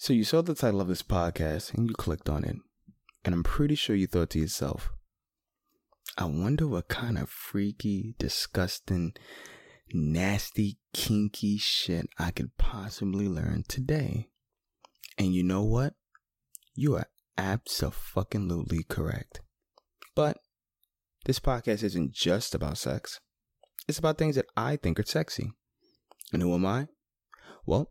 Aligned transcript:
So 0.00 0.12
you 0.12 0.22
saw 0.22 0.42
the 0.42 0.54
title 0.54 0.80
of 0.80 0.86
this 0.86 1.02
podcast 1.02 1.74
and 1.74 1.88
you 1.88 1.94
clicked 1.94 2.28
on 2.28 2.44
it. 2.44 2.54
And 3.24 3.34
I'm 3.34 3.42
pretty 3.42 3.74
sure 3.74 3.96
you 3.96 4.06
thought 4.06 4.30
to 4.30 4.38
yourself, 4.38 4.92
I 6.16 6.24
wonder 6.24 6.68
what 6.68 6.86
kind 6.86 7.18
of 7.18 7.28
freaky, 7.28 8.14
disgusting, 8.16 9.14
nasty, 9.92 10.78
kinky 10.94 11.58
shit 11.58 12.08
I 12.16 12.30
could 12.30 12.56
possibly 12.58 13.28
learn 13.28 13.64
today. 13.66 14.28
And 15.18 15.34
you 15.34 15.42
know 15.42 15.64
what? 15.64 15.94
You 16.74 16.94
are 16.94 17.08
absolutely 17.36 18.84
correct. 18.84 19.40
But 20.14 20.38
this 21.24 21.40
podcast 21.40 21.82
isn't 21.82 22.12
just 22.12 22.54
about 22.54 22.78
sex. 22.78 23.18
It's 23.88 23.98
about 23.98 24.16
things 24.16 24.36
that 24.36 24.46
I 24.56 24.76
think 24.76 25.00
are 25.00 25.04
sexy. 25.04 25.50
And 26.32 26.40
who 26.40 26.54
am 26.54 26.66
I? 26.66 26.86
Well, 27.66 27.90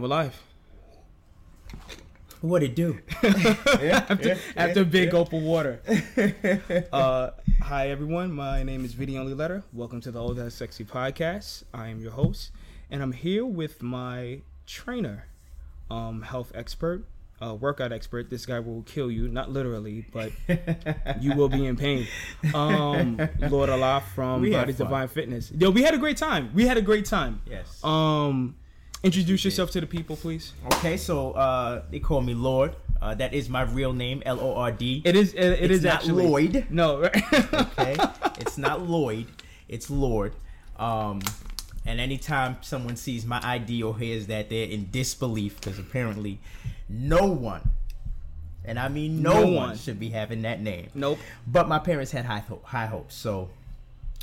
And 0.00 0.10
we're 0.10 0.16
live. 0.16 0.42
What 2.40 2.62
it 2.62 2.74
do? 2.74 3.00
after 3.22 4.38
after 4.56 4.80
a 4.80 4.84
big 4.86 5.10
gulp 5.10 5.34
of 5.34 5.42
water. 5.42 5.82
uh, 6.90 7.32
hi 7.60 7.90
everyone, 7.90 8.32
my 8.32 8.62
name 8.62 8.82
is 8.86 8.94
V 8.94 9.04
the 9.04 9.18
Only 9.18 9.34
Letter. 9.34 9.62
Welcome 9.74 10.00
to 10.00 10.10
the 10.10 10.18
Old 10.18 10.38
That 10.38 10.52
Sexy 10.52 10.86
Podcast. 10.86 11.64
I 11.74 11.88
am 11.88 12.00
your 12.00 12.12
host, 12.12 12.50
and 12.90 13.02
I'm 13.02 13.12
here 13.12 13.44
with 13.44 13.82
my 13.82 14.40
trainer, 14.64 15.26
um, 15.90 16.22
health 16.22 16.50
expert, 16.54 17.04
uh, 17.42 17.54
workout 17.54 17.92
expert. 17.92 18.30
This 18.30 18.46
guy 18.46 18.58
will 18.58 18.80
kill 18.84 19.10
you, 19.10 19.28
not 19.28 19.50
literally, 19.50 20.06
but 20.14 20.32
you 21.20 21.34
will 21.34 21.50
be 21.50 21.66
in 21.66 21.76
pain. 21.76 22.06
Um, 22.54 23.20
Lord 23.38 23.68
Allah 23.68 24.02
from 24.14 24.40
We 24.40 24.54
had 24.54 24.74
Divine 24.74 25.08
Fitness. 25.08 25.52
Yo, 25.52 25.68
we 25.68 25.82
had 25.82 25.92
a 25.92 25.98
great 25.98 26.16
time. 26.16 26.52
We 26.54 26.66
had 26.66 26.78
a 26.78 26.82
great 26.82 27.04
time. 27.04 27.42
Yes. 27.44 27.84
Um, 27.84 28.56
introduce 29.02 29.44
yourself 29.44 29.70
to 29.72 29.80
the 29.80 29.86
people, 29.86 30.16
please. 30.16 30.52
Okay, 30.74 30.96
so 30.96 31.32
uh, 31.32 31.82
they 31.90 32.00
call 32.00 32.20
me 32.20 32.34
Lord. 32.34 32.74
Uh, 33.00 33.14
that 33.14 33.32
is 33.32 33.48
my 33.48 33.62
real 33.62 33.92
name, 33.94 34.22
L 34.26 34.38
O 34.40 34.54
R 34.56 34.70
D. 34.72 35.02
It 35.04 35.16
is. 35.16 35.32
It, 35.32 35.40
it 35.42 35.62
It's 35.70 35.78
is 35.78 35.84
not 35.84 35.94
actually 35.94 36.26
Lloyd. 36.26 36.66
No. 36.70 37.08
Okay, 37.52 37.96
it's 38.38 38.58
not 38.58 38.82
Lloyd, 38.86 39.26
it's 39.68 39.88
Lord. 39.90 40.32
Um, 40.78 41.20
and 41.86 41.98
anytime 41.98 42.58
someone 42.60 42.96
sees 42.96 43.24
my 43.24 43.40
ID 43.42 43.82
or 43.82 43.96
hears 43.96 44.26
that, 44.26 44.50
they're 44.50 44.66
in 44.68 44.88
disbelief 44.90 45.58
because 45.60 45.78
apparently, 45.78 46.40
no 46.90 47.26
one, 47.26 47.70
and 48.66 48.78
I 48.78 48.88
mean 48.88 49.22
no, 49.22 49.32
No 49.32 49.40
one, 49.46 49.54
one. 49.54 49.76
should 49.78 49.98
be 49.98 50.10
having 50.10 50.42
that 50.42 50.60
name. 50.60 50.88
nope. 50.94 51.18
But 51.46 51.68
my 51.68 51.78
parents 51.78 52.12
had 52.12 52.26
high 52.26 52.40
ho- 52.40 52.60
high 52.64 52.86
hopes, 52.86 53.14
so 53.14 53.48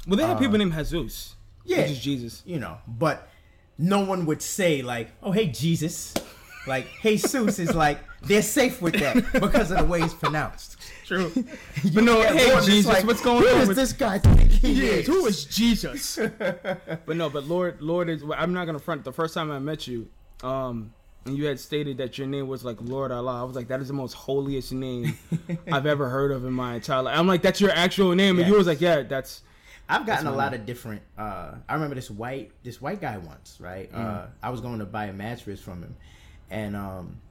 Well, 0.07 0.17
they 0.17 0.23
have 0.23 0.37
Uh, 0.37 0.39
people 0.39 0.57
named 0.59 0.73
Jesus. 0.73 1.35
yeah. 1.65 1.77
Which 1.81 1.91
is 1.91 1.99
Jesus. 1.99 2.43
you 2.45 2.59
know, 2.59 2.77
but 2.87 3.27
no 3.77 4.01
one 4.01 4.25
would 4.25 4.41
say 4.41 4.81
like, 4.81 5.11
"Oh, 5.21 5.31
hey 5.31 5.47
Jesus," 5.47 6.13
like 6.67 6.87
Jesus 7.01 7.59
is 7.59 7.73
like 7.75 7.99
they're 8.23 8.41
safe 8.41 8.81
with 8.81 8.95
that 8.95 9.31
because 9.33 9.71
of 9.71 9.77
the 9.77 9.85
way 9.85 10.01
it's 10.01 10.13
pronounced. 10.13 10.77
True. 11.05 11.31
but 11.93 12.03
no, 12.03 12.19
Yeah, 12.19 12.33
hey 12.33 12.51
Lord, 12.51 12.63
Jesus, 12.65 12.91
like, 12.91 13.05
what's 13.05 13.21
going 13.21 13.43
who 13.43 13.47
on 13.49 13.55
Who 13.55 13.61
is 13.61 13.67
with 13.69 13.77
this 13.77 13.93
guy 13.93 14.19
he 14.49 14.73
Yes, 14.73 14.99
is? 14.99 15.07
who 15.07 15.25
is 15.25 15.45
Jesus? 15.45 16.19
but 16.37 17.15
no, 17.15 17.29
but 17.29 17.45
Lord, 17.45 17.81
Lord 17.81 18.09
is. 18.09 18.23
I'm 18.35 18.53
not 18.53 18.65
gonna 18.65 18.79
front. 18.79 19.03
The 19.03 19.13
first 19.13 19.33
time 19.33 19.51
I 19.51 19.59
met 19.59 19.87
you, 19.87 20.09
um, 20.43 20.93
and 21.25 21.37
you 21.37 21.45
had 21.45 21.59
stated 21.59 21.97
that 21.97 22.17
your 22.17 22.27
name 22.27 22.47
was 22.47 22.65
like 22.65 22.77
Lord 22.81 23.11
Allah. 23.11 23.39
I 23.39 23.43
was 23.43 23.55
like, 23.55 23.67
that 23.67 23.79
is 23.81 23.87
the 23.87 23.93
most 23.93 24.13
holiest 24.13 24.73
name 24.73 25.17
I've 25.71 25.85
ever 25.85 26.09
heard 26.09 26.31
of 26.31 26.43
in 26.45 26.53
my 26.53 26.75
entire 26.75 27.03
life. 27.03 27.17
I'm 27.17 27.27
like, 27.27 27.41
that's 27.41 27.61
your 27.61 27.71
actual 27.71 28.13
name, 28.15 28.39
and 28.39 28.47
you 28.47 28.55
was 28.55 28.67
like, 28.67 28.81
yeah, 28.81 29.03
that's. 29.03 29.43
I've 29.89 30.05
gotten 30.05 30.25
That's 30.25 30.35
a 30.35 30.37
lot 30.37 30.53
of 30.53 30.65
different. 30.65 31.01
Uh, 31.17 31.53
I 31.67 31.73
remember 31.75 31.95
this 31.95 32.11
white 32.11 32.51
this 32.63 32.81
white 32.81 32.99
guy 32.99 33.17
once, 33.17 33.57
right? 33.59 33.89
Uh, 33.93 34.27
I 34.43 34.49
was 34.49 34.59
going 34.59 34.79
to 34.79 34.85
buy 34.85 35.05
a 35.05 35.13
mattress 35.13 35.61
from 35.61 35.81
him, 35.81 35.95
and 36.49 36.75
um, 36.75 37.21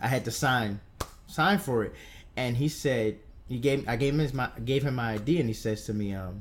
I 0.00 0.08
had 0.08 0.24
to 0.24 0.30
sign 0.30 0.80
sign 1.26 1.58
for 1.58 1.84
it, 1.84 1.92
and 2.36 2.56
he 2.56 2.68
said 2.68 3.18
he 3.48 3.58
gave 3.58 3.86
I 3.88 3.96
gave 3.96 4.14
him 4.14 4.20
his 4.20 4.32
my 4.32 4.48
gave 4.64 4.84
him 4.84 4.94
my 4.94 5.12
ID, 5.14 5.38
and 5.38 5.48
he 5.48 5.54
says 5.54 5.84
to 5.84 5.94
me, 5.94 6.14
um, 6.14 6.40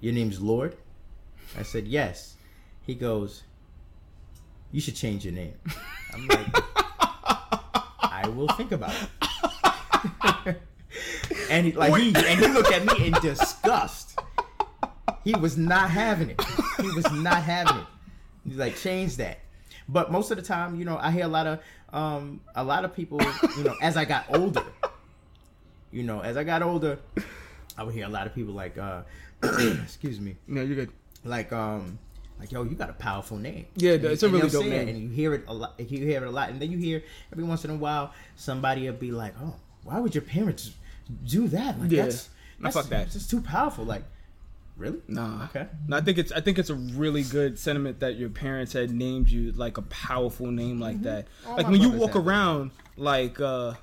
"Your 0.00 0.12
name's 0.12 0.40
Lord." 0.40 0.76
I 1.56 1.62
said 1.62 1.86
yes. 1.86 2.34
He 2.82 2.96
goes, 2.96 3.44
"You 4.72 4.80
should 4.80 4.96
change 4.96 5.24
your 5.24 5.34
name." 5.34 5.54
I'm 6.14 6.26
like, 6.26 6.46
"I 8.02 8.28
will 8.34 8.48
think 8.48 8.72
about 8.72 8.92
it." 8.92 10.60
and 11.50 11.66
he 11.66 11.72
like 11.72 11.94
he 12.00 12.14
and 12.14 12.40
he 12.40 12.46
looked 12.48 12.72
at 12.72 12.84
me 12.86 13.06
in 13.08 13.12
disgust. 13.14 14.18
He 15.24 15.34
was 15.34 15.58
not 15.58 15.90
having 15.90 16.30
it. 16.30 16.40
He 16.80 16.90
was 16.92 17.10
not 17.12 17.42
having 17.42 17.76
it. 17.76 17.86
He's 18.46 18.56
like, 18.56 18.76
change 18.76 19.16
that. 19.16 19.38
But 19.88 20.10
most 20.10 20.30
of 20.30 20.36
the 20.38 20.42
time, 20.42 20.76
you 20.76 20.84
know, 20.84 20.96
I 20.98 21.10
hear 21.10 21.24
a 21.24 21.28
lot 21.28 21.46
of 21.46 21.60
um 21.92 22.40
a 22.54 22.62
lot 22.64 22.84
of 22.84 22.94
people, 22.94 23.20
you 23.56 23.64
know, 23.64 23.74
as 23.82 23.96
I 23.96 24.04
got 24.04 24.24
older, 24.34 24.62
you 25.92 26.02
know, 26.04 26.20
as 26.20 26.36
I 26.36 26.44
got 26.44 26.62
older, 26.62 26.98
I 27.76 27.82
would 27.82 27.94
hear 27.94 28.06
a 28.06 28.08
lot 28.08 28.26
of 28.26 28.34
people 28.34 28.54
like 28.54 28.78
uh 28.78 29.02
excuse 29.82 30.20
me, 30.20 30.36
No, 30.46 30.62
you're 30.62 30.76
good. 30.76 30.90
like 31.24 31.52
um 31.52 31.98
like 32.38 32.52
yo, 32.52 32.62
you 32.62 32.74
got 32.74 32.88
a 32.88 32.94
powerful 32.94 33.36
name. 33.36 33.66
Yeah, 33.76 33.92
And 33.94 34.04
it's 34.06 34.22
a 34.22 34.28
really 34.28 34.48
dope 34.48 34.64
name. 34.64 34.88
and 34.88 34.96
you 34.98 35.08
hear 35.10 35.34
it 35.34 35.44
a 35.48 35.52
lot. 35.52 35.74
You 35.78 35.98
hear 36.06 36.22
it 36.24 36.28
a 36.28 36.30
lot, 36.30 36.48
and 36.50 36.60
then 36.60 36.70
you 36.70 36.78
hear 36.78 37.02
every 37.32 37.44
once 37.44 37.64
in 37.64 37.70
a 37.70 37.76
while 37.76 38.14
somebody 38.36 38.86
will 38.86 38.96
be 38.96 39.10
like, 39.10 39.34
"Oh, 39.42 39.56
why 39.84 39.98
would 39.98 40.14
your 40.14 40.22
parents 40.22 40.70
do 41.24 41.48
that? 41.48 41.80
Like 41.80 41.90
Yeah. 41.90 42.04
that's 42.04 42.28
Nah, 42.58 42.64
that's 42.68 42.76
fuck 42.76 42.86
that. 42.90 43.04
It's 43.06 43.14
just 43.14 43.30
too 43.30 43.40
powerful." 43.40 43.84
Like, 43.84 44.04
really? 44.76 45.00
Nah. 45.08 45.44
Okay. 45.44 45.66
No, 45.88 45.96
I 45.96 46.00
think 46.00 46.18
it's 46.18 46.32
I 46.32 46.40
think 46.40 46.58
it's 46.58 46.70
a 46.70 46.74
really 46.74 47.22
good 47.22 47.58
sentiment 47.58 48.00
that 48.00 48.16
your 48.16 48.28
parents 48.30 48.72
had 48.72 48.90
named 48.90 49.28
you 49.30 49.52
like 49.52 49.78
a 49.78 49.82
powerful 49.82 50.50
name 50.50 50.78
like 50.80 51.02
that. 51.02 51.26
All 51.46 51.56
like 51.56 51.68
when 51.68 51.80
you 51.80 51.90
walk 51.90 52.12
have 52.14 52.24
that. 52.24 52.30
around, 52.30 52.70
like 52.96 53.40
uh 53.40 53.74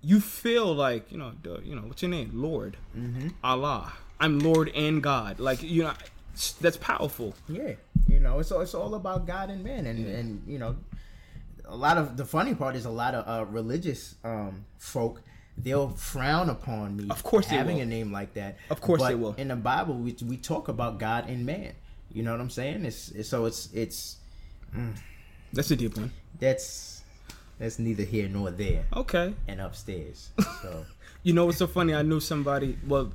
you 0.00 0.20
feel 0.20 0.74
like 0.74 1.12
you 1.12 1.18
know, 1.18 1.32
the, 1.42 1.60
you 1.64 1.74
know, 1.76 1.82
what's 1.82 2.02
your 2.02 2.10
name, 2.10 2.30
Lord, 2.34 2.76
Mm-hmm. 2.96 3.28
Allah. 3.44 3.92
I'm 4.20 4.38
Lord 4.40 4.68
and 4.74 5.02
God. 5.02 5.38
Like 5.40 5.62
you 5.62 5.82
know, 5.84 5.92
that's 6.60 6.76
powerful. 6.76 7.34
Yeah. 7.48 7.72
You 8.08 8.20
know, 8.20 8.38
it's 8.40 8.50
all, 8.52 8.60
it's 8.62 8.74
all 8.74 8.94
about 8.94 9.26
God 9.26 9.50
and 9.50 9.62
man, 9.62 9.86
and 9.86 10.06
and 10.06 10.42
you 10.46 10.58
know, 10.58 10.76
a 11.64 11.76
lot 11.76 11.98
of 11.98 12.16
the 12.16 12.24
funny 12.24 12.54
part 12.54 12.74
is 12.76 12.84
a 12.84 12.90
lot 12.90 13.14
of 13.14 13.26
uh, 13.28 13.44
religious 13.50 14.14
um 14.24 14.64
folk. 14.78 15.22
They'll 15.58 15.90
frown 15.90 16.48
upon 16.50 16.96
me. 16.96 17.06
Of 17.10 17.22
course 17.22 17.46
they 17.46 17.56
having 17.56 17.80
a 17.80 17.86
name 17.86 18.10
like 18.10 18.34
that. 18.34 18.56
Of 18.70 18.80
course 18.80 19.00
But 19.00 19.08
they 19.08 19.14
will. 19.14 19.34
In 19.34 19.48
the 19.48 19.56
Bible, 19.56 19.94
we 19.94 20.16
we 20.26 20.36
talk 20.36 20.68
about 20.68 20.98
God 20.98 21.28
and 21.28 21.44
man. 21.46 21.72
You 22.12 22.22
know 22.22 22.32
what 22.32 22.40
I'm 22.40 22.50
saying? 22.50 22.84
It's, 22.84 23.10
it's 23.10 23.28
so 23.28 23.44
it's 23.44 23.68
it's 23.72 24.16
mm. 24.74 24.92
That's 25.52 25.70
a 25.70 25.76
deep 25.76 25.96
one. 25.96 26.10
that's 26.40 27.04
that's 27.58 27.78
neither 27.78 28.02
here 28.02 28.28
nor 28.28 28.50
there 28.50 28.84
Okay. 28.96 29.34
and 29.46 29.60
upstairs. 29.60 30.30
So 30.62 30.84
You 31.22 31.32
know 31.34 31.46
what's 31.46 31.58
so 31.58 31.66
funny? 31.66 31.94
I 31.94 32.02
knew 32.02 32.18
somebody. 32.20 32.76
Well, 32.86 33.12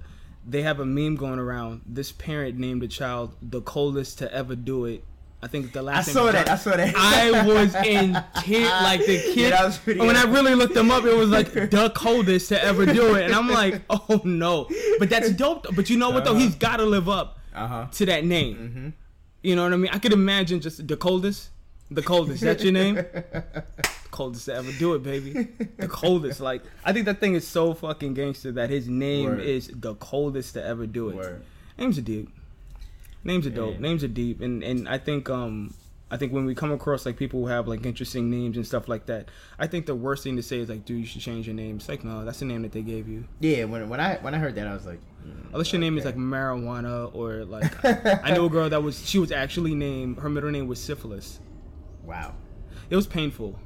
they 0.48 0.62
have 0.62 0.80
a 0.80 0.86
meme 0.86 1.16
going 1.18 1.40
around. 1.40 1.82
This 1.86 2.12
parent 2.12 2.58
named 2.58 2.82
a 2.84 2.88
child 2.88 3.36
the 3.42 3.62
coldest 3.62 4.20
to 4.20 4.32
ever 4.34 4.56
do 4.56 4.86
it. 4.86 5.04
I 5.42 5.48
think 5.48 5.72
the 5.72 5.84
last. 5.84 6.10
I 6.10 6.12
saw 6.12 6.32
that. 6.32 6.50
I 6.50 6.56
saw 6.56 6.76
that. 6.76 6.96
I 6.98 7.46
was 7.46 7.76
in 7.76 8.18
tears, 8.44 8.70
like 8.84 9.02
the 9.06 9.22
kid. 9.34 9.52
Yeah, 9.52 10.04
when 10.04 10.16
I 10.16 10.24
really 10.24 10.56
looked 10.56 10.74
them 10.74 10.90
up, 10.90 11.06
it 11.06 11.14
was 11.16 11.30
like 11.30 11.52
the 11.54 11.92
coldest 11.96 12.50
to 12.50 12.64
ever 12.64 12.86
do 12.88 13.16
it, 13.16 13.26
and 13.26 13.36
I'm 13.36 13.48
like, 13.48 13.82
oh 13.90 14.22
no. 14.24 14.68
But 14.98 15.10
that's 15.12 15.32
dope. 15.32 15.68
But 15.76 15.90
you 15.92 15.98
know 15.98 16.10
what 16.10 16.26
though? 16.26 16.32
Uh-huh. 16.32 16.40
He's 16.40 16.56
got 16.56 16.78
to 16.78 16.86
live 16.86 17.08
up 17.08 17.38
Uh-huh. 17.54 17.88
to 17.92 18.06
that 18.08 18.26
name. 18.26 18.94
You 19.44 19.56
know 19.56 19.64
what 19.64 19.74
I 19.74 19.78
mean? 19.78 19.92
I 19.94 20.00
could 20.00 20.14
imagine 20.14 20.60
just 20.60 20.88
the 20.88 20.98
coldest. 20.98 21.50
The 21.92 22.02
coldest. 22.02 22.42
That's 22.42 22.64
your 22.64 22.74
name? 22.74 23.06
coldest 24.12 24.46
to 24.46 24.56
ever 24.56 24.72
do 24.74 24.96
it, 24.96 25.04
baby. 25.04 25.48
The 25.78 25.88
coldest. 25.88 26.40
Like 26.40 26.64
I 26.84 26.92
think 26.94 27.06
that 27.06 27.20
thing 27.20 27.36
is 27.36 27.48
so 27.48 27.76
fucking 27.76 28.16
gangster 28.16 28.52
that 28.54 28.72
his 28.72 28.90
name 28.90 29.26
Word. 29.30 29.40
is 29.42 29.70
the 29.74 29.94
coldest 29.96 30.56
to 30.56 30.66
ever 30.66 30.88
do 30.88 31.10
it. 31.10 31.16
Word. 31.16 31.44
Names 31.78 32.00
are 32.00 32.02
deep. 32.02 32.30
Names 33.28 33.46
are 33.46 33.52
dope. 33.52 33.80
Names 33.80 34.04
are 34.04 34.08
deep, 34.08 34.42
and 34.42 34.64
and 34.64 34.88
I 34.90 34.98
think 34.98 35.30
um 35.30 35.74
I 36.10 36.16
think 36.16 36.32
when 36.32 36.46
we 36.46 36.56
come 36.56 36.72
across 36.72 37.06
like 37.06 37.18
people 37.18 37.42
who 37.42 37.48
have 37.48 37.68
like 37.68 37.86
interesting 37.86 38.30
names 38.30 38.56
and 38.56 38.66
stuff 38.66 38.88
like 38.88 39.08
that, 39.08 39.30
I 39.60 39.68
think 39.68 39.86
the 39.86 39.96
worst 39.96 40.24
thing 40.24 40.38
to 40.38 40.44
say 40.44 40.60
is 40.60 40.70
like, 40.70 40.86
dude, 40.86 41.02
you 41.02 41.06
should 41.06 41.22
change 41.22 41.46
your 41.46 41.56
name. 41.56 41.76
It's 41.76 41.90
like, 41.90 42.06
no, 42.06 42.24
that's 42.24 42.40
the 42.40 42.46
name 42.46 42.62
that 42.62 42.72
they 42.72 42.82
gave 42.82 43.10
you. 43.10 43.26
Yeah, 43.42 43.66
when 43.66 43.90
when 43.90 44.00
I 44.00 44.16
when 44.22 44.34
I 44.34 44.38
heard 44.38 44.56
that, 44.56 44.66
I 44.66 44.74
was 44.74 44.86
like, 44.86 45.02
mm, 45.26 45.52
Unless 45.52 45.74
your 45.74 45.82
name 45.82 45.98
is 45.98 46.06
like 46.06 46.16
marijuana 46.16 47.14
or 47.14 47.44
like 47.44 47.74
I 48.26 48.32
know 48.32 48.46
a 48.46 48.50
girl 48.50 48.70
that 48.70 48.82
was 48.82 49.08
she 49.08 49.20
was 49.20 49.34
actually 49.34 49.76
named 49.76 50.20
her 50.20 50.30
middle 50.30 50.50
name 50.50 50.68
was 50.68 50.82
syphilis. 50.82 51.40
wow. 52.04 52.34
It 52.90 52.96
was 52.96 53.06
painful. 53.06 53.60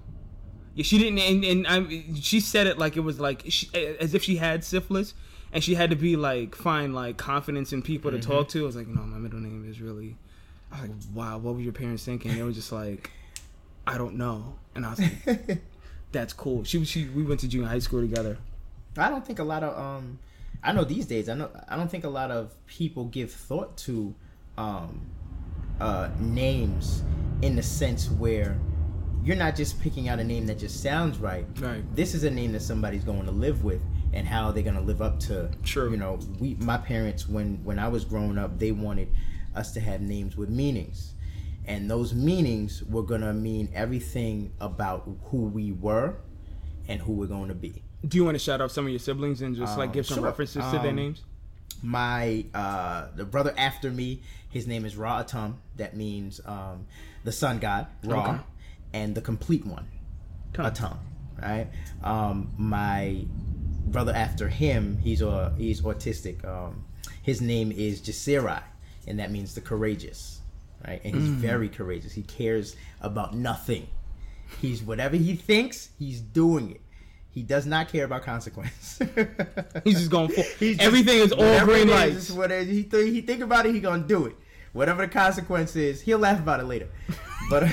Yeah, 0.74 0.84
she 0.84 0.98
didn't, 0.98 1.20
and, 1.20 1.44
and 1.44 1.68
I, 1.68 2.06
she 2.20 2.40
said 2.40 2.66
it 2.66 2.80
like 2.80 2.98
it 2.98 3.02
was 3.02 3.20
like 3.20 3.44
she, 3.50 3.70
as 4.00 4.16
if 4.16 4.24
she 4.24 4.38
had 4.38 4.64
syphilis, 4.64 5.14
and 5.54 5.64
she 5.64 5.76
had 5.76 5.90
to 5.90 5.96
be 5.96 6.16
like 6.16 6.56
find 6.56 6.96
like 6.96 7.18
confidence 7.18 7.74
in 7.74 7.82
people 7.82 8.12
to 8.12 8.20
talk 8.20 8.50
to. 8.50 8.64
I 8.64 8.66
was 8.66 8.76
like, 8.76 8.88
no, 8.88 9.02
my 9.02 9.18
middle 9.18 9.40
name 9.40 9.68
is 9.70 9.82
really. 9.82 10.16
I 10.72 10.82
was 10.82 10.90
like, 10.90 10.98
wow, 11.14 11.38
what 11.38 11.56
were 11.56 11.62
your 11.62 11.74
parents 11.74 12.06
thinking? 12.06 12.34
They 12.34 12.44
were 12.44 12.52
just 12.52 12.72
like, 12.72 13.12
I 13.86 13.98
don't 13.98 14.16
know, 14.16 14.56
and 14.74 14.86
I 14.86 14.92
was 14.92 15.00
like, 15.00 15.62
that's 16.12 16.34
cool. 16.34 16.64
She 16.64 16.84
she 16.86 17.06
we 17.10 17.24
went 17.24 17.42
to 17.42 17.48
junior 17.48 17.68
high 17.68 17.80
school 17.80 18.02
together. 18.02 18.38
I 18.98 19.10
don't 19.10 19.26
think 19.26 19.40
a 19.40 19.44
lot 19.44 19.64
of 19.64 19.78
um 19.78 20.20
I 20.64 20.72
know 20.74 20.84
these 20.84 21.06
days 21.06 21.30
I 21.30 21.34
know 21.34 21.50
I 21.68 21.76
don't 21.76 21.90
think 21.90 22.04
a 22.04 22.10
lot 22.10 22.32
of 22.32 22.54
people 22.68 23.06
give 23.06 23.32
thought 23.32 23.78
to 23.80 24.14
um 24.58 25.02
uh 25.80 26.10
names 26.20 27.04
in 27.42 27.56
the 27.56 27.64
sense 27.64 28.10
where 28.12 28.58
you're 29.24 29.36
not 29.36 29.56
just 29.56 29.80
picking 29.82 30.10
out 30.10 30.20
a 30.20 30.24
name 30.24 30.46
that 30.48 30.58
just 30.58 30.82
sounds 30.82 31.18
right. 31.20 31.46
Right. 31.60 31.84
This 31.96 32.16
is 32.16 32.24
a 32.24 32.32
name 32.32 32.54
that 32.54 32.62
somebody's 32.62 33.04
going 33.04 33.26
to 33.26 33.32
live 33.32 33.64
with 33.64 33.82
and 34.14 34.28
how 34.28 34.52
they're 34.52 34.64
going 34.64 34.76
to 34.76 34.82
live 34.82 35.02
up 35.02 35.20
to. 35.22 35.50
True. 35.64 35.92
You 35.92 35.98
know, 35.98 36.20
we 36.40 36.56
my 36.56 36.78
parents 36.78 37.28
when 37.28 37.64
when 37.64 37.80
I 37.80 37.88
was 37.88 38.06
growing 38.06 38.38
up, 38.38 38.60
they 38.60 38.72
wanted 38.72 39.10
us 39.56 39.72
to 39.74 39.80
have 39.80 40.02
names 40.02 40.36
with 40.38 40.50
meanings. 40.50 41.14
And 41.66 41.90
those 41.90 42.14
meanings 42.14 42.84
were 42.84 43.04
going 43.04 43.22
to 43.22 43.34
mean 43.34 43.70
everything 43.74 44.52
about 44.60 45.08
who 45.26 45.44
we 45.44 45.72
were 45.72 46.16
and 46.88 47.00
who 47.00 47.14
we're 47.14 47.28
going 47.28 47.50
to 47.50 47.56
be. 47.56 47.84
Do 48.08 48.18
you 48.18 48.26
want 48.26 48.34
to 48.36 48.40
shout 48.40 48.62
out 48.62 48.72
some 48.72 48.86
of 48.86 48.90
your 48.92 49.00
siblings 49.00 49.42
and 49.44 49.56
just 49.56 49.78
like 49.78 49.90
Um, 49.90 49.94
give 49.94 50.08
some 50.08 50.18
sure. 50.18 50.26
references 50.26 50.66
to 50.72 50.80
their 50.80 50.90
Um, 50.90 50.96
names? 50.96 51.22
my 51.84 52.46
uh 52.54 53.08
the 53.16 53.26
brother 53.26 53.52
after 53.58 53.90
me 53.90 54.22
his 54.50 54.68
name 54.68 54.86
is 54.86 54.96
ra 54.96 55.24
atum 55.24 55.56
that 55.78 55.96
means 55.96 56.40
um 56.46 56.86
the 57.24 57.32
sun 57.32 57.58
god 57.58 57.88
ra 58.04 58.20
Okay. 58.30 58.40
and 58.94 59.16
the 59.16 59.22
complete 59.22 59.66
one 59.66 59.88
Tum. 60.54 60.66
atum 60.66 60.98
right 61.42 61.68
um 62.04 62.52
my 62.58 63.26
brother 63.92 64.14
after 64.16 64.48
him 64.48 64.98
he's 65.04 65.22
uh 65.22 65.52
he's 65.58 65.82
autistic. 65.82 66.44
Um 66.46 66.86
his 67.24 67.42
name 67.42 67.72
is 67.72 68.02
Jasirai, 68.02 68.64
and 69.08 69.20
that 69.20 69.32
means 69.32 69.54
the 69.56 69.62
courageous 69.62 70.40
right? 70.88 71.00
And 71.04 71.14
he's 71.14 71.30
very 71.30 71.70
courageous. 71.70 72.12
He 72.12 72.24
cares 72.24 72.76
about 73.02 73.36
nothing. 73.36 73.88
He's 74.60 74.82
whatever 74.82 75.16
he 75.16 75.36
thinks 75.36 75.90
he's 76.00 76.20
doing 76.22 76.72
it. 76.72 76.82
He 77.30 77.44
does 77.44 77.66
not 77.66 77.88
care 77.88 78.04
about 78.04 78.24
consequence. 78.24 79.00
He's 79.86 80.00
just 80.00 80.10
going 80.12 80.30
for 80.30 80.42
He's 80.60 80.78
just- 80.78 80.82
everything 80.82 81.20
is 81.20 81.32
all 81.32 81.66
green 81.66 81.88
is, 81.88 81.94
lights. 81.94 82.32
whatever 82.32 82.64
he 82.66 82.84
th- 82.84 83.14
he 83.14 83.22
think 83.22 83.42
about 83.42 83.66
it, 83.68 83.74
he 83.76 83.80
gonna 83.80 84.04
do 84.04 84.26
it. 84.26 84.36
Whatever 84.74 85.06
the 85.06 85.12
consequence 85.12 85.76
is, 85.76 86.02
he'll 86.02 86.20
laugh 86.20 86.40
about 86.40 86.60
it 86.60 86.66
later. 86.66 86.88
But 87.50 87.70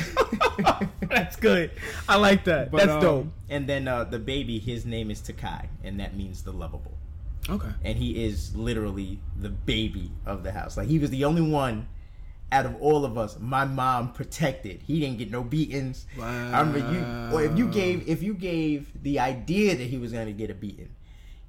That's 1.09 1.37
good. 1.37 1.71
I 2.09 2.17
like 2.17 2.45
that. 2.45 2.71
but, 2.71 2.79
That's 2.79 2.93
um, 2.93 3.01
dope. 3.01 3.27
And 3.49 3.69
then 3.69 3.87
uh, 3.87 4.05
the 4.05 4.19
baby, 4.19 4.59
his 4.59 4.85
name 4.85 5.11
is 5.11 5.21
Takai, 5.21 5.69
and 5.85 6.01
that 6.01 6.17
means 6.17 6.43
the 6.43 6.53
lovable. 6.53 6.99
Okay. 7.49 7.69
And 7.85 7.97
he 7.97 8.25
is 8.25 8.55
literally 8.55 9.21
the 9.41 9.49
baby 9.49 10.11
of 10.27 10.43
the 10.43 10.53
house. 10.53 10.77
Like 10.77 10.89
he 10.89 10.99
was 10.99 11.11
the 11.11 11.25
only 11.25 11.43
one 11.43 11.89
out 12.51 12.67
of 12.67 12.77
all 12.81 13.05
of 13.05 13.17
us. 13.17 13.39
My 13.39 13.65
mom 13.65 14.13
protected. 14.13 14.83
He 14.83 15.01
didn't 15.01 15.19
get 15.19 15.31
no 15.31 15.43
beatings. 15.43 16.07
I 16.21 16.61
remember 16.61 16.79
you. 16.79 17.37
Or 17.37 17.43
if 17.43 17.57
you 17.57 17.69
gave 17.69 18.09
if 18.09 18.23
you 18.23 18.35
gave 18.35 18.91
the 19.03 19.21
idea 19.21 19.77
that 19.77 19.85
he 19.85 19.99
was 19.99 20.13
gonna 20.13 20.33
get 20.33 20.51
a 20.51 20.55
beating. 20.55 20.91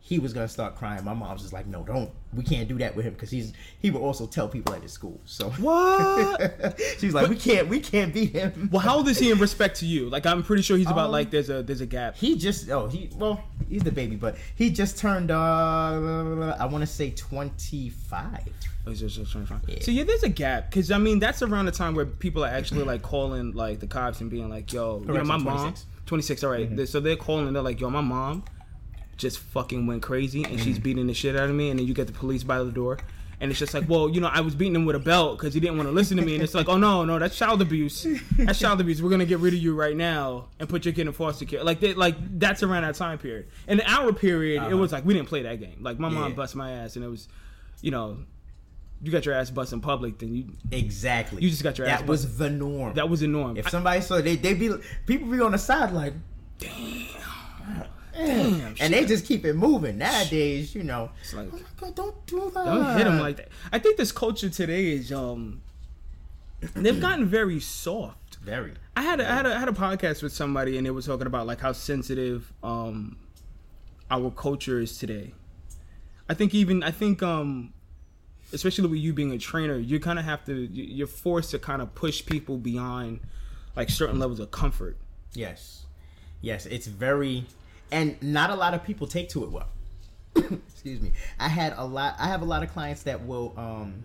He 0.01 0.17
was 0.17 0.33
gonna 0.33 0.47
start 0.47 0.75
crying. 0.75 1.03
My 1.05 1.13
mom's 1.13 1.41
just 1.41 1.53
like, 1.53 1.67
no, 1.67 1.83
don't. 1.83 2.09
We 2.33 2.43
can't 2.43 2.67
do 2.67 2.77
that 2.79 2.95
with 2.95 3.05
him 3.05 3.13
because 3.13 3.29
he's 3.29 3.53
he 3.79 3.91
will 3.91 4.01
also 4.03 4.25
tell 4.25 4.47
people 4.47 4.73
at 4.73 4.81
his 4.81 4.91
school. 4.91 5.19
So 5.25 5.49
What? 5.51 6.79
she's 6.97 7.13
like, 7.13 7.27
we 7.27 7.35
can't, 7.35 7.67
we 7.67 7.79
can't 7.79 8.13
beat 8.13 8.31
him. 8.31 8.69
well, 8.71 8.79
how 8.81 8.97
old 8.97 9.07
is 9.07 9.19
he 9.19 9.29
in 9.29 9.39
respect 9.39 9.77
to 9.81 9.85
you? 9.85 10.09
Like, 10.09 10.25
I'm 10.25 10.41
pretty 10.41 10.63
sure 10.63 10.77
he's 10.77 10.87
about 10.89 11.07
Um, 11.07 11.11
like 11.11 11.29
there's 11.31 11.49
a 11.49 11.61
there's 11.63 11.81
a 11.81 11.85
gap. 11.85 12.15
He 12.17 12.35
just 12.37 12.69
oh 12.69 12.87
he 12.87 13.09
well 13.17 13.43
he's 13.69 13.83
the 13.83 13.91
baby, 13.91 14.15
but 14.15 14.37
he 14.55 14.69
just 14.71 14.97
turned 14.97 15.29
uh 15.31 16.55
I 16.59 16.65
want 16.65 16.81
to 16.81 16.87
say 16.87 17.11
twenty 17.11 17.89
five. 17.89 18.47
Oh, 18.87 18.91
he's 18.91 19.01
just- 19.01 19.15
just 19.17 19.31
trying 19.31 19.45
to 19.45 19.53
find- 19.59 19.83
So 19.83 19.91
yeah, 19.91 20.03
there's 20.05 20.23
a 20.23 20.29
gap 20.29 20.69
because 20.71 20.89
I 20.91 20.97
mean 20.97 21.19
that's 21.19 21.41
around 21.41 21.65
the 21.65 21.71
time 21.71 21.93
where 21.93 22.05
people 22.05 22.43
are 22.43 22.49
actually 22.49 22.83
like 22.83 23.01
calling 23.01 23.51
like 23.53 23.79
the 23.79 23.87
cops 23.87 24.21
and 24.21 24.29
being 24.29 24.49
like, 24.49 24.71
"Yo, 24.73 25.01
you 25.01 25.13
know 25.13 25.23
my 25.23 25.37
so 25.37 25.43
mom, 25.43 25.57
26. 25.57 25.85
26, 26.05 26.43
all 26.43 26.51
right." 26.51 26.75
They- 26.75 26.85
So 26.85 26.99
they're 26.99 27.15
calling. 27.15 27.51
They're 27.53 27.61
like, 27.61 27.79
"Yo, 27.79 27.89
my 27.89 28.01
mom 28.01 28.43
just 29.19 29.37
fucking 29.37 29.85
went 29.85 30.01
crazy 30.01 30.43
and 30.43 30.59
she's 30.59 30.79
beating 30.79 31.05
the 31.05 31.13
shit 31.13 31.35
out 31.35 31.47
of 31.49 31.55
me." 31.55 31.69
And 31.69 31.79
then 31.79 31.85
you 31.87 31.93
get 31.93 32.07
the 32.07 32.13
police 32.13 32.43
by 32.43 32.63
the 32.63 32.71
door. 32.71 32.97
And 33.41 33.49
it's 33.51 33.57
just 33.59 33.73
like, 33.73 33.87
well, 33.87 34.09
you 34.09 34.19
know, 34.19 34.27
I 34.27 34.41
was 34.41 34.53
beating 34.53 34.75
him 34.75 34.83
with 34.85 34.97
a 34.97 34.99
belt 34.99 35.37
because 35.37 35.53
he 35.53 35.61
didn't 35.61 35.77
want 35.77 35.87
to 35.87 35.93
listen 35.93 36.17
to 36.17 36.23
me. 36.25 36.33
And 36.35 36.43
it's 36.43 36.53
like, 36.53 36.67
oh 36.67 36.77
no, 36.77 37.05
no, 37.05 37.17
that's 37.19 37.37
child 37.37 37.61
abuse. 37.61 38.05
That's 38.37 38.59
child 38.65 38.81
abuse. 38.81 39.01
We're 39.01 39.09
gonna 39.11 39.25
get 39.25 39.39
rid 39.39 39.53
of 39.53 39.61
you 39.61 39.73
right 39.75 39.95
now 39.95 40.47
and 40.59 40.67
put 40.67 40.83
your 40.83 40.93
kid 40.93 41.07
in 41.07 41.13
foster 41.13 41.45
care. 41.45 41.63
Like, 41.63 41.79
they, 41.79 41.93
like 41.93 42.15
that's 42.37 42.63
around 42.63 42.83
that 42.83 42.95
time 42.95 43.17
period. 43.17 43.47
In 43.69 43.77
the 43.77 43.89
hour 43.89 44.11
period, 44.11 44.69
it 44.69 44.73
was 44.73 44.91
like 44.91 45.05
we 45.05 45.13
didn't 45.13 45.29
play 45.29 45.43
that 45.43 45.59
game. 45.61 45.77
Like 45.81 45.99
my 45.99 46.09
mom 46.09 46.23
Uh-huh. 46.23 46.35
Bust 46.35 46.55
my 46.57 46.69
ass, 46.71 46.97
and 46.97 47.05
it 47.05 47.07
was, 47.07 47.29
you 47.81 47.91
know, 47.91 48.17
you 49.01 49.09
got 49.09 49.25
your 49.25 49.35
ass 49.35 49.49
bust 49.51 49.71
in 49.71 49.79
public, 49.79 50.17
then 50.19 50.35
you 50.35 50.43
Exactly. 50.73 51.41
You 51.41 51.49
just 51.49 51.63
got 51.63 51.77
your 51.77 51.87
ass 51.87 52.01
That 52.01 52.07
was 52.09 52.37
the 52.37 52.49
norm. 52.49 52.95
that 52.95 53.07
was 53.07 53.21
the 53.21 53.27
norm. 53.27 53.55
if 53.55 53.69
somebody 53.69 54.01
saw 54.01 54.19
they 54.19 54.35
they 54.35 54.53
be 54.53 54.69
people 55.05 55.29
be 55.29 55.39
on 55.39 55.53
the 55.53 55.57
side 55.57 55.93
like 55.93 56.13
Damn, 56.57 57.85
and 58.15 58.93
they 58.93 59.05
just 59.05 59.25
keep 59.25 59.45
it 59.45 59.53
moving. 59.53 59.97
Nowadays, 59.97 60.73
you 60.75 60.83
know, 60.83 61.11
It's 61.21 61.33
like, 61.33 61.47
oh 61.53 61.57
my 61.57 61.61
god, 61.77 61.95
don't 61.95 62.25
do 62.25 62.51
that. 62.53 62.65
don't 62.65 62.97
hit 62.97 63.03
them 63.05 63.19
like 63.19 63.37
that. 63.37 63.49
I 63.71 63.79
think 63.79 63.97
this 63.97 64.11
culture 64.11 64.49
today 64.49 64.91
is 64.91 65.11
um, 65.11 65.61
they've 66.75 66.99
gotten 66.99 67.25
very 67.25 67.59
soft. 67.59 68.37
very. 68.41 68.73
I 68.95 69.01
had 69.01 69.19
a, 69.21 69.29
I 69.31 69.33
had 69.35 69.45
a, 69.45 69.55
I 69.55 69.59
had 69.59 69.69
a 69.69 69.73
podcast 69.73 70.21
with 70.23 70.33
somebody 70.33 70.77
and 70.77 70.85
they 70.85 70.91
were 70.91 71.01
talking 71.01 71.27
about 71.27 71.47
like 71.47 71.61
how 71.61 71.71
sensitive 71.71 72.51
um 72.63 73.17
our 74.11 74.31
culture 74.31 74.79
is 74.79 74.97
today. 74.97 75.33
I 76.27 76.33
think 76.33 76.53
even 76.53 76.83
I 76.83 76.91
think 76.91 77.23
um 77.23 77.73
especially 78.51 78.87
with 78.89 78.99
you 78.99 79.13
being 79.13 79.31
a 79.31 79.37
trainer, 79.37 79.77
you 79.77 79.99
kind 79.99 80.19
of 80.19 80.25
have 80.25 80.43
to 80.45 80.53
you're 80.53 81.07
forced 81.07 81.51
to 81.51 81.59
kind 81.59 81.81
of 81.81 81.93
push 81.95 82.25
people 82.25 82.57
beyond 82.57 83.21
like 83.75 83.89
certain 83.89 84.19
levels 84.19 84.39
of 84.39 84.51
comfort. 84.51 84.97
Yes, 85.33 85.85
yes, 86.41 86.65
it's 86.65 86.87
very, 86.87 87.45
and 87.91 88.21
not 88.21 88.49
a 88.49 88.55
lot 88.55 88.73
of 88.73 88.83
people 88.83 89.07
take 89.07 89.29
to 89.29 89.43
it 89.43 89.51
well. 89.51 89.67
Excuse 90.35 91.01
me. 91.01 91.11
I 91.39 91.47
had 91.47 91.73
a 91.77 91.85
lot. 91.85 92.15
I 92.19 92.27
have 92.27 92.41
a 92.41 92.45
lot 92.45 92.63
of 92.63 92.71
clients 92.71 93.03
that 93.03 93.25
will 93.25 93.53
um 93.57 94.03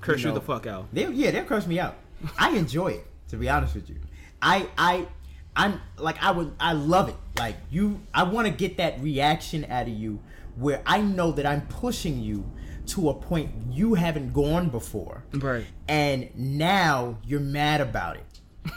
Curse 0.00 0.22
you, 0.22 0.28
know, 0.28 0.34
the 0.34 0.40
fuck 0.40 0.66
out. 0.66 0.86
They 0.92 1.06
yeah, 1.08 1.30
they'll 1.30 1.44
curse 1.44 1.66
me 1.66 1.78
out. 1.78 1.96
I 2.38 2.56
enjoy 2.56 2.88
it, 2.88 3.06
to 3.28 3.36
be 3.36 3.48
honest 3.48 3.74
with 3.74 3.88
you. 3.88 3.96
I 4.40 4.68
I 4.78 5.06
I'm 5.54 5.80
like 5.98 6.22
I 6.22 6.30
would 6.30 6.52
I 6.58 6.72
love 6.72 7.08
it. 7.08 7.16
Like 7.38 7.56
you 7.70 8.00
I 8.14 8.22
want 8.22 8.46
to 8.46 8.52
get 8.52 8.78
that 8.78 9.00
reaction 9.00 9.66
out 9.68 9.82
of 9.82 9.94
you 9.94 10.20
where 10.56 10.82
I 10.86 11.00
know 11.00 11.32
that 11.32 11.46
I'm 11.46 11.66
pushing 11.66 12.20
you 12.20 12.50
to 12.86 13.10
a 13.10 13.14
point 13.14 13.50
you 13.70 13.94
haven't 13.94 14.32
gone 14.32 14.68
before. 14.68 15.24
Right. 15.32 15.66
And 15.86 16.30
now 16.34 17.18
you're 17.24 17.40
mad 17.40 17.80
about 17.80 18.16
it. 18.16 18.72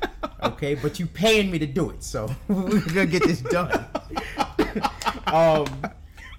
okay, 0.42 0.74
but 0.74 0.98
you 0.98 1.06
paying 1.06 1.50
me 1.50 1.58
to 1.58 1.66
do 1.66 1.90
it, 1.90 2.02
so 2.02 2.28
we're 2.48 2.80
gonna 2.80 3.06
get 3.06 3.24
this 3.24 3.40
done. 3.40 3.86
um, 5.26 5.66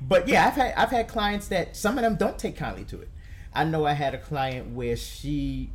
but 0.02 0.28
yeah, 0.28 0.48
I've 0.48 0.54
had 0.54 0.74
I've 0.76 0.90
had 0.90 1.08
clients 1.08 1.48
that 1.50 1.76
some 1.76 1.98
of 1.98 2.04
them 2.04 2.16
don't 2.16 2.38
take 2.38 2.56
kindly 2.56 2.86
to 2.86 3.02
it. 3.02 3.10
I 3.54 3.64
know 3.64 3.86
I 3.86 3.94
had 3.94 4.14
a 4.14 4.20
client 4.20 4.74
where 4.74 4.96
she 4.96 5.72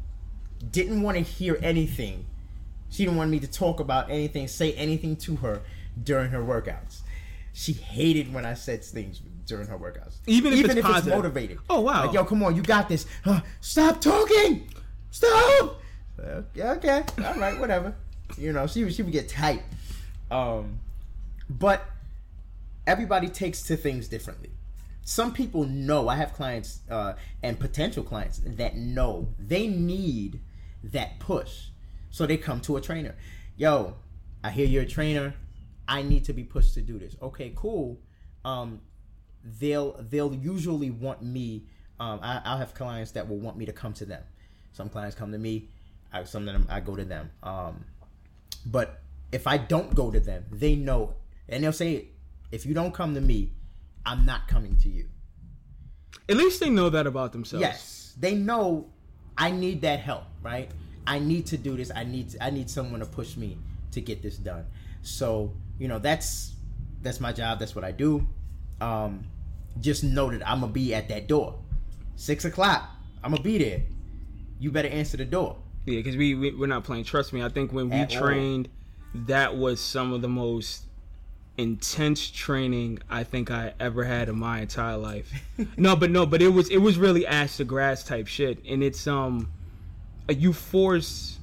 didn't 0.71 1.03
want 1.03 1.17
to 1.17 1.23
hear 1.23 1.59
anything. 1.63 2.27
She 2.91 3.05
didn't 3.05 3.17
want 3.17 3.31
me 3.31 3.41
to 3.41 3.49
talk 3.49 3.81
about 3.81 4.11
anything, 4.11 4.47
say 4.47 4.73
anything 4.75 5.17
to 5.17 5.37
her 5.37 5.63
during 6.01 6.31
her 6.31 6.41
workouts. 6.41 7.01
She 7.53 7.73
hated 7.73 8.33
when 8.33 8.47
I 8.47 8.55
said 8.55 8.85
things 8.85 9.21
during 9.47 9.67
her 9.69 9.79
workouts, 9.79 10.19
Even 10.27 10.53
if 10.53 10.65
it's 10.65 10.75
it's 10.75 11.07
motivated. 11.07 11.59
Oh, 11.69 11.81
wow. 11.81 12.07
Like 12.07 12.15
yo, 12.15 12.25
come 12.25 12.43
on, 12.43 12.57
you 12.57 12.63
got 12.63 12.89
this. 12.89 13.07
Huh, 13.25 13.41
stop 13.61 14.01
talking. 14.01 14.69
Stop. 15.11 15.81
Okay, 16.19 16.63
okay, 16.63 17.05
all 17.25 17.35
right, 17.37 17.59
whatever. 17.59 17.95
You 18.39 18.53
know, 18.53 18.67
she 18.67 18.91
she 18.91 19.03
would 19.03 19.13
get 19.13 19.29
tight. 19.29 19.63
Um, 20.31 20.81
but 21.49 21.85
everybody 22.87 23.29
takes 23.29 23.63
to 23.65 23.77
things 23.77 24.09
differently. 24.09 24.51
some 25.05 25.33
people 25.33 25.65
know. 25.67 26.09
I 26.09 26.17
have 26.17 26.33
clients 26.33 26.81
uh, 26.91 27.15
and 27.43 27.59
potential 27.61 28.03
clients 28.03 28.41
that 28.45 28.77
know 28.77 29.29
they 29.39 29.67
need 29.69 30.41
that 30.83 31.19
push, 31.21 31.69
so 32.11 32.27
they 32.27 32.37
come 32.37 32.61
to 32.63 32.77
a 32.77 32.81
trainer. 32.81 33.15
Yo, 33.57 33.97
I 34.43 34.51
hear 34.51 34.67
you're 34.67 34.83
a 34.85 34.87
trainer. 34.87 35.35
I 35.87 36.03
need 36.03 36.25
to 36.25 36.33
be 36.33 36.45
pushed 36.45 36.75
to 36.75 36.81
do 36.81 36.99
this. 36.99 37.17
Okay, 37.21 37.53
cool. 37.55 38.01
Um, 38.45 38.81
they'll 39.61 39.93
they'll 40.01 40.35
usually 40.35 40.91
want 40.91 41.23
me. 41.23 41.67
Um, 42.01 42.21
I, 42.23 42.41
I'll 42.45 42.59
have 42.59 42.75
clients 42.75 43.13
that 43.13 43.29
will 43.29 43.39
want 43.39 43.57
me 43.59 43.67
to 43.67 43.73
come 43.73 43.93
to 43.95 44.07
them. 44.07 44.23
Some 44.73 44.89
clients 44.89 45.15
come 45.15 45.31
to 45.33 45.39
me. 45.39 45.69
I, 46.15 46.25
some 46.25 46.49
of 46.49 46.55
them 46.55 46.67
I 46.71 46.81
go 46.81 46.95
to 46.97 47.05
them. 47.05 47.31
Um, 47.43 47.85
but 48.65 49.03
if 49.33 49.47
I 49.47 49.57
don't 49.59 49.95
go 49.95 50.11
to 50.11 50.21
them, 50.21 50.45
they 50.51 50.77
know, 50.77 51.15
and 51.49 51.65
they'll 51.65 51.73
say, 51.73 52.07
if 52.53 52.65
you 52.65 52.73
don't 52.73 52.95
come 52.95 53.15
to 53.15 53.21
me, 53.21 53.51
I'm 54.07 54.25
not 54.25 54.47
coming 54.47 54.77
to 54.79 54.89
you. 54.89 55.09
At 56.29 56.37
least 56.37 56.61
they 56.61 56.71
know 56.71 56.89
that 56.89 57.07
about 57.07 57.33
themselves. 57.33 57.61
Yes, 57.61 58.15
they 58.19 58.35
know 58.35 58.87
I 59.37 59.51
need 59.51 59.83
that 59.83 60.01
help, 60.01 60.25
right? 60.43 60.71
I 61.07 61.19
need 61.19 61.47
to 61.47 61.59
do 61.59 61.77
this. 61.77 61.91
I 61.95 62.05
need 62.05 62.31
to, 62.31 62.43
I 62.43 62.51
need 62.51 62.71
someone 62.71 63.01
to 63.01 63.07
push 63.07 63.37
me 63.37 63.59
to 63.91 64.01
get 64.01 64.23
this 64.23 64.37
done. 64.37 64.65
So 65.03 65.53
you 65.79 65.89
know 65.89 65.99
that's 65.99 66.55
that's 67.03 67.21
my 67.21 67.33
job. 67.33 67.59
That's 67.59 67.75
what 67.75 67.85
I 67.85 67.91
do. 67.91 68.27
Um, 68.81 69.25
just 69.81 70.05
know 70.05 70.31
that 70.31 70.49
I'm 70.49 70.61
gonna 70.61 70.73
be 70.73 70.95
at 70.95 71.09
that 71.09 71.27
door, 71.27 71.59
six 72.15 72.45
o'clock. 72.45 72.89
I'm 73.23 73.33
gonna 73.33 73.43
be 73.43 73.59
there. 73.59 73.83
You 74.61 74.71
better 74.71 74.89
answer 74.89 75.17
the 75.17 75.25
door. 75.25 75.59
Yeah, 75.87 75.99
because 75.99 76.17
we, 76.17 76.35
we 76.35 76.51
we're 76.53 76.67
not 76.67 76.85
playing. 76.85 77.05
Trust 77.05 77.33
me, 77.33 77.43
I 77.43 77.49
think 77.49 77.73
when 77.73 77.91
we 77.91 77.97
At 77.97 78.15
all. 78.15 78.23
trained, 78.23 78.69
that 79.15 79.57
was 79.57 79.81
some 79.81 80.13
of 80.13 80.23
the 80.23 80.29
most 80.29 80.85
intense 81.57 82.31
training 82.31 82.99
I 83.09 83.23
think 83.23 83.51
I 83.51 83.75
ever 83.79 84.03
had 84.05 84.29
in 84.29 84.37
my 84.39 84.61
entire 84.61 84.97
life. 84.97 85.33
no, 85.77 85.95
but 85.95 86.11
no, 86.11 86.27
but 86.27 86.43
it 86.43 86.49
was 86.49 86.69
it 86.71 86.79
was 86.79 86.99
really 86.99 87.27
ass 87.27 87.59
to 87.59 87.65
grass 87.65 88.03
type 88.05 88.27
shit, 88.27 88.59
and 88.69 88.83
it's 88.83 89.07
um, 89.07 89.53
you 90.29 90.53
force 90.53 91.39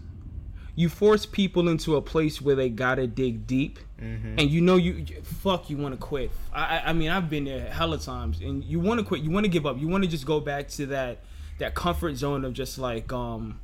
you 0.75 0.89
force 0.89 1.25
people 1.25 1.67
into 1.69 1.95
a 1.97 2.01
place 2.01 2.41
where 2.41 2.55
they 2.55 2.69
gotta 2.69 3.05
dig 3.07 3.45
deep, 3.45 3.77
and 3.99 4.41
you 4.49 4.61
know 4.61 4.77
you 4.77 5.05
fuck 5.21 5.69
you 5.69 5.77
want 5.77 5.93
to 5.93 5.97
quit. 5.99 6.31
I 6.51 6.77
I- 6.79 6.89
I 6.89 6.93
mean 6.93 7.09
I've 7.09 7.29
been 7.29 7.45
there 7.45 7.69
hella 7.69 7.99
times, 7.99 8.39
and 8.41 8.63
you 8.63 8.79
want 8.79 8.99
to 8.99 9.05
quit, 9.05 9.21
you 9.21 9.29
want 9.29 9.43
to 9.43 9.49
give 9.49 9.65
up, 9.67 9.79
you 9.79 9.87
want 9.87 10.03
to 10.03 10.09
just 10.09 10.25
go 10.25 10.39
back 10.39 10.67
to 10.69 10.87
that 10.87 11.19
that 11.59 11.75
comfort 11.75 12.15
zone 12.15 12.43
of 12.43 12.53
just 12.53 12.79
like 12.79 13.13
um, 13.13 13.59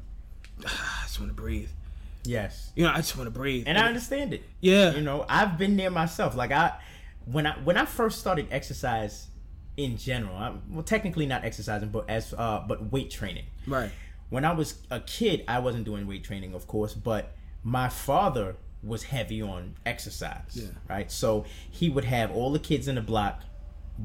I 0.65 1.03
just 1.03 1.19
want 1.19 1.29
to 1.31 1.35
breathe. 1.35 1.69
Yes. 2.23 2.71
You 2.75 2.83
know, 2.83 2.91
I 2.91 2.97
just 2.97 3.15
want 3.15 3.27
to 3.27 3.31
breathe. 3.31 3.63
and 3.67 3.77
I 3.77 3.87
understand 3.87 4.33
it. 4.33 4.43
yeah, 4.59 4.93
You 4.93 5.01
know, 5.01 5.25
I've 5.29 5.57
been 5.57 5.77
there 5.77 5.89
myself. 5.91 6.35
Like 6.35 6.51
I, 6.51 6.73
when 7.25 7.45
I 7.45 7.53
when 7.63 7.77
I 7.77 7.85
first 7.85 8.19
started 8.19 8.47
exercise, 8.51 9.27
in 9.77 9.95
general, 9.97 10.35
I, 10.35 10.53
well, 10.69 10.83
technically 10.83 11.25
not 11.25 11.45
exercising, 11.45 11.89
but 11.89 12.09
as 12.09 12.33
uh, 12.33 12.63
but 12.67 12.91
weight 12.91 13.11
training. 13.11 13.45
right. 13.67 13.91
When 14.29 14.43
I 14.43 14.51
was 14.51 14.75
a 14.91 14.99
kid, 14.99 15.45
I 15.47 15.59
wasn't 15.59 15.85
doing 15.85 16.05
weight 16.05 16.25
training, 16.25 16.53
of 16.53 16.67
course, 16.67 16.93
but 16.93 17.31
my 17.63 17.87
father 17.87 18.57
was 18.83 19.03
heavy 19.03 19.41
on 19.41 19.75
exercise. 19.85 20.51
Yeah. 20.53 20.67
Right. 20.89 21.09
So 21.09 21.45
he 21.71 21.87
would 21.89 22.03
have 22.03 22.31
all 22.31 22.51
the 22.51 22.59
kids 22.59 22.89
in 22.89 22.95
the 22.95 23.01
block 23.01 23.41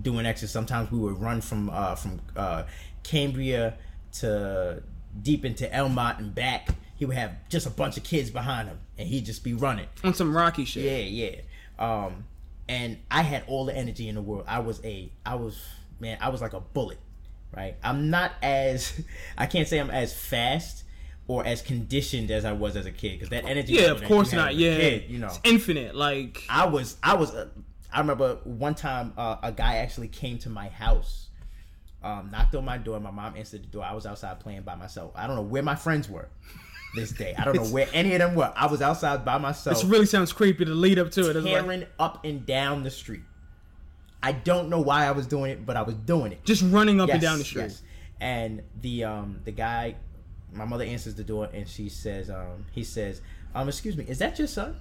doing 0.00 0.24
exercise. 0.24 0.52
Sometimes 0.52 0.92
we 0.92 0.98
would 1.00 1.20
run 1.20 1.40
from 1.40 1.70
uh, 1.70 1.96
from 1.96 2.20
uh, 2.36 2.62
Cambria 3.02 3.74
to 4.20 4.82
deep 5.20 5.44
into 5.44 5.66
Elmont 5.66 6.18
and 6.18 6.34
back. 6.34 6.68
He 6.96 7.04
would 7.04 7.16
have 7.16 7.32
just 7.48 7.66
a 7.66 7.70
bunch 7.70 7.96
of 7.96 8.04
kids 8.04 8.30
behind 8.30 8.68
him, 8.68 8.78
and 8.96 9.08
he'd 9.08 9.26
just 9.26 9.42
be 9.42 9.54
running. 9.54 9.86
On 10.04 10.14
some 10.14 10.36
rocky 10.36 10.64
shit. 10.64 10.84
Yeah, 10.84 10.98
yeah. 10.98 11.40
Um, 11.78 12.24
and 12.68 12.98
I 13.10 13.22
had 13.22 13.44
all 13.48 13.64
the 13.64 13.76
energy 13.76 14.08
in 14.08 14.14
the 14.14 14.22
world. 14.22 14.44
I 14.46 14.60
was 14.60 14.80
a, 14.84 15.10
I 15.26 15.34
was, 15.34 15.60
man, 15.98 16.18
I 16.20 16.28
was 16.28 16.40
like 16.40 16.52
a 16.52 16.60
bullet, 16.60 16.98
right? 17.54 17.76
I'm 17.82 18.10
not 18.10 18.32
as, 18.40 19.02
I 19.38 19.46
can't 19.46 19.66
say 19.66 19.78
I'm 19.78 19.90
as 19.90 20.14
fast 20.14 20.84
or 21.26 21.44
as 21.44 21.62
conditioned 21.62 22.30
as 22.30 22.44
I 22.44 22.52
was 22.52 22.76
as 22.76 22.86
a 22.86 22.92
kid 22.92 23.12
because 23.12 23.30
that 23.30 23.44
energy. 23.44 23.74
Yeah, 23.74 23.90
of 23.90 24.04
course 24.04 24.32
not. 24.32 24.54
Yeah, 24.54 24.76
kid, 24.76 25.04
you 25.08 25.18
know. 25.18 25.26
it's 25.26 25.40
infinite. 25.44 25.94
Like 25.94 26.42
I 26.48 26.66
was, 26.66 26.96
I 27.02 27.14
was, 27.14 27.34
uh, 27.34 27.48
I 27.92 28.00
remember 28.00 28.38
one 28.44 28.74
time 28.74 29.12
uh, 29.16 29.36
a 29.42 29.52
guy 29.52 29.76
actually 29.76 30.08
came 30.08 30.38
to 30.38 30.48
my 30.48 30.68
house, 30.68 31.21
um, 32.04 32.30
knocked 32.30 32.54
on 32.54 32.64
my 32.64 32.78
door. 32.78 32.98
My 33.00 33.10
mom 33.10 33.36
answered 33.36 33.62
the 33.62 33.68
door. 33.68 33.84
I 33.84 33.92
was 33.94 34.06
outside 34.06 34.40
playing 34.40 34.62
by 34.62 34.74
myself. 34.74 35.12
I 35.14 35.26
don't 35.26 35.36
know 35.36 35.42
where 35.42 35.62
my 35.62 35.74
friends 35.74 36.08
were 36.08 36.28
this 36.94 37.10
day. 37.12 37.34
I 37.38 37.44
don't 37.44 37.56
know 37.56 37.64
where 37.64 37.88
any 37.92 38.12
of 38.12 38.18
them 38.18 38.34
were. 38.34 38.52
I 38.56 38.66
was 38.66 38.82
outside 38.82 39.24
by 39.24 39.38
myself 39.38 39.76
this 39.76 39.84
really 39.84 40.06
sounds 40.06 40.32
creepy 40.32 40.64
to 40.64 40.70
lead 40.74 40.98
up 40.98 41.10
to 41.12 41.30
it. 41.30 41.36
It's 41.36 41.46
like, 41.46 41.88
up 41.98 42.24
and 42.24 42.44
down 42.44 42.82
the 42.82 42.90
street. 42.90 43.22
I 44.22 44.32
don't 44.32 44.68
know 44.68 44.80
why 44.80 45.06
I 45.06 45.10
was 45.10 45.26
doing 45.26 45.50
it, 45.50 45.66
but 45.66 45.76
I 45.76 45.82
was 45.82 45.94
doing 45.96 46.32
it. 46.32 46.44
just 46.44 46.62
running 46.62 47.00
up 47.00 47.08
Yes, 47.08 47.14
and 47.14 47.22
down 47.22 47.38
the 47.38 47.44
street. 47.44 47.62
yes. 47.62 47.82
And 48.20 48.62
the 48.80 49.04
um 49.04 49.40
the 49.44 49.50
guy, 49.50 49.96
my 50.52 50.64
mother 50.64 50.84
answers 50.84 51.14
the 51.16 51.24
door 51.24 51.48
and 51.52 51.68
she 51.68 51.88
says, 51.88 52.30
um 52.30 52.66
he 52.70 52.84
says, 52.84 53.20
um 53.54 53.68
excuse 53.68 53.96
me, 53.96 54.04
is 54.06 54.18
that 54.18 54.38
your 54.38 54.46
son? 54.48 54.76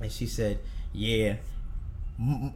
And 0.00 0.12
she 0.12 0.26
said, 0.26 0.58
yeah. 0.92 1.36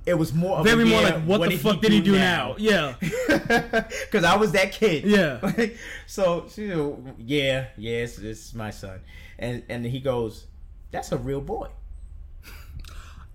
It 0.06 0.14
was 0.14 0.32
more 0.32 0.56
of 0.58 0.64
Very 0.64 0.84
a, 0.84 0.86
more 0.86 1.02
like, 1.02 1.22
what, 1.24 1.42
the 1.42 1.50
he 1.50 1.56
fuck 1.58 1.82
did 1.82 1.92
he 1.92 2.00
do 2.00 2.12
now? 2.12 2.54
Yeah. 2.58 2.94
Because 3.00 4.24
I 4.24 4.36
was 4.36 4.52
that 4.52 4.72
kid. 4.72 5.04
Yeah. 5.04 5.40
So 6.06 6.46
she 6.50 6.66
yeah, 7.18 7.66
yeah, 7.76 7.96
it's, 7.98 8.18
it's 8.18 8.54
my 8.54 8.70
son. 8.70 9.00
And 9.38 9.62
and 9.68 9.84
he 9.84 10.00
goes, 10.00 10.46
that's 10.90 11.12
a 11.12 11.18
real 11.18 11.40
boy. 11.42 11.68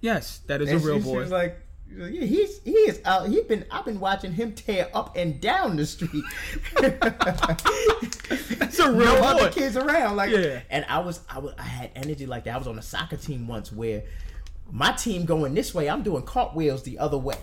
Yes, 0.01 0.39
that 0.47 0.61
is 0.61 0.69
And 0.69 0.81
a 0.81 0.85
real 0.85 0.97
she, 0.97 1.03
she 1.03 1.09
boy. 1.11 1.19
was 1.19 1.31
like, 1.31 1.59
yeah, 1.95 2.25
he's 2.25 2.59
he 2.63 2.71
is 2.71 2.99
out. 3.05 3.27
He's 3.29 3.43
been. 3.43 3.63
I've 3.71 3.85
been 3.85 3.99
watching 3.99 4.33
him 4.33 4.53
tear 4.53 4.89
up 4.93 5.15
and 5.15 5.39
down 5.39 5.75
the 5.77 5.85
street. 5.85 6.23
That's 6.81 8.79
a 8.79 8.91
real 8.91 9.05
no 9.05 9.21
boy. 9.21 9.27
other 9.27 9.51
kids 9.51 9.77
around. 9.77 10.15
Like, 10.15 10.31
Yeah. 10.31 10.61
and 10.69 10.85
I 10.89 10.99
was, 10.99 11.21
I 11.29 11.39
was, 11.39 11.53
I 11.57 11.63
had 11.63 11.91
energy 11.95 12.25
like 12.25 12.43
that. 12.45 12.55
I 12.55 12.57
was 12.57 12.67
on 12.67 12.77
a 12.77 12.81
soccer 12.81 13.17
team 13.17 13.47
once 13.47 13.71
where 13.71 14.03
my 14.71 14.91
team 14.91 15.25
going 15.25 15.53
this 15.53 15.73
way, 15.73 15.89
I'm 15.89 16.03
doing 16.03 16.23
cartwheels 16.23 16.83
the 16.83 16.99
other 16.99 17.17
way. 17.17 17.37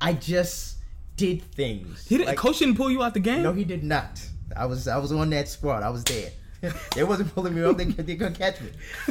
I 0.00 0.12
just 0.14 0.76
did 1.16 1.42
things. 1.52 2.06
He 2.08 2.16
didn't, 2.16 2.28
Like, 2.28 2.38
coach 2.38 2.58
didn't 2.58 2.76
pull 2.76 2.90
you 2.90 3.02
out 3.02 3.14
the 3.14 3.20
game. 3.20 3.42
no, 3.42 3.52
he 3.52 3.64
did 3.64 3.84
not. 3.84 4.20
I 4.56 4.66
was, 4.66 4.88
I 4.88 4.96
was 4.98 5.12
on 5.12 5.30
that 5.30 5.48
squad. 5.48 5.82
I 5.82 5.90
was 5.90 6.02
there. 6.04 6.30
they 6.94 7.04
wasn't 7.04 7.34
pulling 7.34 7.54
me 7.54 7.62
up. 7.62 7.76
They, 7.76 7.84
they 7.84 8.16
couldn't 8.16 8.34
catch 8.34 8.60
me. 8.60 8.70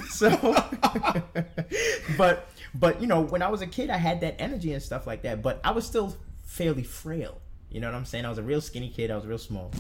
So, 0.10 0.29
but, 2.17 2.48
but 2.75 3.01
you 3.01 3.08
know, 3.08 3.22
when 3.22 3.41
I 3.41 3.50
was 3.50 3.62
a 3.62 3.67
kid, 3.67 3.89
I 3.89 3.98
had 3.98 4.22
that 4.22 4.36
energy 4.39 4.74
and 4.74 4.81
stuff 4.84 5.08
like 5.08 5.22
that. 5.24 5.41
But 5.41 5.60
I 5.63 5.72
was 5.72 5.86
still 5.86 6.15
fairly 6.43 6.84
frail. 6.84 7.39
You 7.69 7.79
know 7.79 7.88
what 7.88 7.96
I'm 7.96 8.05
saying? 8.05 8.25
I 8.25 8.29
was 8.29 8.38
a 8.38 8.43
real 8.43 8.62
skinny 8.62 8.89
kid. 8.89 9.12
I 9.12 9.15
was 9.15 9.25
real 9.25 9.38
small, 9.38 9.72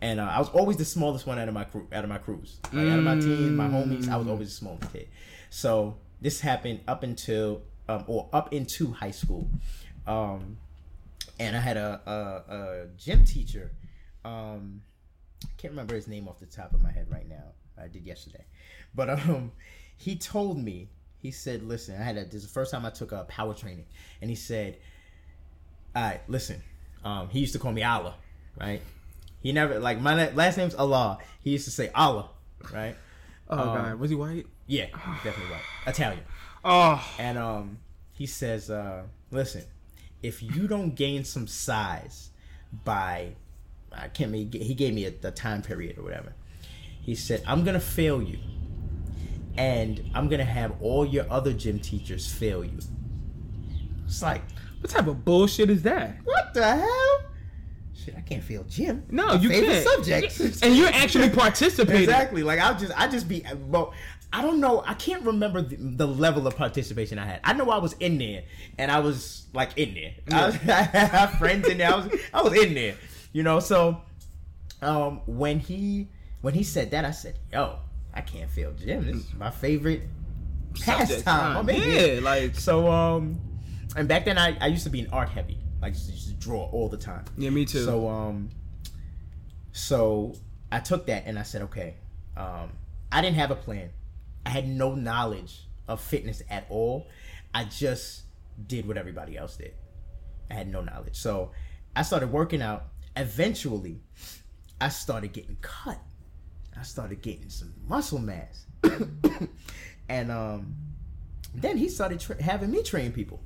and 0.00 0.20
uh, 0.20 0.24
I 0.24 0.38
was 0.38 0.48
always 0.50 0.76
the 0.76 0.84
smallest 0.84 1.26
one 1.26 1.38
out 1.40 1.48
of 1.48 1.54
my 1.54 1.64
crew, 1.64 1.88
out 1.92 2.04
of 2.04 2.08
my 2.10 2.18
crews, 2.18 2.58
like 2.72 2.86
out 2.86 2.98
of 2.98 3.04
my 3.04 3.18
team, 3.18 3.56
my 3.56 3.66
homies. 3.66 4.08
I 4.08 4.16
was 4.16 4.28
always 4.28 4.48
the 4.48 4.54
smallest 4.54 4.92
kid. 4.92 5.08
So 5.50 5.96
this 6.20 6.40
happened 6.40 6.80
up 6.88 7.02
until, 7.02 7.62
um, 7.88 8.04
or 8.06 8.28
up 8.32 8.52
into 8.52 8.92
high 8.92 9.10
school. 9.10 9.48
Um, 10.06 10.58
and 11.38 11.56
I 11.56 11.60
had 11.60 11.76
a, 11.76 12.00
a, 12.06 12.54
a 12.54 12.86
gym 12.96 13.24
teacher. 13.24 13.72
Um, 14.24 14.82
I 15.44 15.48
can't 15.58 15.72
remember 15.72 15.94
his 15.94 16.08
name 16.08 16.28
off 16.28 16.38
the 16.38 16.46
top 16.46 16.74
of 16.74 16.82
my 16.82 16.90
head 16.90 17.06
right 17.10 17.28
now. 17.28 17.52
I 17.78 17.88
did 17.88 18.06
yesterday, 18.06 18.44
but 18.94 19.10
um, 19.10 19.52
he 19.96 20.16
told 20.16 20.58
me. 20.58 20.88
He 21.18 21.30
said, 21.32 21.62
"Listen, 21.62 22.00
I 22.00 22.04
had 22.04 22.16
a, 22.16 22.24
this 22.24 22.34
is 22.34 22.42
the 22.42 22.52
first 22.52 22.70
time 22.70 22.86
I 22.86 22.90
took 22.90 23.10
a 23.10 23.24
power 23.24 23.52
training, 23.52 23.86
and 24.20 24.30
he 24.30 24.36
said, 24.36 24.76
all 25.96 26.02
right, 26.02 26.20
listen. 26.28 26.62
Um, 27.04 27.30
he 27.30 27.40
used 27.40 27.54
to 27.54 27.58
call 27.58 27.72
me 27.72 27.82
Allah, 27.82 28.14
right? 28.60 28.82
He 29.40 29.52
never 29.52 29.80
like 29.80 29.98
my 29.98 30.30
last 30.32 30.58
name's 30.58 30.74
Allah. 30.74 31.18
He 31.42 31.50
used 31.50 31.64
to 31.64 31.70
say 31.70 31.90
Allah, 31.94 32.28
right? 32.72 32.94
oh 33.48 33.58
um, 33.58 33.66
god, 33.66 33.98
was 33.98 34.10
he 34.10 34.16
white? 34.16 34.46
Yeah, 34.66 34.86
definitely 35.22 35.52
right. 35.52 35.62
Italian. 35.86 36.22
Oh, 36.68 37.00
And 37.20 37.38
um, 37.38 37.78
he 38.12 38.26
says, 38.26 38.70
uh, 38.70 39.02
"Listen, 39.30 39.62
if 40.20 40.42
you 40.42 40.66
don't 40.66 40.96
gain 40.96 41.22
some 41.22 41.46
size 41.46 42.30
by, 42.84 43.36
I 43.92 44.08
can't. 44.08 44.34
He 44.34 44.74
gave 44.74 44.92
me 44.92 45.04
a, 45.04 45.12
the 45.12 45.30
time 45.30 45.62
period 45.62 45.96
or 45.96 46.02
whatever. 46.02 46.32
He 47.00 47.14
said, 47.14 47.44
I'm 47.46 47.62
gonna 47.62 47.78
fail 47.78 48.20
you, 48.20 48.38
and 49.56 50.10
I'm 50.12 50.28
gonna 50.28 50.44
have 50.44 50.72
all 50.80 51.06
your 51.06 51.26
other 51.30 51.52
gym 51.52 51.78
teachers 51.78 52.26
fail 52.30 52.64
you. 52.64 52.78
It's 54.06 54.20
like, 54.22 54.42
what 54.80 54.90
type 54.90 55.06
of 55.06 55.24
bullshit 55.24 55.70
is 55.70 55.82
that? 55.82 56.16
what 56.24 56.52
the 56.52 56.64
hell? 56.76 57.20
Shit, 57.94 58.14
I 58.16 58.20
can't 58.20 58.42
fail 58.42 58.64
gym. 58.68 59.04
No, 59.10 59.26
My 59.28 59.34
you 59.34 59.48
favorite 59.48 59.84
can't. 59.84 60.04
subject. 60.30 60.62
And 60.64 60.76
you're 60.76 60.88
actually 60.88 61.30
participating. 61.30 62.02
Exactly. 62.02 62.42
Like 62.42 62.58
I'll 62.60 62.76
just, 62.78 62.92
I 62.98 63.08
just 63.08 63.28
be, 63.28 63.44
well, 63.68 63.94
I 64.36 64.42
don't 64.42 64.60
know. 64.60 64.82
I 64.86 64.92
can't 64.92 65.22
remember 65.22 65.62
the, 65.62 65.76
the 65.76 66.06
level 66.06 66.46
of 66.46 66.56
participation 66.56 67.18
I 67.18 67.24
had. 67.24 67.40
I 67.42 67.54
know 67.54 67.70
I 67.70 67.78
was 67.78 67.94
in 67.94 68.18
there, 68.18 68.42
and 68.76 68.90
I 68.90 68.98
was 68.98 69.46
like 69.54 69.70
in 69.78 69.94
there. 69.94 70.12
I, 70.30 70.46
was, 70.46 70.54
I 70.68 70.82
had 70.82 71.26
friends 71.38 71.66
in 71.68 71.78
there. 71.78 71.90
I 71.90 71.96
was, 71.96 72.20
I 72.34 72.42
was 72.42 72.52
in 72.52 72.74
there. 72.74 72.96
You 73.32 73.42
know. 73.42 73.60
So, 73.60 74.02
um, 74.82 75.22
when 75.24 75.58
he, 75.58 76.08
when 76.42 76.52
he 76.52 76.64
said 76.64 76.90
that, 76.90 77.06
I 77.06 77.12
said, 77.12 77.38
"Yo, 77.50 77.78
I 78.12 78.20
can't 78.20 78.50
fail 78.50 78.72
gym. 78.74 79.06
This 79.06 79.16
is 79.16 79.32
my 79.32 79.50
favorite 79.50 80.02
pastime. 80.80 81.56
I'm 81.56 81.68
in 81.70 81.76
Yeah, 81.76 81.82
here." 81.82 82.20
like 82.20 82.56
So, 82.56 82.90
um, 82.92 83.40
and 83.96 84.06
back 84.06 84.26
then 84.26 84.36
I, 84.36 84.54
I 84.60 84.66
used 84.66 84.84
to 84.84 84.90
be 84.90 85.00
an 85.00 85.08
art 85.12 85.30
heavy. 85.30 85.56
Like 85.80 85.92
Like 85.92 85.92
just, 85.94 86.10
just 86.10 86.38
draw 86.38 86.64
all 86.72 86.90
the 86.90 86.98
time. 86.98 87.24
Yeah, 87.38 87.48
me 87.48 87.64
too. 87.64 87.84
So 87.86 88.06
um, 88.06 88.50
so 89.72 90.34
I 90.70 90.80
took 90.80 91.06
that 91.06 91.24
and 91.24 91.38
I 91.38 91.42
said, 91.42 91.62
okay, 91.62 91.94
um, 92.36 92.72
I 93.10 93.22
didn't 93.22 93.36
have 93.36 93.50
a 93.50 93.54
plan. 93.56 93.88
I 94.46 94.48
had 94.50 94.68
no 94.68 94.94
knowledge 94.94 95.66
of 95.88 96.00
fitness 96.00 96.40
at 96.48 96.66
all. 96.70 97.08
I 97.52 97.64
just 97.64 98.22
did 98.68 98.86
what 98.86 98.96
everybody 98.96 99.36
else 99.36 99.56
did. 99.56 99.74
I 100.50 100.54
had 100.54 100.68
no 100.70 100.82
knowledge. 100.82 101.16
So 101.16 101.50
I 101.96 102.02
started 102.02 102.30
working 102.30 102.62
out. 102.62 102.84
Eventually, 103.16 104.00
I 104.80 104.88
started 104.88 105.32
getting 105.32 105.56
cut. 105.60 105.98
I 106.78 106.82
started 106.82 107.22
getting 107.22 107.48
some 107.48 107.74
muscle 107.88 108.20
mass. 108.20 108.66
and 110.08 110.30
um, 110.30 110.76
then 111.54 111.76
he 111.76 111.88
started 111.88 112.20
tra- 112.20 112.40
having 112.40 112.70
me 112.70 112.82
train 112.84 113.10
people. 113.12 113.40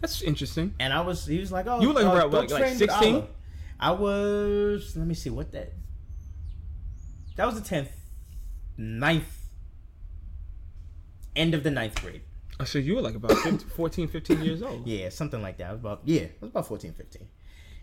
That's 0.00 0.22
interesting. 0.22 0.74
And 0.78 0.92
I 0.92 1.00
was, 1.00 1.26
he 1.26 1.40
was 1.40 1.50
like, 1.50 1.66
"Oh, 1.66 1.80
You 1.80 1.88
were 1.88 1.94
like 1.94 2.04
uh, 2.04 2.28
like- 2.28 2.50
like 2.50 2.60
train 2.60 2.78
with 2.78 2.90
16? 2.90 3.26
I 3.80 3.90
was. 3.90 4.94
Let 4.96 5.06
me 5.06 5.14
see 5.14 5.30
what 5.30 5.50
that. 5.52 5.72
That 7.34 7.46
was 7.46 7.54
the 7.60 7.66
tenth, 7.66 7.90
ninth, 8.76 9.37
end 11.38 11.54
of 11.54 11.62
the 11.62 11.70
ninth 11.70 12.00
grade. 12.02 12.22
I 12.60 12.64
said 12.64 12.84
you 12.84 12.96
were 12.96 13.02
like 13.02 13.14
about 13.14 13.32
15, 13.32 13.58
14, 13.76 14.08
15 14.08 14.42
years 14.42 14.62
old. 14.62 14.86
Yeah, 14.86 15.08
something 15.10 15.40
like 15.40 15.58
that. 15.58 15.68
I 15.68 15.72
was 15.72 15.80
about 15.80 16.00
yeah, 16.04 16.22
I 16.22 16.28
was 16.40 16.50
about 16.50 16.66
14, 16.66 16.92
15. 16.92 17.28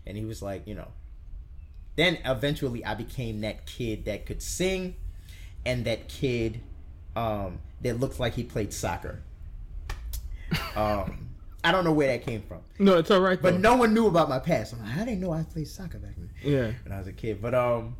And 0.06 0.16
he 0.16 0.24
was 0.24 0.42
like, 0.42 0.66
you 0.66 0.74
know. 0.74 0.88
Then 1.96 2.18
eventually 2.26 2.84
I 2.84 2.94
became 2.94 3.40
that 3.40 3.64
kid 3.66 4.04
that 4.04 4.26
could 4.26 4.42
sing 4.42 4.96
and 5.64 5.84
that 5.86 6.08
kid 6.08 6.60
um 7.16 7.60
that 7.80 7.98
looked 7.98 8.20
like 8.20 8.34
he 8.34 8.44
played 8.44 8.72
soccer. 8.72 9.22
Um 10.76 11.28
I 11.64 11.72
don't 11.72 11.82
know 11.82 11.92
where 11.92 12.06
that 12.06 12.24
came 12.24 12.42
from. 12.42 12.60
No, 12.78 12.96
it's 12.98 13.10
all 13.10 13.20
right. 13.20 13.40
But 13.42 13.54
though. 13.54 13.58
no 13.58 13.76
one 13.76 13.92
knew 13.92 14.06
about 14.06 14.28
my 14.28 14.38
past. 14.38 14.72
I'm 14.72 14.84
like, 14.84 14.96
I 14.98 15.04
didn't 15.04 15.18
know 15.20 15.32
I 15.32 15.42
played 15.42 15.66
soccer 15.66 15.98
back 15.98 16.14
then 16.16 16.30
Yeah. 16.44 16.70
when 16.84 16.92
I 16.92 16.98
was 16.98 17.08
a 17.08 17.12
kid. 17.12 17.42
But 17.42 17.54
um, 17.56 17.96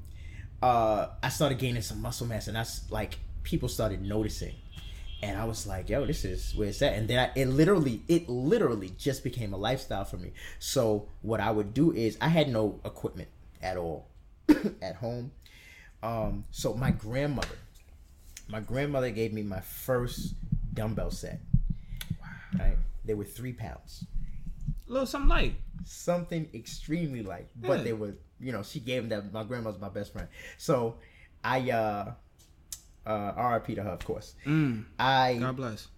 uh, 0.63 1.09
I 1.21 1.29
started 1.31 1.59
gaining 1.59 1.83
some 1.83 2.01
muscle 2.01 2.29
mass, 2.29 2.47
and 2.47 2.55
that's 2.57 2.89
like 2.93 3.19
people 3.43 3.69
started 3.69 4.03
noticing, 4.03 4.55
and 5.23 5.39
I 5.39 5.45
was 5.45 5.67
like, 5.67 5.89
yo, 5.89 6.05
this 6.07 6.25
is 6.25 6.55
where 6.55 6.69
it's 6.69 6.83
at. 6.83 6.93
And 6.95 7.09
then 7.09 7.19
I, 7.19 7.39
it 7.39 7.47
literally, 7.49 8.03
it 8.09 8.29
literally 8.29 8.91
just 8.99 9.25
became 9.25 9.53
a 9.53 9.57
lifestyle 9.57 10.05
for 10.05 10.17
me. 10.19 10.33
So 10.59 11.09
what 11.23 11.41
I 11.41 11.51
would 11.51 11.73
do 11.75 11.93
is 11.93 12.19
I 12.21 12.29
had 12.29 12.49
no 12.49 12.81
equipment 12.85 13.29
at 13.63 13.77
all 13.77 14.09
at 14.83 14.97
home. 14.97 15.33
Um, 16.03 16.45
so 16.51 16.75
my 16.75 16.91
grandmother, 16.91 17.57
my 18.49 18.61
grandmother 18.61 19.11
gave 19.11 19.33
me 19.33 19.43
my 19.43 19.61
first 19.61 20.35
dumbbell 20.75 21.11
set. 21.11 21.41
Wow. 22.21 22.29
Right, 22.61 22.79
they 23.05 23.15
were 23.15 23.25
three 23.25 23.53
pounds 23.53 24.05
A 24.89 24.93
little 24.93 25.07
something 25.07 25.29
light. 25.29 25.55
something 25.85 26.49
extremely 26.55 27.23
light, 27.23 27.49
but 27.57 27.83
they 27.85 27.93
were, 27.93 28.15
you 28.39 28.53
know, 28.53 28.63
she 28.63 28.81
gave 28.81 29.09
them 29.09 29.25
that. 29.25 29.33
My 29.33 29.43
grandma's 29.45 29.79
my 29.81 29.89
best 29.89 30.13
friend, 30.13 30.29
so 30.59 30.97
I, 31.43 31.71
uh, 31.71 32.13
uh, 33.07 33.33
R.I.P. 33.37 33.75
to 33.77 33.83
her, 33.83 33.91
of 33.91 34.05
course. 34.05 34.35
Mm. 34.45 34.85
I 34.99 35.35
God 35.41 35.57
bless. 35.57 35.89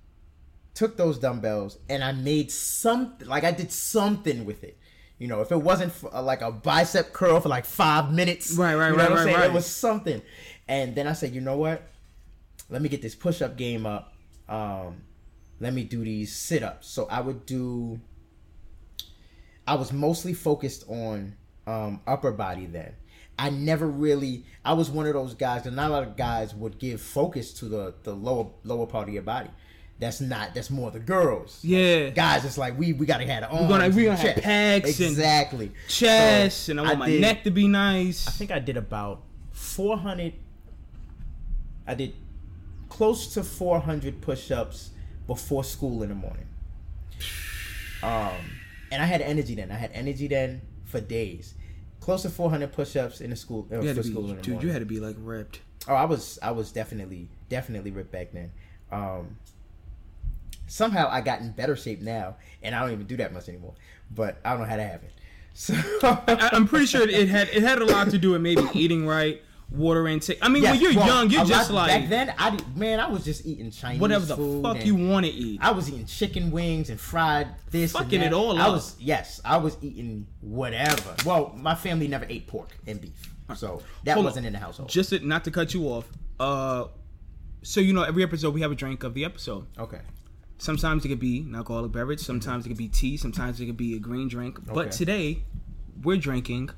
took 0.74 0.96
those 0.96 1.18
dumbbells 1.18 1.78
and 1.88 2.04
I 2.04 2.12
made 2.12 2.50
something, 2.50 3.26
like 3.26 3.44
I 3.44 3.50
did 3.52 3.72
something 3.72 4.44
with 4.44 4.62
it. 4.64 4.78
You 5.18 5.26
know, 5.26 5.40
if 5.40 5.50
it 5.50 5.56
wasn't 5.56 5.92
for, 5.92 6.14
uh, 6.14 6.22
like 6.22 6.42
a 6.42 6.52
bicep 6.52 7.12
curl 7.12 7.40
for 7.40 7.48
like 7.48 7.64
five 7.64 8.12
minutes, 8.12 8.52
Right, 8.52 8.74
right, 8.76 8.90
you 8.90 8.96
know 8.96 9.08
right, 9.08 9.24
right, 9.26 9.34
right. 9.34 9.44
It 9.46 9.52
was 9.52 9.66
something. 9.66 10.22
And 10.68 10.94
then 10.94 11.06
I 11.08 11.12
said, 11.14 11.34
you 11.34 11.40
know 11.40 11.56
what? 11.56 11.82
Let 12.70 12.82
me 12.82 12.88
get 12.88 13.02
this 13.02 13.14
push-up 13.16 13.56
game 13.56 13.86
up. 13.86 14.12
Um, 14.48 15.02
let 15.60 15.72
me 15.74 15.82
do 15.84 16.04
these 16.04 16.36
sit-ups. 16.36 16.86
So 16.88 17.06
I 17.10 17.20
would 17.20 17.46
do. 17.46 17.98
I 19.66 19.74
was 19.74 19.92
mostly 19.92 20.34
focused 20.34 20.84
on 20.88 21.34
um, 21.66 22.00
upper 22.06 22.30
body 22.32 22.66
then. 22.66 22.94
I 23.38 23.50
never 23.50 23.86
really. 23.86 24.44
I 24.64 24.72
was 24.72 24.90
one 24.90 25.06
of 25.06 25.12
those 25.14 25.34
guys, 25.34 25.64
and 25.66 25.76
not 25.76 25.90
a 25.90 25.92
lot 25.92 26.02
of 26.02 26.16
guys 26.16 26.54
would 26.54 26.78
give 26.78 27.00
focus 27.00 27.52
to 27.54 27.66
the 27.66 27.94
the 28.02 28.14
lower 28.14 28.48
lower 28.64 28.86
part 28.86 29.08
of 29.08 29.14
your 29.14 29.22
body. 29.22 29.50
That's 30.00 30.20
not. 30.20 30.54
That's 30.54 30.70
more 30.70 30.90
the 30.90 31.00
girls. 31.00 31.58
Yeah. 31.62 32.10
Guys, 32.10 32.44
it's 32.44 32.58
like 32.58 32.78
we 32.78 32.92
we 32.92 33.06
gotta 33.06 33.24
have 33.26 33.44
our 33.44 33.50
arms. 33.50 33.68
gonna- 33.68 33.88
we 33.90 34.08
and 34.08 34.16
gonna 34.16 34.28
have 34.28 34.42
chest. 34.42 34.46
pecs 34.46 35.00
and 35.00 35.10
exactly 35.10 35.72
Chest, 35.88 36.64
So, 36.64 36.70
and 36.72 36.80
I 36.80 36.82
want 36.84 36.98
my 36.98 37.08
did- 37.08 37.20
neck 37.20 37.44
to 37.44 37.50
be 37.50 37.66
nice. 37.68 38.26
I 38.28 38.30
think 38.32 38.50
I 38.50 38.58
did 38.60 38.76
about 38.76 39.22
400. 39.52 40.34
I 41.86 41.94
did 41.94 42.12
close 42.88 43.32
to 43.34 43.42
400 43.42 44.20
push-ups 44.20 44.90
before 45.26 45.64
school 45.64 46.02
in 46.02 46.08
the 46.10 46.14
morning. 46.14 46.46
Um, 48.00 48.34
and 48.92 49.02
I 49.02 49.06
had 49.06 49.20
energy 49.20 49.56
then. 49.56 49.72
I 49.72 49.74
had 49.74 49.90
energy 49.92 50.28
then 50.28 50.62
for 50.84 51.00
days. 51.00 51.54
Close 52.08 52.22
to 52.22 52.30
400 52.30 52.72
push-ups 52.72 53.20
in 53.20 53.28
the 53.28 53.36
school 53.36 53.68
uh, 53.70 53.82
you 53.82 53.90
for 53.90 54.00
to 54.00 54.02
be, 54.02 54.10
school 54.10 54.30
in 54.30 54.36
the 54.36 54.40
dude, 54.40 54.54
morning. 54.54 54.66
you 54.66 54.72
had 54.72 54.78
to 54.78 54.86
be 54.86 54.98
like 54.98 55.14
ripped. 55.18 55.60
Oh, 55.86 55.92
I 55.92 56.06
was 56.06 56.38
I 56.40 56.52
was 56.52 56.72
definitely 56.72 57.28
definitely 57.50 57.90
ripped 57.90 58.10
back 58.10 58.32
then. 58.32 58.50
Um, 58.90 59.36
somehow 60.66 61.10
I 61.10 61.20
got 61.20 61.40
in 61.42 61.52
better 61.52 61.76
shape 61.76 62.00
now, 62.00 62.36
and 62.62 62.74
I 62.74 62.80
don't 62.80 62.92
even 62.92 63.06
do 63.06 63.18
that 63.18 63.34
much 63.34 63.50
anymore. 63.50 63.74
But 64.10 64.38
I 64.42 64.52
don't 64.52 64.60
know 64.60 64.64
how 64.64 64.78
that 64.78 64.90
happened. 64.90 65.12
So 65.52 65.74
I, 66.02 66.48
I'm 66.52 66.66
pretty 66.66 66.86
sure 66.86 67.06
it 67.06 67.28
had 67.28 67.48
it 67.48 67.62
had 67.62 67.82
a 67.82 67.84
lot 67.84 68.08
to 68.12 68.16
do 68.16 68.30
with 68.30 68.40
maybe 68.40 68.62
eating 68.72 69.06
right, 69.06 69.42
water 69.70 70.08
intake. 70.08 70.38
I 70.40 70.48
mean, 70.48 70.62
Yes, 70.62 70.72
when 70.72 70.80
you're 70.82 70.94
well, 70.94 71.06
young, 71.06 71.30
you're 71.30 71.44
just 71.44 71.70
lot- 71.70 71.88
like 71.88 72.00
back 72.02 72.08
then. 72.08 72.34
I 72.38 72.50
did, 72.50 72.76
man, 72.76 73.00
I 73.00 73.08
was 73.08 73.24
just 73.24 73.44
eating 73.44 73.70
Chinese 73.70 74.00
whatever 74.00 74.24
the 74.24 74.36
fuck 74.62 74.84
you 74.84 74.94
want 74.94 75.26
to 75.26 75.32
eat. 75.32 75.60
I 75.62 75.72
was 75.72 75.88
eating 75.90 76.06
chicken 76.06 76.50
wings 76.50 76.88
and 76.90 76.98
fried 76.98 77.48
this. 77.70 77.94
and 77.94 78.04
Fucking 78.04 78.22
it 78.22 78.32
all 78.32 78.58
I 78.58 78.66
up. 78.66 78.72
was 78.72 78.96
yes, 78.98 79.40
I 79.44 79.58
was 79.58 79.76
eating 79.82 80.26
whatever. 80.40 81.14
Well, 81.26 81.54
my 81.60 81.74
family 81.74 82.08
never 82.08 82.26
ate 82.28 82.46
pork 82.46 82.70
and 82.86 83.00
beef, 83.00 83.30
so 83.54 83.82
that 84.04 84.14
Hold 84.14 84.24
wasn't 84.24 84.46
in 84.46 84.52
the 84.54 84.58
household. 84.58 84.88
Just 84.88 85.10
to, 85.10 85.20
not 85.26 85.44
to 85.44 85.50
cut 85.50 85.74
you 85.74 85.84
off. 85.84 86.08
Uh, 86.40 86.86
so 87.62 87.80
you 87.80 87.92
know, 87.92 88.02
every 88.04 88.22
episode 88.22 88.54
we 88.54 88.62
have 88.62 88.72
a 88.72 88.74
drink 88.76 89.04
of 89.04 89.12
the 89.14 89.24
episode. 89.24 89.66
okay, 89.78 90.00
Sometimes 90.60 91.04
it 91.04 91.08
could 91.08 91.20
be 91.20 91.40
an 91.40 91.54
alcoholic 91.54 91.92
beverage. 91.92 92.20
Sometimes 92.20 92.64
it 92.64 92.70
could 92.70 92.78
be 92.78 92.88
tea. 92.88 93.16
Sometimes 93.16 93.60
it 93.60 93.66
could 93.66 93.76
be 93.76 93.94
a 93.94 93.98
green 94.00 94.28
drink. 94.28 94.58
But 94.66 94.90
today, 94.92 95.42
we're 96.02 96.16
drinking 96.16 96.70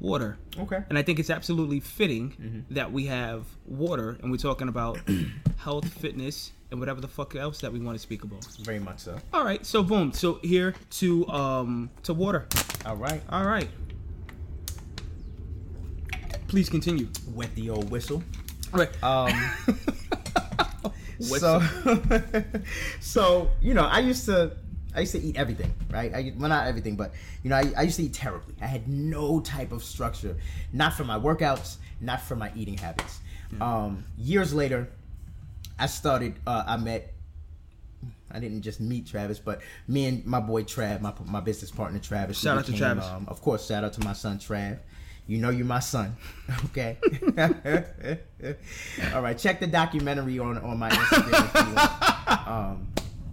water. 0.00 0.38
okay. 0.58 0.82
And 0.88 0.96
I 0.98 1.02
think 1.02 1.18
it's 1.18 1.30
absolutely 1.30 1.80
fitting 1.80 2.30
Mm-hmm. 2.40 2.74
that 2.74 2.92
we 2.92 3.06
have 3.06 3.46
water 3.66 4.16
and 4.22 4.30
we're 4.30 4.36
talking 4.38 4.68
about 4.68 4.98
health, 5.58 5.88
fitness, 5.94 6.52
and 6.70 6.78
whatever 6.80 7.00
the 7.00 7.08
fuck 7.08 7.34
else 7.34 7.60
that 7.60 7.72
we 7.72 7.78
want 7.80 7.96
to 7.96 8.02
speak 8.02 8.22
about. 8.24 8.44
Very 8.62 8.78
much 8.78 9.00
so. 9.00 9.16
All 9.32 9.44
right, 9.44 9.64
so 9.66 9.82
boom. 9.82 10.12
So 10.12 10.38
here 10.42 10.74
to 11.00 11.26
um 11.28 11.90
to 12.04 12.12
water. 12.14 12.46
All 12.86 12.96
right, 12.96 13.22
All 13.30 13.44
right. 13.44 13.68
Please 16.46 16.68
continue. 16.70 17.08
wet 17.34 17.54
the 17.54 17.68
old 17.70 17.90
whistle. 17.90 18.22
All 18.72 18.80
right. 18.80 19.02
Um, 19.02 19.32
so, 21.20 21.60
so 23.00 23.50
you 23.60 23.74
know, 23.74 23.84
I 23.84 23.98
used 24.00 24.24
to, 24.26 24.52
I 24.98 25.02
used 25.02 25.12
to 25.12 25.20
eat 25.20 25.36
everything, 25.36 25.72
right? 25.90 26.12
I, 26.12 26.32
well, 26.36 26.48
not 26.48 26.66
everything, 26.66 26.96
but 26.96 27.12
you 27.44 27.50
know, 27.50 27.56
I, 27.56 27.72
I 27.76 27.82
used 27.82 27.96
to 27.96 28.02
eat 28.02 28.14
terribly. 28.14 28.54
I 28.60 28.66
had 28.66 28.88
no 28.88 29.40
type 29.40 29.70
of 29.70 29.84
structure, 29.84 30.36
not 30.72 30.92
for 30.94 31.04
my 31.04 31.16
workouts, 31.16 31.76
not 32.00 32.20
for 32.20 32.34
my 32.34 32.50
eating 32.56 32.76
habits. 32.76 33.20
Um, 33.60 34.04
years 34.18 34.52
later, 34.52 34.88
I 35.78 35.86
started. 35.86 36.34
Uh, 36.46 36.64
I 36.66 36.76
met. 36.76 37.14
I 38.30 38.40
didn't 38.40 38.62
just 38.62 38.80
meet 38.80 39.06
Travis, 39.06 39.38
but 39.38 39.60
me 39.86 40.06
and 40.06 40.26
my 40.26 40.40
boy 40.40 40.64
Trav, 40.64 41.00
my 41.00 41.12
my 41.24 41.40
business 41.40 41.70
partner 41.70 42.00
Travis. 42.00 42.38
Shout 42.38 42.58
out 42.58 42.66
to 42.66 42.72
Travis. 42.72 43.04
Um, 43.06 43.26
of 43.28 43.40
course, 43.40 43.66
shout 43.66 43.84
out 43.84 43.92
to 43.94 44.04
my 44.04 44.12
son 44.12 44.38
Trav. 44.38 44.78
You 45.28 45.38
know 45.38 45.50
you're 45.50 45.64
my 45.66 45.80
son, 45.80 46.16
okay? 46.66 46.96
All 49.14 49.22
right, 49.22 49.38
check 49.38 49.60
the 49.60 49.66
documentary 49.66 50.38
on 50.40 50.58
on 50.58 50.78
my 50.78 50.90
Instagram 50.90 51.46
if 51.46 51.68
you 51.68 51.74
want. 51.74 51.92
Um, 52.48 52.88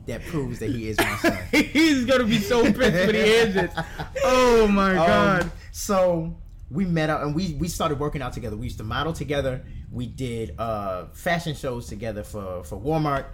that 0.07 0.23
proves 0.25 0.59
that 0.59 0.69
he 0.69 0.89
is 0.89 0.97
my 0.97 1.15
son. 1.17 1.37
He's 1.51 2.05
gonna 2.05 2.25
be 2.25 2.39
so 2.39 2.63
pissed 2.63 2.79
when 2.79 3.15
he 3.15 3.21
hears 3.21 3.53
this. 3.53 3.73
Oh 4.23 4.67
my 4.67 4.93
god. 4.93 5.43
Um, 5.43 5.51
so 5.71 6.35
we 6.71 6.85
met 6.85 7.09
up 7.09 7.21
and 7.21 7.35
we 7.35 7.53
we 7.59 7.67
started 7.67 7.99
working 7.99 8.21
out 8.21 8.33
together. 8.33 8.55
We 8.55 8.65
used 8.65 8.77
to 8.77 8.83
model 8.83 9.13
together. 9.13 9.63
We 9.91 10.07
did 10.07 10.59
uh, 10.59 11.05
fashion 11.13 11.55
shows 11.55 11.87
together 11.87 12.23
for 12.23 12.63
for 12.63 12.79
Walmart 12.79 13.25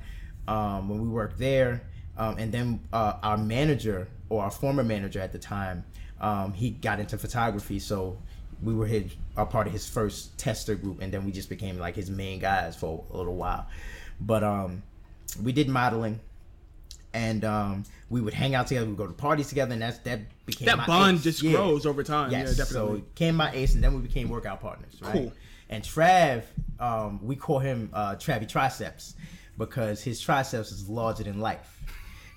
um, 0.48 0.90
when 0.90 1.02
we 1.02 1.08
worked 1.08 1.38
there. 1.38 1.84
Um, 2.18 2.38
and 2.38 2.52
then 2.52 2.82
uh, 2.92 3.14
our 3.24 3.38
manager 3.38 4.08
or 4.30 4.44
our 4.44 4.52
former 4.52 4.84
manager 4.84 5.20
at 5.20 5.32
the 5.32 5.40
time, 5.40 5.86
um, 6.20 6.54
he 6.54 6.72
got 6.72 7.00
into 7.00 7.18
photography. 7.18 7.80
So 7.80 8.18
we 8.62 8.74
were 8.74 8.86
his 8.86 9.16
a 9.38 9.46
part 9.46 9.68
of 9.68 9.74
his 9.74 9.88
first 9.88 10.38
tester 10.38 10.76
group, 10.76 11.02
and 11.02 11.12
then 11.12 11.26
we 11.26 11.32
just 11.32 11.50
became 11.50 11.78
like 11.78 11.96
his 11.96 12.10
main 12.10 12.40
guys 12.40 12.76
for 12.76 13.04
a 13.12 13.18
little 13.18 13.36
while. 13.36 13.68
But 14.20 14.44
um, 14.44 14.84
we 15.42 15.52
did 15.52 15.70
modeling 15.70 16.20
and 17.14 17.44
um, 17.46 17.84
we 18.10 18.22
would 18.22 18.34
hang 18.34 18.56
out 18.56 18.68
together. 18.68 18.86
We 18.86 18.94
would 18.94 18.98
go 18.98 19.08
to 19.08 19.14
parties 19.14 19.48
together, 19.50 19.74
and 19.74 19.82
that's 19.82 19.98
that 20.00 20.20
became 20.46 20.66
that 20.68 20.88
bond 20.88 21.18
ace. 21.18 21.24
just 21.24 21.44
Yeah. 21.44 21.52
grows 21.54 21.86
over 21.86 22.04
time. 22.04 22.32
Yes, 22.32 22.50
Yeah, 22.58 22.64
definitely. 22.64 23.00
it 23.00 23.14
became 23.16 23.36
my 23.36 23.52
ace, 23.54 23.76
and 23.76 23.84
then 23.84 23.94
we 23.94 24.02
became 24.02 24.30
workout 24.30 24.62
partners. 24.62 24.94
Right? 25.02 25.12
Cool. 25.14 25.34
And 25.70 25.84
Trav, 25.84 26.44
um, 26.80 27.20
we 27.26 27.36
call 27.36 27.60
him 27.60 27.90
uh, 27.94 28.16
Travy 28.16 28.48
Triceps 28.48 29.16
because 29.58 30.02
his 30.04 30.20
triceps 30.20 30.72
is 30.72 30.90
larger 30.90 31.24
than 31.24 31.40
life. 31.40 31.80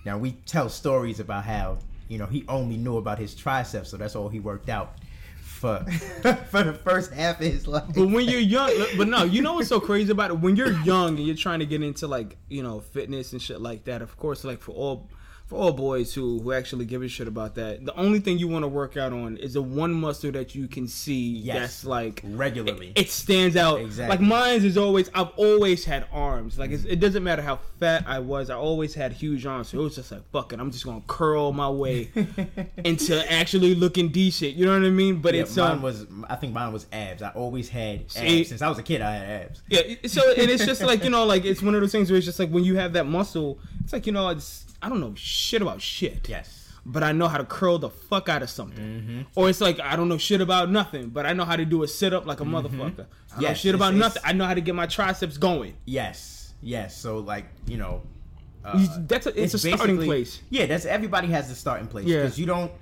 Now 0.05 0.19
we 0.19 0.33
tell 0.47 0.69
stories 0.69 1.19
about 1.21 1.45
how 1.45 1.79
you 2.09 2.19
know 2.19 2.27
he 2.27 2.45
only 2.49 2.77
knew 2.77 2.97
about 2.99 3.19
his 3.19 3.35
triceps, 3.35 3.91
so 3.91 3.97
that's 3.97 4.15
all 4.15 4.29
he 4.29 4.41
worked 4.41 4.69
out 4.69 4.97
for 5.55 5.85
for 6.51 6.63
the 6.63 6.75
first 6.85 7.13
half 7.13 7.41
of 7.41 7.47
his 7.47 7.67
life. 7.67 7.85
But 7.95 8.09
when 8.09 8.29
you're 8.29 8.41
young, 8.41 8.71
but 8.97 9.09
no, 9.09 9.25
you 9.25 9.41
know 9.41 9.55
what's 9.55 9.69
so 9.69 9.81
crazy 9.81 10.11
about 10.11 10.31
it? 10.31 10.41
When 10.41 10.57
you're 10.57 10.73
young 10.83 11.17
and 11.17 11.27
you're 11.27 11.37
trying 11.37 11.61
to 11.61 11.67
get 11.67 11.83
into 11.83 12.07
like 12.07 12.37
you 12.49 12.63
know 12.63 12.81
fitness 12.81 13.33
and 13.33 13.41
shit 13.41 13.61
like 13.61 13.85
that. 13.85 14.03
Of 14.03 14.17
course, 14.17 14.45
like 14.45 14.61
for 14.61 14.73
all 14.73 15.09
for 15.47 15.57
all 15.57 15.73
boys 15.73 16.15
who 16.15 16.41
who 16.41 16.53
actually 16.53 16.87
give 16.87 17.03
a 17.03 17.09
shit 17.09 17.29
about 17.29 17.55
that, 17.57 17.85
the 17.85 17.95
only 17.97 18.19
thing 18.19 18.39
you 18.39 18.49
want 18.49 18.63
to 18.63 18.69
work 18.69 18.97
out 18.97 19.13
on 19.13 19.37
is 19.37 19.55
the 19.55 19.63
one 19.63 19.93
muscle 19.93 20.33
that 20.33 20.55
you 20.55 20.67
can 20.69 20.89
see 20.89 21.33
Yes. 21.39 21.59
that's 21.59 21.85
like 21.85 22.23
regularly. 22.25 22.93
it 22.97 23.11
stands 23.11 23.55
out. 23.57 23.81
Exactly. 23.81 24.17
Like 24.17 24.27
mine's 24.27 24.65
is 24.65 24.79
always. 24.79 25.11
I've 25.15 25.31
always 25.37 25.85
had 25.85 26.07
arms. 26.13 26.59
Like 26.59 26.71
it's, 26.71 26.85
it 26.85 26.99
doesn't 26.99 27.23
matter 27.23 27.43
how 27.43 27.59
fat 27.79 28.05
I 28.07 28.21
was. 28.21 28.49
I 28.49 28.55
always 28.55 28.95
had 28.95 29.13
huge 29.13 29.45
arms. 29.45 29.69
So 29.69 29.81
it 29.81 29.83
was 29.83 29.97
just 29.97 30.11
like 30.13 30.23
fuck 30.31 30.53
it. 30.55 30.61
I'm 30.61 30.71
just 30.71 30.85
gonna 30.87 31.03
curl 31.07 31.53
my 31.53 31.69
way 31.69 32.11
into 32.85 33.31
actually 33.33 33.75
looking 33.75 34.09
decent. 34.09 34.55
You 34.55 34.67
know 34.67 34.73
what 34.79 34.87
I 34.87 34.91
mean? 34.91 35.21
But 35.21 35.35
yeah, 35.35 35.43
it's 35.43 35.57
mine 35.57 35.73
um, 35.73 35.83
was 35.83 36.07
I 36.29 36.37
think 36.37 36.55
mine 36.55 36.73
was 36.73 36.87
abs. 36.93 37.23
I 37.23 37.31
always 37.31 37.69
had 37.69 38.01
abs 38.17 38.49
since 38.49 38.63
I 38.63 38.69
was 38.69 38.79
a 38.79 38.83
kid. 38.83 39.03
I 39.03 39.13
had 39.17 39.43
abs. 39.43 39.63
Yeah, 39.69 39.83
so 40.07 40.23
and 40.33 40.51
it's 40.51 40.65
just 40.65 40.83
like 40.83 41.05
you 41.05 41.11
know, 41.11 41.25
like 41.27 41.45
it's 41.45 41.63
one 41.63 41.75
of 41.75 41.81
those 41.83 41.93
things 41.93 42.11
where 42.11 42.17
it's 42.17 42.27
just 42.27 42.39
like 42.39 42.49
when 42.51 42.65
you 42.65 42.77
have 42.77 42.95
that 42.95 43.05
muscle, 43.07 43.59
it's 43.83 43.93
like 43.93 44.07
you 44.07 44.13
know, 44.13 44.29
it's 44.31 44.65
I 44.85 44.89
don't 44.91 45.01
know 45.01 45.15
shit 45.17 45.63
about 45.63 45.81
shit. 45.81 46.29
Yes. 46.29 46.61
But 46.87 47.03
I 47.03 47.13
know 47.13 47.27
how 47.29 47.39
to 47.39 47.45
curl 47.45 47.79
the 47.79 47.89
fuck 47.89 48.29
out 48.29 48.43
of 48.43 48.51
something. 48.51 49.25
Or 49.35 49.49
it's 49.49 49.61
like 49.63 49.81
I 49.81 49.97
don't 49.97 50.09
know 50.11 50.19
shit 50.19 50.43
about 50.43 50.71
nothing, 50.71 51.09
but 51.09 51.25
I 51.25 51.33
know 51.33 51.47
how 51.47 51.57
to 51.57 51.65
do 51.65 51.83
a 51.83 51.89
sit 51.89 52.13
up 52.13 52.27
like 52.27 52.41
a 52.41 52.45
motherfucker. 52.45 53.07
I 53.33 53.37
know 53.37 53.41
Yes, 53.41 53.59
shit 53.61 53.75
about 53.75 53.95
it's- 53.95 54.01
nothing. 54.01 54.21
it's- 54.21 54.31
I 54.31 54.37
know 54.37 54.45
how 54.45 54.53
to 54.55 54.61
get 54.61 54.75
my 54.75 54.87
triceps 54.87 55.39
going. 55.39 55.75
Yes. 55.87 56.53
Yes. 56.61 56.97
So 56.97 57.19
like 57.19 57.47
you 57.67 57.79
know. 57.79 58.03
Uh, 58.63 58.87
that's 59.07 59.27
a, 59.27 59.43
it's, 59.43 59.53
a 59.53 59.59
starting 59.59 59.99
place. 60.03 60.41
Yeah, 60.49 60.65
that's 60.65 60.87
everybody 60.87 61.29
has 61.29 61.51
a 61.51 61.55
starting 61.55 61.87
place 61.87 62.07
Yeah. 62.07 62.19
because 62.23 62.39
you 62.39 62.47
don't. 62.47 62.73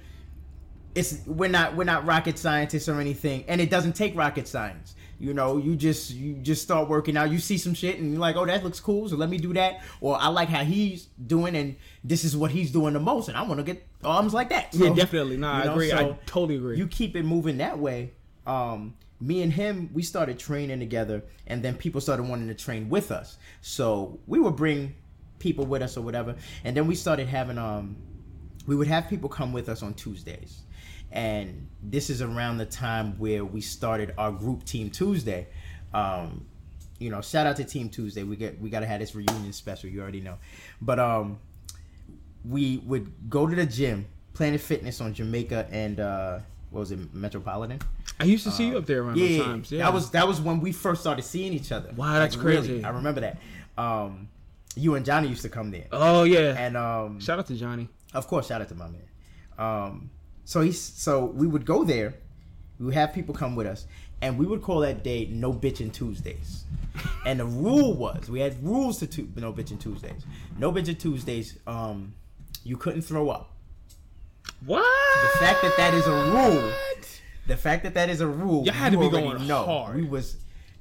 It's 0.94 1.20
we're 1.26 1.48
not 1.48 1.74
we're 1.76 1.84
not 1.84 2.04
rocket 2.04 2.38
scientists 2.38 2.88
or 2.88 3.00
anything, 3.00 3.44
and 3.48 3.60
it 3.60 3.70
doesn't 3.70 3.94
take 3.94 4.16
rocket 4.16 4.46
science. 4.46 4.94
You 5.22 5.35
know, 5.35 5.56
you 5.56 5.76
just 5.76 6.11
you 6.11 6.35
just 6.35 6.62
start 6.62 6.88
working 6.88 7.16
out. 7.16 7.30
You 7.30 7.38
see 7.38 7.56
some 7.56 7.74
shit, 7.74 8.00
and 8.00 8.11
you're 8.11 8.20
like, 8.20 8.35
"Oh, 8.35 8.44
that 8.44 8.64
looks 8.64 8.80
cool, 8.80 9.08
so 9.08 9.14
let 9.14 9.28
me 9.28 9.38
do 9.38 9.52
that." 9.52 9.80
Or 10.00 10.20
I 10.20 10.26
like 10.26 10.48
how 10.48 10.64
he's 10.64 11.04
doing, 11.28 11.54
and 11.54 11.76
this 12.02 12.24
is 12.24 12.37
what 12.37 12.50
he's 12.50 12.72
doing 12.72 12.92
the 12.94 12.98
most, 12.98 13.28
and 13.28 13.37
I 13.37 13.42
want 13.42 13.58
to 13.58 13.62
get 13.62 13.87
arms 14.02 14.35
like 14.35 14.48
that. 14.48 14.74
Yeah, 14.74 14.92
definitely. 14.92 15.37
Nah, 15.37 15.58
you 15.58 15.62
I 15.62 15.66
know, 15.66 15.72
agree. 15.74 15.92
I 15.92 16.18
totally 16.26 16.56
agree. 16.56 16.76
You 16.76 16.88
keep 16.88 17.14
it 17.14 17.22
moving 17.24 17.58
that 17.58 17.78
way. 17.78 18.14
Um, 18.48 18.96
me 19.20 19.42
and 19.42 19.52
him, 19.52 19.90
we 19.92 20.02
started 20.02 20.40
training 20.40 20.80
together, 20.80 21.22
and 21.46 21.62
then 21.62 21.76
people 21.76 22.00
started 22.00 22.24
wanting 22.24 22.48
to 22.48 22.54
train 22.54 22.88
with 22.88 23.12
us. 23.12 23.38
So 23.61 24.18
we 24.26 24.40
would 24.40 24.56
bring 24.56 24.96
people 25.38 25.66
with 25.66 25.82
us 25.82 25.96
or 25.96 26.00
whatever, 26.00 26.35
and 26.64 26.76
then 26.76 26.88
we 26.88 26.96
started 26.96 27.28
having 27.28 27.58
um, 27.58 27.94
we 28.66 28.74
would 28.74 28.88
have 28.88 29.08
people 29.08 29.28
come 29.28 29.52
with 29.52 29.68
us 29.68 29.85
on 29.85 29.94
Tuesdays, 29.94 30.62
and 31.12 31.68
this 31.83 32.11
is 32.11 32.22
around 32.22 32.59
the 32.59 32.66
time 32.66 33.18
where 33.18 33.44
we 33.44 33.61
started 33.61 34.14
our 34.18 34.33
group 34.33 34.64
Team 34.64 34.90
Tuesday. 34.90 35.46
Um, 35.94 36.46
you 36.98 37.11
know, 37.11 37.20
shout 37.20 37.46
out 37.46 37.57
to 37.57 37.64
Team 37.64 37.88
Tuesday. 37.88 38.22
We 38.22 38.37
get 38.37 38.61
we 38.61 38.70
gotta 38.70 38.87
have 38.87 39.01
this 39.01 39.14
reunion 39.14 39.53
special. 39.53 39.90
You 39.90 40.01
already 40.03 40.20
know, 40.20 40.38
but 40.81 40.98
um, 40.98 41.38
we 42.44 42.79
would 42.79 43.12
go 43.31 43.46
to 43.46 43.55
the 43.55 43.66
gym, 43.66 44.07
Planet 44.35 44.61
Fitness 44.61 45.01
on 45.01 45.12
Jamaica 45.14 45.68
and 45.70 46.01
uh, 46.01 46.38
what 46.70 46.81
was 46.81 46.92
it, 46.92 47.12
Metropolitan? 47.14 47.81
I 48.18 48.25
used 48.25 48.44
to 48.44 48.51
see 48.51 48.68
you 48.68 48.79
up 48.79 48.87
there 48.87 49.03
around 49.03 49.18
Yeah, 49.18 49.42
times. 49.44 49.70
Yeah, 49.72 49.85
that 49.85 49.92
was 49.92 50.11
that 50.12 50.27
was 50.27 50.40
when 50.40 50.61
we 50.61 50.72
first 50.72 51.01
started 51.01 51.22
seeing 51.22 51.53
each 51.53 51.72
other. 51.72 51.92
Wow, 51.96 52.14
that's 52.14 52.37
crazy. 52.37 52.85
I 52.85 52.90
remember 52.90 53.20
that. 53.20 53.38
Um, 53.77 54.29
you 54.75 54.94
and 54.94 55.05
Johnny 55.05 55.29
used 55.29 55.42
to 55.42 55.48
come 55.51 55.70
there, 55.70 55.87
Oh 55.92 56.22
yeah. 56.25 56.55
and 56.57 56.77
um, 56.77 57.20
Shout 57.20 57.38
out 57.38 57.46
to 57.48 57.55
Johnny. 57.57 57.88
of 58.14 58.27
course, 58.27 58.46
shout 58.46 58.61
out 58.62 58.68
to 58.68 58.75
my 58.75 58.88
man. 58.88 59.03
Um, 59.59 60.11
so 60.44 60.61
he's 60.61 60.81
so 60.81 61.26
we 61.26 61.46
would 61.46 61.64
go 61.64 61.85
there. 61.85 62.14
We 62.78 62.87
would 62.87 62.94
have 62.94 63.12
people 63.12 63.35
come 63.35 63.55
with 63.55 63.66
us, 63.66 63.87
and 64.20 64.38
we 64.38 64.46
would 64.46 64.62
call 64.62 64.81
that 64.81 65.05
day 65.05 65.28
No 65.31 65.52
Bitchin' 65.52 65.92
Tuesdays. 65.92 66.64
And 67.24 67.40
the 67.40 67.46
rule 67.46 67.94
was 67.94 68.28
we 68.28 68.40
had 68.40 68.62
rules 68.62 68.98
to 68.98 69.07
tu- 69.07 69.28
No 69.37 69.52
Bitchin' 69.52 69.81
Tuesdays. 69.81 70.22
No 70.59 70.72
Bitchin' 70.72 70.98
Tuesdays. 70.98 71.59
Um, 71.66 72.14
you 72.64 72.76
couldn't 72.76 73.02
throw 73.02 73.31
up. 73.31 73.52
What? 74.64 74.85
The 75.22 75.38
fact 75.38 75.62
that 75.62 75.76
that 75.76 75.94
is 75.94 76.07
a 76.07 76.11
rule. 76.11 76.72
The 77.46 77.57
fact 77.57 77.83
that 77.83 77.94
that 77.94 78.09
is 78.09 78.20
a 78.20 78.26
rule. 78.26 78.64
Y'all 78.64 78.74
had 78.74 78.92
to 78.92 78.98
be 78.98 79.09
going 79.09 79.46
know. 79.46 79.64
hard. 79.64 79.96
We 79.96 80.05
was, 80.05 80.37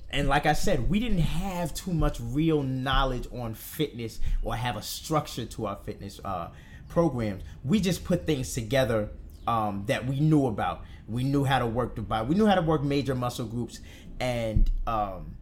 and 0.09 0.27
like 0.27 0.45
I 0.45 0.53
said, 0.53 0.89
we 0.89 0.99
didn't 0.99 1.19
have 1.19 1.73
too 1.73 1.93
much 1.93 2.19
real 2.21 2.61
knowledge 2.61 3.27
on 3.31 3.55
fitness 3.55 4.19
or 4.43 4.55
have 4.55 4.77
a 4.77 4.81
structure 4.81 5.45
to 5.45 5.65
our 5.65 5.77
fitness 5.83 6.19
uh, 6.23 6.49
programs. 6.89 7.43
We 7.63 7.79
just 7.79 8.03
put 8.03 8.27
things 8.27 8.53
together 8.53 9.09
um, 9.47 9.83
that 9.87 10.05
we 10.07 10.19
knew 10.19 10.47
about. 10.47 10.83
We 11.07 11.23
knew 11.23 11.43
how 11.43 11.59
to 11.59 11.65
work 11.65 11.95
the 11.95 12.01
body. 12.01 12.27
We 12.27 12.35
knew 12.35 12.45
how 12.45 12.55
to 12.55 12.61
work 12.61 12.83
major 12.83 13.15
muscle 13.15 13.45
groups, 13.45 13.79
and 14.19 14.69
um, 14.87 15.35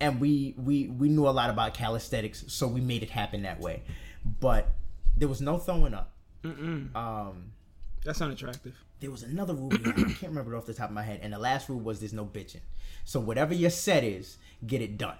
and 0.00 0.20
we 0.20 0.54
we 0.58 0.88
we 0.88 1.08
knew 1.08 1.26
a 1.28 1.30
lot 1.30 1.48
about 1.50 1.74
calisthenics, 1.74 2.44
so 2.48 2.66
we 2.66 2.80
made 2.80 3.02
it 3.02 3.10
happen 3.10 3.42
that 3.42 3.60
way. 3.60 3.82
But 4.40 4.74
there 5.16 5.28
was 5.28 5.40
no 5.40 5.58
throwing 5.58 5.94
up. 5.94 6.12
Um, 6.94 7.52
That's 8.04 8.20
unattractive. 8.20 8.74
there 9.00 9.10
was 9.10 9.22
another 9.22 9.54
rule. 9.54 9.72
I 9.72 9.92
can't 9.92 10.22
remember 10.22 10.54
it 10.54 10.58
off 10.58 10.66
the 10.66 10.74
top 10.74 10.90
of 10.90 10.94
my 10.94 11.02
head. 11.02 11.20
And 11.22 11.32
the 11.32 11.38
last 11.38 11.68
rule 11.68 11.80
was 11.80 12.00
there's 12.00 12.12
no 12.12 12.24
bitching. 12.24 12.60
So 13.04 13.18
whatever 13.20 13.54
your 13.54 13.70
set 13.70 14.04
is, 14.04 14.36
get 14.66 14.80
it 14.82 14.96
done. 14.98 15.16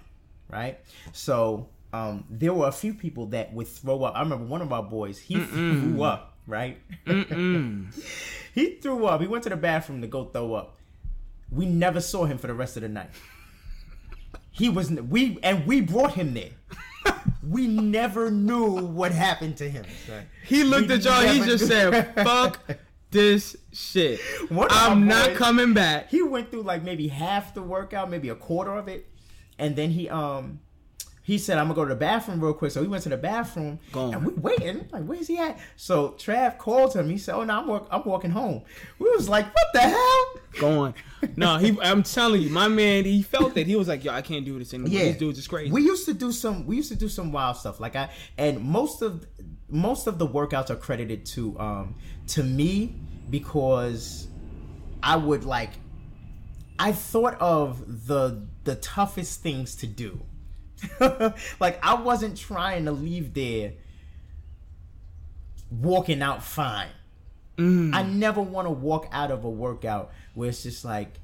Right? 0.49 0.79
So 1.11 1.67
um, 1.91 2.23
there 2.29 2.53
were 2.53 2.67
a 2.67 2.71
few 2.71 2.93
people 2.93 3.25
that 3.27 3.53
would 3.53 3.67
throw 3.67 4.03
up. 4.03 4.15
I 4.15 4.21
remember 4.21 4.45
one 4.45 4.61
of 4.61 4.71
our 4.71 4.83
boys, 4.83 5.19
he 5.19 5.35
threw 5.43 6.03
up, 6.03 6.36
right? 6.47 6.77
he 7.05 8.71
threw 8.81 9.05
up. 9.05 9.21
He 9.21 9.27
went 9.27 9.43
to 9.43 9.49
the 9.49 9.57
bathroom 9.57 10.01
to 10.01 10.07
go 10.07 10.25
throw 10.25 10.53
up. 10.53 10.77
We 11.51 11.65
never 11.65 12.01
saw 12.01 12.25
him 12.25 12.37
for 12.37 12.47
the 12.47 12.53
rest 12.53 12.75
of 12.77 12.83
the 12.83 12.89
night. 12.89 13.09
He 14.51 14.69
was 14.69 14.89
we 14.91 15.37
and 15.43 15.65
we 15.67 15.81
brought 15.81 16.13
him 16.13 16.33
there. 16.33 16.49
We 17.47 17.65
never 17.67 18.29
knew 18.29 18.71
what 18.71 19.13
happened 19.13 19.55
to 19.57 19.69
him. 19.69 19.85
He 20.45 20.65
looked 20.65 20.89
We 20.89 20.95
at 20.95 21.05
y'all. 21.05 21.21
He 21.21 21.39
just 21.45 21.61
knew. 21.63 21.67
said, 21.69 22.13
"Fuck 22.15 22.59
this 23.09 23.55
shit. 23.71 24.19
I'm 24.51 25.07
not 25.07 25.29
boys- 25.29 25.37
coming 25.37 25.73
back." 25.73 26.09
he 26.09 26.21
went 26.23 26.51
through 26.51 26.63
like 26.63 26.83
maybe 26.83 27.07
half 27.07 27.53
the 27.53 27.61
workout, 27.61 28.09
maybe 28.09 28.27
a 28.27 28.35
quarter 28.35 28.75
of 28.75 28.89
it, 28.89 29.07
and 29.57 29.77
then 29.77 29.91
he 29.91 30.09
um 30.09 30.59
he 31.27 31.37
said, 31.37 31.57
"I'm 31.57 31.65
gonna 31.65 31.75
go 31.75 31.83
to 31.83 31.89
the 31.89 31.99
bathroom 31.99 32.39
real 32.39 32.53
quick." 32.53 32.71
So 32.71 32.81
he 32.81 32.87
went 32.87 33.03
to 33.03 33.09
the 33.09 33.17
bathroom, 33.17 33.79
Gone. 33.91 34.13
and 34.13 34.25
we 34.25 34.31
waiting 34.35 34.87
like, 34.93 35.03
"Where's 35.03 35.27
he 35.27 35.37
at?" 35.37 35.59
So 35.75 36.11
Trav 36.11 36.57
called 36.57 36.93
him. 36.95 37.09
He 37.09 37.17
said, 37.17 37.35
"Oh 37.35 37.43
no, 37.43 37.59
I'm 37.59 37.67
walk- 37.67 37.87
I'm 37.91 38.01
walking 38.05 38.31
home." 38.31 38.61
We 38.97 39.09
was 39.11 39.27
like, 39.27 39.45
"What 39.53 39.67
the 39.73 39.81
hell?" 39.81 40.25
Going. 40.57 40.93
No, 41.35 41.57
he. 41.57 41.77
I'm 41.81 42.01
telling 42.03 42.41
you, 42.41 42.49
my 42.49 42.69
man. 42.69 43.03
He 43.03 43.23
felt 43.23 43.57
it. 43.57 43.67
He 43.67 43.75
was 43.75 43.89
like, 43.89 44.05
"Yo, 44.05 44.13
I 44.13 44.21
can't 44.21 44.45
do 44.45 44.57
this 44.57 44.73
anymore. 44.73 44.89
Yeah, 44.89 45.03
These 45.03 45.17
dudes 45.17 45.39
is 45.39 45.47
crazy." 45.49 45.69
We 45.69 45.81
used 45.83 46.05
to 46.05 46.13
do 46.13 46.31
some. 46.31 46.65
We 46.65 46.77
used 46.77 46.89
to 46.93 46.95
do 46.95 47.09
some 47.09 47.33
wild 47.33 47.57
stuff. 47.57 47.81
Like 47.81 47.97
I 47.97 48.09
and 48.37 48.61
most 48.63 49.01
of 49.01 49.27
most 49.67 50.07
of 50.07 50.19
the 50.19 50.27
workouts 50.27 50.69
are 50.69 50.77
credited 50.77 51.25
to 51.25 51.59
um 51.59 51.95
to 52.27 52.41
me 52.41 52.95
because 53.29 54.29
I 55.03 55.17
would 55.17 55.43
like. 55.43 55.71
I 56.79 56.93
thought 56.93 57.35
of 57.41 58.07
the 58.07 58.47
the 58.63 58.75
toughest 58.75 59.41
things 59.41 59.75
to 59.77 59.87
do. 59.87 60.21
like 61.59 61.83
I 61.83 61.95
wasn't 61.95 62.37
trying 62.37 62.85
to 62.85 62.91
leave 62.91 63.33
there 63.33 63.73
walking 65.71 66.21
out 66.21 66.43
fine. 66.43 66.89
Mm. 67.57 67.93
I 67.93 68.03
never 68.03 68.41
want 68.41 68.67
to 68.67 68.71
walk 68.71 69.07
out 69.11 69.31
of 69.31 69.43
a 69.43 69.49
workout 69.49 70.11
where 70.35 70.49
it's 70.49 70.63
just 70.63 70.85
like, 70.85 71.19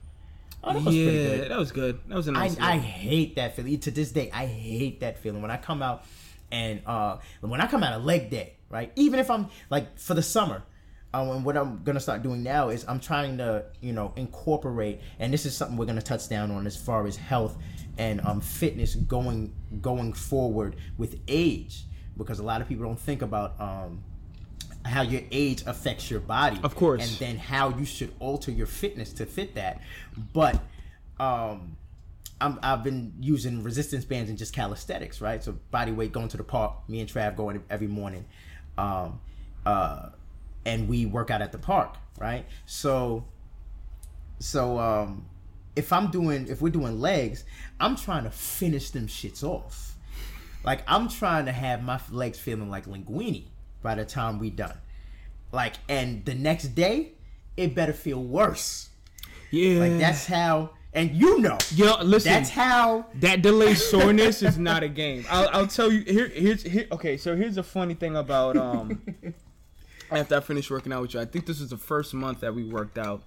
oh, 0.63 0.73
that 0.73 0.83
was 0.83 0.95
pretty 0.95 1.05
good. 1.05 1.39
yeah, 1.39 1.47
that 1.49 1.59
was 1.59 1.71
good. 1.71 1.99
That 2.07 2.15
was 2.15 2.27
a 2.27 2.31
I, 2.31 2.33
nice. 2.33 2.59
I 2.59 2.75
look. 2.75 2.83
hate 2.83 3.35
that 3.35 3.55
feeling. 3.55 3.79
To 3.79 3.91
this 3.91 4.11
day, 4.11 4.31
I 4.33 4.45
hate 4.47 5.01
that 5.01 5.19
feeling 5.19 5.41
when 5.41 5.51
I 5.51 5.57
come 5.57 5.81
out 5.81 6.05
and 6.51 6.81
uh 6.85 7.17
when 7.41 7.61
I 7.61 7.67
come 7.67 7.83
out 7.83 7.93
of 7.93 8.03
leg 8.03 8.29
day, 8.29 8.55
right? 8.69 8.91
Even 8.95 9.19
if 9.19 9.29
I'm 9.29 9.47
like 9.69 9.99
for 9.99 10.15
the 10.15 10.23
summer, 10.23 10.63
um, 11.13 11.29
and 11.29 11.45
what 11.45 11.55
I'm 11.55 11.83
gonna 11.83 11.99
start 11.99 12.23
doing 12.23 12.41
now 12.41 12.69
is 12.69 12.85
I'm 12.87 12.99
trying 12.99 13.37
to 13.37 13.65
you 13.81 13.93
know 13.93 14.13
incorporate, 14.15 15.01
and 15.19 15.31
this 15.31 15.45
is 15.45 15.55
something 15.55 15.77
we're 15.77 15.85
gonna 15.85 16.01
touch 16.01 16.27
down 16.29 16.49
on 16.49 16.65
as 16.65 16.75
far 16.75 17.05
as 17.05 17.15
health 17.15 17.57
and 17.97 18.21
um 18.25 18.41
fitness 18.41 18.95
going 18.95 19.53
going 19.81 20.13
forward 20.13 20.75
with 20.97 21.19
age, 21.27 21.83
because 22.17 22.39
a 22.39 22.43
lot 22.43 22.61
of 22.61 22.67
people 22.67 22.85
don't 22.85 22.99
think 22.99 23.21
about 23.21 23.59
um 23.59 24.03
how 24.85 25.01
your 25.01 25.21
age 25.31 25.63
affects 25.65 26.11
your 26.11 26.19
body 26.19 26.59
Of 26.61 26.75
course. 26.75 27.01
and 27.01 27.19
then 27.19 27.37
how 27.37 27.69
you 27.69 27.85
should 27.85 28.13
alter 28.19 28.51
your 28.51 28.67
fitness 28.67 29.13
to 29.13 29.25
fit 29.25 29.55
that 29.55 29.79
but 30.33 30.59
um 31.21 31.77
I'm, 32.41 32.59
I've 32.61 32.83
been 32.83 33.13
using 33.21 33.63
resistance 33.63 34.03
bands 34.03 34.29
and 34.29 34.37
just 34.37 34.53
calisthenics, 34.53 35.21
right? 35.21 35.41
So 35.41 35.53
body 35.71 35.93
weight 35.93 36.11
going 36.11 36.27
to 36.27 36.35
the 36.35 36.43
park. 36.43 36.73
Me 36.89 36.99
and 36.99 37.09
Trav 37.09 37.37
going 37.37 37.63
every 37.69 37.87
morning, 37.87 38.25
um, 38.77 39.21
uh, 39.65 40.09
and 40.65 40.89
we 40.89 41.05
work 41.05 41.31
out 41.31 41.41
at 41.41 41.53
the 41.53 41.57
park, 41.57 41.95
right? 42.19 42.45
So, 42.65 43.23
so 44.39 44.77
um, 44.77 45.25
if 45.75 45.91
I'm 45.91 46.11
doing, 46.11 46.47
if 46.47 46.61
we're 46.61 46.69
doing 46.69 46.99
legs, 46.99 47.43
I'm 47.79 47.95
trying 47.95 48.23
to 48.23 48.31
finish 48.31 48.91
them 48.91 49.07
shits 49.07 49.43
off. 49.43 49.95
Like 50.63 50.83
I'm 50.87 51.09
trying 51.09 51.45
to 51.45 51.51
have 51.51 51.83
my 51.83 51.99
legs 52.11 52.39
feeling 52.39 52.69
like 52.69 52.85
linguine 52.85 53.45
by 53.81 53.95
the 53.95 54.05
time 54.05 54.39
we 54.39 54.49
done. 54.49 54.77
Like, 55.51 55.75
and 55.87 56.25
the 56.25 56.33
next 56.33 56.69
day, 56.69 57.11
it 57.57 57.75
better 57.75 57.93
feel 57.93 58.23
worse. 58.23 58.89
Yeah. 59.51 59.79
Like 59.79 59.99
that's 59.99 60.25
how, 60.25 60.71
and 60.93 61.11
you 61.11 61.39
know, 61.39 61.57
Yo, 61.75 62.01
listen. 62.01 62.31
that's 62.31 62.49
how. 62.49 63.05
that 63.15 63.41
delayed 63.41 63.77
soreness 63.91 64.41
is 64.41 64.57
not 64.57 64.83
a 64.83 64.87
game. 64.87 65.25
I'll, 65.29 65.49
I'll 65.51 65.67
tell 65.67 65.91
you. 65.91 66.01
Here, 66.01 66.27
here's 66.27 66.63
here. 66.63 66.87
Okay, 66.91 67.17
so 67.17 67.35
here's 67.35 67.57
a 67.57 67.63
funny 67.63 67.93
thing 67.93 68.15
about 68.15 68.57
um. 68.57 69.01
after 70.11 70.37
I 70.37 70.39
finished 70.39 70.69
working 70.71 70.93
out 70.93 71.01
with 71.01 71.13
you, 71.13 71.19
I 71.19 71.25
think 71.25 71.45
this 71.45 71.59
was 71.59 71.69
the 71.69 71.77
first 71.77 72.13
month 72.13 72.41
that 72.41 72.53
we 72.53 72.63
worked 72.63 72.97
out, 72.97 73.23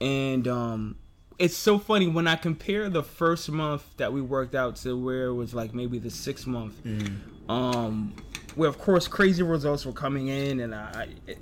and 0.00 0.46
um, 0.46 0.96
it's 1.38 1.56
so 1.56 1.78
funny 1.78 2.06
when 2.06 2.26
I 2.26 2.36
compare 2.36 2.88
the 2.90 3.02
first 3.02 3.50
month 3.50 3.84
that 3.96 4.12
we 4.12 4.20
worked 4.20 4.54
out 4.54 4.76
to 4.76 4.96
where 4.96 5.26
it 5.26 5.34
was 5.34 5.54
like 5.54 5.74
maybe 5.74 5.98
the 5.98 6.10
sixth 6.10 6.46
month, 6.46 6.74
um, 7.48 8.14
where 8.54 8.68
of 8.68 8.78
course 8.78 9.06
crazy 9.08 9.42
results 9.42 9.86
were 9.86 9.92
coming 9.92 10.28
in, 10.28 10.60
and 10.60 10.74
I. 10.74 11.08
It, 11.26 11.38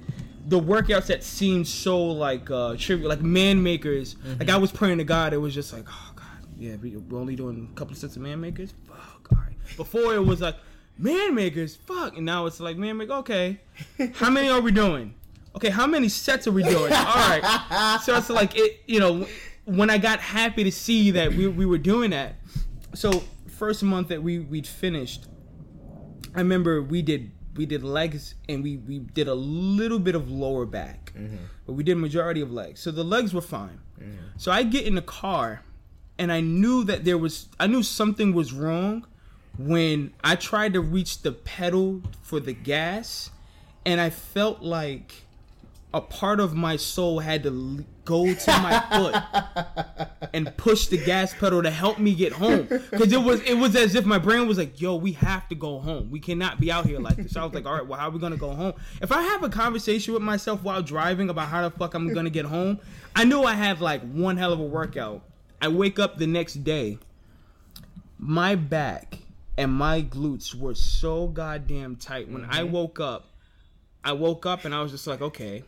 the 0.49 0.61
workouts 0.61 1.07
that 1.07 1.25
seemed 1.25 1.67
so 1.67 2.01
like 2.01 2.53
uh 2.53 2.77
trivial, 2.79 3.09
like 3.09 3.21
man 3.21 3.61
makers. 3.61 4.15
Like 4.39 4.49
I 4.49 4.57
was 4.57 4.71
praying 4.71 4.99
to 4.99 5.05
God, 5.05 5.33
it 5.33 5.39
was 5.39 5.53
just 5.53 5.73
like, 5.73 5.87
oh 5.89 6.13
God, 6.15 6.27
yeah, 6.57 6.77
we, 6.77 6.97
we're 6.97 7.19
only 7.19 7.35
doing 7.35 7.69
a 7.69 7.75
couple 7.77 7.95
of 7.95 7.99
sets 7.99 8.15
of 8.15 8.23
man 8.23 8.41
makers. 8.41 8.73
Fuck, 8.87 9.29
all 9.33 9.39
right. 9.39 9.57
Before 9.77 10.15
it 10.15 10.25
was 10.25 10.41
like 10.41 10.55
man 10.99 11.35
makers, 11.35 11.75
fuck, 11.75 12.17
and 12.17 12.25
now 12.25 12.47
it's 12.47 12.61
like 12.61 12.77
man 12.77 12.97
make. 12.97 13.11
Okay, 13.11 13.59
how 14.15 14.31
many 14.31 14.49
are 14.49 14.61
we 14.61 14.71
doing? 14.71 15.15
Okay, 15.57 15.71
how 15.71 15.87
many 15.87 16.09
sets 16.09 16.47
are 16.47 16.53
we 16.53 16.63
doing? 16.63 16.93
All 16.93 17.15
right. 17.15 17.99
So 18.05 18.15
it's 18.15 18.31
like 18.31 18.57
it, 18.57 18.83
you 18.87 19.01
know, 19.01 19.27
when 19.67 19.91
I 19.91 19.99
got 19.99 20.21
happy 20.21 20.65
to 20.65 20.73
see 20.73 21.11
that 21.11 21.35
we 21.35 21.47
we 21.49 21.67
were 21.67 21.79
doing 21.79 22.11
that. 22.11 22.37
So 22.95 23.25
first 23.49 23.83
month 23.83 24.09
that 24.09 24.23
we 24.23 24.39
we'd 24.39 24.67
finished, 24.67 25.27
I 26.35 26.39
remember 26.39 26.81
we 26.81 27.03
did 27.03 27.33
we 27.57 27.67
did 27.67 27.83
legs 27.83 28.35
and 28.49 28.63
we 28.63 28.79
we 28.79 29.01
did 29.01 29.29
a 29.29 29.35
little 29.35 29.99
bit 29.99 30.15
of 30.15 30.31
lower 30.31 30.65
back, 30.65 31.13
mm-hmm. 31.17 31.37
but 31.67 31.73
we 31.73 31.83
did 31.83 31.97
majority 31.97 32.41
of 32.41 32.51
legs. 32.53 32.81
So 32.81 32.91
the 32.91 33.05
legs 33.05 33.35
were 33.35 33.41
fine. 33.41 33.81
Mm-hmm. 34.01 34.39
So 34.39 34.53
I 34.53 34.63
get 34.63 34.87
in 34.87 34.95
the 34.95 35.03
car, 35.03 35.63
and 36.19 36.31
I 36.31 36.41
knew 36.41 36.85
that 36.85 37.05
there 37.05 37.19
was 37.19 37.49
I 37.59 37.67
knew 37.67 37.83
something 37.83 38.33
was 38.33 38.53
wrong 38.53 39.07
when 39.59 40.13
I 40.23 40.37
tried 40.37 40.75
to 40.75 40.81
reach 40.81 41.23
the 41.23 41.33
pedal 41.33 42.03
for 42.23 42.39
the 42.39 42.53
gas, 42.53 43.31
and 43.85 44.01
I 44.01 44.11
felt 44.11 44.63
like 44.63 45.25
a 45.93 46.01
part 46.01 46.39
of 46.39 46.55
my 46.55 46.77
soul 46.77 47.21
had 47.21 47.43
to 47.43 47.85
go 48.07 48.33
to 48.33 48.51
my 48.63 48.81
foot 48.93 50.31
and 50.33 50.57
push 50.57 50.87
the 50.87 50.97
gas 50.97 51.35
pedal 51.35 51.63
to 51.63 51.71
help 51.71 51.99
me 51.99 52.15
get 52.15 52.33
home. 52.33 52.67
Because 52.67 53.13
it 53.13 53.23
was 53.23 53.43
it 53.43 53.55
was 53.55 53.77
as 53.77 53.95
if 53.95 54.07
my 54.07 54.19
brain 54.19 54.49
was 54.49 54.57
like 54.57 54.81
yo 54.81 54.97
we 54.97 55.13
have 55.13 55.47
to 55.49 55.55
go 55.55 55.79
home. 55.81 56.11
We 56.11 56.21
cannot 56.21 56.59
be 56.59 56.73
out 56.73 56.87
here 56.87 56.99
like 56.99 57.17
this. 57.17 57.33
So 57.33 57.43
i 57.43 57.45
was 57.45 57.53
like 57.53 57.67
all 57.67 57.75
right 57.75 57.87
well 57.87 58.01
how 58.01 58.09
are 58.09 58.11
we 58.11 58.19
gonna 58.19 58.39
go 58.39 58.55
home? 58.55 58.73
If 59.03 59.13
i 59.13 59.21
have 59.21 59.43
a 59.43 59.51
conversation 59.51 60.15
with 60.15 60.23
myself 60.23 60.63
while 60.63 60.81
driving 60.81 61.29
about 61.29 61.49
how 61.49 61.69
the 61.69 61.77
fuck 61.77 61.93
i'm 61.93 62.15
gonna 62.15 62.31
get 62.31 62.47
home 62.47 62.79
i 63.15 63.25
knew 63.25 63.43
i 63.43 63.53
have 63.53 63.83
like 63.83 64.01
one 64.01 64.39
hell 64.39 64.53
of 64.53 64.61
a 64.61 64.65
workout. 64.65 65.23
I 65.61 65.69
wake 65.69 65.99
up 65.99 66.17
the 66.17 66.27
next 66.27 66.65
day 66.65 66.99
my 68.19 68.55
back 68.55 69.19
and 69.59 69.73
my 69.73 70.01
glutes 70.01 70.55
were 70.55 70.75
so 70.75 71.27
goddamn 71.27 71.97
tight. 71.97 72.31
When 72.31 72.45
i 72.45 72.61
mm-hmm. 72.61 72.73
woke 72.73 73.01
up 73.01 73.27
i 74.05 74.13
woke 74.13 74.47
up 74.47 74.65
and 74.65 74.75
i 74.75 74.81
was 74.81 74.93
just 74.93 75.07
like 75.07 75.21
okay 75.21 75.65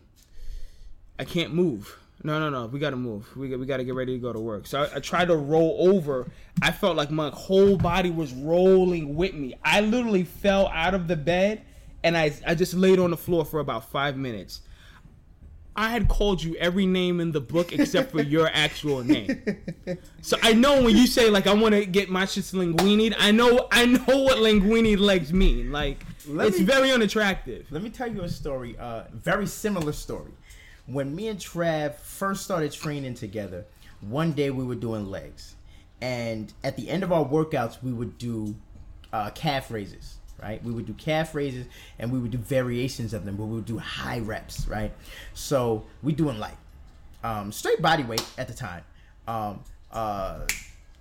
I 1.19 1.25
can't 1.25 1.53
move. 1.53 1.99
No, 2.25 2.41
no, 2.41 2.51
no. 2.51 2.67
We 2.67 2.79
gotta 2.81 2.97
move. 2.97 3.35
We 3.37 3.49
got, 3.49 3.61
we 3.61 3.67
gotta 3.67 3.85
get 3.85 3.95
ready 3.95 4.15
to 4.15 4.19
go 4.19 4.33
to 4.33 4.41
work. 4.41 4.67
So 4.67 4.83
I, 4.83 4.97
I 4.97 4.99
tried 5.01 5.27
to 5.29 5.37
roll 5.37 5.77
over. 5.95 6.27
I 6.61 6.73
felt 6.73 6.97
like 6.97 7.11
my 7.11 7.31
whole 7.31 7.77
body 7.77 8.11
was 8.11 8.33
rolling 8.33 9.15
with 9.15 9.35
me. 9.35 9.55
I 9.65 9.81
literally 9.83 10.25
fell 10.25 10.69
out 10.69 10.95
of 10.95 11.07
the 11.07 11.17
bed 11.17 11.63
and 12.03 12.17
I 12.17 12.33
I 12.47 12.55
just 12.57 12.75
laid 12.75 12.99
on 12.99 13.11
the 13.11 13.17
floor 13.17 13.45
for 13.45 13.61
about 13.61 13.91
five 13.91 14.17
minutes. 14.17 14.63
I 15.77 15.91
had 15.91 16.09
called 16.09 16.43
you 16.43 16.57
every 16.57 16.87
name 16.87 17.21
in 17.21 17.31
the 17.31 17.41
book 17.41 17.73
except 17.73 18.11
for 18.11 18.21
your 18.21 18.49
actual 18.53 19.05
name. 19.05 19.41
So 20.23 20.37
I 20.43 20.53
know 20.53 20.83
when 20.83 20.97
you 20.97 21.07
say 21.07 21.31
like 21.31 21.47
I 21.47 21.55
want 21.55 21.73
to 21.77 21.87
get 21.87 22.11
my 22.11 22.25
shit's 22.25 22.53
linguini, 22.53 23.15
I 23.17 23.31
know 23.31 23.69
I 23.71 23.87
know 23.87 24.03
what 24.25 24.39
linguini 24.39 24.99
legs 24.99 25.33
mean. 25.33 25.71
Like 25.71 26.03
Let 26.27 26.49
it's 26.49 26.59
me- 26.59 26.65
very 26.65 26.91
unattractive. 26.91 27.71
Let 27.71 27.85
me 27.85 27.91
tell 27.91 28.13
you 28.13 28.23
a 28.23 28.29
story. 28.29 28.77
Uh, 28.77 29.05
very 29.13 29.47
similar 29.47 29.93
story. 29.93 30.33
When 30.89 31.15
me 31.15 31.29
and 31.29 31.39
Trav 31.39 31.97
first 31.97 32.45
started 32.45 32.73
training 32.73 33.15
together, 33.15 33.67
one 34.01 34.33
day 34.33 34.51
we 34.51 34.65
were 34.65 34.75
doing 34.75 35.11
legs, 35.11 35.55
and 36.01 36.53
at 36.65 36.77
the 36.77 36.89
end 36.89 37.03
of 37.03 37.13
our 37.13 37.25
workouts, 37.25 37.83
we 37.83 37.93
would 37.93 38.17
do 38.17 38.55
uh, 39.13 39.31
calf 39.31 39.71
raises. 39.71 40.17
Right, 40.41 40.63
we 40.63 40.73
would 40.73 40.87
do 40.87 40.95
calf 40.95 41.35
raises, 41.35 41.67
and 41.99 42.13
we 42.13 42.19
would 42.19 42.31
do 42.31 42.39
variations 42.39 43.13
of 43.13 43.25
them, 43.25 43.37
but 43.37 43.47
we 43.47 43.57
would 43.57 43.67
do 43.67 43.77
high 43.77 44.21
reps. 44.21 44.67
Right, 44.69 44.93
so 45.35 45.85
we 46.03 46.13
doing 46.13 46.39
like 46.39 46.57
um, 47.23 47.53
straight 47.53 47.83
body 47.83 48.05
weight 48.05 48.25
at 48.39 48.49
the 48.49 48.55
time, 48.55 48.85
um, 49.27 49.61
uh, 49.93 50.47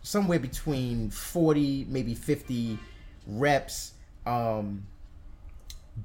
somewhere 0.01 0.39
between 0.39 1.11
forty, 1.11 1.85
maybe 1.87 2.13
fifty 2.13 2.77
reps. 3.25 3.93
Um, 4.25 4.85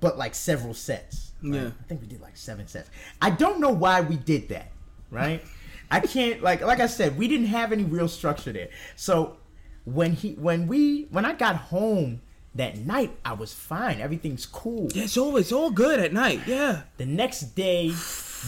but 0.01 0.17
like 0.17 0.35
several 0.35 0.75
sets. 0.75 1.32
Right? 1.43 1.55
Yeah. 1.63 1.71
I 1.81 1.83
think 1.89 2.01
we 2.01 2.07
did 2.07 2.21
like 2.21 2.37
seven 2.37 2.67
sets. 2.67 2.91
I 3.21 3.31
don't 3.31 3.61
know 3.61 3.71
why 3.71 4.01
we 4.01 4.17
did 4.17 4.49
that, 4.51 4.71
right? 5.11 5.43
I 5.91 6.01
can't 6.01 6.43
like 6.43 6.61
like 6.63 6.81
I 6.81 6.87
said, 6.87 7.19
we 7.19 7.29
didn't 7.29 7.47
have 7.49 7.73
any 7.73 7.85
real 7.85 8.09
structure 8.09 8.53
there. 8.53 8.69
So 8.97 9.37
when 9.85 10.13
he 10.13 10.33
when 10.35 10.67
we 10.67 11.05
when 11.11 11.25
I 11.25 11.35
got 11.35 11.57
home 11.57 12.23
that 12.55 12.77
night, 12.79 13.11
I 13.25 13.33
was 13.35 13.53
fine. 13.53 14.01
Everything's 14.01 14.47
cool. 14.47 14.89
Yeah, 14.95 15.05
it's 15.05 15.17
all 15.17 15.37
it's 15.37 15.53
all 15.53 15.71
good 15.71 16.01
at 16.01 16.13
night. 16.13 16.41
Yeah. 16.47 16.83
The 16.97 17.07
next 17.07 17.55
day 17.55 17.93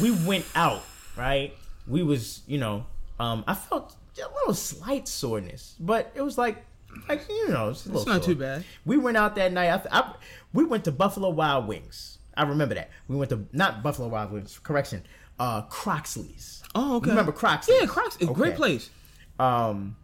we 0.01 0.11
went 0.11 0.47
out, 0.55 0.83
right? 1.17 1.55
We 1.87 2.03
was, 2.03 2.43
you 2.47 2.59
know, 2.59 2.87
um 3.21 3.45
I 3.47 3.55
felt 3.55 3.95
a 4.17 4.29
little 4.41 4.55
slight 4.55 5.09
soreness, 5.09 5.75
but 5.81 6.13
it 6.15 6.23
was 6.23 6.39
like 6.39 6.65
like 7.09 7.29
you 7.29 7.49
know, 7.49 7.71
it's, 7.71 7.85
a 7.87 7.93
It's 7.95 8.07
not 8.07 8.23
sore. 8.23 8.35
too 8.35 8.37
bad. 8.41 8.65
We 8.87 8.97
went 8.97 9.17
out 9.17 9.35
that 9.35 9.53
night. 9.53 9.71
I, 9.73 9.77
th- 9.79 9.89
I 9.93 10.15
we 10.53 10.65
went 10.65 10.85
to 10.85 10.93
Buffalo 10.93 11.29
Wild 11.31 11.67
Wings. 11.67 12.19
I 12.37 12.45
remember 12.45 12.75
that. 12.75 12.91
We 13.09 13.17
went 13.17 13.31
to 13.31 13.47
not 13.53 13.83
Buffalo 13.83 14.09
Wild 14.09 14.33
Wings. 14.33 14.59
Correction. 14.63 15.03
Uh, 15.39 15.63
Croxley's. 15.63 16.63
Oh, 16.75 16.97
okay. 16.97 17.07
You 17.07 17.11
remember 17.13 17.33
Croxley's? 17.33 17.81
Yeah, 17.81 17.87
Croxley's, 17.87 18.29
a 18.29 18.33
great 18.33 18.55
place. 18.57 18.91
Um, 19.39 19.97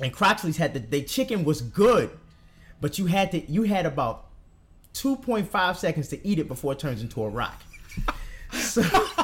and 0.00 0.12
Croxley's 0.12 0.56
had 0.56 0.74
the 0.74 0.80
the 0.80 1.02
chicken 1.02 1.44
was 1.44 1.60
good, 1.62 2.10
but 2.80 2.98
you 2.98 3.06
had 3.06 3.30
to 3.32 3.50
you 3.50 3.62
had 3.62 3.86
about 3.86 4.26
two 4.92 5.16
point 5.16 5.48
five 5.48 5.78
seconds 5.78 6.08
to 6.08 6.26
eat 6.26 6.38
it 6.38 6.48
before 6.48 6.72
it 6.72 6.78
turns 6.78 7.02
into 7.02 7.22
a 7.22 7.28
rock. 7.28 7.62
So 8.52 8.82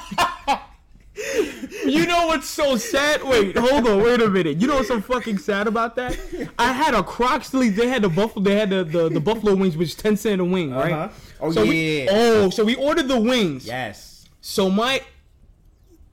You 1.84 2.06
know 2.06 2.26
what's 2.28 2.48
so 2.48 2.76
sad? 2.76 3.22
Wait, 3.22 3.56
hold 3.56 3.86
on, 3.86 4.02
wait 4.02 4.20
a 4.20 4.28
minute. 4.28 4.60
You 4.60 4.66
know 4.66 4.76
what's 4.76 4.88
so 4.88 5.00
fucking 5.00 5.38
sad 5.38 5.66
about 5.66 5.96
that? 5.96 6.18
I 6.58 6.72
had 6.72 6.94
a 6.94 7.02
Croxley. 7.02 7.74
They 7.74 7.88
had 7.88 8.02
the 8.02 8.08
buffalo. 8.08 8.44
They 8.44 8.54
had 8.56 8.70
the, 8.70 8.84
the, 8.84 9.08
the 9.08 9.20
buffalo 9.20 9.54
wings, 9.54 9.76
which 9.76 9.90
is 9.90 9.94
ten 9.94 10.16
cent 10.16 10.40
a 10.40 10.44
wing, 10.44 10.72
right? 10.72 10.92
Uh-huh. 10.92 11.08
Oh, 11.42 11.50
so 11.52 11.64
we- 11.64 12.02
yeah. 12.04 12.08
oh, 12.10 12.50
so 12.50 12.64
we 12.64 12.74
ordered 12.74 13.08
the 13.08 13.18
wings. 13.20 13.66
yes, 13.66 14.28
So 14.40 14.68
my 14.70 15.00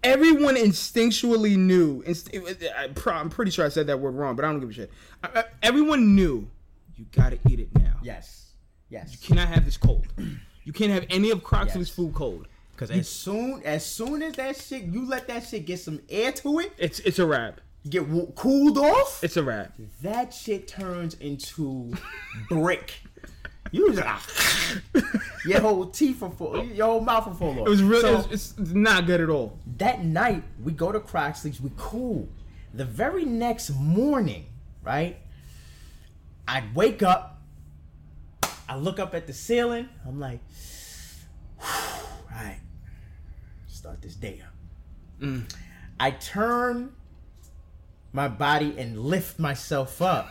everyone 0.03 0.55
instinctually 0.55 1.57
knew. 1.57 2.01
Inst- 2.05 2.29
I, 2.35 2.89
I'm 3.11 3.29
pretty 3.29 3.51
sure 3.51 3.65
I 3.65 3.69
said 3.69 3.87
that 3.87 3.99
word 3.99 4.15
wrong, 4.15 4.35
but 4.35 4.45
I 4.45 4.49
don't 4.51 4.59
give 4.59 4.69
a 4.69 4.73
shit. 4.73 4.91
I- 5.23 5.29
I- 5.39 5.43
everyone 5.63 6.15
knew 6.15 6.47
you 6.95 7.05
gotta 7.11 7.37
eat 7.49 7.59
it 7.59 7.69
now. 7.77 7.95
yes, 8.03 8.51
yes. 8.89 9.11
You 9.11 9.17
cannot 9.27 9.47
have 9.49 9.65
this 9.65 9.77
cold. 9.77 10.07
You 10.63 10.73
can't 10.73 10.91
have 10.91 11.05
any 11.09 11.29
of 11.31 11.43
Croxley's 11.43 11.75
Yes. 11.87 11.89
food 11.89 12.13
cold. 12.13 12.47
Because 12.71 12.91
as 12.91 13.09
soon 13.09 13.61
as 13.63 13.83
soon 13.85 14.21
as 14.21 14.33
that 14.33 14.55
shit, 14.55 14.83
you 14.83 15.05
let 15.07 15.27
that 15.29 15.47
shit 15.47 15.65
get 15.65 15.79
some 15.79 15.99
air 16.09 16.31
to 16.33 16.59
it, 16.59 16.73
It's 16.77 16.99
it's 16.99 17.17
a 17.17 17.25
wrap. 17.25 17.59
get 17.89 18.05
cooled 18.35 18.77
off. 18.77 19.23
It's 19.23 19.35
a 19.37 19.41
wrap. 19.43 19.73
that 20.03 20.31
shit 20.33 20.67
turns 20.67 21.15
into 21.15 21.91
brick. 22.49 22.93
You 23.71 23.93
just 23.93 24.03
ah, 24.05 24.23
your 25.45 25.61
whole 25.61 25.85
teeth 25.87 26.21
are 26.23 26.29
full, 26.29 26.63
your 26.65 26.87
whole 26.87 27.01
mouth 27.01 27.27
are 27.27 27.33
full. 27.33 27.65
It 27.65 27.69
was 27.69 27.83
really. 27.83 28.01
So, 28.01 28.27
it's, 28.31 28.53
it's 28.57 28.73
not 28.73 29.05
good 29.05 29.21
at 29.21 29.29
all. 29.29 29.57
that 29.77 30.03
night 30.03 30.43
we 30.63 30.71
go 30.71 30.91
to 30.91 30.99
Croxley's, 30.99 31.61
we 31.61 31.71
cool. 31.77 32.27
The 32.73 32.85
very 32.85 33.25
next 33.25 33.71
morning, 33.71 34.45
right? 34.83 35.17
I 36.47 36.63
wake 36.73 37.03
up, 37.03 37.41
I 38.69 38.77
look 38.77 38.99
up 38.99 39.13
at 39.15 39.27
the 39.27 39.33
ceiling, 39.33 39.89
I'm 40.05 40.19
like, 40.19 40.39
right, 42.31 42.59
start 43.67 44.01
this 44.01 44.15
day 44.15 44.41
up. 44.45 44.53
I 45.99 46.11
turn 46.11 46.93
my 48.13 48.27
body 48.27 48.75
and 48.77 48.99
lift 48.99 49.39
myself 49.39 50.01
up, 50.01 50.29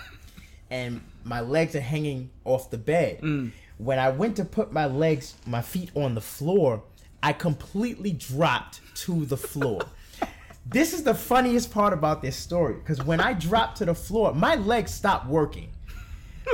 and 0.70 1.00
my 1.26 1.40
legs 1.40 1.74
are 1.74 1.80
hanging 1.80 2.30
off 2.44 2.70
the 2.70 2.78
bed. 2.78 3.50
When 3.78 3.98
I 3.98 4.08
went 4.10 4.36
to 4.36 4.44
put 4.44 4.72
my 4.72 4.86
legs, 4.86 5.34
my 5.44 5.60
feet 5.60 5.90
on 5.94 6.14
the 6.14 6.20
floor, 6.20 6.82
I 7.22 7.32
completely 7.32 8.12
dropped 8.12 8.80
to 9.04 9.26
the 9.26 9.36
floor. 9.36 9.82
this 10.66 10.92
is 10.94 11.02
the 11.02 11.14
funniest 11.14 11.70
part 11.72 11.92
about 11.92 12.22
this 12.22 12.36
story 12.36 12.74
because 12.74 13.02
when 13.04 13.20
I 13.20 13.32
dropped 13.32 13.78
to 13.78 13.84
the 13.84 13.94
floor, 13.94 14.32
my 14.32 14.54
legs 14.54 14.94
stopped 14.94 15.26
working. 15.26 15.70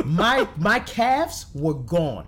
My 0.05 0.49
my 0.57 0.81
calves 0.81 1.47
were 1.55 1.75
gone. 1.75 2.27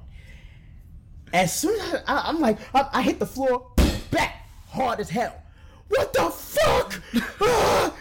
As 1.33 1.59
soon 1.59 1.81
as 1.81 2.03
I, 2.07 2.29
am 2.29 2.39
like, 2.41 2.59
I, 2.75 2.89
I 2.93 3.03
hit 3.03 3.19
the 3.19 3.27
floor, 3.27 3.73
back 4.11 4.47
hard 4.69 5.01
as 5.01 5.09
hell. 5.09 5.43
What 5.89 6.13
the 6.13 6.31
fuck? 6.31 7.01
Ah. 7.41 7.95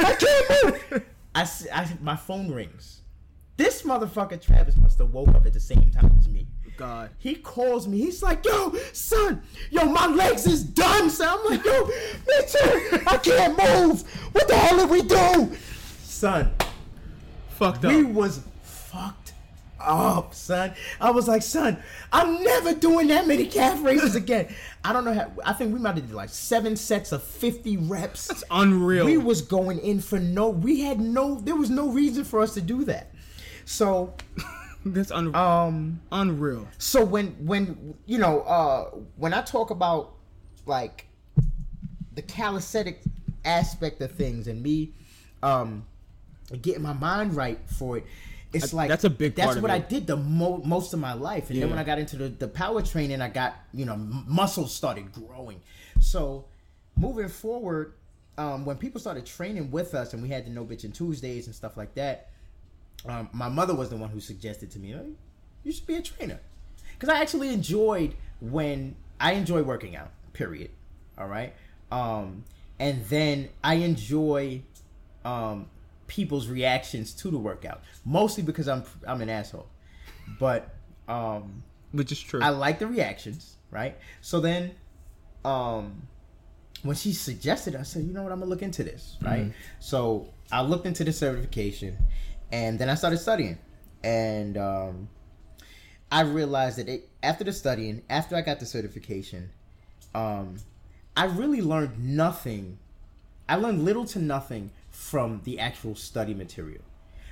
I 0.00 0.14
can't 0.14 0.92
move. 0.92 1.02
I, 1.34 1.48
I- 1.72 1.98
my 2.02 2.16
phone 2.16 2.50
rings. 2.50 2.97
This 3.58 3.82
motherfucker 3.82 4.40
Travis 4.40 4.76
must 4.76 4.98
have 4.98 5.12
woke 5.12 5.34
up 5.34 5.44
at 5.44 5.52
the 5.52 5.60
same 5.60 5.90
time 5.90 6.14
as 6.16 6.28
me. 6.28 6.46
God. 6.76 7.10
He 7.18 7.34
calls 7.34 7.88
me. 7.88 7.98
He's 7.98 8.22
like, 8.22 8.44
"Yo, 8.44 8.72
son, 8.92 9.42
yo, 9.68 9.84
my 9.86 10.06
legs 10.06 10.46
is 10.46 10.62
done." 10.62 11.10
So 11.10 11.26
I'm 11.26 11.44
like, 11.50 11.64
"Yo, 11.64 11.84
me 11.84 12.34
too. 12.48 13.00
I 13.04 13.16
can't 13.18 13.58
move. 13.58 14.02
What 14.32 14.46
the 14.46 14.54
hell 14.56 14.76
did 14.76 14.88
we 14.88 15.02
do?" 15.02 15.56
Son, 16.04 16.52
Fucked 17.50 17.84
up. 17.84 17.92
we 17.92 18.04
was 18.04 18.42
fucked 18.62 19.32
up, 19.80 20.34
son. 20.34 20.72
I 21.00 21.10
was 21.10 21.26
like, 21.26 21.42
son, 21.42 21.82
I'm 22.12 22.42
never 22.44 22.74
doing 22.74 23.08
that 23.08 23.26
many 23.26 23.46
calf 23.46 23.82
raises 23.82 24.14
again. 24.14 24.54
I 24.84 24.92
don't 24.92 25.04
know 25.04 25.14
how. 25.14 25.32
I 25.44 25.52
think 25.54 25.72
we 25.72 25.80
might 25.80 25.96
have 25.96 26.06
did 26.06 26.14
like 26.14 26.28
seven 26.28 26.76
sets 26.76 27.10
of 27.10 27.24
50 27.24 27.76
reps. 27.76 28.28
That's 28.28 28.44
unreal. 28.52 29.04
We 29.04 29.18
was 29.18 29.42
going 29.42 29.80
in 29.80 30.00
for 30.00 30.20
no. 30.20 30.48
We 30.48 30.82
had 30.82 31.00
no. 31.00 31.40
There 31.40 31.56
was 31.56 31.70
no 31.70 31.88
reason 31.88 32.22
for 32.22 32.40
us 32.40 32.54
to 32.54 32.60
do 32.60 32.84
that. 32.84 33.10
So, 33.68 34.14
That's 34.86 35.10
un- 35.10 35.34
um, 35.34 36.00
unreal. 36.10 36.66
so 36.78 37.04
when 37.04 37.26
when 37.44 37.94
you 38.06 38.16
know 38.16 38.40
uh 38.42 38.84
when 39.16 39.34
I 39.34 39.42
talk 39.42 39.68
about 39.70 40.14
like 40.64 41.06
the 42.14 42.22
calisthenic 42.22 43.02
aspect 43.44 44.00
of 44.00 44.12
things 44.12 44.48
and 44.48 44.62
me 44.62 44.92
um 45.42 45.84
getting 46.62 46.82
my 46.82 46.92
mind 46.94 47.36
right 47.36 47.58
for 47.66 47.98
it 47.98 48.06
it's 48.54 48.72
I- 48.72 48.76
like 48.78 48.88
that's 48.88 49.04
a 49.04 49.10
big 49.10 49.34
that's 49.34 49.46
part 49.46 49.56
of 49.58 49.62
what 49.62 49.70
I 49.70 49.80
did 49.80 50.06
the 50.06 50.16
mo- 50.16 50.62
most 50.64 50.94
of 50.94 51.00
my 51.00 51.12
life. 51.12 51.50
And 51.50 51.60
then 51.60 51.68
when 51.68 51.78
I 51.78 51.84
got 51.84 51.98
into 51.98 52.16
the, 52.16 52.28
the 52.30 52.48
power 52.48 52.80
training 52.80 53.20
I 53.20 53.28
got 53.28 53.54
you 53.74 53.84
know 53.84 53.94
m- 53.94 54.24
muscles 54.26 54.74
started 54.74 55.12
growing. 55.12 55.60
So 56.00 56.46
moving 56.96 57.28
forward 57.28 57.92
um 58.38 58.64
when 58.64 58.78
people 58.78 58.98
started 59.00 59.26
training 59.26 59.70
with 59.70 59.94
us 59.94 60.14
and 60.14 60.22
we 60.22 60.30
had 60.30 60.46
the 60.46 60.50
no 60.50 60.64
bitching 60.64 60.94
Tuesdays 60.94 61.46
and 61.46 61.54
stuff 61.54 61.76
like 61.76 61.94
that 61.96 62.30
um, 63.06 63.28
my 63.32 63.48
mother 63.48 63.74
was 63.74 63.90
the 63.90 63.96
one 63.96 64.10
who 64.10 64.20
suggested 64.20 64.70
to 64.72 64.78
me, 64.78 64.90
"Hey, 64.92 65.10
you 65.64 65.72
should 65.72 65.86
be 65.86 65.96
a 65.96 66.02
trainer. 66.02 66.40
Because 66.94 67.08
I 67.14 67.20
actually 67.20 67.52
enjoyed 67.52 68.14
when 68.40 68.96
I 69.20 69.32
enjoy 69.32 69.62
working 69.62 69.94
out, 69.96 70.10
period. 70.32 70.70
All 71.16 71.28
right. 71.28 71.54
Um, 71.92 72.44
and 72.78 73.04
then 73.06 73.50
I 73.62 73.74
enjoy 73.74 74.62
um, 75.24 75.66
people's 76.06 76.48
reactions 76.48 77.12
to 77.14 77.30
the 77.30 77.38
workout, 77.38 77.82
mostly 78.04 78.42
because 78.42 78.68
I'm 78.68 78.82
I'm 79.06 79.20
an 79.20 79.28
asshole. 79.28 79.68
But 80.38 80.74
um, 81.08 81.62
Which 81.92 82.12
is 82.12 82.20
true. 82.20 82.40
I 82.42 82.50
like 82.50 82.78
the 82.78 82.86
reactions, 82.86 83.56
right? 83.70 83.96
So 84.20 84.40
then, 84.40 84.72
um, 85.44 86.02
when 86.82 86.96
she 86.96 87.12
suggested, 87.12 87.74
I 87.74 87.82
said, 87.82 88.04
you 88.04 88.12
know 88.12 88.22
what, 88.22 88.32
I'm 88.32 88.38
gonna 88.40 88.50
look 88.50 88.62
into 88.62 88.84
this, 88.84 89.16
right? 89.22 89.52
So 89.80 90.28
I 90.52 90.62
looked 90.62 90.86
into 90.86 91.02
the 91.04 91.12
certification, 91.12 91.96
and 92.52 92.78
then 92.78 92.88
I 92.88 92.94
started 92.94 93.18
studying, 93.18 93.58
and 94.02 94.56
um, 94.56 95.08
I 96.10 96.22
realized 96.22 96.78
that 96.78 96.88
it, 96.88 97.08
after 97.22 97.44
the 97.44 97.52
studying, 97.52 98.02
after 98.08 98.36
I 98.36 98.40
got 98.40 98.60
the 98.60 98.66
certification, 98.66 99.50
um, 100.14 100.56
I 101.16 101.26
really 101.26 101.60
learned 101.60 101.98
nothing. 101.98 102.78
I 103.48 103.56
learned 103.56 103.84
little 103.84 104.04
to 104.06 104.18
nothing 104.18 104.70
from 104.90 105.42
the 105.44 105.58
actual 105.58 105.94
study 105.94 106.34
material. 106.34 106.82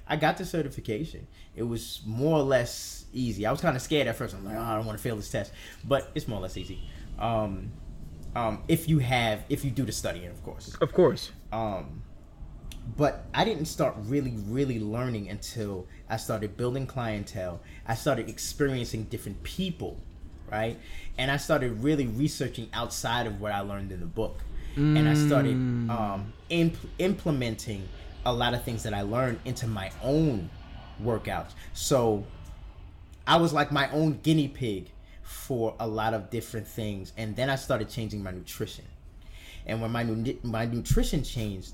I 0.08 0.16
got 0.16 0.36
the 0.36 0.44
certification. 0.44 1.26
It 1.56 1.64
was 1.64 2.00
more 2.06 2.38
or 2.38 2.42
less 2.42 3.06
easy. 3.12 3.44
I 3.44 3.50
was 3.50 3.60
kind 3.60 3.76
of 3.76 3.82
scared 3.82 4.06
at 4.06 4.16
first. 4.16 4.34
I'm 4.34 4.44
like, 4.44 4.56
oh, 4.56 4.62
I 4.62 4.76
don't 4.76 4.86
want 4.86 4.98
to 4.98 5.02
fail 5.02 5.16
this 5.16 5.30
test, 5.30 5.52
but 5.84 6.10
it's 6.14 6.28
more 6.28 6.38
or 6.38 6.42
less 6.42 6.56
easy. 6.56 6.80
Um, 7.18 7.72
um, 8.36 8.62
if 8.68 8.88
you 8.88 8.98
have, 8.98 9.44
if 9.48 9.64
you 9.64 9.70
do 9.70 9.84
the 9.84 9.92
studying, 9.92 10.28
of 10.28 10.42
course. 10.44 10.76
of 10.80 10.92
course. 10.92 11.32
Um, 11.52 12.02
but 12.96 13.24
I 13.34 13.44
didn't 13.44 13.66
start 13.66 13.94
really, 13.98 14.34
really 14.48 14.78
learning 14.78 15.28
until 15.28 15.86
I 16.08 16.18
started 16.18 16.56
building 16.56 16.86
clientele. 16.86 17.60
I 17.86 17.94
started 17.94 18.28
experiencing 18.28 19.04
different 19.04 19.42
people, 19.42 19.96
right? 20.50 20.78
And 21.18 21.30
I 21.30 21.36
started 21.38 21.82
really 21.82 22.06
researching 22.06 22.68
outside 22.72 23.26
of 23.26 23.40
what 23.40 23.52
I 23.52 23.60
learned 23.60 23.90
in 23.92 24.00
the 24.00 24.06
book. 24.06 24.40
And 24.76 25.08
I 25.08 25.14
started 25.14 25.54
um, 25.90 26.34
imp- 26.50 26.76
implementing 26.98 27.88
a 28.26 28.32
lot 28.32 28.52
of 28.52 28.62
things 28.62 28.82
that 28.82 28.92
I 28.92 29.02
learned 29.02 29.40
into 29.46 29.66
my 29.66 29.90
own 30.02 30.50
workouts. 31.02 31.52
So 31.72 32.24
I 33.26 33.36
was 33.36 33.54
like 33.54 33.72
my 33.72 33.90
own 33.90 34.20
guinea 34.22 34.48
pig 34.48 34.90
for 35.22 35.74
a 35.80 35.86
lot 35.86 36.12
of 36.12 36.28
different 36.28 36.68
things. 36.68 37.12
And 37.16 37.34
then 37.34 37.48
I 37.48 37.56
started 37.56 37.88
changing 37.88 38.22
my 38.22 38.32
nutrition. 38.32 38.84
And 39.66 39.80
when 39.80 39.90
my 39.90 40.02
nu- 40.02 40.38
my 40.42 40.66
nutrition 40.66 41.24
changed, 41.24 41.72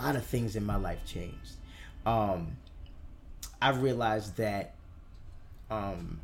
lot 0.00 0.16
of 0.16 0.24
things 0.24 0.56
in 0.56 0.64
my 0.64 0.76
life 0.76 1.04
changed. 1.06 1.52
Um, 2.04 2.56
I 3.60 3.70
realized 3.70 4.36
that 4.36 4.74
um, 5.70 6.20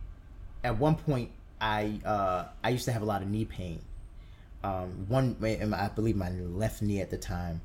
at 0.65 0.79
one 0.79 0.97
point 0.97 1.31
I 1.61 2.01
uh, 2.05 2.45
I 2.63 2.71
used 2.71 2.85
to 2.87 2.93
have 2.93 3.03
a 3.03 3.07
lot 3.07 3.23
of 3.23 3.29
knee 3.29 3.45
pain. 3.45 3.81
Um, 4.65 5.07
one, 5.09 5.37
I 5.43 5.89
believe 5.95 6.17
my 6.17 6.31
left 6.31 6.83
knee 6.83 7.01
at 7.01 7.11
the 7.11 7.19
time. 7.19 7.61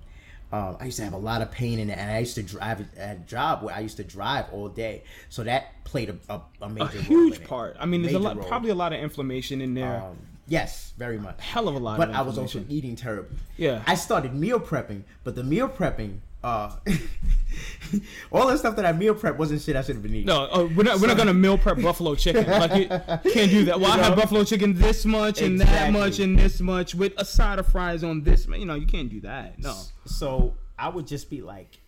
Um, 0.52 0.78
I 0.80 0.86
used 0.86 0.98
to 0.98 1.04
have 1.04 1.14
a 1.14 1.18
lot 1.18 1.42
of 1.42 1.50
pain 1.50 1.80
in 1.80 1.90
it, 1.90 1.98
and 1.98 2.12
I 2.12 2.20
used 2.20 2.36
to 2.36 2.44
drive 2.44 2.86
at 2.96 3.16
a 3.16 3.20
job 3.22 3.64
where 3.64 3.74
I 3.74 3.80
used 3.80 3.98
to 3.98 4.04
drive 4.04 4.46
all 4.52 4.70
day. 4.70 5.02
So 5.30 5.44
that 5.44 5.84
played 5.84 6.10
a, 6.12 6.18
a, 6.30 6.42
a 6.62 6.70
major 6.70 6.86
A 6.86 6.94
role 6.94 7.02
huge 7.02 7.38
in 7.38 7.42
it. 7.42 7.48
part. 7.48 7.76
I 7.80 7.88
mean, 7.88 8.04
there's 8.04 8.14
a 8.14 8.20
lot, 8.20 8.38
role. 8.38 8.48
probably 8.48 8.70
a 8.70 8.76
lot 8.76 8.94
of 8.94 9.00
inflammation 9.00 9.62
in 9.62 9.74
there. 9.74 10.04
Um, 10.04 10.18
yes, 10.48 10.94
very 10.98 11.18
much. 11.18 11.40
Hell 11.42 11.68
of 11.68 11.76
a 11.76 11.80
lot. 11.80 11.98
But 11.98 12.12
I 12.12 12.22
was 12.22 12.38
also 12.38 12.64
eating 12.70 12.96
terribly. 12.96 13.38
Yeah. 13.58 13.84
I 13.88 13.96
started 13.96 14.34
meal 14.34 14.60
prepping, 14.60 15.04
but 15.24 15.36
the 15.36 15.44
meal 15.44 15.68
prepping, 15.70 16.20
uh, 16.44 16.76
all 18.32 18.48
the 18.48 18.58
stuff 18.58 18.76
that 18.76 18.86
I 18.86 18.92
meal 18.92 19.16
prep 19.16 19.38
wasn't 19.38 19.62
shit 19.62 19.76
I 19.76 19.82
should 19.82 19.96
have 19.96 20.04
been 20.04 20.14
eating. 20.14 20.26
No, 20.26 20.44
uh, 20.52 20.68
we're 20.76 20.84
not. 20.84 21.00
We're 21.00 21.08
not 21.08 21.18
gonna 21.18 21.34
meal 21.34 21.58
prep 21.58 21.82
buffalo 21.82 22.16
chicken. 22.16 22.46
Like 22.46 22.76
you 22.76 22.88
can't 23.32 23.50
do 23.52 23.66
that. 23.66 23.80
Well, 23.80 23.92
I 23.92 23.96
You 23.98 24.02
have 24.04 24.16
know? 24.16 24.22
buffalo 24.22 24.44
chicken 24.44 24.74
this 24.74 25.06
much 25.06 25.42
and 25.42 25.60
that 25.62 25.94
much 25.94 26.20
and 26.20 26.38
this 26.38 26.60
much 26.60 26.96
with 26.96 27.14
a 27.18 27.26
side 27.26 27.60
of 27.60 27.68
fries 27.68 28.04
on 28.04 28.24
this. 28.24 28.46
You 28.48 28.66
know, 28.66 28.76
you 28.76 28.88
can't 28.88 29.10
do 29.10 29.22
that. 29.22 29.58
No. 29.60 29.74
So 30.06 30.56
I 30.78 30.90
would 30.90 31.08
just 31.08 31.30
be 31.30 31.42
like, 31.42 31.80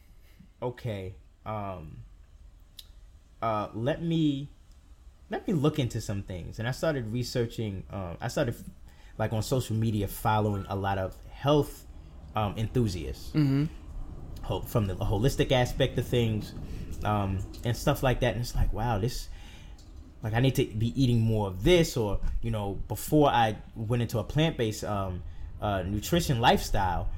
okay, 0.61 1.15
um, 1.45 1.97
uh, 3.41 3.67
let 3.73 4.01
me 4.01 4.49
let 5.29 5.47
me 5.47 5.53
look 5.53 5.79
into 5.79 6.01
some 6.01 6.21
things, 6.23 6.59
and 6.59 6.67
I 6.67 6.71
started 6.71 7.11
researching. 7.11 7.83
Um, 7.91 8.17
I 8.21 8.27
started 8.27 8.55
like 9.17 9.33
on 9.33 9.41
social 9.41 9.75
media 9.75 10.07
following 10.07 10.65
a 10.69 10.75
lot 10.75 10.97
of 10.97 11.15
health 11.31 11.85
um, 12.35 12.53
enthusiasts 12.57 13.31
ho- 14.43 14.61
from 14.61 14.87
the 14.87 14.95
holistic 14.95 15.51
aspect 15.51 15.97
of 15.97 16.05
things 16.07 16.53
um, 17.03 17.39
and 17.63 17.75
stuff 17.77 18.03
like 18.03 18.19
that. 18.19 18.33
And 18.33 18.41
it's 18.41 18.55
like, 18.55 18.73
wow, 18.73 18.97
this 18.99 19.29
like 20.21 20.33
I 20.33 20.39
need 20.39 20.55
to 20.55 20.65
be 20.65 20.91
eating 21.01 21.21
more 21.21 21.47
of 21.47 21.63
this, 21.63 21.97
or 21.97 22.19
you 22.41 22.51
know, 22.51 22.79
before 22.87 23.29
I 23.29 23.57
went 23.75 24.01
into 24.01 24.19
a 24.19 24.23
plant 24.23 24.57
based 24.57 24.83
um, 24.83 25.23
uh, 25.61 25.83
nutrition 25.83 26.39
lifestyle. 26.39 27.09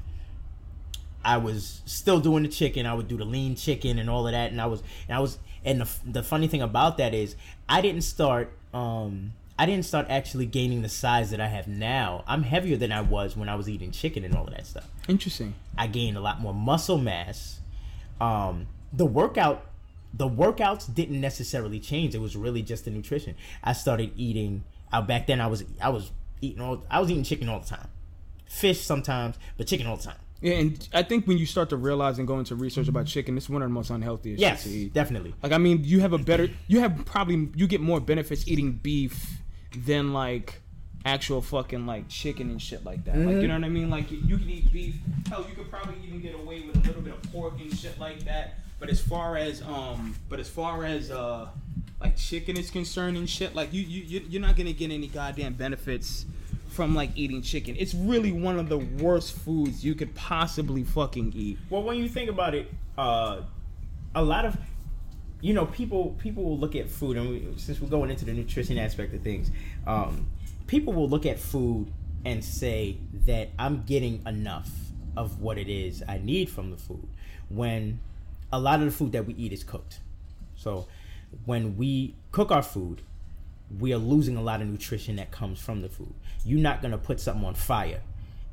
I 1.26 1.38
was 1.38 1.82
still 1.86 2.22
doing 2.22 2.44
the 2.44 2.50
chicken. 2.50 2.86
I 2.86 2.94
would 2.94 3.10
do 3.10 3.18
the 3.18 3.26
lean 3.26 3.56
chicken 3.56 4.00
and 4.00 4.10
all 4.10 4.28
of 4.28 4.32
that, 4.32 4.52
and 4.52 4.62
I 4.62 4.68
was, 4.68 4.82
and 5.10 5.18
I 5.18 5.20
was, 5.20 5.38
and 5.68 5.82
the, 5.82 5.90
the 6.06 6.24
funny 6.24 6.48
thing 6.48 6.62
about 6.62 6.98
that 6.98 7.14
is, 7.14 7.36
I 7.68 7.82
didn't 7.82 8.02
start, 8.02 8.52
um, 8.74 9.34
I 9.60 9.66
didn't 9.66 9.86
start 9.86 10.08
actually 10.10 10.46
gaining 10.46 10.82
the 10.82 10.90
size 10.90 11.30
that 11.32 11.42
I 11.42 11.48
have 11.48 11.68
now. 11.68 12.24
I'm 12.26 12.44
heavier 12.44 12.78
than 12.78 12.92
I 12.92 13.02
was 13.02 13.36
when 13.36 13.50
I 13.50 13.56
was 13.56 13.68
eating 13.68 13.92
chicken 13.92 14.24
and 14.24 14.36
all 14.36 14.46
of 14.48 14.54
that 14.56 14.66
stuff. 14.66 14.88
Interesting. 15.08 15.54
I 15.78 15.88
gained 15.88 16.18
a 16.18 16.22
lot 16.22 16.40
more 16.40 16.54
muscle 16.54 16.98
mass. 16.98 17.60
Um, 18.22 18.68
the 18.94 19.06
workout, 19.06 19.66
the 20.14 20.30
workouts 20.30 20.94
didn't 20.94 21.20
necessarily 21.20 21.80
change. 21.80 22.16
It 22.16 22.22
was 22.22 22.36
really 22.36 22.62
just 22.62 22.86
the 22.86 22.92
nutrition. 22.92 23.36
I 23.64 23.74
started 23.74 24.12
eating. 24.16 24.64
Uh, 24.92 25.02
back 25.02 25.28
then, 25.28 25.42
I 25.42 25.48
was 25.48 25.66
I 25.82 25.90
was 25.90 26.12
eating 26.42 26.62
all. 26.62 26.84
I 26.90 27.00
was 27.00 27.12
eating 27.12 27.24
chicken 27.24 27.50
all 27.50 27.60
the 27.60 27.68
time, 27.68 27.90
fish 28.46 28.82
sometimes, 28.82 29.36
but 29.58 29.68
chicken 29.68 29.86
all 29.86 29.98
the 29.98 30.04
time. 30.04 30.18
Yeah, 30.42 30.54
and 30.56 30.90
I 30.94 31.04
think 31.04 31.26
when 31.28 31.38
you 31.38 31.46
start 31.46 31.70
to 31.70 31.78
realize 31.78 32.20
and 32.20 32.28
go 32.28 32.38
into 32.40 32.56
research 32.56 32.88
about 32.88 33.08
chicken, 33.08 33.38
it's 33.38 33.50
one 33.50 33.62
of 33.62 33.70
the 33.70 33.74
most 33.74 33.90
unhealthiest 33.90 34.40
Yes, 34.40 34.64
to 34.64 34.70
eat. 34.70 34.94
definitely. 34.94 35.34
Like 35.42 35.52
I 35.52 35.58
mean, 35.58 35.84
you 35.84 36.00
have 36.02 36.14
a 36.14 36.18
better, 36.18 36.50
you 36.68 36.80
have 36.80 37.06
probably 37.06 37.50
you 37.56 37.68
get 37.68 37.82
more 37.82 38.00
benefits 38.00 38.48
eating 38.48 38.74
beef 38.74 39.42
than 39.76 40.14
like 40.14 40.62
actual 41.06 41.42
fucking 41.42 41.86
like 41.86 42.08
chicken 42.10 42.50
and 42.50 42.62
shit 42.62 42.84
like 42.86 43.06
that. 43.06 43.16
Like 43.18 43.28
Mm-hmm. 43.28 43.42
you 43.42 43.48
know 43.48 43.56
what 43.56 43.64
I 43.64 43.70
mean? 43.70 43.90
Like 43.90 44.12
you 44.12 44.38
can 44.38 44.50
eat 44.50 44.72
beef. 44.72 44.96
Hell, 45.30 45.46
you 45.50 45.56
could 45.56 45.70
probably 45.70 45.96
even 46.06 46.22
get 46.22 46.36
away 46.36 46.62
with 46.62 46.76
a 46.76 46.88
little 46.88 47.02
bit 47.02 47.14
of 47.14 47.22
pork 47.32 47.54
and 47.60 47.76
shit 47.76 47.98
like 48.00 48.20
that. 48.26 48.60
But 48.80 48.90
as 48.90 49.02
far 49.02 49.38
as 49.38 49.62
um, 49.64 50.16
but 50.30 50.40
as 50.40 50.48
far 50.50 50.86
as 50.86 51.10
uh, 51.10 51.48
like 52.00 52.16
chicken 52.16 52.58
is 52.58 52.70
concerned 52.70 53.18
and 53.18 53.28
shit, 53.28 53.56
like 53.56 53.74
you 53.74 53.82
you 53.82 54.04
you- 54.04 54.26
you're 54.30 54.42
not 54.42 54.56
gonna 54.56 54.74
get 54.74 54.92
any 54.92 55.08
goddamn 55.08 55.54
benefits 55.54 56.26
from 56.78 56.94
like 56.94 57.10
eating 57.16 57.42
chicken. 57.42 57.76
It's 57.80 57.96
really 57.96 58.32
one 58.32 58.60
of 58.60 58.70
the 58.70 58.78
worst 58.78 59.36
foods 59.36 59.84
you 59.84 59.96
could 59.96 60.14
possibly 60.14 60.84
fucking 60.84 61.34
eat. 61.36 61.58
Well, 61.72 61.82
when 61.82 61.98
you 61.98 62.08
think 62.08 62.30
about 62.30 62.54
it, 62.54 62.72
uh, 63.00 63.42
a 64.14 64.24
lot 64.24 64.46
of 64.46 64.56
you 65.42 65.56
know 65.56 65.66
people 65.66 66.16
people 66.20 66.44
will 66.44 66.60
look 66.60 66.76
at 66.76 66.88
food, 66.88 67.18
and 67.18 67.30
we, 67.30 67.48
since 67.58 67.82
we're 67.82 67.90
going 67.90 68.12
into 68.12 68.26
the 68.26 68.34
nutrition 68.34 68.78
aspect 68.78 69.12
of 69.16 69.24
things, 69.24 69.50
um, 69.88 70.28
people 70.68 70.94
will 70.94 71.10
look 71.10 71.26
at 71.26 71.40
food 71.40 71.92
and 72.24 72.46
say 72.46 72.98
that 73.26 73.50
I'm 73.58 73.82
getting 73.84 74.22
enough 74.28 74.70
of 75.16 75.42
what 75.42 75.58
it 75.58 75.70
is 75.70 76.04
I 76.08 76.20
need 76.20 76.48
from 76.48 76.70
the 76.70 76.78
food 76.78 77.08
when 77.50 78.00
a 78.54 78.60
lot 78.60 78.82
of 78.82 78.86
the 78.86 78.92
food 78.92 79.14
that 79.14 79.26
we 79.26 79.34
eat 79.34 79.52
is 79.52 79.64
cooked. 79.64 80.00
So 80.56 80.88
when 81.46 81.76
we 81.76 82.14
cook 82.32 82.52
our 82.52 82.62
food, 82.62 83.02
we 83.80 83.94
are 83.94 83.98
losing 83.98 84.38
a 84.38 84.42
lot 84.42 84.62
of 84.62 84.68
nutrition 84.68 85.18
that 85.18 85.32
comes 85.32 85.60
from 85.60 85.82
the 85.82 85.90
food. 85.90 86.14
You're 86.46 86.60
not 86.60 86.82
gonna 86.82 86.98
put 86.98 87.20
something 87.20 87.46
on 87.46 87.54
fire 87.56 88.02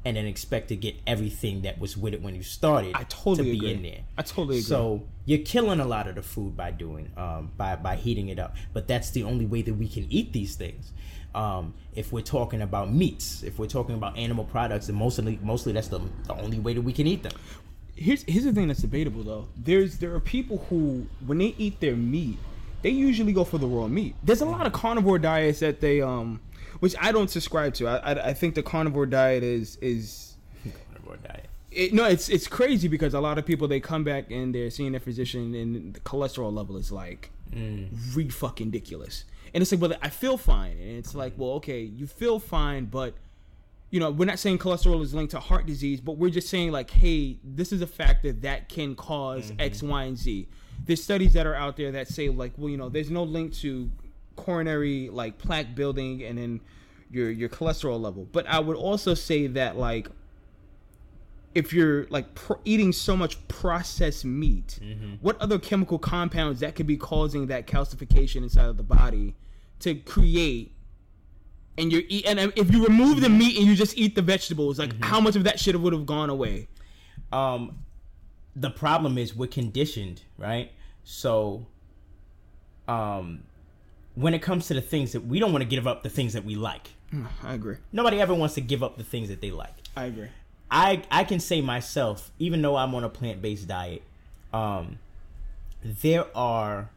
and 0.04 0.16
then 0.16 0.26
expect 0.26 0.68
to 0.68 0.76
get 0.76 0.94
everything 1.06 1.62
that 1.62 1.78
was 1.78 1.96
with 1.96 2.12
it 2.12 2.20
when 2.20 2.34
you 2.34 2.42
started 2.42 2.92
I 2.94 3.04
totally 3.04 3.50
to 3.50 3.56
agree. 3.56 3.68
be 3.68 3.72
in 3.74 3.82
there. 3.82 4.00
I 4.18 4.22
totally 4.22 4.56
agree. 4.56 4.62
So 4.62 5.04
you're 5.24 5.38
killing 5.38 5.80
a 5.80 5.86
lot 5.86 6.08
of 6.08 6.16
the 6.16 6.22
food 6.22 6.56
by 6.56 6.72
doing 6.72 7.10
um, 7.16 7.52
by 7.56 7.76
by 7.76 7.96
heating 7.96 8.28
it 8.28 8.38
up. 8.38 8.56
But 8.72 8.86
that's 8.86 9.10
the 9.10 9.22
only 9.22 9.46
way 9.46 9.62
that 9.62 9.74
we 9.74 9.88
can 9.88 10.06
eat 10.10 10.32
these 10.32 10.56
things. 10.56 10.92
Um, 11.34 11.74
if 11.94 12.12
we're 12.12 12.20
talking 12.20 12.62
about 12.62 12.92
meats, 12.92 13.42
if 13.42 13.58
we're 13.58 13.66
talking 13.66 13.94
about 13.96 14.16
animal 14.16 14.44
products, 14.44 14.88
and 14.88 14.96
mostly 14.98 15.38
mostly 15.42 15.72
that's 15.72 15.88
the, 15.88 16.00
the 16.26 16.34
only 16.34 16.58
way 16.60 16.74
that 16.74 16.82
we 16.82 16.92
can 16.92 17.06
eat 17.06 17.22
them. 17.22 17.32
here's 17.96 18.24
here's 18.24 18.44
the 18.44 18.52
thing 18.52 18.68
that's 18.68 18.80
debatable 18.82 19.22
though. 19.22 19.48
There's 19.56 19.98
there 19.98 20.14
are 20.14 20.20
people 20.20 20.58
who 20.68 21.06
when 21.26 21.38
they 21.38 21.54
eat 21.58 21.80
their 21.80 21.96
meat, 21.96 22.38
they 22.84 22.90
usually 22.90 23.32
go 23.32 23.44
for 23.44 23.56
the 23.56 23.66
raw 23.66 23.88
meat. 23.88 24.14
There's 24.22 24.42
a 24.42 24.44
lot 24.44 24.66
of 24.66 24.74
carnivore 24.74 25.18
diets 25.18 25.60
that 25.60 25.80
they 25.80 26.02
um, 26.02 26.40
which 26.80 26.94
I 27.00 27.12
don't 27.12 27.30
subscribe 27.30 27.72
to. 27.74 27.88
I 27.88 27.96
I, 27.96 28.28
I 28.28 28.34
think 28.34 28.54
the 28.54 28.62
carnivore 28.62 29.06
diet 29.06 29.42
is 29.42 29.76
is 29.76 30.36
Carnivore 30.92 31.16
diet. 31.16 31.46
it, 31.72 31.94
no, 31.94 32.04
it's 32.04 32.28
it's 32.28 32.46
crazy 32.46 32.86
because 32.86 33.14
a 33.14 33.20
lot 33.20 33.38
of 33.38 33.46
people 33.46 33.66
they 33.68 33.80
come 33.80 34.04
back 34.04 34.30
and 34.30 34.54
they're 34.54 34.68
seeing 34.70 34.92
their 34.92 35.00
physician 35.00 35.54
and 35.54 35.94
the 35.94 36.00
cholesterol 36.00 36.52
level 36.52 36.76
is 36.76 36.92
like 36.92 37.30
re 38.14 38.28
fucking 38.28 38.66
ridiculous. 38.66 39.24
And 39.54 39.62
it's 39.62 39.72
like, 39.72 39.80
well, 39.80 39.94
I 40.02 40.10
feel 40.10 40.36
fine, 40.36 40.72
and 40.72 40.98
it's 40.98 41.14
like, 41.14 41.32
well, 41.36 41.52
okay, 41.52 41.80
you 41.80 42.06
feel 42.06 42.38
fine, 42.38 42.84
but 42.86 43.14
you 43.90 44.00
know, 44.00 44.10
we're 44.10 44.24
not 44.26 44.40
saying 44.40 44.58
cholesterol 44.58 45.00
is 45.02 45.14
linked 45.14 45.30
to 45.30 45.40
heart 45.40 45.64
disease, 45.64 46.00
but 46.00 46.18
we're 46.18 46.30
just 46.30 46.48
saying 46.48 46.72
like, 46.72 46.90
hey, 46.90 47.38
this 47.44 47.72
is 47.72 47.80
a 47.80 47.86
factor 47.86 48.32
that 48.32 48.68
can 48.68 48.90
because 48.94 49.52
X, 49.58 49.82
Y, 49.82 50.02
and 50.02 50.18
Z. 50.18 50.48
There's 50.84 51.02
studies 51.02 51.32
that 51.32 51.46
are 51.46 51.54
out 51.54 51.76
there 51.76 51.92
that 51.92 52.08
say 52.08 52.28
like, 52.28 52.52
well, 52.56 52.68
you 52.68 52.76
know, 52.76 52.88
there's 52.88 53.10
no 53.10 53.22
link 53.22 53.54
to 53.56 53.90
coronary 54.36 55.08
like 55.10 55.38
plaque 55.38 55.74
building 55.74 56.22
and 56.24 56.36
then 56.38 56.60
your 57.10 57.30
your 57.30 57.48
cholesterol 57.48 58.00
level. 58.00 58.26
But 58.30 58.46
I 58.46 58.58
would 58.58 58.76
also 58.76 59.14
say 59.14 59.46
that 59.48 59.76
like 59.76 60.08
if 61.54 61.72
you're 61.72 62.06
like 62.10 62.26
eating 62.64 62.92
so 62.92 63.16
much 63.16 63.46
processed 63.48 64.24
meat, 64.24 64.80
mm-hmm. 64.82 65.14
what 65.20 65.40
other 65.40 65.58
chemical 65.58 65.98
compounds 65.98 66.60
that 66.60 66.74
could 66.74 66.86
be 66.86 66.96
causing 66.96 67.46
that 67.46 67.66
calcification 67.66 68.36
inside 68.42 68.66
of 68.66 68.76
the 68.76 68.82
body 68.82 69.34
to 69.80 69.94
create? 69.94 70.72
And 71.76 71.90
you're 71.92 72.02
eat, 72.08 72.24
and 72.26 72.38
if 72.56 72.72
you 72.72 72.84
remove 72.84 73.20
the 73.20 73.28
mm-hmm. 73.28 73.38
meat 73.38 73.58
and 73.58 73.66
you 73.66 73.74
just 73.74 73.96
eat 73.96 74.14
the 74.14 74.22
vegetables, 74.22 74.78
like 74.78 74.90
mm-hmm. 74.90 75.02
how 75.02 75.20
much 75.20 75.36
of 75.36 75.44
that 75.44 75.58
shit 75.58 75.78
would 75.78 75.92
have 75.92 76.06
gone 76.06 76.30
away? 76.30 76.68
Um, 77.32 77.78
the 78.56 78.70
problem 78.70 79.18
is 79.18 79.34
we're 79.34 79.46
conditioned, 79.46 80.22
right? 80.38 80.70
So, 81.02 81.66
um, 82.88 83.44
when 84.14 84.34
it 84.34 84.42
comes 84.42 84.68
to 84.68 84.74
the 84.74 84.80
things 84.80 85.12
that 85.12 85.26
we 85.26 85.38
don't 85.40 85.52
want 85.52 85.62
to 85.62 85.68
give 85.68 85.86
up 85.86 86.02
the 86.02 86.10
things 86.10 86.32
that 86.34 86.44
we 86.44 86.54
like. 86.54 86.90
I 87.42 87.54
agree. 87.54 87.76
Nobody 87.92 88.20
ever 88.20 88.34
wants 88.34 88.54
to 88.54 88.60
give 88.60 88.82
up 88.82 88.96
the 88.96 89.04
things 89.04 89.28
that 89.28 89.40
they 89.40 89.50
like. 89.50 89.74
I 89.96 90.04
agree. 90.04 90.28
I 90.70 91.02
I 91.10 91.24
can 91.24 91.38
say 91.38 91.60
myself, 91.60 92.32
even 92.38 92.62
though 92.62 92.76
I'm 92.76 92.94
on 92.94 93.04
a 93.04 93.08
plant 93.08 93.40
based 93.40 93.68
diet, 93.68 94.02
um, 94.52 94.98
there 95.82 96.26
are 96.36 96.90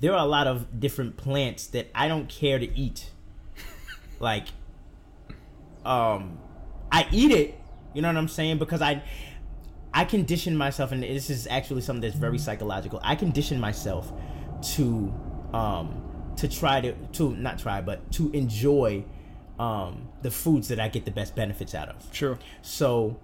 there 0.00 0.12
are 0.12 0.18
a 0.24 0.28
lot 0.28 0.46
of 0.46 0.80
different 0.80 1.16
plants 1.16 1.66
that 1.68 1.88
I 1.94 2.08
don't 2.08 2.28
care 2.28 2.58
to 2.58 2.78
eat. 2.78 3.10
like, 4.20 4.48
um, 5.84 6.38
I 6.92 7.06
eat 7.10 7.32
it. 7.32 7.58
You 7.92 8.02
know 8.02 8.08
what 8.08 8.16
I'm 8.16 8.28
saying? 8.28 8.58
Because 8.58 8.82
I 8.82 9.02
I 9.92 10.04
condition 10.04 10.56
myself, 10.56 10.92
and 10.92 11.02
this 11.02 11.30
is 11.30 11.46
actually 11.46 11.80
something 11.80 12.02
that's 12.02 12.14
very 12.14 12.38
psychological. 12.38 13.00
I 13.02 13.14
condition 13.16 13.58
myself 13.60 14.12
to 14.74 15.12
um 15.52 16.02
to 16.36 16.48
try 16.48 16.80
to 16.80 16.92
to 16.92 17.34
not 17.36 17.58
try, 17.58 17.80
but 17.80 18.10
to 18.12 18.30
enjoy 18.32 19.04
um 19.58 20.08
the 20.22 20.30
foods 20.30 20.68
that 20.68 20.78
I 20.80 20.88
get 20.88 21.04
the 21.04 21.10
best 21.10 21.34
benefits 21.34 21.74
out 21.74 21.88
of. 21.88 22.06
Sure. 22.12 22.38
So, 22.62 23.18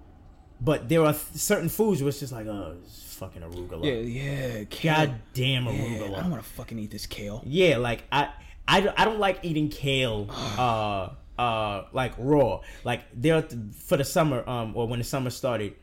but 0.59 0.89
there 0.89 1.01
are 1.05 1.13
th- 1.13 1.23
certain 1.35 1.69
foods 1.69 2.01
where 2.01 2.09
it's 2.09 2.19
just 2.19 2.33
like, 2.33 2.47
oh, 2.47 2.75
it's 2.83 3.13
fucking 3.13 3.41
arugula. 3.41 3.85
Yeah, 3.85 4.21
yeah. 4.57 4.63
Kale. 4.69 5.07
God 5.07 5.15
damn 5.33 5.65
Yeah, 5.65 5.71
arugula. 5.71 6.17
I 6.17 6.21
don't 6.21 6.31
want 6.31 6.43
to 6.43 6.49
fucking 6.49 6.79
eat 6.79 6.91
this 6.91 7.05
kale. 7.05 7.41
Yeah, 7.45 7.77
like 7.77 8.03
I, 8.11 8.29
I, 8.67 8.93
I 8.97 9.05
don't 9.05 9.19
like 9.19 9.39
eating 9.43 9.69
kale, 9.69 10.27
uh, 10.57 11.09
uh, 11.41 11.85
like 11.93 12.13
raw. 12.17 12.61
Like 12.83 13.01
there 13.13 13.41
for 13.85 13.97
the 13.97 14.03
summer, 14.03 14.47
um, 14.49 14.75
or 14.75 14.87
when 14.87 14.99
the 14.99 15.05
summer 15.05 15.29
started, 15.29 15.75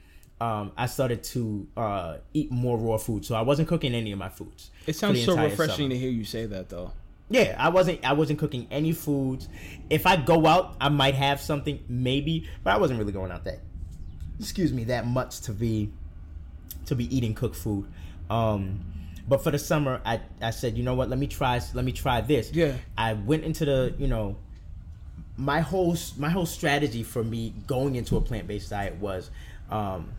um, 0.45 0.73
I 0.77 0.87
started 0.87 1.23
to 1.25 1.67
uh 1.77 2.17
eat 2.35 2.51
more 2.51 2.77
raw 2.77 2.99
food. 2.99 3.25
So 3.25 3.35
I 3.35 3.41
wasn't 3.41 3.69
cooking 3.69 3.95
any 3.95 4.13
of 4.13 4.19
my 4.19 4.29
foods. 4.29 4.71
It 4.87 4.97
sounds 4.97 5.25
so 5.25 5.37
refreshing 5.37 5.77
summer. 5.77 5.89
to 5.91 5.99
hear 5.99 6.11
you 6.11 6.25
say 6.25 6.47
that, 6.47 6.69
though. 6.69 6.93
Yeah, 7.31 7.57
I 7.59 7.71
wasn't. 7.71 8.05
I 8.05 8.13
wasn't 8.13 8.39
cooking 8.39 8.67
any 8.71 8.93
foods. 8.93 9.49
If 9.89 10.07
I 10.07 10.17
go 10.17 10.47
out, 10.47 10.77
I 10.81 10.91
might 10.91 11.15
have 11.15 11.41
something, 11.41 11.83
maybe, 11.89 12.49
but 12.63 12.75
I 12.75 12.77
wasn't 12.77 12.99
really 12.99 13.13
going 13.13 13.33
out 13.33 13.45
that. 13.45 13.61
Excuse 14.39 14.73
me, 14.73 14.85
that 14.85 15.07
much 15.07 15.41
to 15.43 15.53
be, 15.53 15.91
to 16.87 16.95
be 16.95 17.17
eating 17.17 17.35
cooked 17.35 17.57
food. 17.57 17.87
Um, 18.29 18.85
but 19.27 19.43
for 19.43 19.51
the 19.51 19.59
summer, 19.59 20.03
I 20.05 20.21
I 20.43 20.51
said, 20.51 20.77
you 20.77 20.83
know 20.83 20.95
what? 20.95 21.09
Let 21.09 21.19
me 21.19 21.27
try. 21.27 21.61
Let 21.73 21.85
me 21.85 21.93
try 21.93 22.21
this. 22.21 22.53
Yeah. 22.53 22.75
I 22.99 23.15
went 23.15 23.45
into 23.45 23.65
the, 23.65 23.95
you 23.97 24.09
know, 24.09 24.37
my 25.39 25.61
whole 25.61 25.97
my 26.19 26.29
whole 26.29 26.47
strategy 26.47 27.03
for 27.03 27.25
me 27.25 27.55
going 27.67 27.97
into 27.97 28.19
a 28.19 28.21
plant 28.21 28.47
based 28.47 28.69
diet 28.69 28.97
was, 28.97 29.31
um, 29.71 30.13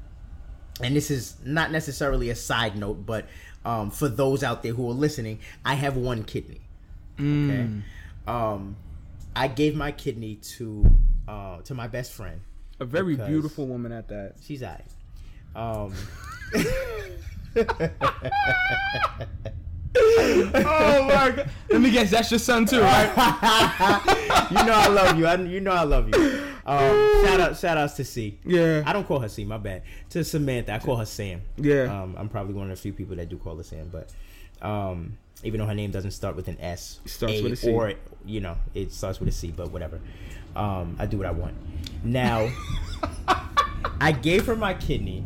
and 0.82 0.96
this 0.96 1.10
is 1.10 1.36
not 1.44 1.72
necessarily 1.72 2.30
a 2.30 2.36
side 2.36 2.78
note, 2.78 3.06
but 3.06 3.26
um, 3.64 3.92
for 3.92 4.08
those 4.08 4.44
out 4.44 4.64
there 4.64 4.74
who 4.74 4.90
are 4.90 4.94
listening, 4.94 5.40
I 5.64 5.76
have 5.76 5.96
one 5.98 6.24
kidney. 6.24 6.62
Okay. 7.20 7.68
Um, 8.28 8.76
I 9.36 9.48
gave 9.48 9.76
my 9.76 9.92
kidney 9.92 10.36
to 10.36 10.86
uh, 11.28 11.62
to 11.62 11.74
my 11.74 11.88
best 11.88 12.12
friend. 12.12 12.40
A 12.80 12.86
very 12.86 13.16
beautiful 13.16 13.68
woman 13.68 13.92
at 13.92 14.08
that. 14.10 14.36
She's 14.42 14.62
I. 14.62 14.82
Um, 15.56 15.94
oh 19.98 21.04
my 21.04 21.32
god! 21.32 21.50
Let 21.70 21.82
me 21.82 21.92
guess, 21.92 22.12
that's 22.12 22.30
your 22.30 22.40
son 22.40 22.66
too, 22.66 22.82
right? 22.82 23.08
you 24.52 24.66
know 24.66 24.74
I 24.74 24.88
love 24.88 25.18
you. 25.18 25.26
I, 25.26 25.36
you 25.36 25.62
know 25.62 25.72
I 25.72 25.84
love 25.84 26.10
you. 26.10 26.55
Um, 26.66 27.24
shout 27.24 27.40
out, 27.40 27.58
shout 27.58 27.78
outs 27.78 27.94
to 27.96 28.04
C. 28.04 28.40
Yeah. 28.44 28.84
I 28.86 28.94
don't 28.94 29.06
call 29.08 29.20
her 29.20 29.30
C. 29.30 29.46
My 29.46 29.58
bad. 29.58 29.84
To 30.12 30.24
Samantha, 30.24 30.74
I 30.74 30.80
call 30.80 30.96
her 30.96 31.06
Sam. 31.06 31.42
Yeah. 31.58 31.84
Um, 31.84 32.16
I'm 32.18 32.30
probably 32.30 32.54
one 32.54 32.72
of 32.72 32.78
the 32.78 32.82
few 32.82 32.94
people 32.94 33.16
that 33.18 33.30
do 33.30 33.38
call 33.38 33.56
her 33.58 33.64
Sam, 33.64 33.92
but 33.92 34.12
um, 34.66 35.18
even 35.44 35.60
though 35.60 35.68
her 35.68 35.76
name 35.76 35.92
doesn't 35.92 36.12
start 36.12 36.36
with 36.36 36.48
an 36.48 36.58
S, 36.60 37.00
it 37.06 37.10
starts 37.10 37.42
with 37.42 37.54
a 37.54 37.56
C. 37.56 37.72
or 37.72 37.94
you 38.26 38.40
know 38.40 38.58
it 38.74 38.92
starts 38.92 39.20
with 39.20 39.30
a 39.30 39.32
C, 39.32 39.52
but 39.52 39.72
whatever. 39.72 40.00
Um, 40.56 40.96
I 40.98 41.06
do 41.06 41.18
what 41.18 41.28
I 41.28 41.32
want. 41.32 41.56
Now, 42.04 42.50
I 44.00 44.12
gave 44.12 44.46
her 44.46 44.56
my 44.56 44.74
kidney, 44.74 45.24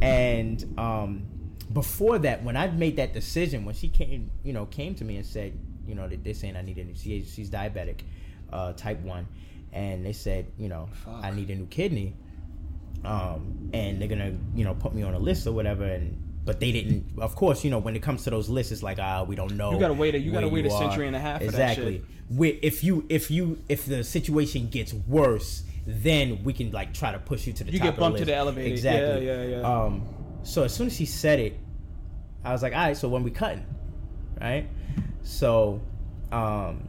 and 0.00 0.64
um, 0.78 1.26
before 1.72 2.18
that, 2.20 2.42
when 2.42 2.56
I 2.56 2.68
made 2.68 2.96
that 2.96 3.12
decision, 3.12 3.64
when 3.64 3.74
she 3.74 3.88
came, 3.88 4.30
you 4.42 4.52
know, 4.52 4.66
came 4.66 4.94
to 4.96 5.04
me 5.04 5.16
and 5.16 5.26
said, 5.26 5.58
you 5.86 5.94
know, 5.94 6.08
that 6.08 6.24
they're 6.24 6.34
saying 6.34 6.56
I 6.56 6.62
need 6.62 6.78
a 6.78 6.96
she, 6.96 7.22
she's 7.24 7.50
diabetic, 7.50 8.00
uh, 8.52 8.72
type 8.72 9.00
one, 9.02 9.28
and 9.74 10.06
they 10.06 10.12
said, 10.14 10.46
you 10.56 10.68
know, 10.68 10.88
I 11.06 11.30
need 11.30 11.50
a 11.50 11.54
new 11.54 11.66
kidney, 11.66 12.14
um, 13.04 13.70
and 13.74 14.00
they're 14.00 14.08
gonna, 14.08 14.34
you 14.54 14.64
know, 14.64 14.74
put 14.74 14.94
me 14.94 15.02
on 15.02 15.12
a 15.14 15.18
list 15.18 15.46
or 15.46 15.52
whatever, 15.52 15.84
and. 15.84 16.20
But 16.46 16.60
they 16.60 16.72
didn't. 16.72 17.06
Of 17.18 17.36
course, 17.36 17.64
you 17.64 17.70
know 17.70 17.78
when 17.78 17.96
it 17.96 18.02
comes 18.02 18.24
to 18.24 18.30
those 18.30 18.50
lists, 18.50 18.70
it's 18.70 18.82
like 18.82 18.98
ah, 19.00 19.22
we 19.22 19.34
don't 19.34 19.56
know. 19.56 19.72
You 19.72 19.78
gotta 19.80 19.94
wait 19.94 20.14
a- 20.14 20.18
you 20.18 20.30
gotta 20.30 20.46
wait 20.46 20.66
a 20.66 20.70
are. 20.70 20.78
century 20.78 21.06
and 21.06 21.16
a 21.16 21.18
half 21.18 21.40
for 21.42 21.50
that 21.52 21.78
Exactly. 21.78 22.02
If 22.38 22.84
you 22.84 23.06
if 23.08 23.30
you 23.30 23.62
if 23.70 23.86
the 23.86 24.04
situation 24.04 24.68
gets 24.68 24.92
worse, 24.92 25.62
then 25.86 26.44
we 26.44 26.52
can 26.52 26.70
like 26.70 26.92
try 26.92 27.12
to 27.12 27.18
push 27.18 27.46
you 27.46 27.54
to 27.54 27.64
the 27.64 27.72
You 27.72 27.78
top 27.78 27.84
get 27.84 27.88
of 27.88 27.96
the 27.96 28.00
bumped 28.00 28.18
to 28.18 28.24
the 28.26 28.34
elevator. 28.34 28.68
Exactly. 28.68 29.26
Yeah, 29.26 29.42
yeah, 29.42 29.60
yeah. 29.60 29.84
Um, 29.84 30.06
so 30.42 30.64
as 30.64 30.74
soon 30.74 30.88
as 30.88 30.96
she 30.96 31.06
said 31.06 31.40
it, 31.40 31.58
I 32.44 32.52
was 32.52 32.62
like, 32.62 32.74
all 32.74 32.80
right, 32.80 32.96
so 32.96 33.08
when 33.08 33.22
we 33.22 33.30
cutting, 33.30 33.64
right? 34.38 34.68
So, 35.22 35.80
um, 36.30 36.86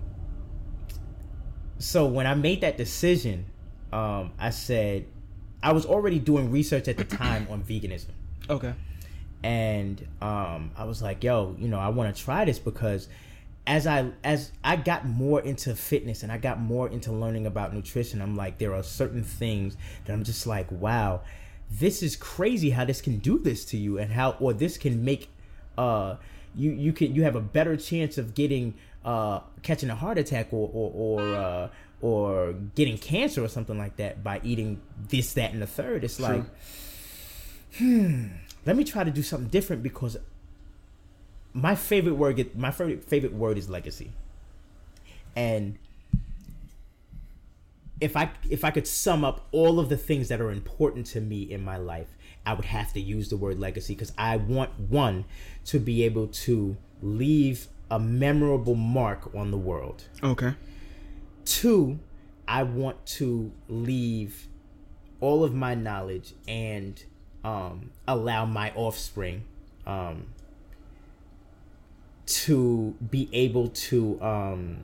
so 1.79 2.05
when 2.05 2.25
I 2.27 2.35
made 2.35 2.61
that 2.61 2.77
decision, 2.77 3.45
um, 3.91 4.31
I 4.39 4.49
said 4.49 5.05
I 5.61 5.73
was 5.73 5.85
already 5.85 6.19
doing 6.19 6.51
research 6.51 6.87
at 6.87 6.97
the 6.97 7.03
time 7.03 7.47
on 7.49 7.63
veganism 7.63 8.11
Okay. 8.49 8.73
and 9.43 10.05
um, 10.21 10.71
I 10.77 10.85
was 10.85 11.01
like, 11.01 11.23
"Yo, 11.23 11.55
you 11.59 11.67
know, 11.67 11.79
I 11.79 11.89
want 11.89 12.15
to 12.15 12.23
try 12.23 12.45
this 12.45 12.59
because 12.59 13.07
as 13.67 13.87
I 13.87 14.11
as 14.23 14.51
I 14.63 14.75
got 14.75 15.05
more 15.07 15.41
into 15.41 15.75
fitness 15.75 16.23
and 16.23 16.31
I 16.31 16.37
got 16.37 16.59
more 16.59 16.87
into 16.87 17.11
learning 17.11 17.47
about 17.47 17.73
nutrition, 17.73 18.21
I'm 18.21 18.35
like, 18.35 18.57
there 18.59 18.73
are 18.75 18.83
certain 18.83 19.23
things 19.23 19.75
that 20.05 20.13
I'm 20.13 20.23
just 20.23 20.45
like, 20.45 20.71
wow, 20.71 21.21
this 21.71 22.03
is 22.03 22.15
crazy 22.15 22.69
how 22.69 22.85
this 22.85 23.01
can 23.01 23.17
do 23.17 23.39
this 23.39 23.65
to 23.65 23.77
you 23.77 23.97
and 23.97 24.11
how 24.11 24.31
or 24.39 24.53
this 24.53 24.77
can 24.77 25.03
make 25.03 25.29
uh, 25.77 26.15
you 26.55 26.71
you 26.71 26.93
can 26.93 27.15
you 27.15 27.23
have 27.23 27.35
a 27.35 27.41
better 27.41 27.75
chance 27.75 28.17
of 28.19 28.35
getting 28.35 28.75
uh, 29.05 29.39
catching 29.61 29.89
a 29.91 29.95
heart 29.95 30.17
attack 30.17 30.51
or 30.51 30.69
or 30.73 30.91
or, 30.93 31.35
uh, 31.35 31.69
or 32.01 32.53
getting 32.73 32.97
cancer 32.97 33.43
or 33.43 33.47
something 33.47 33.77
like 33.77 33.95
that 33.97 34.23
by 34.23 34.41
eating 34.43 34.81
this, 35.09 35.33
that, 35.33 35.53
and 35.53 35.61
the 35.61 35.67
third. 35.67 36.03
It's 36.03 36.19
like, 36.19 36.43
hmm, 37.77 38.27
let 38.65 38.75
me 38.75 38.83
try 38.83 39.03
to 39.03 39.11
do 39.11 39.21
something 39.21 39.49
different 39.49 39.83
because 39.83 40.17
my 41.53 41.75
favorite 41.75 42.15
word 42.15 42.55
my 42.57 42.71
favorite 42.71 43.03
favorite 43.03 43.33
word 43.33 43.57
is 43.59 43.69
legacy, 43.69 44.11
and 45.35 45.77
if 48.01 48.17
I 48.17 48.31
if 48.49 48.65
I 48.65 48.71
could 48.71 48.87
sum 48.87 49.23
up 49.23 49.47
all 49.51 49.79
of 49.79 49.89
the 49.89 49.97
things 49.97 50.29
that 50.29 50.41
are 50.41 50.51
important 50.51 51.05
to 51.07 51.21
me 51.21 51.43
in 51.43 51.63
my 51.63 51.77
life, 51.77 52.07
I 52.43 52.55
would 52.55 52.65
have 52.65 52.91
to 52.93 52.99
use 52.99 53.29
the 53.29 53.37
word 53.37 53.59
legacy 53.59 53.93
because 53.93 54.13
I 54.17 54.37
want 54.37 54.71
one 54.79 55.25
to 55.65 55.79
be 55.79 56.03
able 56.03 56.27
to 56.27 56.75
leave 57.01 57.67
a 57.89 57.99
memorable 57.99 58.75
mark 58.75 59.33
on 59.35 59.51
the 59.51 59.57
world. 59.57 60.05
Okay. 60.23 60.53
Two, 61.45 61.99
I 62.47 62.63
want 62.63 63.05
to 63.05 63.51
leave 63.67 64.47
all 65.19 65.43
of 65.43 65.53
my 65.53 65.75
knowledge 65.75 66.33
and 66.47 67.03
um, 67.43 67.91
allow 68.07 68.45
my 68.45 68.71
offspring 68.71 69.43
um, 69.85 70.27
to 72.25 72.95
be 73.09 73.29
able 73.31 73.69
to 73.69 74.21
um, 74.21 74.77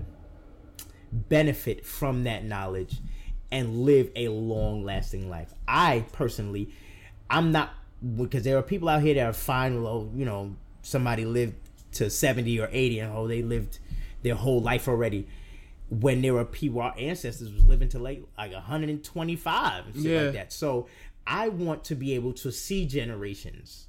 benefit 1.12 1.86
from 1.86 2.24
that 2.24 2.44
knowledge 2.44 2.98
and 3.52 3.82
live 3.84 4.10
a 4.16 4.30
long 4.30 4.84
lasting 4.84 5.30
life. 5.30 5.54
I 5.68 6.06
personally, 6.12 6.70
I'm 7.30 7.52
not 7.52 7.74
because 8.16 8.44
there 8.44 8.58
are 8.58 8.64
people 8.64 8.90
out 8.90 9.02
here 9.02 9.16
that 9.16 9.26
are 9.26 9.34
fine. 9.34 9.84
Well, 9.84 10.10
you 10.16 10.26
know, 10.26 10.56
somebody 10.82 11.26
lived 11.26 11.56
to 11.94 12.10
70 12.10 12.60
or 12.60 12.70
80 12.72 13.00
and 13.00 13.14
oh, 13.16 13.28
they 13.28 13.42
lived 13.42 13.80
their 14.24 14.36
whole 14.36 14.62
life 14.62 14.88
already. 14.88 15.28
When 15.90 16.22
there 16.22 16.34
were 16.34 16.46
people, 16.46 16.82
our 16.82 16.94
ancestors 16.98 17.52
was 17.52 17.64
living 17.66 17.90
to 17.90 18.00
like 18.00 18.24
like 18.38 18.54
125 18.54 19.86
and 19.88 19.96
shit 19.96 20.04
Yeah. 20.06 20.22
like 20.24 20.34
that. 20.34 20.54
So 20.54 20.88
I 21.28 21.50
want 21.50 21.84
to 21.86 21.96
be 21.96 22.14
able 22.16 22.34
to 22.34 22.52
see 22.52 22.86
generations. 22.86 23.88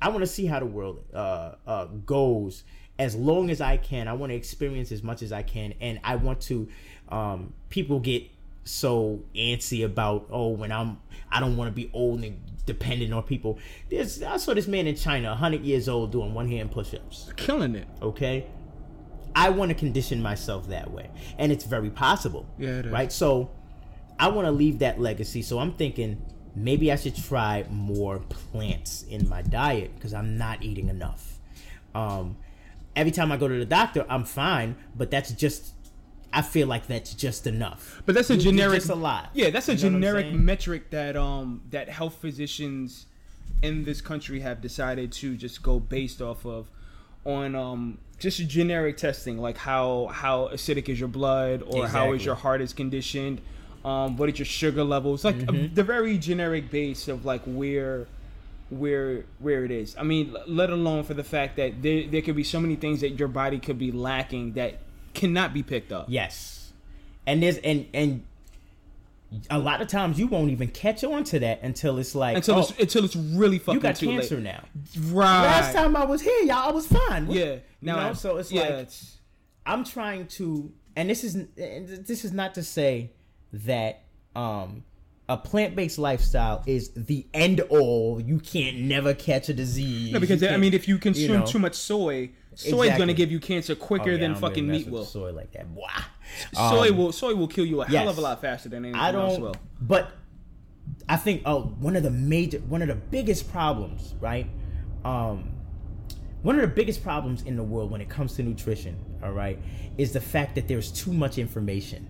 I 0.00 0.08
want 0.08 0.20
to 0.20 0.26
see 0.26 0.46
how 0.46 0.60
the 0.60 0.66
world 0.66 1.04
uh, 1.12 1.54
uh, 1.66 1.84
goes 2.06 2.64
as 2.98 3.14
long 3.16 3.50
as 3.50 3.60
I 3.60 3.76
can. 3.76 4.08
I 4.08 4.12
want 4.14 4.30
to 4.30 4.36
experience 4.36 4.92
as 4.92 5.02
much 5.02 5.22
as 5.22 5.32
I 5.32 5.42
can, 5.42 5.74
and 5.80 6.00
I 6.04 6.16
want 6.16 6.40
to. 6.42 6.68
Um, 7.08 7.52
people 7.68 7.98
get 8.00 8.24
so 8.64 9.20
antsy 9.34 9.84
about 9.84 10.26
oh 10.30 10.48
when 10.50 10.70
I'm 10.70 10.98
I 11.30 11.40
don't 11.40 11.56
want 11.56 11.68
to 11.68 11.74
be 11.74 11.90
old 11.92 12.22
and 12.22 12.40
dependent 12.66 13.12
on 13.12 13.22
people. 13.22 13.58
There's 13.90 14.22
I 14.22 14.36
saw 14.36 14.54
this 14.54 14.68
man 14.68 14.86
in 14.86 14.96
China, 14.96 15.30
100 15.30 15.62
years 15.62 15.88
old, 15.88 16.12
doing 16.12 16.34
one 16.34 16.48
hand 16.48 16.70
push-ups. 16.70 17.32
Killing 17.36 17.74
it. 17.74 17.88
Okay, 18.02 18.46
I 19.34 19.50
want 19.50 19.70
to 19.70 19.74
condition 19.74 20.22
myself 20.22 20.68
that 20.68 20.90
way, 20.90 21.10
and 21.38 21.52
it's 21.52 21.64
very 21.64 21.90
possible. 21.90 22.46
Yeah, 22.58 22.78
it 22.80 22.86
is. 22.86 22.92
Right. 22.92 23.12
So 23.12 23.50
I 24.18 24.28
want 24.28 24.46
to 24.46 24.52
leave 24.52 24.80
that 24.80 25.00
legacy. 25.00 25.42
So 25.42 25.58
I'm 25.58 25.72
thinking 25.72 26.22
maybe 26.54 26.90
I 26.92 26.96
should 26.96 27.16
try 27.16 27.64
more 27.70 28.18
plants 28.18 29.04
in 29.08 29.28
my 29.28 29.42
diet 29.42 29.94
because 29.94 30.12
I'm 30.12 30.36
not 30.36 30.62
eating 30.62 30.88
enough. 30.88 31.38
Um, 31.94 32.36
every 32.94 33.12
time 33.12 33.32
I 33.32 33.36
go 33.36 33.48
to 33.48 33.58
the 33.58 33.64
doctor, 33.64 34.04
I'm 34.08 34.24
fine, 34.24 34.76
but 34.94 35.10
that's 35.10 35.32
just. 35.32 35.74
I 36.32 36.42
feel 36.42 36.68
like 36.68 36.86
that's 36.86 37.12
just 37.14 37.46
enough. 37.46 38.02
But 38.06 38.14
that's 38.14 38.30
a 38.30 38.34
You- 38.36 38.40
generic. 38.42 38.88
a 38.88 38.94
lot. 38.94 39.30
Yeah, 39.34 39.50
that's 39.50 39.68
a 39.68 39.74
You 39.74 39.90
know 39.90 39.96
generic 39.98 40.32
metric 40.32 40.90
that 40.90 41.16
um 41.16 41.62
that 41.70 41.88
health 41.88 42.16
physicians 42.20 43.06
in 43.62 43.84
this 43.84 44.00
country 44.00 44.40
have 44.40 44.60
decided 44.60 45.12
to 45.12 45.36
just 45.36 45.62
go 45.62 45.80
based 45.80 46.22
off 46.22 46.46
of 46.46 46.68
on 47.26 47.54
um 47.54 47.98
just 48.18 48.38
generic 48.48 48.96
testing 48.96 49.38
like 49.38 49.58
how 49.58 50.06
how 50.12 50.48
acidic 50.52 50.88
is 50.88 50.98
your 50.98 51.08
blood 51.08 51.62
or 51.66 51.86
how 51.88 52.12
is 52.12 52.24
your 52.24 52.34
heart 52.34 52.60
is 52.62 52.72
conditioned 52.72 53.40
um 53.84 54.16
what 54.16 54.28
is 54.30 54.38
your 54.38 54.46
sugar 54.46 54.84
levels 54.84 55.24
like 55.24 55.34
uh, 55.36 55.38
Mm-hmm. 55.52 55.74
the 55.74 55.82
very 55.82 56.16
generic 56.16 56.70
base 56.70 57.08
of 57.08 57.24
like 57.26 57.42
where 57.44 58.06
where 58.70 59.24
where 59.38 59.64
it 59.64 59.70
is 59.70 59.96
i 59.98 60.02
mean 60.02 60.34
l- 60.34 60.44
let 60.46 60.70
alone 60.70 61.02
for 61.02 61.12
the 61.14 61.24
fact 61.24 61.56
that 61.56 61.82
there, 61.82 62.06
there 62.06 62.22
could 62.22 62.36
be 62.36 62.44
so 62.44 62.60
many 62.60 62.76
things 62.76 63.00
that 63.00 63.18
your 63.18 63.28
body 63.28 63.58
could 63.58 63.78
be 63.78 63.90
lacking 63.92 64.52
that 64.54 64.78
cannot 65.20 65.52
be 65.54 65.62
picked 65.62 65.92
up 65.92 66.06
Yes, 66.08 66.72
and 67.26 67.42
there's 67.42 67.58
and 67.58 67.86
and 67.94 68.24
a 69.48 69.58
lot 69.60 69.80
of 69.80 69.86
times 69.86 70.18
you 70.18 70.26
won't 70.26 70.50
even 70.50 70.66
catch 70.68 71.04
on 71.04 71.22
to 71.22 71.38
that 71.38 71.62
until 71.62 71.98
it's 71.98 72.16
like 72.16 72.36
until 72.36 72.56
oh, 72.56 72.60
it's 72.60 72.70
until 72.80 73.04
it's 73.04 73.14
really 73.14 73.58
fucking 73.60 73.74
you 73.74 73.80
got 73.80 73.94
too 73.96 74.06
cancer 74.06 74.34
late. 74.36 74.44
now. 74.44 74.64
Right. 75.06 75.42
Last 75.42 75.72
time 75.72 75.94
I 75.96 76.04
was 76.04 76.20
here, 76.20 76.42
y'all, 76.42 76.68
I 76.68 76.72
was 76.72 76.86
fine. 76.88 77.28
What- 77.28 77.36
Yeah. 77.36 77.52
you 77.54 77.60
Now, 77.82 78.08
know, 78.08 78.14
so 78.14 78.38
it's 78.38 78.50
yeah, 78.50 78.62
like 78.62 78.70
it's, 78.72 79.18
I'm 79.64 79.84
trying 79.84 80.26
to, 80.28 80.72
and 80.96 81.08
this 81.08 81.22
is 81.22 81.36
this 81.54 82.24
is 82.24 82.32
not 82.32 82.54
to 82.54 82.64
say 82.64 83.12
that 83.52 84.02
um 84.34 84.82
a 85.28 85.36
plant 85.36 85.76
based 85.76 85.96
lifestyle 85.98 86.64
is 86.66 86.90
the 86.96 87.24
end 87.32 87.60
all. 87.60 88.20
You 88.20 88.40
can't 88.40 88.78
never 88.80 89.14
catch 89.14 89.48
a 89.48 89.54
disease. 89.54 90.12
no, 90.12 90.18
because 90.18 90.42
I 90.42 90.56
mean, 90.56 90.74
if 90.74 90.88
you 90.88 90.98
consume 90.98 91.40
know. 91.40 91.46
too 91.46 91.60
much 91.60 91.76
soy, 91.76 92.30
soy 92.54 92.66
is 92.66 92.72
Exactly. 92.74 92.98
gonna 92.98 93.14
give 93.14 93.30
you 93.32 93.40
cancer 93.40 93.74
quicker 93.74 94.10
Oh, 94.10 94.12
yeah, 94.12 94.18
than 94.18 94.34
fucking 94.34 94.66
meat 94.68 94.88
will. 94.88 95.04
Soy 95.04 95.32
like 95.32 95.52
that. 95.52 95.66
Wow. 95.68 95.88
soy 96.52 96.90
Um, 96.90 96.96
will 96.96 97.12
soy 97.12 97.34
will 97.34 97.48
kill 97.48 97.64
you 97.66 97.82
a 97.82 97.86
hell 97.86 98.08
of 98.08 98.18
a 98.18 98.20
lot 98.20 98.40
faster 98.40 98.68
than 98.68 98.84
anything 98.84 99.00
I 99.00 99.12
else 99.12 99.32
don't. 99.34 99.42
will. 99.42 99.54
But 99.80 100.10
I 101.08 101.16
think 101.16 101.42
oh, 101.46 101.62
one 101.78 101.96
of 101.96 102.02
the 102.02 102.10
major, 102.10 102.58
one 102.60 102.82
of 102.82 102.88
the 102.88 102.94
biggest 102.94 103.50
problems, 103.50 104.14
right? 104.20 104.46
Um, 105.04 105.50
one 106.42 106.54
of 106.56 106.62
the 106.62 106.68
biggest 106.74 107.02
problems 107.02 107.42
in 107.42 107.56
the 107.56 107.62
world 107.62 107.90
when 107.90 108.00
it 108.00 108.08
comes 108.08 108.34
to 108.36 108.42
nutrition, 108.42 108.96
all 109.22 109.32
right, 109.32 109.58
is 109.98 110.12
the 110.12 110.20
fact 110.20 110.54
that 110.54 110.68
there's 110.68 110.90
too 110.90 111.12
much 111.12 111.36
information. 111.38 112.08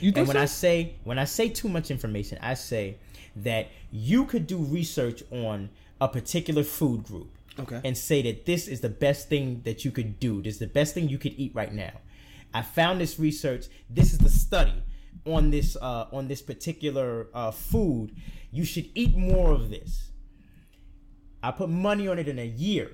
You 0.00 0.10
think 0.12 0.16
And 0.18 0.28
when 0.28 0.36
so? 0.36 0.42
I 0.42 0.46
say 0.46 0.94
when 1.04 1.18
I 1.18 1.24
say 1.24 1.48
too 1.48 1.68
much 1.68 1.90
information, 1.90 2.38
I 2.42 2.54
say 2.54 2.96
that 3.36 3.68
you 3.90 4.24
could 4.24 4.46
do 4.46 4.58
research 4.58 5.22
on 5.30 5.68
a 6.00 6.08
particular 6.08 6.62
food 6.62 7.04
group 7.04 7.35
Okay. 7.58 7.80
and 7.84 7.96
say 7.96 8.22
that 8.22 8.44
this 8.44 8.68
is 8.68 8.80
the 8.80 8.88
best 8.88 9.28
thing 9.28 9.62
that 9.64 9.84
you 9.84 9.90
could 9.90 10.20
do. 10.20 10.42
This 10.42 10.54
is 10.54 10.60
the 10.60 10.66
best 10.66 10.94
thing 10.94 11.08
you 11.08 11.18
could 11.18 11.32
eat 11.36 11.54
right 11.54 11.72
now. 11.72 11.92
I 12.52 12.62
found 12.62 13.00
this 13.00 13.18
research. 13.18 13.66
This 13.88 14.12
is 14.12 14.18
the 14.18 14.28
study 14.28 14.82
on 15.26 15.50
this 15.50 15.76
uh, 15.76 16.06
on 16.12 16.28
this 16.28 16.42
particular 16.42 17.28
uh, 17.34 17.50
food. 17.50 18.14
You 18.50 18.64
should 18.64 18.88
eat 18.94 19.16
more 19.16 19.52
of 19.52 19.70
this. 19.70 20.10
I 21.42 21.50
put 21.50 21.68
money 21.68 22.08
on 22.08 22.18
it 22.18 22.28
in 22.28 22.38
a 22.38 22.46
year. 22.46 22.92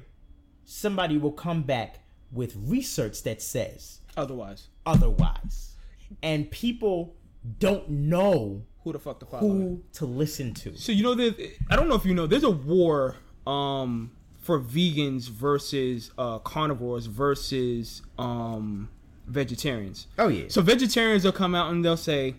Somebody 0.64 1.18
will 1.18 1.32
come 1.32 1.62
back 1.62 2.00
with 2.30 2.54
research 2.56 3.22
that 3.24 3.42
says 3.42 4.00
Otherwise, 4.16 4.68
otherwise. 4.86 5.76
And 6.22 6.50
people 6.50 7.16
don't 7.58 7.88
know 7.88 8.64
who 8.84 8.92
the 8.92 8.98
fuck 8.98 9.20
to 9.20 9.26
follow? 9.26 9.48
who 9.48 9.82
to 9.94 10.06
listen 10.06 10.54
to. 10.54 10.76
So 10.76 10.92
you 10.92 11.02
know 11.02 11.14
that 11.14 11.38
I 11.70 11.76
don't 11.76 11.88
know 11.88 11.94
if 11.94 12.04
you 12.04 12.14
know. 12.14 12.26
There's 12.26 12.44
a 12.44 12.50
war 12.50 13.16
um 13.46 14.12
for 14.42 14.60
vegans 14.60 15.30
versus 15.30 16.10
uh 16.18 16.38
carnivores 16.40 17.06
versus 17.06 18.02
um 18.18 18.88
vegetarians. 19.26 20.08
Oh 20.18 20.28
yeah. 20.28 20.44
So 20.48 20.60
vegetarians 20.62 21.24
will 21.24 21.32
come 21.32 21.54
out 21.54 21.70
and 21.72 21.82
they'll 21.84 21.96
say, 21.96 22.34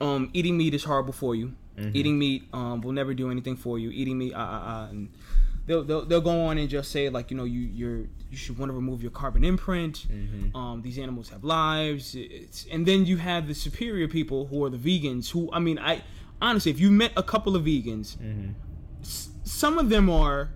um, 0.00 0.30
eating 0.32 0.56
meat 0.56 0.74
is 0.74 0.84
horrible 0.84 1.12
for 1.12 1.34
you. 1.34 1.54
Eating 1.92 2.18
meat 2.18 2.44
um, 2.54 2.80
will 2.80 2.92
never 2.92 3.12
do 3.12 3.30
anything 3.30 3.54
for 3.54 3.78
you. 3.78 3.90
Eating 3.90 4.16
meat, 4.16 4.32
uh, 4.32 4.38
uh, 4.38 4.40
uh, 4.40 4.86
and 4.90 5.10
they'll, 5.66 5.84
they'll 5.84 6.04
they'll 6.06 6.20
go 6.22 6.46
on 6.46 6.56
and 6.56 6.70
just 6.70 6.90
say 6.90 7.10
like 7.10 7.30
you 7.30 7.36
know 7.36 7.44
you 7.44 7.60
you're 7.60 7.98
you 8.30 8.36
should 8.36 8.56
want 8.58 8.70
to 8.70 8.74
remove 8.74 9.02
your 9.02 9.10
carbon 9.10 9.44
imprint. 9.44 10.06
Um, 10.56 10.80
these 10.82 10.98
animals 10.98 11.28
have 11.28 11.44
lives, 11.44 12.14
it's, 12.14 12.66
and 12.72 12.86
then 12.86 13.04
you 13.04 13.18
have 13.18 13.46
the 13.46 13.54
superior 13.54 14.08
people 14.08 14.46
who 14.46 14.64
are 14.64 14.70
the 14.70 14.78
vegans. 14.78 15.30
Who 15.32 15.50
I 15.52 15.58
mean, 15.58 15.78
I 15.78 16.02
honestly, 16.40 16.70
if 16.72 16.80
you 16.80 16.90
met 16.90 17.12
a 17.14 17.22
couple 17.22 17.54
of 17.56 17.64
vegans, 17.64 18.16
s- 19.02 19.28
some 19.46 19.78
of 19.78 19.88
them 19.88 20.10
are 20.10 20.50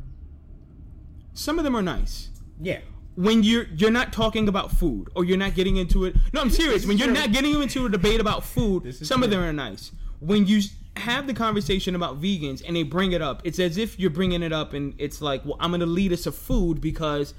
some 1.32 1.58
of 1.58 1.64
them 1.64 1.76
are 1.76 1.82
nice 1.82 2.28
yeah. 2.60 2.80
when 3.14 3.42
you're 3.44 3.64
you're 3.76 3.90
not 3.90 4.12
talking 4.12 4.48
about 4.48 4.72
food 4.72 5.08
or 5.14 5.24
you're 5.24 5.38
not 5.38 5.54
getting 5.54 5.76
into 5.76 6.04
it. 6.04 6.16
No, 6.32 6.40
I'm 6.40 6.50
serious. 6.50 6.84
When 6.84 6.98
you're 6.98 7.06
true. 7.06 7.14
not 7.14 7.32
getting 7.32 7.62
into 7.62 7.86
a 7.86 7.88
debate 7.88 8.20
about 8.20 8.44
food, 8.44 8.92
some 8.94 9.22
of 9.22 9.30
them 9.30 9.40
are 9.40 9.52
nice. 9.52 9.92
When 10.18 10.46
you 10.46 10.60
have 10.96 11.26
the 11.28 11.32
conversation 11.34 11.94
about 11.94 12.20
vegans 12.20 12.62
and 12.66 12.74
they 12.76 12.82
bring 12.82 13.12
it 13.12 13.22
up, 13.22 13.42
it's 13.44 13.60
as 13.60 13.78
if 13.78 13.98
you're 13.98 14.10
bringing 14.10 14.42
it 14.42 14.52
up 14.52 14.74
and 14.74 14.94
it's 14.98 15.22
like, 15.22 15.44
well, 15.44 15.56
I'm 15.60 15.72
an 15.74 15.80
elitist 15.80 16.26
of 16.26 16.34
food 16.34 16.80
because 16.80 17.32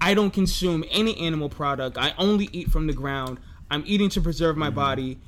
I 0.00 0.12
don't 0.14 0.30
consume 0.32 0.84
any 0.90 1.16
animal 1.18 1.48
product. 1.48 1.96
I 1.98 2.12
only 2.18 2.48
eat 2.52 2.70
from 2.70 2.86
the 2.86 2.92
ground. 2.92 3.40
I'm 3.70 3.82
eating 3.86 4.10
to 4.10 4.20
preserve 4.20 4.52
Mm-hmm. 4.54 4.60
my 4.60 4.70
body. 4.70 5.18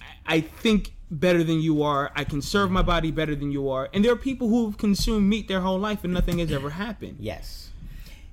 I 0.00 0.36
I 0.36 0.40
think 0.42 0.94
better 1.10 1.42
than 1.42 1.60
you 1.60 1.82
are. 1.82 2.12
I 2.14 2.24
can 2.24 2.42
serve 2.42 2.70
my 2.70 2.82
body 2.82 3.10
better 3.10 3.34
than 3.34 3.50
you 3.50 3.70
are. 3.70 3.88
And 3.94 4.04
there 4.04 4.12
are 4.12 4.16
people 4.16 4.48
who've 4.48 4.76
consumed 4.76 5.28
meat 5.28 5.48
their 5.48 5.60
whole 5.60 5.78
life 5.78 6.04
and 6.04 6.12
nothing 6.12 6.38
has 6.38 6.52
ever 6.52 6.70
happened. 6.70 7.16
Yes. 7.20 7.70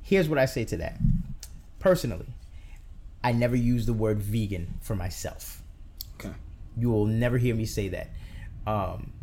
Here's 0.01 0.28
what 0.30 0.38
I 0.38 0.45
say 0.45 0.65
to 0.65 0.78
that. 0.78 0.97
Personally, 1.80 2.28
I 3.23 3.32
never 3.32 3.55
use 3.55 3.86
the 3.86 3.93
word 3.93 4.21
vegan 4.21 4.76
for 4.82 4.95
myself. 4.95 5.61
Okay. 6.19 6.34
You 6.78 6.89
will 6.89 7.05
never 7.05 7.38
hear 7.38 7.55
me 7.55 7.65
say 7.65 7.88
that. 7.89 8.09
Um, 8.67 9.13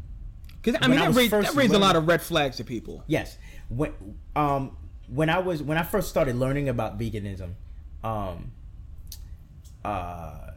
Because 0.63 0.81
I 0.83 0.89
mean, 0.89 0.99
I 0.99 1.09
that 1.11 1.17
raised, 1.17 1.33
that 1.33 1.55
raised 1.55 1.75
a 1.75 1.79
lot 1.79 1.97
of 1.97 2.07
red 2.09 2.23
flags 2.23 2.57
to 2.57 2.65
people. 2.65 3.05
yes. 3.07 3.37
When 3.69 3.93
um, 4.37 4.77
when 5.09 5.31
I 5.31 5.39
was 5.39 5.63
when 5.63 5.79
I 5.79 5.83
first 5.83 6.09
started 6.11 6.37
learning 6.37 6.69
about 6.69 6.99
veganism, 6.99 7.55
um, 8.05 8.53
uh, 9.85 10.51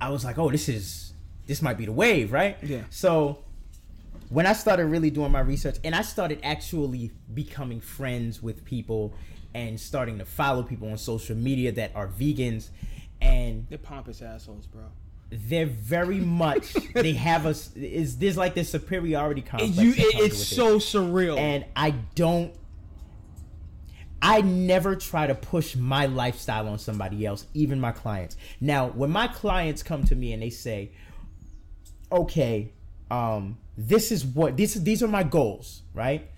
I 0.00 0.08
was 0.10 0.24
like, 0.24 0.38
oh, 0.38 0.50
this 0.50 0.68
is 0.68 1.11
this 1.46 1.62
might 1.62 1.76
be 1.78 1.86
the 1.86 1.92
wave, 1.92 2.32
right? 2.32 2.56
Yeah. 2.62 2.82
So 2.90 3.38
when 4.28 4.46
I 4.46 4.52
started 4.52 4.86
really 4.86 5.10
doing 5.10 5.32
my 5.32 5.40
research 5.40 5.76
and 5.84 5.94
I 5.94 6.02
started 6.02 6.40
actually 6.42 7.10
becoming 7.34 7.80
friends 7.80 8.42
with 8.42 8.64
people 8.64 9.12
and 9.54 9.78
starting 9.78 10.18
to 10.18 10.24
follow 10.24 10.62
people 10.62 10.88
on 10.90 10.96
social 10.98 11.36
media 11.36 11.72
that 11.72 11.92
are 11.94 12.08
vegans 12.08 12.68
and 13.20 13.66
They're 13.68 13.78
pompous 13.78 14.22
assholes, 14.22 14.66
bro. 14.66 14.84
they're 15.30 15.66
very 15.66 16.18
much 16.20 16.72
they 16.94 17.12
have 17.12 17.44
us 17.46 17.70
is 17.76 18.16
there's 18.18 18.36
like 18.36 18.54
this 18.54 18.70
superiority 18.70 19.42
complex 19.42 19.76
you, 19.76 19.90
it, 19.90 19.96
it's 19.98 20.20
with 20.20 20.32
it. 20.32 20.36
so 20.36 20.78
surreal. 20.78 21.38
and 21.38 21.64
I 21.76 21.90
don't 22.14 22.54
I 24.24 24.40
never 24.40 24.94
try 24.94 25.26
to 25.26 25.34
push 25.34 25.74
my 25.74 26.06
lifestyle 26.06 26.68
on 26.68 26.78
somebody 26.78 27.26
else, 27.26 27.44
even 27.54 27.80
my 27.80 27.90
clients. 27.90 28.36
Now, 28.60 28.86
when 28.86 29.10
my 29.10 29.26
clients 29.26 29.82
come 29.82 30.04
to 30.04 30.14
me 30.14 30.32
and 30.32 30.40
they 30.40 30.50
say, 30.50 30.92
"Okay, 32.12 32.72
um, 33.10 33.58
this 33.76 34.12
is 34.12 34.24
what 34.24 34.56
this 34.56 34.74
these 34.74 35.02
are 35.02 35.08
my 35.08 35.22
goals, 35.22 35.82
right? 35.94 36.28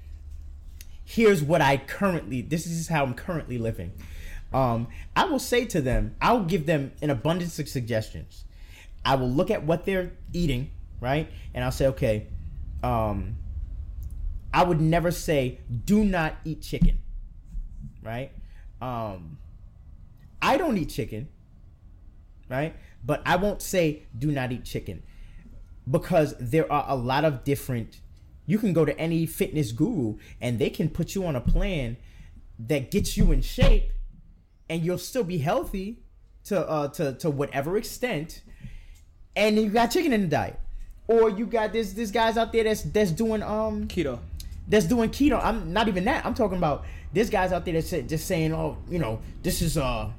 Here's 1.04 1.42
what 1.42 1.60
I 1.60 1.76
currently 1.76 2.40
this 2.40 2.66
is 2.66 2.88
how 2.88 3.04
I'm 3.04 3.14
currently 3.14 3.58
living." 3.58 3.92
Um, 4.52 4.86
I 5.16 5.24
will 5.24 5.40
say 5.40 5.64
to 5.66 5.82
them, 5.82 6.14
I'll 6.22 6.44
give 6.44 6.66
them 6.66 6.92
an 7.02 7.10
abundance 7.10 7.58
of 7.58 7.68
suggestions. 7.68 8.44
I 9.04 9.16
will 9.16 9.30
look 9.30 9.50
at 9.50 9.64
what 9.64 9.84
they're 9.84 10.12
eating, 10.32 10.70
right? 11.00 11.28
And 11.52 11.64
I'll 11.64 11.72
say, 11.72 11.88
"Okay, 11.88 12.28
um, 12.84 13.36
I 14.54 14.62
would 14.62 14.80
never 14.80 15.10
say 15.10 15.58
do 15.84 16.04
not 16.04 16.36
eat 16.44 16.62
chicken. 16.62 17.00
Right? 18.02 18.30
Um 18.80 19.38
I 20.40 20.56
don't 20.56 20.78
eat 20.78 20.90
chicken. 20.90 21.28
Right? 22.48 22.76
But 23.04 23.22
I 23.26 23.34
won't 23.34 23.60
say 23.60 24.04
do 24.16 24.30
not 24.30 24.52
eat 24.52 24.64
chicken 24.64 25.02
because 25.90 26.34
there 26.38 26.70
are 26.72 26.84
a 26.88 26.94
lot 26.94 27.24
of 27.24 27.44
different 27.44 28.00
you 28.46 28.58
can 28.58 28.72
go 28.72 28.84
to 28.84 28.98
any 28.98 29.26
fitness 29.26 29.72
guru 29.72 30.16
and 30.40 30.58
they 30.58 30.70
can 30.70 30.88
put 30.88 31.14
you 31.14 31.24
on 31.24 31.34
a 31.36 31.40
plan 31.40 31.96
that 32.58 32.90
gets 32.90 33.16
you 33.16 33.32
in 33.32 33.40
shape 33.40 33.92
and 34.68 34.84
you'll 34.84 34.98
still 34.98 35.24
be 35.24 35.38
healthy 35.38 35.98
to 36.44 36.58
uh 36.68 36.88
to 36.88 37.12
to 37.14 37.30
whatever 37.30 37.76
extent 37.76 38.42
and 39.36 39.56
you 39.56 39.68
got 39.68 39.90
chicken 39.90 40.12
in 40.12 40.22
the 40.22 40.28
diet 40.28 40.58
or 41.08 41.28
you 41.30 41.46
got 41.46 41.72
this 41.72 41.92
this 41.92 42.10
guys 42.10 42.36
out 42.36 42.52
there 42.52 42.64
that's 42.64 42.82
that's 42.82 43.10
doing 43.10 43.42
um 43.42 43.86
Keto. 43.86 44.18
that's 44.68 44.86
doing 44.86 45.10
keto. 45.10 45.42
I'm 45.42 45.72
not 45.72 45.88
even 45.88 46.04
that. 46.04 46.24
I'm 46.24 46.34
talking 46.34 46.58
about 46.58 46.84
there's 47.12 47.30
guys 47.30 47.52
out 47.52 47.64
there 47.64 47.74
that's 47.74 47.90
just 47.90 48.26
saying, 48.26 48.52
oh, 48.52 48.76
you 48.90 48.98
know, 48.98 49.20
this 49.42 49.62
is 49.62 49.78
uh, 49.78 50.10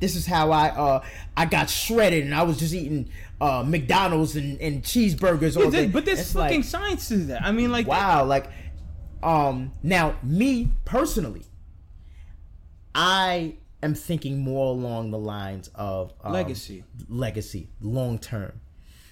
this 0.00 0.16
is 0.16 0.26
how 0.26 0.50
I 0.50 0.68
uh 0.68 1.04
I 1.36 1.46
got 1.46 1.70
shredded 1.70 2.24
and 2.24 2.34
I 2.34 2.42
was 2.42 2.58
just 2.58 2.74
eating 2.74 3.10
uh 3.40 3.64
McDonald's 3.66 4.36
and, 4.36 4.60
and 4.60 4.82
cheeseburgers 4.82 5.56
all 5.56 5.70
day. 5.70 5.86
but 5.86 6.04
there's 6.04 6.32
fucking 6.32 6.58
like, 6.58 6.64
science 6.64 7.08
to 7.08 7.16
that. 7.16 7.42
I 7.42 7.52
mean, 7.52 7.70
like, 7.70 7.86
wow, 7.86 8.24
like 8.24 8.50
um 9.22 9.72
now 9.82 10.16
me 10.22 10.70
personally, 10.84 11.42
I 12.94 13.56
am 13.82 13.94
thinking 13.94 14.38
more 14.38 14.66
along 14.66 15.10
the 15.10 15.18
lines 15.18 15.70
of 15.74 16.12
um, 16.22 16.32
Legacy. 16.32 16.84
legacy, 17.08 17.68
long 17.80 18.18
term. 18.18 18.60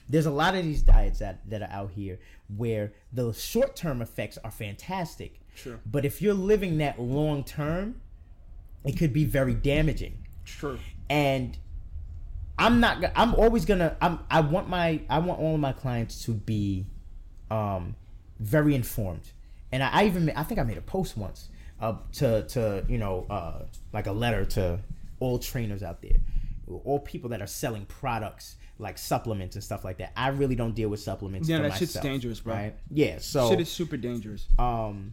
There's 0.08 0.26
a 0.26 0.30
lot 0.30 0.54
of 0.54 0.64
these 0.64 0.82
diets 0.82 1.18
that, 1.18 1.40
that 1.50 1.62
are 1.62 1.70
out 1.70 1.90
here 1.90 2.20
where 2.56 2.92
the 3.12 3.32
short 3.32 3.74
term 3.74 4.00
effects 4.00 4.38
are 4.44 4.50
fantastic. 4.50 5.40
Sure. 5.54 5.80
But 5.84 6.04
if 6.04 6.22
you're 6.22 6.34
living 6.34 6.78
that 6.78 7.00
long 7.00 7.42
term, 7.42 8.00
it 8.84 8.96
could 8.96 9.12
be 9.12 9.24
very 9.24 9.54
damaging. 9.54 10.25
True. 10.46 10.78
And 11.10 11.56
I'm 12.58 12.80
not. 12.80 13.04
I'm 13.14 13.34
always 13.34 13.64
gonna. 13.64 13.96
I'm. 14.00 14.20
I 14.30 14.40
want 14.40 14.68
my. 14.68 15.00
I 15.10 15.18
want 15.18 15.40
all 15.40 15.54
of 15.54 15.60
my 15.60 15.72
clients 15.72 16.24
to 16.24 16.32
be, 16.32 16.86
um, 17.50 17.94
very 18.40 18.74
informed. 18.74 19.30
And 19.72 19.82
I, 19.82 19.90
I 19.92 20.06
even. 20.06 20.30
I 20.30 20.42
think 20.42 20.58
I 20.58 20.62
made 20.62 20.78
a 20.78 20.82
post 20.82 21.16
once, 21.16 21.48
uh, 21.80 21.96
to 22.14 22.42
to 22.48 22.84
you 22.88 22.98
know, 22.98 23.26
uh, 23.28 23.64
like 23.92 24.06
a 24.06 24.12
letter 24.12 24.44
to 24.46 24.80
all 25.20 25.38
trainers 25.38 25.82
out 25.82 26.00
there, 26.00 26.16
all 26.84 27.00
people 27.00 27.30
that 27.30 27.42
are 27.42 27.46
selling 27.46 27.84
products 27.86 28.56
like 28.78 28.98
supplements 28.98 29.56
and 29.56 29.64
stuff 29.64 29.84
like 29.84 29.98
that. 29.98 30.12
I 30.16 30.28
really 30.28 30.54
don't 30.54 30.74
deal 30.74 30.88
with 30.88 31.00
supplements. 31.00 31.48
Yeah, 31.48 31.60
that 31.60 31.74
shit's 31.78 31.94
dangerous, 31.94 32.40
bro. 32.40 32.54
Right? 32.54 32.74
Yeah. 32.90 33.18
So 33.18 33.48
Shit 33.50 33.60
is 33.60 33.68
super 33.68 33.96
dangerous. 33.96 34.46
um 34.58 35.12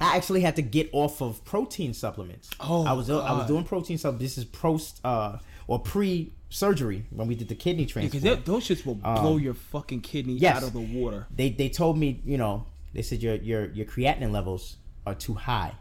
I 0.00 0.16
actually 0.16 0.40
had 0.40 0.56
to 0.56 0.62
get 0.62 0.90
off 0.92 1.20
of 1.22 1.44
protein 1.44 1.94
supplements. 1.94 2.50
Oh, 2.60 2.84
I 2.84 2.92
was 2.92 3.08
I 3.10 3.32
was 3.32 3.46
doing 3.46 3.64
protein 3.64 3.98
supplements. 3.98 4.34
This 4.34 4.38
is 4.38 4.44
post 4.50 5.00
uh 5.04 5.38
or 5.68 5.78
pre 5.78 6.32
surgery 6.48 7.06
when 7.10 7.28
we 7.28 7.34
did 7.34 7.48
the 7.48 7.54
kidney 7.54 7.84
Because 7.86 8.10
transplant. 8.10 8.44
those 8.44 8.66
shits 8.68 8.84
will 8.84 8.96
blow 8.96 9.36
your 9.38 9.54
fucking 9.54 10.00
kidney 10.00 10.34
Um, 10.34 10.38
yes. 10.38 10.56
out 10.58 10.62
of 10.64 10.72
the 10.72 10.80
water. 10.80 11.26
they 11.34 11.50
they 11.50 11.68
told 11.68 11.96
me, 11.98 12.20
you 12.24 12.36
know, 12.38 12.66
they 12.92 13.02
said 13.02 13.22
your 13.22 13.36
your 13.36 13.70
your 13.72 13.86
creatinine 13.86 14.32
levels 14.32 14.76
are 15.06 15.14
too 15.14 15.34
high 15.34 15.72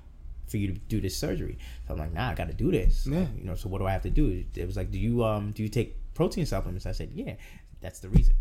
for 0.47 0.57
you 0.57 0.68
to 0.68 0.74
do 0.74 0.99
this 1.01 1.16
surgery. 1.18 1.57
So 1.88 1.93
I'm 1.93 1.99
like, 1.99 2.14
nah, 2.14 2.30
I 2.30 2.36
got 2.36 2.47
to 2.47 2.53
do 2.53 2.72
this. 2.72 3.07
Yeah. 3.07 3.26
You 3.38 3.45
know, 3.45 3.55
so 3.55 3.70
what 3.70 3.80
do 3.80 3.86
I 3.88 3.91
have 3.91 4.01
to 4.03 4.09
do? 4.09 4.43
It 4.55 4.66
was 4.66 4.76
like, 4.78 4.91
do 4.91 4.99
you 4.99 5.24
um 5.24 5.51
do 5.51 5.64
you 5.64 5.70
take 5.70 5.95
protein 6.14 6.45
supplements? 6.45 6.86
I 6.86 6.91
said, 6.91 7.12
yeah. 7.14 7.36
That's 7.82 7.99
the 7.99 8.09
reason. 8.09 8.36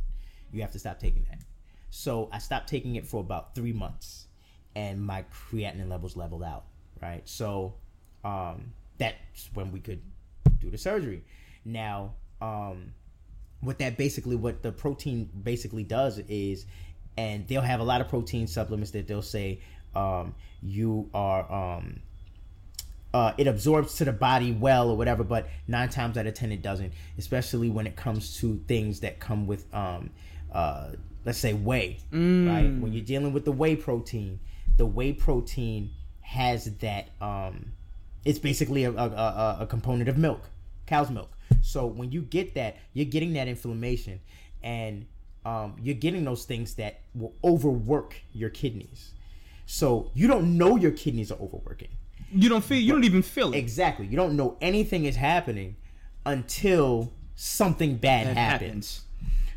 You 0.52 0.60
have 0.62 0.72
to 0.72 0.78
stop 0.78 0.98
taking 1.00 1.24
that. 1.30 1.40
So 1.88 2.28
I 2.32 2.38
stopped 2.38 2.68
taking 2.68 2.96
it 2.96 3.06
for 3.06 3.20
about 3.20 3.54
three 3.54 3.72
months, 3.72 4.26
and 4.74 5.00
my 5.00 5.24
creatinine 5.32 5.88
levels 5.88 6.16
leveled 6.16 6.42
out. 6.42 6.64
Right. 7.00 7.22
So 7.28 7.74
um 8.24 8.72
that's 8.98 9.50
when 9.54 9.72
we 9.72 9.80
could 9.80 10.02
do 10.58 10.70
the 10.70 10.78
surgery. 10.78 11.24
Now 11.64 12.14
um 12.40 12.92
what 13.60 13.78
that 13.78 13.96
basically 13.96 14.36
what 14.36 14.62
the 14.62 14.72
protein 14.72 15.28
basically 15.42 15.84
does 15.84 16.18
is 16.28 16.66
and 17.16 17.46
they'll 17.48 17.60
have 17.60 17.80
a 17.80 17.84
lot 17.84 18.00
of 18.00 18.08
protein 18.08 18.46
supplements 18.46 18.92
that 18.92 19.06
they'll 19.06 19.22
say 19.22 19.60
um, 19.94 20.34
you 20.62 21.10
are 21.12 21.50
um, 21.52 22.00
uh, 23.12 23.32
it 23.36 23.46
absorbs 23.46 23.96
to 23.96 24.04
the 24.04 24.12
body 24.12 24.52
well 24.52 24.88
or 24.88 24.96
whatever 24.96 25.24
but 25.24 25.48
nine 25.66 25.88
times 25.88 26.16
out 26.16 26.26
of 26.26 26.34
ten 26.34 26.52
it 26.52 26.62
doesn't 26.62 26.92
especially 27.18 27.68
when 27.68 27.86
it 27.86 27.96
comes 27.96 28.36
to 28.38 28.62
things 28.68 29.00
that 29.00 29.20
come 29.20 29.46
with 29.46 29.72
um, 29.74 30.10
uh, 30.52 30.90
let's 31.24 31.38
say 31.38 31.52
whey 31.52 31.98
right 32.12 32.70
when 32.80 32.92
you're 32.92 33.04
dealing 33.04 33.32
with 33.32 33.44
the 33.44 33.52
whey 33.52 33.76
protein 33.76 34.38
the 34.80 34.86
whey 34.86 35.12
protein 35.12 35.90
has 36.22 36.64
that 36.76 37.10
um, 37.20 37.72
it's 38.24 38.38
basically 38.38 38.84
a, 38.84 38.90
a, 38.90 39.58
a, 39.60 39.66
component 39.68 40.08
of 40.08 40.16
milk 40.16 40.40
cow's 40.86 41.10
milk 41.10 41.30
so 41.60 41.84
when 41.84 42.10
you 42.10 42.22
get 42.22 42.54
that 42.54 42.78
you're 42.94 43.04
getting 43.04 43.34
that 43.34 43.46
inflammation 43.46 44.18
and 44.62 45.04
um, 45.44 45.76
you're 45.82 45.94
getting 46.06 46.24
those 46.24 46.46
things 46.46 46.76
that 46.76 47.00
will 47.14 47.34
overwork 47.44 48.16
your 48.32 48.48
kidneys 48.48 49.10
so 49.66 50.10
you 50.14 50.26
don't 50.26 50.56
know 50.56 50.76
your 50.76 50.92
kidneys 50.92 51.30
are 51.30 51.38
overworking 51.40 51.90
You 52.32 52.48
don't 52.48 52.64
feel. 52.64 52.78
You 52.80 52.92
don't 52.94 53.04
even 53.04 53.20
feel 53.20 53.52
it. 53.52 53.58
exactly 53.58 54.06
you 54.06 54.16
don't 54.16 54.34
know 54.34 54.56
anything 54.62 55.04
is 55.04 55.16
happening 55.16 55.76
until 56.24 57.12
something 57.36 57.96
bad 57.96 58.28
That 58.28 58.36
happens. 58.38 59.02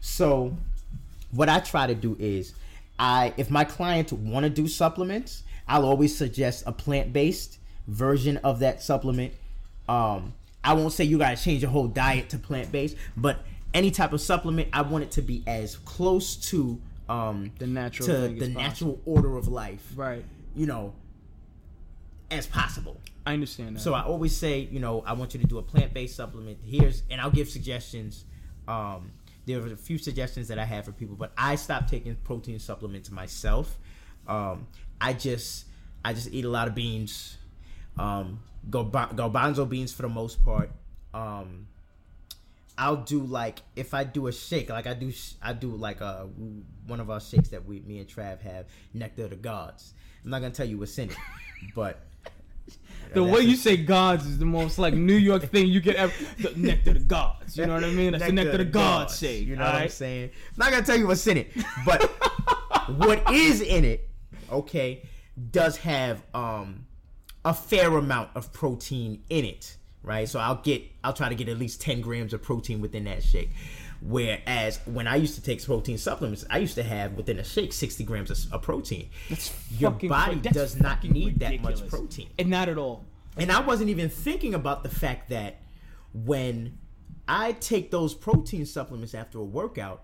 so 0.01 0.57
what 1.31 1.47
i 1.47 1.59
try 1.61 1.87
to 1.87 1.95
do 1.95 2.17
is 2.19 2.53
i 2.99 3.33
if 3.37 3.49
my 3.49 3.63
clients 3.63 4.11
want 4.13 4.43
to 4.43 4.49
do 4.49 4.67
supplements 4.67 5.43
i'll 5.67 5.85
always 5.85 6.15
suggest 6.17 6.63
a 6.67 6.71
plant-based 6.71 7.57
version 7.87 8.37
of 8.37 8.59
that 8.59 8.81
supplement 8.81 9.33
um 9.89 10.33
i 10.63 10.73
won't 10.73 10.93
say 10.93 11.03
you 11.03 11.17
gotta 11.17 11.35
change 11.41 11.61
your 11.61 11.71
whole 11.71 11.87
diet 11.87 12.29
to 12.29 12.37
plant-based 12.37 12.95
but 13.17 13.39
any 13.73 13.89
type 13.91 14.13
of 14.13 14.21
supplement 14.21 14.67
i 14.73 14.81
want 14.81 15.03
it 15.03 15.11
to 15.11 15.21
be 15.21 15.43
as 15.47 15.77
close 15.77 16.35
to 16.35 16.79
um 17.09 17.51
The 17.59 17.67
natural 17.67 18.07
to 18.07 18.27
the 18.29 18.47
natural 18.47 19.01
order 19.05 19.35
of 19.37 19.47
life 19.47 19.91
Right. 19.95 20.23
you 20.55 20.65
know 20.65 20.93
as 22.31 22.47
possible 22.47 22.99
I 23.25 23.33
understand 23.33 23.77
that. 23.77 23.79
so 23.79 23.93
I 23.93 24.01
always 24.03 24.35
say, 24.35 24.67
you 24.69 24.81
know, 24.81 25.01
I 25.05 25.13
want 25.13 25.33
you 25.33 25.39
to 25.39 25.47
do 25.47 25.57
a 25.57 25.61
plant 25.61 25.93
based 25.93 26.17
supplement. 26.17 26.57
Here's 26.65 27.03
and 27.09 27.21
I'll 27.21 27.31
give 27.31 27.47
suggestions. 27.47 28.25
Um, 28.67 29.11
there 29.45 29.61
are 29.61 29.67
a 29.67 29.75
few 29.75 29.97
suggestions 29.97 30.47
that 30.47 30.59
I 30.59 30.65
have 30.65 30.85
for 30.85 30.91
people, 30.91 31.15
but 31.15 31.31
I 31.37 31.55
stopped 31.55 31.89
taking 31.89 32.15
protein 32.15 32.59
supplements 32.59 33.11
myself. 33.11 33.77
Um, 34.27 34.67
I 35.01 35.13
just 35.13 35.65
I 36.05 36.13
just 36.13 36.31
eat 36.31 36.45
a 36.45 36.49
lot 36.49 36.67
of 36.67 36.75
beans. 36.75 37.37
Um, 37.97 38.39
garba- 38.69 39.15
garbanzo 39.15 39.67
beans 39.67 39.91
for 39.93 40.03
the 40.03 40.09
most 40.09 40.43
part. 40.43 40.71
Um, 41.13 41.67
I'll 42.77 42.97
do 42.97 43.21
like 43.21 43.61
if 43.75 43.93
I 43.93 44.03
do 44.03 44.27
a 44.27 44.31
shake, 44.31 44.69
like 44.69 44.87
I 44.87 44.93
do, 44.93 45.11
I 45.41 45.53
do 45.53 45.69
like 45.69 46.01
a 46.01 46.27
one 46.87 46.99
of 46.99 47.09
our 47.09 47.19
shakes 47.19 47.49
that 47.49 47.65
we, 47.65 47.81
me 47.81 47.99
and 47.99 48.07
Trav 48.07 48.41
have, 48.41 48.65
nectar 48.93 49.25
of 49.25 49.29
the 49.29 49.35
gods. 49.35 49.93
I'm 50.23 50.31
not 50.31 50.41
gonna 50.41 50.53
tell 50.53 50.67
you 50.67 50.79
what's 50.79 50.97
in 50.97 51.11
it, 51.11 51.17
but 51.75 51.99
the 53.13 53.23
way 53.23 53.41
you 53.41 53.55
say 53.55 53.77
gods 53.77 54.25
is 54.25 54.37
the 54.39 54.45
most 54.45 54.79
like 54.79 54.93
New 54.93 55.15
York 55.15 55.43
thing 55.51 55.67
you 55.67 55.81
get 55.81 55.95
ever. 55.95 56.13
The 56.39 56.53
nectar 56.55 56.91
of 56.91 56.99
the 56.99 57.03
gods. 57.03 57.57
You 57.57 57.65
know 57.65 57.75
what 57.75 57.83
I 57.83 57.91
mean? 57.91 58.11
That's 58.13 58.25
the 58.25 58.31
nectar 58.31 58.51
of 58.51 58.57
the 58.59 58.65
gods 58.65 59.19
shake. 59.19 59.47
You 59.47 59.55
know 59.55 59.65
what 59.65 59.75
I'm 59.75 59.89
saying? 59.89 60.29
I'm 60.33 60.55
not 60.57 60.71
gonna 60.71 60.85
tell 60.85 60.97
you 60.97 61.07
what's 61.07 61.25
in 61.27 61.37
it, 61.37 61.51
but 61.85 62.03
what 62.97 63.31
is 63.31 63.61
in 63.61 63.85
it, 63.85 64.09
okay, 64.51 65.03
does 65.51 65.77
have 65.77 66.23
um 66.33 66.85
a 67.45 67.53
fair 67.53 67.95
amount 67.97 68.29
of 68.35 68.53
protein 68.53 69.23
in 69.29 69.45
it, 69.45 69.77
right? 70.01 70.27
So 70.27 70.39
I'll 70.39 70.61
get 70.61 70.83
I'll 71.03 71.13
try 71.13 71.29
to 71.29 71.35
get 71.35 71.49
at 71.49 71.57
least 71.57 71.81
10 71.81 72.01
grams 72.01 72.33
of 72.33 72.41
protein 72.41 72.81
within 72.81 73.03
that 73.05 73.23
shake. 73.23 73.49
Whereas 74.05 74.81
when 74.85 75.07
I 75.07 75.15
used 75.15 75.35
to 75.35 75.41
take 75.41 75.63
protein 75.63 75.97
supplements, 75.97 76.43
I 76.49 76.57
used 76.57 76.75
to 76.75 76.83
have 76.83 77.13
within 77.13 77.39
a 77.39 77.43
shake 77.43 77.71
60 77.71 78.03
grams 78.03 78.29
of, 78.29 78.53
of 78.53 78.61
protein. 78.61 79.09
That's 79.29 79.53
Your 79.79 79.91
body 79.91 80.39
that's 80.39 80.55
does 80.55 80.79
not 80.79 81.03
need 81.05 81.39
that 81.39 81.61
much 81.61 81.87
protein. 81.87 82.29
And 82.37 82.49
not 82.49 82.67
at 82.67 82.77
all. 82.77 83.05
And 83.37 83.49
I 83.49 83.61
wasn't 83.61 83.89
even 83.89 84.09
thinking 84.09 84.53
about 84.53 84.83
the 84.83 84.89
fact 84.89 85.29
that 85.29 85.61
when 86.13 86.77
I 87.29 87.53
take 87.53 87.91
those 87.91 88.13
protein 88.13 88.65
supplements 88.65 89.13
after 89.15 89.39
a 89.39 89.43
workout, 89.43 90.03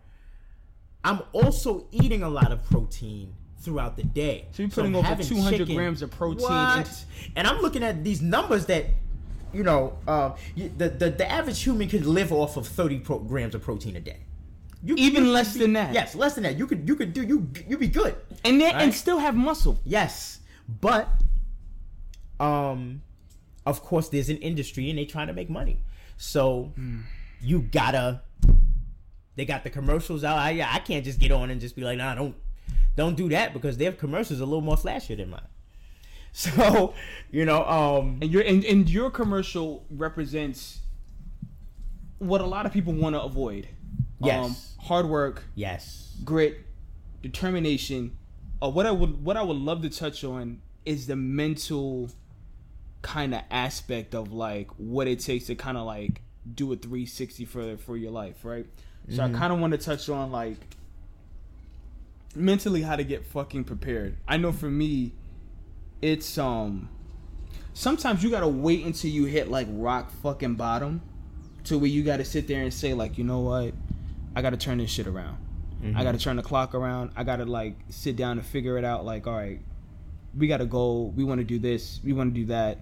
I'm 1.03 1.21
also 1.33 1.87
eating 1.91 2.23
a 2.23 2.29
lot 2.29 2.53
of 2.53 2.63
protein 2.69 3.35
throughout 3.59 3.97
the 3.97 4.03
day. 4.03 4.47
So 4.51 4.63
you're 4.63 4.69
putting 4.69 4.91
I'm 4.93 4.99
over 4.99 5.07
having 5.07 5.27
200 5.27 5.67
grams 5.67 6.01
of 6.01 6.11
protein 6.11 6.43
What? 6.43 6.77
into- 6.79 6.91
and 7.35 7.45
I'm 7.45 7.61
looking 7.61 7.83
at 7.83 8.03
these 8.05 8.21
numbers 8.21 8.65
that, 8.67 8.85
you 9.53 9.63
know, 9.63 9.97
uh, 10.07 10.35
you- 10.55 10.71
the, 10.77 10.89
the 10.89 11.09
the 11.11 11.31
average 11.31 11.61
human 11.63 11.87
could 11.89 12.05
live 12.05 12.31
off 12.31 12.57
of 12.57 12.67
30 12.67 12.99
pro- 12.99 13.19
grams 13.19 13.55
of 13.55 13.61
protein 13.61 13.95
a 13.95 13.99
day. 13.99 14.17
You, 14.81 14.95
Even 14.95 15.25
you 15.25 15.31
less 15.31 15.53
than 15.55 15.73
that. 15.73 15.93
Yes, 15.93 16.15
less 16.15 16.35
than 16.35 16.43
that. 16.43 16.57
You 16.57 16.65
could 16.65 16.87
you 16.87 16.95
could 16.95 17.11
do 17.13 17.21
you 17.23 17.49
you 17.67 17.77
be 17.77 17.87
good. 17.87 18.15
And 18.45 18.61
then, 18.61 18.75
and 18.75 18.93
still 18.93 19.19
have 19.19 19.35
muscle. 19.35 19.77
Yes, 19.83 20.39
but 20.81 21.09
um, 22.39 23.01
of 23.65 23.81
course, 23.83 24.09
there's 24.09 24.29
an 24.29 24.37
industry 24.37 24.89
and 24.89 24.97
they 24.97 25.05
trying 25.05 25.27
to 25.27 25.33
make 25.33 25.49
money. 25.49 25.81
So 26.17 26.71
you 27.41 27.61
gotta. 27.61 28.21
They 29.35 29.45
got 29.45 29.63
the 29.63 29.69
commercials 29.69 30.23
out. 30.23 30.37
I 30.37 30.61
I 30.69 30.79
can't 30.79 31.03
just 31.05 31.19
get 31.19 31.31
on 31.31 31.49
and 31.49 31.59
just 31.61 31.75
be 31.75 31.81
like, 31.83 31.97
nah, 31.97 32.15
don't 32.15 32.35
don't 32.95 33.15
do 33.15 33.29
that 33.29 33.53
because 33.53 33.77
their 33.77 33.91
commercials 33.93 34.39
are 34.41 34.43
a 34.43 34.45
little 34.45 34.61
more 34.61 34.75
flashier 34.75 35.15
than 35.17 35.29
mine. 35.29 35.41
So 36.57 36.93
you 37.31 37.43
know, 37.45 37.65
um, 37.65 38.19
And 38.21 38.31
your 38.31 38.41
and, 38.43 38.63
and 38.63 38.89
your 38.89 39.11
commercial 39.11 39.85
represents 39.91 40.79
what 42.17 42.39
a 42.41 42.45
lot 42.45 42.65
of 42.65 42.71
people 42.71 42.93
want 42.93 43.15
to 43.15 43.21
avoid. 43.21 43.67
Um, 44.21 44.27
Yes. 44.27 44.75
hard 44.79 45.05
work, 45.07 45.43
yes, 45.55 46.15
grit, 46.23 46.65
determination. 47.21 48.17
Uh, 48.61 48.69
what 48.69 48.85
I 48.85 48.91
would 48.91 49.23
what 49.23 49.35
I 49.37 49.41
would 49.41 49.57
love 49.57 49.81
to 49.81 49.89
touch 49.89 50.23
on 50.23 50.61
is 50.85 51.07
the 51.07 51.15
mental 51.15 52.09
kind 53.01 53.33
of 53.33 53.41
aspect 53.51 54.13
of 54.15 54.31
like 54.33 54.69
what 54.77 55.07
it 55.07 55.19
takes 55.19 55.45
to 55.47 55.55
kind 55.55 55.77
of 55.77 55.85
like 55.85 56.21
do 56.55 56.71
a 56.73 56.75
360 56.75 57.45
for 57.45 57.77
for 57.77 57.95
your 57.97 58.11
life, 58.11 58.43
right? 58.45 58.65
So 59.09 59.23
I 59.23 59.29
kind 59.29 59.51
of 59.51 59.59
want 59.59 59.71
to 59.71 59.77
touch 59.77 60.07
on 60.09 60.31
like 60.31 60.57
mentally 62.35 62.81
how 62.83 62.95
to 62.95 63.03
get 63.03 63.25
fucking 63.25 63.63
prepared. 63.63 64.17
I 64.27 64.37
know 64.37 64.51
for 64.51 64.69
me, 64.69 65.13
it's 66.01 66.37
um 66.37 66.89
sometimes 67.73 68.23
you 68.23 68.29
gotta 68.29 68.47
wait 68.47 68.85
until 68.85 69.11
you 69.11 69.25
hit 69.25 69.49
like 69.49 69.67
rock 69.71 70.11
fucking 70.23 70.55
bottom 70.55 71.01
to 71.65 71.77
where 71.77 71.89
you 71.89 72.03
gotta 72.03 72.25
sit 72.25 72.47
there 72.47 72.61
and 72.61 72.73
say 72.73 72.93
like, 72.93 73.17
you 73.17 73.23
know 73.23 73.39
what, 73.39 73.73
I 74.35 74.41
gotta 74.41 74.57
turn 74.57 74.77
this 74.77 74.89
shit 74.89 75.07
around. 75.07 75.37
I 75.95 76.03
gotta 76.03 76.17
turn 76.17 76.35
the 76.35 76.43
clock 76.43 76.75
around. 76.75 77.11
I 77.15 77.23
gotta 77.23 77.45
like 77.45 77.75
sit 77.89 78.15
down 78.17 78.37
and 78.37 78.45
figure 78.45 78.77
it 78.77 78.83
out. 78.83 79.05
Like, 79.05 79.27
all 79.27 79.35
right, 79.35 79.61
we 80.37 80.47
gotta 80.47 80.65
go. 80.65 81.13
We 81.15 81.23
want 81.23 81.39
to 81.39 81.45
do 81.45 81.57
this. 81.57 82.01
We 82.03 82.11
want 82.11 82.33
to 82.33 82.39
do 82.41 82.45
that. 82.47 82.79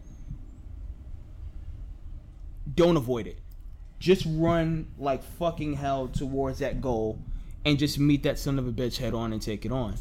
Don't 2.74 2.98
avoid 2.98 3.28
it. 3.28 3.40
Just 4.00 4.26
run 4.28 4.88
like 4.98 5.24
fucking 5.24 5.74
hell 5.74 6.08
towards 6.08 6.60
that 6.60 6.82
goal, 6.82 7.20
and 7.66 7.78
just 7.78 8.00
meet 8.00 8.24
that 8.24 8.40
son 8.40 8.58
of 8.58 8.68
a 8.68 8.72
bitch 8.72 8.98
head 8.98 9.14
on 9.14 9.32
and 9.32 9.42
take 9.42 9.64
it 9.66 9.72
on. 9.72 9.96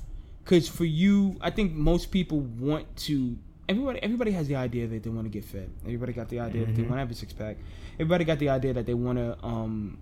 Cause 0.46 0.68
for 0.68 0.84
you, 0.84 1.36
I 1.40 1.50
think 1.50 1.72
most 1.72 2.10
people 2.12 2.40
want 2.40 2.96
to. 2.98 3.36
Everybody, 3.68 4.00
everybody 4.00 4.30
has 4.30 4.46
the 4.46 4.54
idea 4.54 4.86
that 4.86 5.02
they 5.02 5.10
want 5.10 5.24
to 5.24 5.28
get 5.28 5.44
fit. 5.44 5.68
Everybody 5.84 6.12
got 6.12 6.28
the 6.28 6.38
idea 6.38 6.64
that 6.66 6.76
they 6.76 6.82
want 6.82 6.94
to 6.94 6.98
have 7.00 7.10
a 7.10 7.14
six 7.14 7.32
pack. 7.32 7.56
Everybody 7.94 8.24
got 8.24 8.38
the 8.38 8.48
idea 8.48 8.72
that 8.74 8.86
they 8.86 8.94
want 8.94 9.18
to. 9.18 9.36
um 9.44 9.98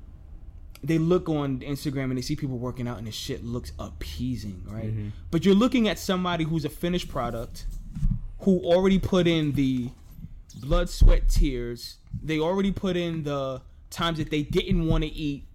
They 0.82 0.98
look 0.98 1.30
on 1.30 1.60
Instagram 1.60 2.04
and 2.04 2.18
they 2.18 2.22
see 2.22 2.36
people 2.36 2.58
working 2.58 2.86
out 2.86 2.98
and 2.98 3.06
the 3.06 3.10
shit 3.12 3.42
looks 3.42 3.72
appeasing, 3.78 4.62
right? 4.66 4.92
But 5.30 5.46
you're 5.46 5.54
looking 5.54 5.88
at 5.88 5.98
somebody 5.98 6.44
who's 6.44 6.66
a 6.66 6.68
finished 6.68 7.08
product, 7.08 7.64
who 8.40 8.60
already 8.60 8.98
put 8.98 9.26
in 9.26 9.52
the 9.52 9.90
blood, 10.60 10.90
sweat, 10.90 11.30
tears. 11.30 11.96
They 12.22 12.38
already 12.38 12.70
put 12.70 12.98
in 12.98 13.22
the 13.22 13.62
times 13.88 14.18
that 14.18 14.30
they 14.30 14.42
didn't 14.42 14.86
want 14.86 15.04
to 15.04 15.10
eat 15.10 15.46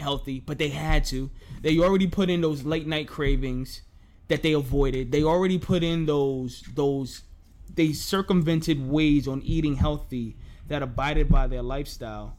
healthy, 0.00 0.40
but 0.40 0.58
they 0.58 0.70
had 0.70 1.04
to. 1.04 1.30
They 1.62 1.78
already 1.78 2.08
put 2.08 2.28
in 2.28 2.40
those 2.40 2.64
late 2.64 2.88
night 2.88 3.06
cravings 3.06 3.82
that 4.30 4.42
they 4.42 4.52
avoided. 4.52 5.12
They 5.12 5.22
already 5.22 5.58
put 5.58 5.82
in 5.82 6.06
those 6.06 6.62
those 6.74 7.22
they 7.74 7.92
circumvented 7.92 8.88
ways 8.88 9.28
on 9.28 9.42
eating 9.42 9.74
healthy 9.74 10.36
that 10.68 10.82
abided 10.82 11.28
by 11.28 11.46
their 11.48 11.62
lifestyle 11.62 12.36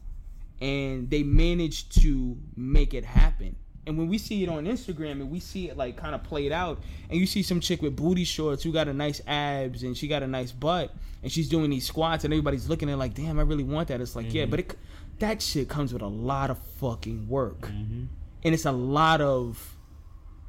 and 0.60 1.10
they 1.10 1.22
managed 1.22 2.00
to 2.02 2.36
make 2.56 2.94
it 2.94 3.04
happen. 3.04 3.56
And 3.86 3.98
when 3.98 4.08
we 4.08 4.16
see 4.16 4.42
it 4.42 4.48
on 4.48 4.64
Instagram 4.64 5.12
and 5.12 5.30
we 5.30 5.40
see 5.40 5.68
it 5.68 5.76
like 5.76 5.96
kind 5.96 6.14
of 6.14 6.22
played 6.22 6.52
out, 6.52 6.78
and 7.10 7.18
you 7.18 7.26
see 7.26 7.42
some 7.42 7.60
chick 7.60 7.82
with 7.82 7.96
booty 7.96 8.24
shorts 8.24 8.62
who 8.62 8.72
got 8.72 8.88
a 8.88 8.94
nice 8.94 9.20
abs 9.26 9.82
and 9.82 9.96
she 9.96 10.08
got 10.08 10.22
a 10.22 10.26
nice 10.26 10.52
butt 10.52 10.94
and 11.22 11.30
she's 11.30 11.48
doing 11.48 11.68
these 11.68 11.86
squats 11.86 12.24
and 12.24 12.32
everybody's 12.32 12.68
looking 12.68 12.88
at 12.88 12.96
like, 12.96 13.14
damn, 13.14 13.38
I 13.38 13.42
really 13.42 13.64
want 13.64 13.88
that. 13.88 14.00
It's 14.00 14.16
like, 14.16 14.32
yeah, 14.32 14.42
mm-hmm. 14.42 14.50
but 14.50 14.60
it, 14.60 14.78
that 15.18 15.42
shit 15.42 15.68
comes 15.68 15.92
with 15.92 16.02
a 16.02 16.06
lot 16.06 16.48
of 16.50 16.58
fucking 16.80 17.28
work, 17.28 17.62
mm-hmm. 17.62 18.04
and 18.44 18.54
it's 18.54 18.64
a 18.64 18.72
lot 18.72 19.20
of, 19.20 19.76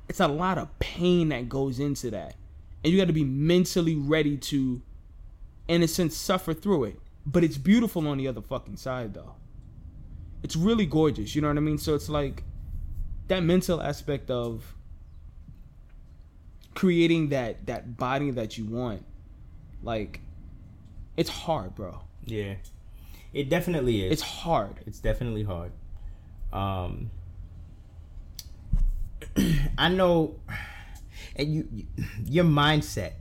it's 0.08 0.20
a 0.20 0.28
lot 0.28 0.58
of 0.58 0.78
pain 0.80 1.30
that 1.30 1.50
goes 1.50 1.80
into 1.80 2.12
that, 2.12 2.36
and 2.84 2.92
you 2.92 3.00
got 3.00 3.08
to 3.08 3.14
be 3.14 3.24
mentally 3.24 3.96
ready 3.96 4.38
to, 4.38 4.82
in 5.68 5.84
a 5.84 5.88
sense, 5.88 6.16
suffer 6.16 6.54
through 6.54 6.86
it. 6.86 7.00
But 7.26 7.44
it's 7.44 7.58
beautiful 7.58 8.08
on 8.08 8.18
the 8.18 8.28
other 8.28 8.42
fucking 8.42 8.76
side 8.78 9.14
though 9.14 9.36
it's 10.44 10.58
really 10.58 10.86
gorgeous. 10.86 11.34
You 11.34 11.42
know 11.42 11.48
what 11.48 11.58
I 11.58 11.62
mean? 11.62 11.78
So 11.78 11.96
it's 11.96 12.10
like 12.10 12.44
that 13.30 13.42
mental 13.42 13.82
aspect 13.82 14.30
of 14.30 14.76
creating 16.76 17.30
that 17.30 17.66
that 17.66 17.98
body 17.98 18.30
that 18.32 18.58
you 18.58 18.66
want. 18.66 19.06
Like 19.82 20.20
it's 21.18 21.30
hard, 21.30 21.74
bro. 21.76 22.02
yeah, 22.26 22.56
it 23.34 23.50
definitely 23.50 24.06
is. 24.06 24.12
It's 24.12 24.22
hard. 24.22 24.76
It's 24.86 25.00
definitely 25.00 25.44
hard. 25.44 25.72
Um, 26.52 27.10
I 29.78 29.90
know, 29.90 30.40
and 31.36 31.54
you, 31.54 31.68
you 31.74 31.86
your 32.26 32.46
mindset, 32.46 33.14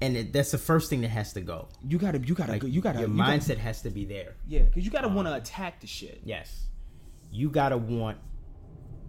and 0.00 0.16
it, 0.16 0.32
that's 0.32 0.50
the 0.50 0.58
first 0.58 0.90
thing 0.90 1.00
that 1.02 1.08
has 1.10 1.32
to 1.34 1.40
go. 1.40 1.68
You 1.86 1.98
gotta, 1.98 2.18
you 2.18 2.34
gotta, 2.34 2.52
Like 2.52 2.62
you 2.64 2.80
gotta, 2.80 3.00
your 3.00 3.08
you 3.08 3.16
gotta- 3.16 3.32
mindset 3.38 3.58
has 3.58 3.82
to 3.82 3.90
be 3.90 4.04
there. 4.04 4.34
yeah, 4.48 4.62
because 4.62 4.84
you 4.84 4.90
gotta 4.90 5.08
want 5.08 5.28
to 5.28 5.34
attack 5.34 5.80
the 5.80 5.86
shit. 5.86 6.20
Yes, 6.24 6.66
you 7.30 7.48
gotta 7.50 7.76
want, 7.76 8.18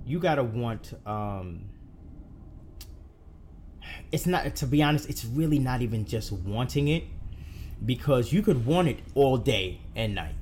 you 0.06 0.20
gotta 0.20 0.44
want. 0.44 0.94
um 1.06 1.70
It's 4.12 4.26
not 4.28 4.56
to 4.58 4.68
be 4.68 4.82
honest. 4.84 5.10
It's 5.10 5.26
really 5.26 5.60
not 5.60 5.82
even 5.82 6.06
just 6.06 6.32
wanting 6.32 6.88
it, 6.88 7.04
because 7.86 8.32
you 8.32 8.42
could 8.42 8.66
want 8.66 8.88
it 8.88 9.00
all 9.16 9.38
day 9.38 9.82
and 9.96 10.14
night. 10.16 10.36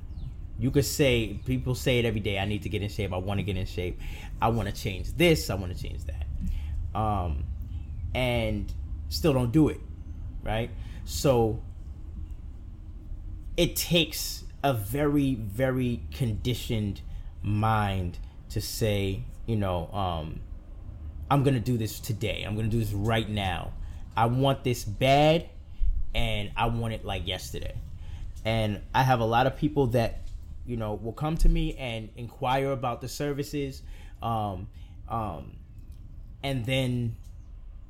You 0.62 0.70
could 0.70 0.86
say 0.86 1.40
people 1.46 1.74
say 1.74 1.98
it 2.00 2.06
every 2.06 2.20
day. 2.20 2.38
I 2.38 2.46
need 2.46 2.62
to 2.64 2.70
get 2.70 2.82
in 2.84 2.90
shape. 2.90 3.12
I 3.12 3.18
want 3.18 3.40
to 3.40 3.44
get 3.44 3.58
in 3.58 3.66
shape. 3.66 4.00
I 4.42 4.50
want 4.50 4.70
to 4.70 4.74
change 4.74 5.12
this. 5.18 5.50
I 5.50 5.56
want 5.56 5.76
to 5.76 5.82
change 5.82 6.02
that. 6.06 6.98
Um, 6.98 7.46
and 8.14 8.72
still 9.10 9.34
don't 9.34 9.52
do 9.52 9.70
it, 9.70 9.80
right? 10.44 10.70
So 11.04 11.64
it 13.58 13.76
takes 13.76 14.44
a 14.64 14.74
very 14.74 15.34
very 15.36 16.04
conditioned 16.12 17.02
mind 17.42 18.20
to 18.50 18.62
say, 18.62 19.24
you 19.48 19.56
know, 19.56 19.88
um, 19.92 20.42
I'm 21.32 21.44
gonna 21.44 21.60
do 21.60 21.78
this 21.78 22.00
today. 22.00 22.44
I'm 22.46 22.56
gonna 22.56 22.68
do 22.68 22.80
this 22.80 22.94
right 22.94 23.28
now. 23.28 23.74
I 24.16 24.26
want 24.26 24.64
this 24.64 24.84
bad, 24.84 25.50
and 26.14 26.52
I 26.56 26.68
want 26.68 26.94
it 26.94 27.04
like 27.04 27.26
yesterday. 27.26 27.74
And 28.44 28.82
I 28.94 29.04
have 29.04 29.20
a 29.20 29.26
lot 29.26 29.48
of 29.48 29.56
people 29.58 29.88
that, 29.88 30.22
you 30.66 30.78
know, 30.78 30.94
will 30.94 31.14
come 31.14 31.38
to 31.38 31.50
me 31.50 31.76
and 31.78 32.10
inquire 32.16 32.72
about 32.72 33.02
the 33.02 33.08
services, 33.08 33.82
um, 34.22 34.68
um, 35.10 35.58
and 36.44 36.66
then, 36.66 37.16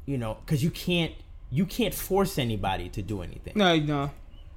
you 0.05 0.17
know, 0.17 0.37
because 0.45 0.63
you 0.63 0.71
can't 0.71 1.13
you 1.53 1.65
can't 1.65 1.93
force 1.93 2.37
anybody 2.39 2.87
to 2.87 3.01
do 3.01 3.21
anything 3.21 3.51
No, 3.57 3.75
no. 3.77 4.11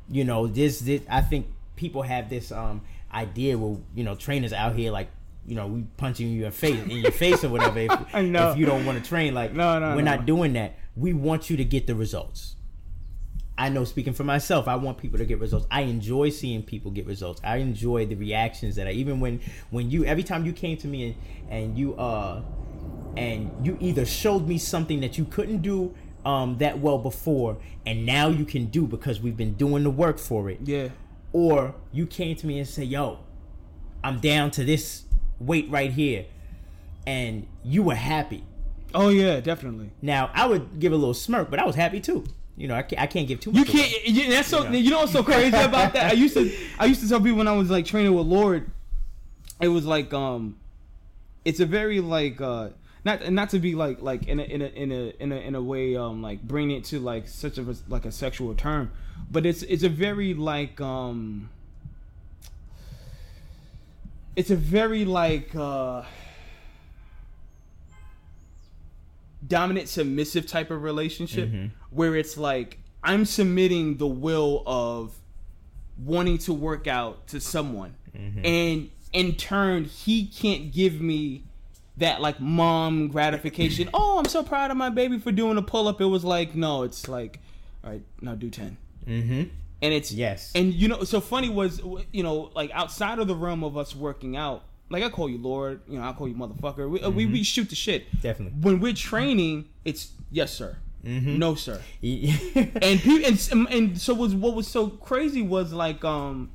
you 0.09 0.23
know 0.25 0.47
this, 0.47 0.79
this 0.79 1.03
i 1.11 1.21
think 1.21 1.49
people 1.75 2.03
have 2.03 2.31
this 2.31 2.53
um 2.53 2.83
idea 3.13 3.59
where 3.59 3.79
you 3.97 4.05
know 4.05 4.15
trainers 4.15 4.53
out 4.53 4.77
here 4.77 4.93
like 4.93 5.09
you 5.45 5.57
know 5.57 5.67
we 5.67 5.83
punching 5.97 6.29
you 6.31 6.47
in 6.47 6.53
face 6.53 6.81
in 6.85 6.91
your 6.99 7.11
face 7.11 7.43
or 7.43 7.49
whatever 7.49 7.81
if, 7.81 8.15
know. 8.23 8.53
if 8.53 8.57
you 8.59 8.65
don't 8.65 8.87
want 8.87 8.97
to 9.03 9.09
train 9.09 9.35
like 9.35 9.53
No, 9.53 9.81
no, 9.81 9.97
we're 9.97 10.03
no. 10.03 10.15
not 10.15 10.25
doing 10.25 10.53
that 10.53 10.77
we 10.95 11.13
want 11.13 11.51
you 11.51 11.57
to 11.57 11.65
get 11.65 11.89
the 11.89 11.97
results 11.97 12.54
i 13.57 13.69
know 13.69 13.85
speaking 13.85 14.13
for 14.13 14.25
myself 14.25 14.67
i 14.69 14.75
want 14.75 14.99
people 14.99 15.19
to 15.19 15.25
get 15.25 15.39
results 15.39 15.67
i 15.71 15.83
enjoy 15.83 16.29
seeing 16.29 16.63
people 16.63 16.91
get 16.91 17.07
results 17.07 17.41
i 17.45 17.57
enjoy 17.57 18.05
the 18.07 18.15
reactions 18.15 18.77
that 18.77 18.87
i 18.87 18.91
even 18.91 19.21
when 19.21 19.41
when 19.71 19.91
you 19.91 20.05
every 20.05 20.23
time 20.23 20.45
you 20.45 20.53
came 20.53 20.77
to 20.77 20.87
me 20.89 21.07
and 21.07 21.15
and 21.51 21.79
you 21.79 21.95
uh 21.95 22.43
and 23.17 23.51
you 23.65 23.77
either 23.81 24.05
showed 24.05 24.47
me 24.47 24.59
something 24.59 25.01
that 25.01 25.19
you 25.19 25.25
couldn't 25.25 25.63
do 25.63 25.95
um, 26.25 26.59
that 26.59 26.79
well 26.79 26.99
before, 26.99 27.59
and 27.87 28.07
now 28.07 28.29
you 28.29 28.45
can 28.45 28.67
do 28.67 28.87
because 28.87 29.21
we've 29.21 29.37
been 29.37 29.55
doing 29.55 29.85
the 29.85 29.91
work 29.91 30.19
for 30.19 30.51
it. 30.51 30.61
Yeah. 30.65 30.89
Or 31.33 31.75
you 31.93 32.07
came 32.07 32.37
to 32.37 32.47
me 32.47 32.59
and 32.59 32.69
say, 32.69 32.85
"Yo, 32.85 33.19
I'm 34.03 34.21
down 34.21 34.51
to 34.53 34.65
this 34.65 35.05
weight 35.39 35.69
right 35.69 35.93
here," 35.93 36.27
and 37.07 37.47
you 37.63 37.83
were 37.83 37.95
happy. 37.95 38.45
Oh 38.95 39.09
yeah, 39.09 39.41
definitely. 39.41 39.91
Now 40.01 40.31
I 40.33 40.47
would 40.47 40.79
give 40.79 40.93
a 40.93 40.97
little 40.97 41.15
smirk, 41.15 41.51
but 41.51 41.59
I 41.59 41.67
was 41.67 41.75
happy 41.75 42.01
too. 42.01 42.25
You 42.57 42.69
know, 42.69 42.75
I 42.75 42.83
can't, 42.83 43.03
I 43.03 43.07
can't 43.07 43.27
give 43.27 43.41
too 43.41 43.51
much. 43.51 43.59
You 43.59 43.65
can't. 43.65 44.07
You, 44.07 44.31
that's 44.31 44.49
so. 44.49 44.65
You 44.65 44.71
know. 44.71 44.79
You 44.79 44.91
know 44.91 44.99
what's 45.01 45.13
so 45.13 45.25
crazy 45.25 45.57
about 45.57 45.93
that? 45.95 46.13
I 46.13 46.15
used 46.15 46.35
to. 46.35 46.55
I 46.79 46.85
used 46.85 47.01
to 47.03 47.09
tell 47.09 47.21
people 47.21 47.39
when 47.39 47.49
I 47.49 47.53
was 47.53 47.71
like 47.71 47.85
training 47.85 48.15
with 48.15 48.27
Lord, 48.27 48.71
it 49.61 49.69
was 49.69 49.85
like 49.85 50.15
um, 50.15 50.57
it's 51.45 51.59
a 51.59 51.67
very 51.67 52.01
like 52.01 52.41
uh, 52.41 52.69
not 53.05 53.29
not 53.33 53.51
to 53.51 53.59
be 53.59 53.75
like 53.75 54.01
like 54.03 54.29
in 54.29 54.39
a 54.39 54.45
in 54.45 54.63
a 54.63 54.67
in 54.67 54.93
a 54.93 55.13
in 55.19 55.33
a, 55.33 55.37
in 55.37 55.55
a 55.57 55.63
way 55.63 55.97
um 55.97 56.23
like 56.23 56.43
bring 56.43 56.71
it 56.71 56.85
to 56.85 57.01
like 57.01 57.27
such 57.27 57.59
a 57.59 57.75
like 57.89 58.05
a 58.05 58.13
sexual 58.13 58.55
term, 58.55 58.93
but 59.31 59.45
it's 59.45 59.63
it's 59.65 59.83
a 59.83 59.89
very 59.89 60.35
like 60.35 60.81
um. 60.81 61.51
It's 64.37 64.51
a 64.51 64.57
very 64.57 65.05
like 65.05 65.55
uh 65.55 66.03
dominant 69.47 69.89
submissive 69.89 70.47
type 70.47 70.71
of 70.71 70.83
relationship 70.83 71.51
where 71.91 72.17
it's 72.17 72.37
like 72.37 72.79
I'm 73.03 73.25
submitting 73.25 73.97
the 73.99 74.07
will 74.07 74.63
of 74.67 75.15
wanting 75.99 76.39
to 76.39 76.53
work 76.53 76.87
out 76.87 77.27
to 77.29 77.41
someone. 77.41 77.95
And 78.43 78.91
in 79.13 79.35
turn 79.37 79.85
he 79.85 80.27
can't 80.27 80.73
give 80.73 81.01
me 81.01 81.45
that 81.99 82.21
like 82.21 82.41
mom 82.41 83.09
gratification. 83.09 83.89
Oh 83.95 84.19
i'm 84.19 84.25
so 84.25 84.43
proud 84.43 84.71
of 84.73 84.77
my 84.77 84.91
baby 84.91 85.19
for 85.19 85.31
doing 85.33 85.57
a 85.59 85.63
pull-up. 85.63 86.01
It 86.01 86.07
was 86.07 86.25
like 86.25 86.55
no 86.55 86.83
it's 86.83 87.09
like 87.09 87.39
all 87.85 87.91
right 87.91 88.03
now 88.21 88.35
do 88.35 88.51
10 88.51 88.77
Mm-hmm. 89.07 89.43
and 89.83 89.95
it's 89.95 90.11
Yes. 90.11 90.51
and 90.55 90.73
you 90.73 90.89
know 90.89 91.05
so 91.05 91.21
funny 91.21 91.49
was 91.51 91.81
you 92.13 92.23
know 92.23 92.51
like 92.57 92.71
outside 92.73 93.19
of 93.19 93.27
the 93.29 93.35
realm 93.37 93.63
of 93.63 93.77
us 93.77 93.95
working 93.95 94.37
out 94.37 94.65
like 94.95 95.03
i 95.03 95.09
call 95.09 95.29
you 95.29 95.39
lord 95.39 95.81
you 95.89 95.99
know 95.99 96.05
i 96.05 96.13
call 96.13 96.29
you 96.29 96.35
motherfucker. 96.35 96.89
We, 96.89 97.01
we, 97.09 97.27
we 97.27 97.43
shoot 97.43 97.69
the 97.69 97.75
shit. 97.77 98.07
Definitely. 98.21 98.59
when 98.61 98.81
we're 98.81 98.93
training 98.95 99.69
it's 99.85 100.13
yes 100.31 100.53
sir. 100.55 100.77
Mm-hmm. 101.05 101.39
no 101.39 101.55
sir. 101.55 101.81
And 102.03 103.01
people 103.01 103.29
and, 103.29 103.69
and 103.71 104.01
so 104.01 104.15
was 104.15 104.35
what 104.35 104.55
was 104.55 104.67
so 104.69 104.89
crazy 104.89 105.43
was 105.43 105.73
like 105.73 106.03
um 106.05 106.51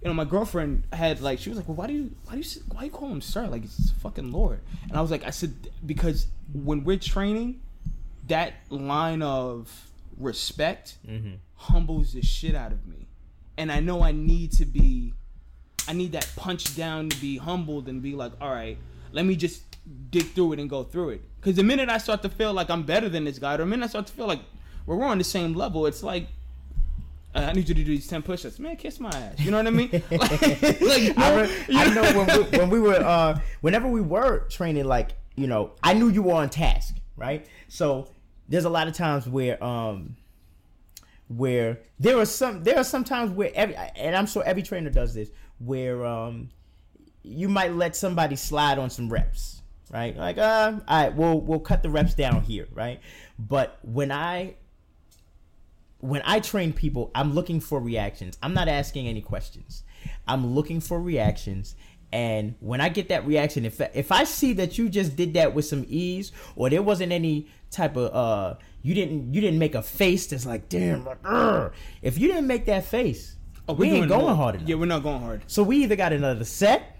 you 0.00 0.08
know 0.08 0.14
my 0.14 0.24
girlfriend 0.24 0.84
had 0.92 1.20
like 1.20 1.38
she 1.40 1.50
was 1.50 1.58
like 1.58 1.68
well 1.68 1.76
why 1.76 1.86
do 1.88 1.92
you 1.92 2.10
why 2.24 2.32
do 2.34 2.38
you 2.38 2.60
why 2.72 2.84
you 2.84 2.90
call 2.90 3.08
him 3.08 3.20
sir? 3.20 3.46
Like 3.46 3.64
it's 3.64 3.90
fucking 4.02 4.32
lord. 4.32 4.60
And 4.88 4.96
i 4.96 5.00
was 5.00 5.10
like 5.10 5.24
i 5.24 5.30
said 5.30 5.52
because 5.84 6.26
when 6.54 6.84
we're 6.84 6.98
training 6.98 7.60
that 8.28 8.54
line 8.70 9.22
of 9.22 9.90
respect 10.16 10.96
humbles 11.56 12.12
the 12.12 12.22
shit 12.22 12.54
out 12.54 12.72
of 12.72 12.86
me. 12.86 13.08
And 13.58 13.70
i 13.70 13.80
know 13.80 14.02
i 14.02 14.12
need 14.12 14.52
to 14.52 14.64
be 14.64 15.12
i 15.88 15.92
need 15.92 16.12
that 16.12 16.28
punch 16.36 16.76
down 16.76 17.08
to 17.08 17.16
be 17.20 17.36
humbled 17.36 17.88
and 17.88 18.02
be 18.02 18.14
like 18.14 18.32
all 18.40 18.50
right 18.50 18.78
let 19.12 19.24
me 19.24 19.36
just 19.36 19.62
dig 20.10 20.26
through 20.32 20.52
it 20.52 20.60
and 20.60 20.70
go 20.70 20.82
through 20.82 21.10
it 21.10 21.22
because 21.40 21.56
the 21.56 21.62
minute 21.62 21.88
i 21.88 21.98
start 21.98 22.22
to 22.22 22.28
feel 22.28 22.52
like 22.52 22.70
i'm 22.70 22.82
better 22.82 23.08
than 23.08 23.24
this 23.24 23.38
guy 23.38 23.54
or 23.54 23.58
the 23.58 23.66
minute 23.66 23.84
i 23.84 23.88
start 23.88 24.06
to 24.06 24.12
feel 24.12 24.26
like 24.26 24.40
well, 24.86 24.98
we're 24.98 25.06
on 25.06 25.18
the 25.18 25.24
same 25.24 25.54
level 25.54 25.86
it's 25.86 26.02
like 26.02 26.26
uh, 27.34 27.40
I 27.48 27.52
need 27.52 27.68
you 27.68 27.74
to 27.74 27.82
do 27.82 27.92
these 27.92 28.06
ten 28.06 28.22
push-ups, 28.22 28.58
man. 28.58 28.76
Kiss 28.76 29.00
my 29.00 29.08
ass. 29.08 29.40
You 29.40 29.50
know 29.50 29.56
what 29.56 29.66
I 29.66 29.70
mean? 29.70 29.90
Like, 29.90 30.10
like, 30.82 31.18
I, 31.18 31.40
re- 31.40 31.64
you 31.68 31.78
I 31.78 31.94
know 31.94 32.02
when 32.02 32.26
we, 32.26 32.58
when 32.58 32.70
we 32.70 32.80
were 32.80 32.94
uh 33.04 33.40
whenever 33.62 33.88
we 33.88 34.02
were 34.02 34.40
training 34.50 34.84
like 34.84 35.12
you 35.34 35.46
know 35.46 35.72
I 35.82 35.94
knew 35.94 36.08
you 36.08 36.22
were 36.22 36.34
on 36.34 36.50
task 36.50 36.96
right 37.16 37.46
so 37.68 38.08
there's 38.48 38.66
a 38.66 38.70
lot 38.70 38.86
of 38.86 38.94
times 38.94 39.26
where 39.26 39.62
um 39.64 40.16
where 41.28 41.80
there 41.98 42.18
are 42.18 42.26
some 42.26 42.62
there 42.64 42.76
are 42.76 42.84
some 42.84 43.04
times 43.04 43.30
where 43.30 43.50
every 43.54 43.74
and 43.76 44.14
I'm 44.14 44.26
sure 44.26 44.42
every 44.44 44.62
trainer 44.62 44.90
does 44.90 45.14
this 45.14 45.30
where 45.58 46.04
um 46.04 46.50
you 47.22 47.48
might 47.48 47.72
let 47.72 47.94
somebody 47.94 48.36
slide 48.36 48.78
on 48.78 48.90
some 48.90 49.08
reps 49.08 49.62
right 49.90 50.16
like 50.16 50.38
uh 50.38 50.72
all 50.88 51.02
right 51.02 51.14
we'll 51.14 51.40
we'll 51.40 51.60
cut 51.60 51.82
the 51.82 51.90
reps 51.90 52.14
down 52.14 52.42
here 52.42 52.66
right 52.72 53.00
but 53.38 53.78
when 53.82 54.10
I 54.10 54.54
when 56.02 56.20
I 56.24 56.40
train 56.40 56.72
people, 56.72 57.12
I'm 57.14 57.32
looking 57.32 57.60
for 57.60 57.80
reactions. 57.80 58.36
I'm 58.42 58.54
not 58.54 58.68
asking 58.68 59.06
any 59.06 59.20
questions. 59.20 59.84
I'm 60.26 60.52
looking 60.52 60.80
for 60.80 61.00
reactions. 61.00 61.76
And 62.12 62.56
when 62.58 62.80
I 62.80 62.88
get 62.88 63.08
that 63.08 63.24
reaction, 63.24 63.64
if 63.64 63.80
if 63.80 64.12
I 64.12 64.24
see 64.24 64.52
that 64.54 64.76
you 64.76 64.88
just 64.88 65.16
did 65.16 65.32
that 65.34 65.54
with 65.54 65.64
some 65.64 65.86
ease, 65.88 66.32
or 66.56 66.68
there 66.68 66.82
wasn't 66.82 67.12
any 67.12 67.48
type 67.70 67.96
of 67.96 68.12
uh, 68.14 68.58
you 68.82 68.94
didn't 68.94 69.32
you 69.32 69.40
didn't 69.40 69.58
make 69.58 69.74
a 69.74 69.82
face 69.82 70.26
that's 70.26 70.44
like 70.44 70.68
damn, 70.68 71.04
like, 71.04 71.72
if 72.02 72.18
you 72.18 72.28
didn't 72.28 72.48
make 72.48 72.66
that 72.66 72.84
face, 72.84 73.36
Oh, 73.68 73.74
we 73.74 73.90
ain't 73.90 74.08
going 74.08 74.22
more. 74.26 74.34
hard 74.34 74.54
enough. 74.56 74.68
Yeah, 74.68 74.74
we're 74.76 74.86
not 74.86 75.02
going 75.02 75.20
hard. 75.20 75.42
So 75.46 75.62
we 75.62 75.76
either 75.84 75.96
got 75.96 76.12
another 76.12 76.44
set, 76.44 76.96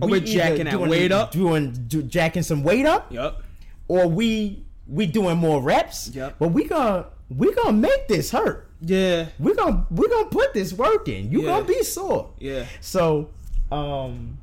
Or 0.00 0.08
we're 0.08 0.16
either 0.16 0.26
jacking 0.26 0.64
that 0.64 0.72
doing- 0.72 0.90
weight 0.90 1.12
up. 1.12 1.32
doing 1.32 1.72
do, 1.88 2.02
jacking 2.02 2.42
some 2.42 2.62
weight 2.62 2.86
up, 2.86 3.12
Yup. 3.12 3.42
or 3.88 4.06
we 4.08 4.62
we 4.88 5.04
doing 5.06 5.36
more 5.36 5.60
reps. 5.60 6.10
Yep. 6.14 6.36
But 6.38 6.48
we 6.48 6.64
gonna 6.64 7.06
we 7.28 7.52
gonna 7.52 7.72
make 7.72 8.06
this 8.08 8.30
hurt 8.30 8.70
Yeah. 8.80 9.26
we're 9.38 9.54
gonna 9.54 9.84
we're 9.90 10.08
gonna 10.08 10.26
put 10.28 10.54
this 10.54 10.72
work 10.72 11.08
in. 11.08 11.30
You 11.30 11.40
Yeah. 11.42 11.46
gonna 11.48 11.64
be 11.66 11.82
sore. 11.82 12.30
Yeah. 12.38 12.64
So, 12.80 13.28
um, 13.72 14.38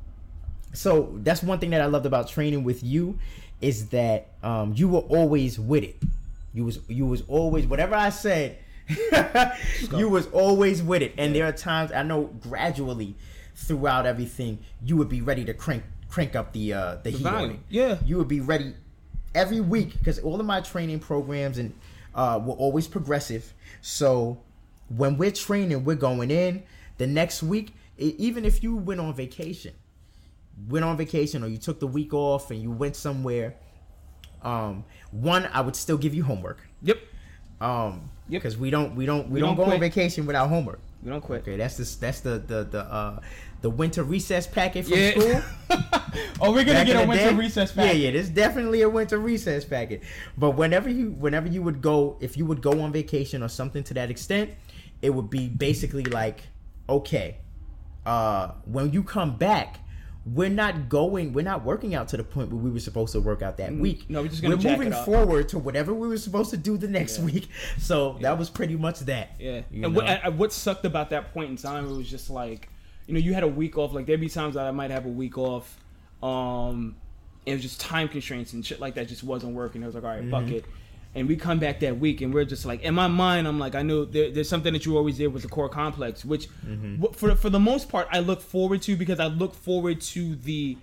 so 0.72 1.14
that's 1.22 1.42
one 1.42 1.58
thing 1.58 1.70
that 1.70 1.80
I 1.80 1.86
loved 1.86 2.04
about 2.06 2.28
training 2.28 2.62
with 2.64 2.82
you 2.84 3.18
is 3.60 3.86
that 3.88 4.28
um 4.42 4.74
you 4.76 4.86
were 4.88 5.00
always 5.00 5.58
with 5.58 5.82
it. 5.84 5.96
You 6.52 6.64
was 6.64 6.78
you 6.88 7.06
was 7.06 7.22
always 7.26 7.66
whatever 7.66 7.94
I 7.94 8.10
said. 8.10 8.58
you 9.96 10.08
was 10.08 10.26
always 10.28 10.82
with 10.82 11.02
it, 11.02 11.14
and 11.16 11.34
there 11.34 11.46
are 11.46 11.52
times 11.52 11.92
I 11.92 12.02
know 12.02 12.24
gradually 12.40 13.16
throughout 13.54 14.04
everything 14.06 14.58
you 14.82 14.96
would 14.96 15.08
be 15.08 15.20
ready 15.20 15.44
to 15.44 15.54
crank 15.54 15.84
crank 16.08 16.36
up 16.36 16.52
the 16.52 16.72
uh 16.72 16.96
the, 17.02 17.10
heat 17.10 17.26
on 17.26 17.32
volume. 17.32 17.50
it. 17.52 17.60
Yeah. 17.70 17.98
you 18.04 18.18
would 18.18 18.28
be 18.28 18.40
ready 18.40 18.74
every 19.34 19.60
week 19.60 19.98
because 19.98 20.18
all 20.20 20.38
of 20.38 20.46
my 20.46 20.60
training 20.60 21.00
programs 21.00 21.58
and 21.58 21.74
uh, 22.14 22.40
were 22.42 22.54
always 22.54 22.86
progressive. 22.86 23.52
So 23.80 24.40
when 24.88 25.16
we're 25.16 25.32
training, 25.32 25.84
we're 25.84 25.96
going 25.96 26.30
in 26.30 26.62
the 26.98 27.06
next 27.06 27.42
week. 27.42 27.74
Even 27.96 28.44
if 28.44 28.62
you 28.62 28.76
went 28.76 29.00
on 29.00 29.14
vacation, 29.14 29.72
went 30.68 30.84
on 30.84 30.96
vacation, 30.96 31.44
or 31.44 31.46
you 31.46 31.58
took 31.58 31.78
the 31.78 31.86
week 31.86 32.12
off 32.12 32.50
and 32.50 32.60
you 32.60 32.70
went 32.70 32.96
somewhere, 32.96 33.54
um, 34.42 34.84
one 35.12 35.48
I 35.52 35.60
would 35.60 35.76
still 35.76 35.96
give 35.96 36.12
you 36.14 36.24
homework. 36.24 36.60
Yep. 36.82 36.98
Um, 37.60 38.10
Yep. 38.28 38.40
because 38.42 38.56
we 38.56 38.70
don't 38.70 38.96
we 38.96 39.04
don't 39.06 39.28
we, 39.28 39.34
We 39.34 39.40
don't, 39.40 39.56
don't 39.56 39.66
go 39.66 39.72
on 39.74 39.80
vacation 39.80 40.24
without 40.26 40.48
homework. 40.48 40.80
We 41.02 41.10
don't 41.10 41.20
quit. 41.20 41.42
Okay, 41.42 41.56
that's 41.58 41.76
the 41.76 42.00
that's 42.00 42.20
the 42.20 42.38
the 42.38 42.64
the 42.64 42.80
uh 42.80 43.20
the 43.60 43.68
winter 43.70 44.02
recess 44.02 44.46
packet 44.46 44.86
from 44.86 44.98
Yeah. 44.98 45.10
school. 45.10 45.42
oh, 46.40 46.50
we're 46.52 46.64
gonna 46.64 46.78
Back 46.78 46.86
get 46.86 47.04
a 47.04 47.08
winter 47.08 47.30
day? 47.30 47.34
recess 47.34 47.72
packet. 47.72 47.96
Yeah, 47.96 48.04
yeah, 48.06 48.10
there's 48.12 48.30
definitely 48.30 48.80
a 48.82 48.88
winter 48.88 49.18
recess 49.18 49.64
packet. 49.66 50.02
But 50.38 50.52
whenever 50.52 50.88
you 50.88 51.10
whenever 51.10 51.48
you 51.48 51.62
would 51.62 51.82
go 51.82 52.16
if 52.20 52.36
you 52.38 52.46
would 52.46 52.62
go 52.62 52.80
on 52.80 52.92
vacation 52.92 53.42
or 53.42 53.48
something 53.48 53.82
to 53.84 53.94
that 53.94 54.10
extent, 54.10 54.50
it 55.02 55.10
would 55.10 55.28
be 55.28 55.48
basically 55.48 56.04
like, 56.04 56.40
okay, 56.88 57.36
uh 58.06 58.52
when 58.64 58.90
you 58.92 59.02
come 59.02 59.36
back, 59.36 59.80
we're 60.26 60.48
not 60.48 60.88
going 60.88 61.34
we're 61.34 61.44
not 61.44 61.64
working 61.64 61.94
out 61.94 62.08
to 62.08 62.16
the 62.16 62.24
point 62.24 62.50
where 62.50 62.58
we 62.62 62.70
were 62.70 62.80
supposed 62.80 63.12
to 63.12 63.20
work 63.20 63.42
out 63.42 63.58
that 63.58 63.74
week. 63.74 64.04
Mm, 64.04 64.10
no, 64.10 64.22
we're 64.22 64.28
just 64.28 64.40
gonna 64.42 64.56
We're 64.56 64.76
moving 64.76 64.92
forward 65.04 65.50
to 65.50 65.58
whatever 65.58 65.92
we 65.92 66.08
were 66.08 66.16
supposed 66.16 66.48
to 66.50 66.56
do 66.56 66.78
the 66.78 66.88
next 66.88 67.18
week. 67.18 67.48
So 67.78 68.16
that 68.22 68.38
was 68.38 68.48
pretty 68.48 68.76
much 68.76 69.00
that. 69.00 69.36
Yeah. 69.38 69.60
And 69.72 69.94
what, 69.94 70.06
and 70.06 70.38
what 70.38 70.52
sucked 70.52 70.86
about 70.86 71.10
that 71.10 71.34
point 71.34 71.50
in 71.50 71.56
time, 71.56 71.84
it 71.86 71.94
was 71.94 72.08
just 72.08 72.30
like, 72.30 72.70
you 73.06 73.12
know, 73.12 73.20
you 73.20 73.34
had 73.34 73.42
a 73.42 73.48
week 73.48 73.76
off. 73.76 73.92
Like 73.92 74.06
there'd 74.06 74.20
be 74.20 74.30
times 74.30 74.54
that 74.54 74.66
I 74.66 74.70
might 74.70 74.90
have 74.90 75.04
a 75.04 75.10
week 75.10 75.36
off. 75.36 75.78
Um, 76.22 76.96
it 77.44 77.52
was 77.52 77.60
just 77.60 77.78
time 77.80 78.08
constraints 78.08 78.54
and 78.54 78.64
shit 78.64 78.80
like 78.80 78.94
that 78.94 79.08
just 79.08 79.22
wasn't 79.24 79.54
working. 79.54 79.82
I 79.82 79.86
was 79.86 79.94
like, 79.94 80.04
all 80.04 80.10
right, 80.10 80.30
fuck 80.30 80.44
Mm-hmm. 80.44 80.54
it. 80.54 80.64
And 81.14 81.28
we 81.28 81.36
come 81.36 81.60
back 81.60 81.80
that 81.80 81.98
week, 81.98 82.22
and 82.22 82.34
we're 82.34 82.44
just 82.44 82.66
like, 82.66 82.82
in 82.82 82.92
my 82.94 83.06
mind, 83.06 83.46
I'm 83.46 83.58
like, 83.58 83.74
I 83.76 83.82
know 83.82 84.04
there, 84.04 84.30
there's 84.32 84.48
something 84.48 84.72
that 84.72 84.84
you 84.84 84.96
always 84.96 85.16
did 85.18 85.28
with 85.28 85.42
the 85.42 85.48
core 85.48 85.68
complex, 85.68 86.24
which, 86.24 86.48
Mm-hmm. 86.66 87.04
for 87.12 87.34
for 87.36 87.50
the 87.50 87.60
most 87.60 87.88
part, 87.88 88.08
I 88.10 88.18
look 88.18 88.40
forward 88.40 88.82
to 88.82 88.96
because 88.96 89.20
I 89.20 89.26
look 89.26 89.54
forward 89.54 90.00
to 90.00 90.34
the, 90.36 90.76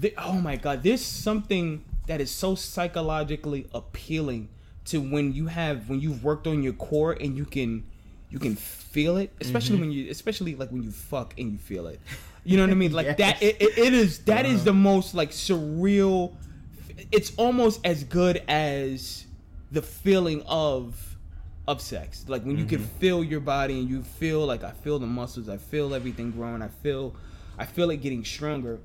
the 0.00 0.14
oh 0.16 0.34
my 0.40 0.56
god, 0.56 0.82
there's 0.82 1.02
something 1.02 1.84
that 2.06 2.20
is 2.20 2.30
so 2.30 2.54
psychologically 2.54 3.66
appealing 3.74 4.48
to 4.86 5.00
when 5.00 5.32
you 5.32 5.46
have 5.46 5.88
when 5.88 6.00
you've 6.00 6.22
worked 6.24 6.46
on 6.46 6.62
your 6.62 6.74
core 6.74 7.12
and 7.12 7.36
you 7.36 7.44
can 7.44 7.84
you 8.30 8.38
can 8.38 8.54
feel 8.54 9.16
it 9.16 9.32
especially 9.40 9.78
when 9.78 9.90
you 9.90 10.10
especially 10.10 10.54
like 10.54 10.70
when 10.70 10.82
you 10.82 10.90
fuck 10.90 11.34
and 11.38 11.52
you 11.52 11.58
feel 11.58 11.86
it. 11.86 12.00
You 12.44 12.58
know 12.58 12.64
what 12.64 12.70
i 12.70 12.74
mean? 12.74 12.92
Like 12.92 13.16
that 13.22 13.42
it, 13.42 13.56
it, 13.60 13.78
it 13.78 13.92
is 13.94 14.18
that 14.24 14.44
is 14.44 14.64
the 14.64 14.74
most 14.74 15.14
like 15.14 15.30
surreal 15.30 16.34
it's 17.10 17.32
almost 17.36 17.80
as 17.84 18.04
good 18.04 18.42
as 18.48 19.24
the 19.74 19.82
feeling 19.82 20.42
of 20.46 21.16
of 21.66 21.80
sex 21.80 22.24
like 22.28 22.42
when 22.44 22.58
you 22.58 22.64
can 22.66 22.78
feel 23.00 23.24
your 23.24 23.40
body 23.40 23.78
and 23.78 23.88
you 23.88 24.02
feel 24.02 24.44
like 24.44 24.62
i 24.62 24.70
feel 24.70 24.98
the 24.98 25.06
muscles 25.06 25.48
i 25.48 25.56
feel 25.56 25.94
everything 25.94 26.30
growing 26.30 26.60
i 26.60 26.68
feel 26.68 27.14
i 27.58 27.64
feel 27.64 27.90
it 27.90 27.98
getting 28.02 28.22
stronger 28.24 28.78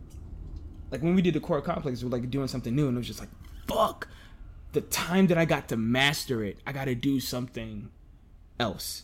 like 0.90 1.02
when 1.02 1.14
we 1.14 1.22
did 1.22 1.34
the 1.34 1.40
core 1.40 1.62
complex 1.62 2.02
we 2.02 2.08
are 2.08 2.12
like 2.12 2.30
doing 2.30 2.48
something 2.48 2.74
new 2.74 2.88
and 2.88 2.96
it 2.96 3.00
was 3.00 3.08
just 3.08 3.20
like 3.20 3.30
fuck 3.68 4.08
the 4.72 4.82
time 4.82 5.28
that 5.28 5.38
I 5.38 5.46
got 5.46 5.68
to 5.70 5.78
master 5.78 6.44
it, 6.44 6.60
I 6.66 6.72
got 6.72 6.86
to 6.86 6.96
do 6.96 7.20
something 7.20 7.90
else. 8.60 9.04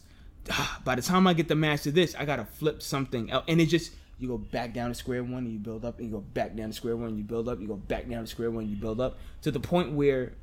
Ah, 0.51 0.79
By 0.83 0.95
the 0.95 1.01
time 1.01 1.25
I 1.25 1.33
get 1.33 1.47
to 1.47 1.55
master 1.55 1.91
this, 1.91 2.13
I 2.15 2.25
got 2.25 2.35
to 2.35 2.45
flip 2.45 2.81
something 2.81 3.31
else. 3.31 3.45
And 3.47 3.59
it 3.59 3.65
just, 3.67 3.91
you 4.19 4.27
go 4.27 4.37
back 4.37 4.73
down 4.73 4.89
to 4.89 4.95
square 4.95 5.23
one 5.23 5.45
and 5.45 5.53
you 5.53 5.59
build 5.59 5.83
up, 5.83 5.97
and 5.97 6.07
you 6.07 6.13
go 6.13 6.21
back 6.21 6.55
down 6.55 6.69
to 6.69 6.73
square 6.73 6.95
one 6.95 7.09
and 7.09 7.17
you 7.17 7.23
build 7.23 7.49
up, 7.49 7.59
you 7.59 7.67
go 7.67 7.75
back 7.75 8.07
down 8.07 8.21
to 8.21 8.27
square 8.27 8.51
one 8.51 8.65
and 8.65 8.69
you 8.71 8.77
build 8.79 9.01
up 9.01 9.17
to 9.41 9.51
the 9.51 9.59
point 9.59 9.93
where 9.93 10.33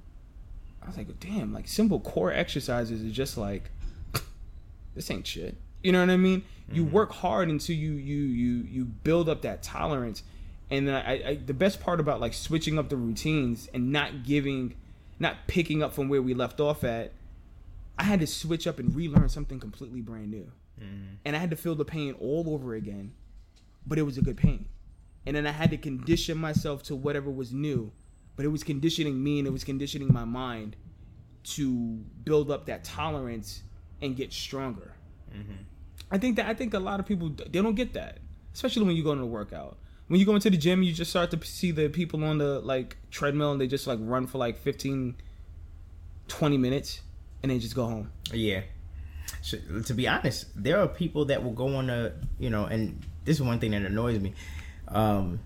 I 0.83 0.87
was 0.87 0.97
like, 0.97 1.20
damn, 1.20 1.53
like 1.53 1.68
simple 1.68 2.01
core 2.01 2.33
exercises 2.33 3.03
is 3.03 3.12
just 3.12 3.39
like, 3.39 3.70
this 4.95 5.11
ain't 5.11 5.26
shit. 5.26 5.57
You 5.83 5.93
know 5.93 6.01
what 6.01 6.11
I 6.11 6.16
mean? 6.16 6.45
You 6.70 6.85
mm-hmm. 6.85 6.93
work 6.93 7.12
hard 7.12 7.49
until 7.49 7.76
you 7.76 7.93
you 7.93 8.22
you 8.22 8.66
you 8.70 8.85
build 8.85 9.28
up 9.28 9.43
that 9.43 9.62
tolerance, 9.62 10.22
and 10.70 10.87
then 10.87 10.95
I, 10.95 11.28
I 11.28 11.35
the 11.45 11.55
best 11.55 11.80
part 11.80 12.01
about 12.01 12.20
like 12.20 12.35
switching 12.35 12.78
up 12.78 12.89
the 12.89 12.97
routines 12.97 13.68
and 13.74 13.91
not 13.91 14.22
giving, 14.24 14.74
not 15.18 15.37
picking 15.47 15.83
up 15.83 15.93
from 15.93 16.09
where 16.09 16.22
we 16.22 16.35
left 16.35 16.61
off 16.61 16.85
at, 16.85 17.12
I 17.99 18.05
had 18.05 18.20
to 18.20 18.26
switch 18.26 18.66
up 18.66 18.78
and 18.78 18.95
relearn 18.95 19.28
something 19.28 19.59
completely 19.59 20.01
brand 20.01 20.30
new, 20.30 20.51
mm-hmm. 20.80 21.14
and 21.24 21.37
I 21.37 21.41
had 21.41 21.51
to 21.51 21.57
feel 21.57 21.74
the 21.74 21.85
pain 21.85 22.14
all 22.20 22.45
over 22.49 22.74
again, 22.74 23.12
but 23.87 23.99
it 23.99 24.03
was 24.03 24.16
a 24.16 24.22
good 24.22 24.37
pain, 24.37 24.66
and 25.26 25.35
then 25.37 25.47
I 25.47 25.53
had 25.53 25.70
to 25.70 25.76
condition 25.76 26.39
myself 26.39 26.85
to 26.85 26.97
whatever 26.97 27.30
was 27.30 27.53
new, 27.53 27.91
but 28.37 28.45
it 28.45 28.49
was 28.49 28.62
conditioning 28.62 29.22
me 29.22 29.39
and 29.39 29.47
it 29.47 29.53
was 29.53 29.64
conditioning 29.64 30.12
my 30.12 30.24
mind 30.24 30.76
to 31.45 32.05
build 32.24 32.51
up 32.51 32.66
that 32.66 32.85
tolerance 32.85 33.62
and 34.01 34.16
get 34.16 34.33
stronger. 34.33 34.93
I 36.11 36.18
think 36.18 36.37
that 36.37 36.47
I 36.47 36.55
think 36.55 36.74
a 36.74 36.78
lot 36.78 37.01
of 37.01 37.07
people 37.07 37.30
they 37.30 37.62
don't 37.62 37.74
get 37.74 37.95
that, 37.95 38.18
especially 38.53 38.85
when 38.85 38.97
you 38.97 39.03
go 39.03 39.12
into 39.12 39.24
a 39.24 39.26
workout. 39.26 39.78
When 40.09 40.20
you 40.20 40.26
go 40.26 40.35
into 40.35 40.51
the 40.51 40.59
gym, 40.59 40.83
you 40.83 40.93
just 40.93 41.11
start 41.11 41.30
to 41.30 41.43
see 41.47 41.70
the 41.70 41.89
people 41.89 42.22
on 42.24 42.39
the 42.39 42.61
like 42.61 42.99
treadmill 43.11 43.53
and 43.53 43.61
they 43.61 43.66
just 43.66 43.87
like 43.87 43.99
run 44.03 44.26
for 44.26 44.37
like 44.37 44.59
15 44.59 45.16
20 46.28 46.59
minutes 46.59 47.01
and 47.43 47.51
then 47.51 47.61
just 47.61 47.74
go 47.74 47.87
home. 47.87 48.11
Yeah. 48.33 48.62
So, 49.41 49.59
to 49.87 49.95
be 49.95 50.07
honest, 50.07 50.47
there 50.55 50.80
are 50.80 50.89
people 50.89 51.24
that 51.26 51.43
will 51.43 51.53
go 51.53 51.76
on 51.76 51.91
a, 51.91 52.12
you 52.39 52.51
know, 52.51 52.64
and 52.64 53.01
this 53.24 53.37
is 53.37 53.43
one 53.43 53.59
thing 53.59 53.72
that 53.72 53.83
annoys 53.83 54.20
me. 54.20 54.35
Um, 54.89 55.41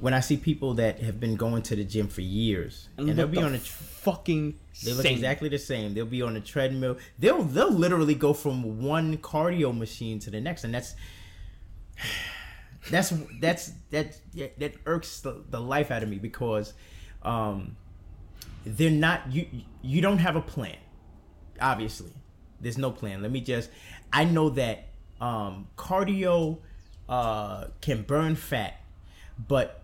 when 0.00 0.14
I 0.14 0.20
see 0.20 0.36
people 0.36 0.74
that 0.74 1.00
have 1.00 1.18
been 1.18 1.34
going 1.36 1.62
to 1.62 1.76
the 1.76 1.84
gym 1.84 2.08
for 2.08 2.20
years 2.20 2.88
and, 2.96 3.08
they'll 3.08 3.26
be 3.26 3.38
the 3.38 3.44
on 3.44 3.54
a, 3.54 3.58
fucking 3.58 4.58
they 4.84 4.92
look 4.92 5.02
same. 5.02 5.14
exactly 5.14 5.48
the 5.48 5.58
same. 5.58 5.94
They'll 5.94 6.06
be 6.06 6.22
on 6.22 6.36
a 6.36 6.40
treadmill. 6.40 6.98
They'll 7.18 7.42
they'll 7.42 7.72
literally 7.72 8.14
go 8.14 8.32
from 8.32 8.82
one 8.82 9.18
cardio 9.18 9.76
machine 9.76 10.20
to 10.20 10.30
the 10.30 10.40
next, 10.40 10.64
and 10.64 10.72
that's 10.72 10.94
that's 12.90 13.12
that's 13.40 13.72
that 13.90 14.20
that 14.58 14.74
irks 14.86 15.20
the, 15.20 15.42
the 15.50 15.60
life 15.60 15.90
out 15.90 16.02
of 16.02 16.08
me 16.08 16.18
because 16.18 16.74
um, 17.22 17.76
they're 18.64 18.90
not 18.90 19.32
you 19.32 19.46
you 19.82 20.00
don't 20.00 20.18
have 20.18 20.36
a 20.36 20.42
plan. 20.42 20.76
Obviously, 21.60 22.12
there's 22.60 22.78
no 22.78 22.92
plan. 22.92 23.20
Let 23.20 23.32
me 23.32 23.40
just 23.40 23.68
I 24.12 24.24
know 24.24 24.50
that 24.50 24.88
um, 25.20 25.66
cardio 25.76 26.58
uh, 27.08 27.66
can 27.80 28.02
burn 28.02 28.36
fat, 28.36 28.80
but 29.48 29.82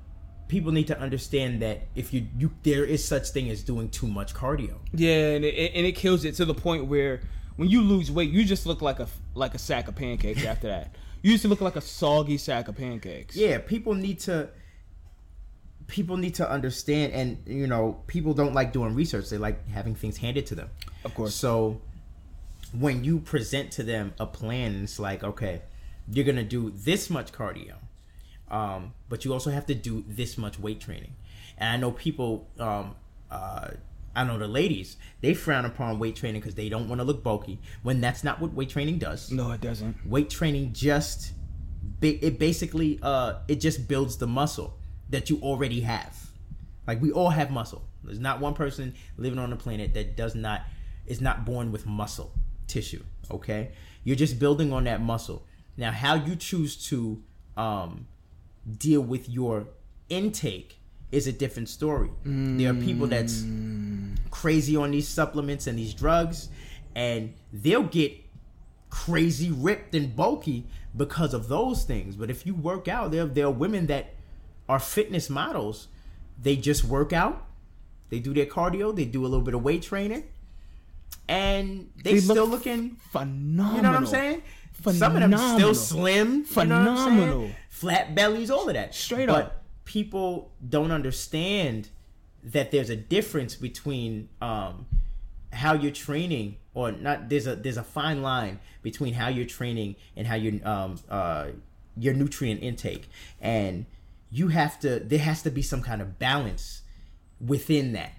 people 0.55 0.70
need 0.70 0.86
to 0.86 0.98
understand 1.07 1.61
that 1.62 1.76
if 1.96 2.07
you 2.14 2.20
you 2.38 2.48
there 2.62 2.84
is 2.84 3.00
such 3.05 3.26
thing 3.34 3.50
as 3.50 3.62
doing 3.64 3.88
too 3.98 4.07
much 4.07 4.30
cardio. 4.34 4.74
Yeah, 4.92 5.30
and 5.36 5.44
it, 5.44 5.72
and 5.74 5.84
it 5.84 5.96
kills 5.96 6.24
it 6.24 6.34
to 6.36 6.44
the 6.44 6.55
point 6.55 6.86
where 6.86 7.14
when 7.57 7.68
you 7.74 7.80
lose 7.82 8.09
weight, 8.16 8.30
you 8.30 8.44
just 8.44 8.64
look 8.64 8.80
like 8.80 9.00
a 9.00 9.09
like 9.34 9.55
a 9.55 9.59
sack 9.59 9.88
of 9.88 9.96
pancakes 9.96 10.44
after 10.52 10.68
that. 10.68 10.94
You 11.22 11.32
used 11.32 11.42
to 11.42 11.48
look 11.48 11.61
like 11.61 11.74
a 11.76 11.80
soggy 11.80 12.38
sack 12.38 12.68
of 12.68 12.76
pancakes. 12.76 13.34
yeah 13.34 13.59
people 13.59 13.94
need 13.94 14.20
to 14.28 14.48
people 15.86 16.16
need 16.16 16.34
to 16.36 16.46
understand 16.59 17.12
and 17.12 17.26
you 17.46 17.66
know 17.66 17.84
people 18.07 18.32
don't 18.34 18.55
like 18.55 18.72
doing 18.72 18.94
research 18.94 19.28
they 19.30 19.38
like 19.38 19.59
having 19.68 19.94
things 19.94 20.16
handed 20.18 20.46
to 20.46 20.55
them 20.55 20.68
Of 21.05 21.14
course. 21.14 21.34
so 21.34 21.80
when 22.72 23.05
you 23.05 23.20
present 23.20 23.70
to 23.72 23.82
them 23.82 24.14
a 24.18 24.26
plan 24.26 24.84
it's 24.84 24.98
like 24.98 25.22
okay 25.24 25.62
you're 26.12 26.24
gonna 26.30 26.42
do 26.59 26.70
this 26.88 27.11
much 27.11 27.32
cardio 27.32 27.74
um, 28.55 28.94
but 29.09 29.24
you 29.24 29.32
also 29.32 29.50
have 29.50 29.66
to 29.66 29.74
do 29.74 30.05
this 30.07 30.38
much 30.38 30.59
weight 30.59 30.80
training. 30.80 31.14
And 31.59 31.68
i 31.70 31.76
know 31.76 31.90
people 31.90 32.48
um, 32.59 32.94
uh, 33.30 33.70
i 34.16 34.24
know 34.24 34.38
the 34.38 34.48
ladies 34.48 34.96
they 35.20 35.34
frown 35.34 35.64
upon 35.64 35.98
weight 35.98 36.16
training 36.16 36.40
because 36.40 36.55
they 36.55 36.68
don't 36.68 36.88
want 36.88 37.00
to 37.00 37.05
look 37.05 37.22
bulky 37.22 37.59
when 37.82 38.00
that's 38.00 38.22
not 38.22 38.40
what 38.40 38.55
weight 38.55 38.70
training 38.70 38.98
does. 38.98 39.30
No, 39.30 39.50
it 39.52 39.61
doesn't. 39.61 39.94
weight 40.07 40.30
training 40.30 40.72
just 40.72 41.32
it 42.00 42.38
basically 42.38 42.98
uh 43.02 43.34
it 43.48 43.57
just 43.57 43.88
builds 43.88 44.16
the 44.18 44.26
muscle 44.26 44.78
that 45.11 45.30
you 45.30 45.38
already 45.40 45.80
have. 45.80 46.14
Like 46.86 47.00
we 47.00 47.12
all 47.12 47.30
have 47.30 47.50
muscle. 47.50 47.82
There's 48.02 48.18
not 48.18 48.40
one 48.40 48.55
person 48.55 48.94
living 49.16 49.38
on 49.38 49.50
the 49.50 49.57
planet 49.57 49.94
that 49.94 50.16
does 50.16 50.34
not 50.34 50.62
is 51.07 51.20
not 51.20 51.44
born 51.44 51.72
with 51.72 51.86
muscle 51.86 52.32
tissue 52.66 53.02
okay? 53.30 53.72
You're 54.05 54.16
just 54.16 54.38
building 54.38 54.72
on 54.72 54.84
that 54.84 55.00
muscle. 55.00 55.46
Now 55.76 55.90
how 55.90 56.14
you 56.14 56.36
choose 56.36 56.76
to 56.88 57.22
um 57.57 58.07
deal 58.79 59.01
with 59.01 59.29
your 59.29 59.67
intake 60.09 60.79
is 61.12 61.27
a 61.27 61.33
different 61.33 61.69
story 61.69 62.11
there 62.25 62.71
are 62.71 62.75
people 62.75 63.07
that's 63.07 63.45
crazy 64.31 64.77
on 64.77 64.91
these 64.91 65.07
supplements 65.07 65.67
and 65.67 65.79
these 65.79 65.95
drugs 65.95 66.49
and 66.95 67.35
they'll 67.53 67.83
get 67.85 68.12
crazy 68.91 69.51
ripped 69.51 69.95
and 69.95 70.15
bulky 70.15 70.67
because 70.97 71.35
of 71.35 71.49
those 71.49 71.83
things. 71.85 72.15
But 72.15 72.31
if 72.31 72.47
you 72.47 72.55
work 72.55 72.87
out, 72.87 73.11
there 73.11 73.27
there 73.27 73.47
are 73.47 73.51
women 73.51 73.87
that 73.87 74.15
are 74.69 74.79
fitness 74.79 75.29
models. 75.29 75.89
They 76.41 76.57
just 76.57 76.85
work 76.85 77.12
out, 77.12 77.45
they 78.11 78.19
do 78.21 78.33
their 78.33 78.47
cardio, 78.47 78.95
they 78.95 79.05
do 79.05 79.23
a 79.23 79.29
little 79.29 79.45
bit 79.45 79.55
of 79.55 79.62
weight 79.62 79.83
training, 79.83 80.25
and 81.29 81.91
they, 82.03 82.15
They 82.15 82.21
still 82.21 82.47
look 82.47 82.65
looking. 82.65 82.97
Phenomenal. 83.11 83.77
You 83.77 83.83
know 83.83 83.91
what 83.91 83.97
I'm 83.97 84.07
saying? 84.07 84.43
Some 84.83 85.16
of 85.16 85.31
them 85.31 85.57
still 85.57 85.75
slim. 85.75 86.33
You 86.33 86.39
know? 86.39 86.45
Phenomenal. 86.45 87.51
Flat 87.70 88.14
bellies, 88.14 88.51
all 88.51 88.68
of 88.68 88.75
that. 88.75 88.95
Straight 88.95 89.29
but 89.29 89.45
up. 89.47 89.64
people 89.85 90.53
don't 90.66 90.91
understand 90.91 91.89
that 92.43 92.70
there's 92.70 92.91
a 92.91 92.97
difference 92.97 93.55
between 93.55 94.29
um, 94.41 94.87
how 95.53 95.72
you're 95.75 95.93
training 95.93 96.57
or 96.75 96.93
not. 96.93 97.29
There's 97.29 97.47
a 97.47 97.57
there's 97.57 97.77
a 97.77 97.83
fine 97.85 98.22
line 98.22 98.61
between 98.83 99.14
how 99.14 99.29
you're 99.29 99.47
training 99.47 99.97
and 100.16 100.27
how 100.27 100.35
you 100.35 100.61
um 100.64 100.99
uh 101.09 101.49
your 101.97 102.14
nutrient 102.14 102.62
intake, 102.62 103.09
and 103.41 103.87
you 104.31 104.49
have 104.49 104.79
to. 104.81 104.99
There 104.99 105.20
has 105.20 105.43
to 105.43 105.51
be 105.51 105.62
some 105.62 105.83
kind 105.83 106.03
of 106.03 106.18
balance 106.18 106.83
within 107.41 107.93
that. 107.93 108.12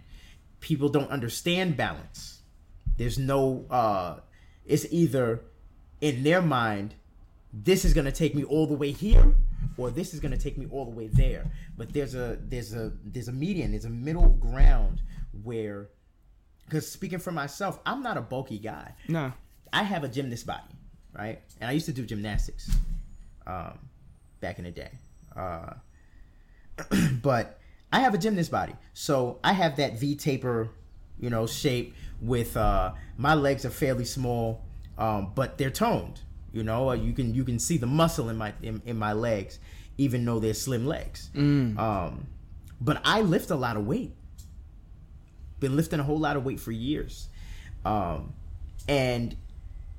People 0.62 0.90
don't 0.90 1.12
understand 1.12 1.78
balance. 1.78 2.42
There's 2.98 3.20
no. 3.20 3.66
uh 3.70 4.20
It's 4.66 4.86
either 4.90 5.42
in 6.02 6.24
their 6.24 6.42
mind 6.42 6.96
this 7.64 7.86
is 7.86 7.94
going 7.94 8.06
to 8.06 8.12
take 8.12 8.36
me 8.36 8.44
all 8.44 8.68
the 8.68 8.74
way 8.74 8.92
here 8.92 9.34
or 9.78 9.90
this 9.90 10.14
is 10.14 10.20
going 10.20 10.32
to 10.32 10.38
take 10.38 10.58
me 10.58 10.68
all 10.72 10.86
the 10.86 10.92
way 10.92 11.08
there. 11.08 11.46
But 11.78 11.94
there's 11.94 12.16
a 12.16 12.38
there's 12.42 12.74
a 12.74 12.92
there's 13.04 13.28
a 13.28 13.32
median 13.32 13.72
there's 13.72 13.86
a 13.86 13.90
middle 13.90 14.30
ground 14.30 15.02
where 15.44 15.90
because 16.66 16.90
speaking 16.90 17.20
for 17.20 17.32
myself 17.32 17.80
i'm 17.86 18.02
not 18.02 18.18
a 18.18 18.22
bulky 18.22 18.60
guy. 18.60 18.94
No. 19.08 19.32
i 19.72 19.84
have 19.84 20.04
a 20.04 20.08
gymnast 20.08 20.46
body 20.46 20.64
right? 21.18 21.42
And 21.62 21.70
i 21.70 21.74
used 21.74 21.86
to 21.86 21.94
do 21.94 22.06
gymnastics 22.06 22.70
um 23.48 23.78
back 24.42 24.60
in 24.60 24.66
the 24.66 24.72
day. 24.72 24.92
Uh 25.36 25.74
but 27.22 27.60
i 27.92 28.00
have 28.00 28.14
a 28.14 28.18
gymnast 28.18 28.52
body. 28.52 28.76
So 28.94 29.40
i 29.44 29.54
have 29.54 29.78
that 29.78 29.98
v 29.98 30.16
taper 30.16 30.70
you 31.20 31.30
know 31.30 31.48
shape 31.48 31.94
with 32.22 32.56
uh 32.58 32.94
my 33.18 33.34
legs 33.34 33.66
are 33.66 33.70
fairly 33.70 34.06
small 34.06 34.62
um 34.98 35.32
but 35.36 35.58
they're 35.58 35.70
toned 35.70 36.22
you 36.56 36.64
know? 36.64 36.94
You 36.94 37.12
can 37.12 37.36
you 37.36 37.44
can 37.44 37.60
see 37.60 37.78
the 37.78 37.86
muscle 37.86 38.30
in 38.30 38.38
my 38.38 38.54
in, 38.64 38.82
in 38.86 38.98
my 38.98 39.12
legs 39.12 39.60
even 39.98 40.26
though 40.26 40.40
they're 40.40 40.54
slim 40.54 40.88
legs. 40.88 41.30
Um 41.78 42.28
but 42.82 43.02
i 43.06 43.22
lift 43.22 43.52
a 43.52 43.56
lot 43.56 43.76
of 43.78 43.86
weight. 43.86 44.14
Been 45.60 45.76
lifting 45.76 46.00
a 46.00 46.04
whole 46.04 46.18
lot 46.20 46.38
of 46.38 46.46
weight 46.46 46.60
for 46.60 46.72
years. 46.72 47.28
Um 47.84 48.34
and 48.88 49.36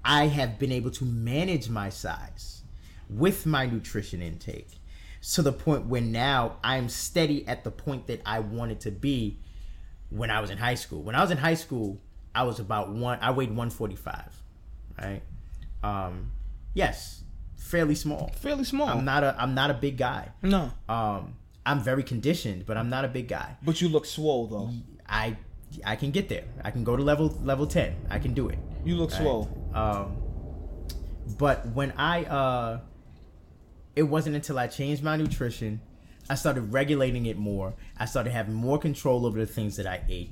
i 0.05 0.29
have 0.29 0.59
been 0.59 0.73
able 0.73 0.91
to 0.93 1.05
manage 1.05 1.69
my 1.69 1.91
size 1.91 2.63
with 3.11 3.45
my 3.45 3.67
nutrition 3.67 4.23
intake 4.23 4.69
to 5.35 5.43
the 5.43 5.53
point 5.53 5.87
where 5.87 6.01
now 6.01 6.57
i'm 6.63 6.89
steady 6.89 7.47
at 7.49 7.65
the 7.65 7.71
point 7.71 8.07
that 8.07 8.21
i 8.25 8.39
wanted 8.39 8.79
to 8.81 8.93
be 8.93 9.37
when 10.11 10.31
i 10.31 10.41
was 10.41 10.51
in 10.51 10.59
high 10.59 10.77
school. 10.77 11.03
When 11.03 11.17
i 11.17 11.21
was 11.21 11.33
in 11.33 11.39
high 11.39 11.55
school 11.55 12.01
i 12.35 12.45
was 12.45 12.61
about 12.61 12.91
one 12.91 13.19
i 13.21 13.33
weighed 13.33 13.49
145 13.49 14.36
right? 15.01 15.23
Um 15.83 16.33
yes 16.75 17.23
fairly 17.57 17.95
small. 17.95 18.31
Fairly 18.37 18.65
small. 18.65 18.89
i'm 18.89 19.05
not 19.05 19.25
a 19.25 19.35
i'm 19.39 19.55
not 19.55 19.71
a 19.71 19.75
big 19.75 19.97
guy. 19.97 20.29
No. 20.43 20.71
um 20.89 21.35
i'm 21.65 21.81
very 21.81 22.03
conditioned 22.05 22.65
but 22.65 22.77
i'm 22.77 22.89
not 22.89 23.05
a 23.05 23.09
big 23.09 23.29
guy. 23.29 23.57
But 23.63 23.81
you 23.81 23.89
look 23.89 24.07
swole 24.07 24.47
though. 24.47 24.71
i 25.09 25.37
i 25.85 25.97
can 25.97 26.11
get 26.13 26.29
there. 26.29 26.45
I 26.65 26.71
can 26.71 26.85
go 26.85 26.97
to 26.97 27.03
level 27.03 27.37
level 27.43 27.67
10 27.67 27.97
i 28.11 28.19
can 28.19 28.35
do 28.35 28.49
it. 28.49 28.59
You 28.85 28.95
look 28.97 29.11
swole. 29.11 29.49
um 29.75 30.17
but 31.39 31.67
when 31.75 31.93
i 31.97 32.25
uh 32.25 32.81
it 33.97 34.05
wasn't 34.05 34.37
until 34.37 34.59
i 34.59 34.67
changed 34.69 35.03
my 35.03 35.17
nutrition 35.17 35.81
i 36.31 36.35
started 36.37 36.73
regulating 36.73 37.27
it 37.27 37.37
more. 37.37 37.75
I 37.99 38.05
started 38.05 38.31
having 38.33 38.55
more 38.55 38.79
control 38.79 39.27
over 39.27 39.39
the 39.39 39.47
things 39.47 39.77
that 39.77 39.87
i 39.87 40.03
ate. 40.09 40.31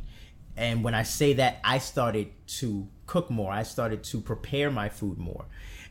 And 0.56 0.84
when 0.84 0.94
I 0.94 1.02
say 1.02 1.32
that, 1.34 1.58
I 1.64 1.78
started 1.78 2.28
to 2.60 2.86
cook 3.06 3.30
more. 3.30 3.52
I 3.52 3.62
started 3.62 4.02
to 4.04 4.20
prepare 4.20 4.70
my 4.70 4.88
food 4.88 5.18
more. 5.18 5.44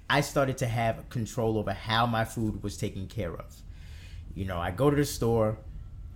I 0.10 0.22
started 0.22 0.58
to 0.60 0.68
have 0.68 1.10
control 1.10 1.58
over 1.58 1.72
how 1.74 2.06
my 2.06 2.26
food 2.26 2.62
was 2.64 2.78
taken 2.78 3.08
care 3.08 3.34
of. 3.34 3.56
You 4.36 4.46
know, 4.46 4.58
I 4.60 4.72
go 4.72 4.90
to 4.90 4.96
the 4.96 5.06
store. 5.06 5.58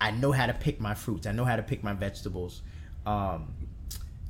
I 0.00 0.10
know 0.10 0.32
how 0.32 0.46
to 0.46 0.54
pick 0.54 0.80
my 0.80 0.94
fruits. 0.94 1.26
I 1.26 1.32
know 1.32 1.44
how 1.44 1.56
to 1.56 1.62
pick 1.62 1.82
my 1.82 1.92
vegetables. 1.92 2.62
Um, 3.06 3.54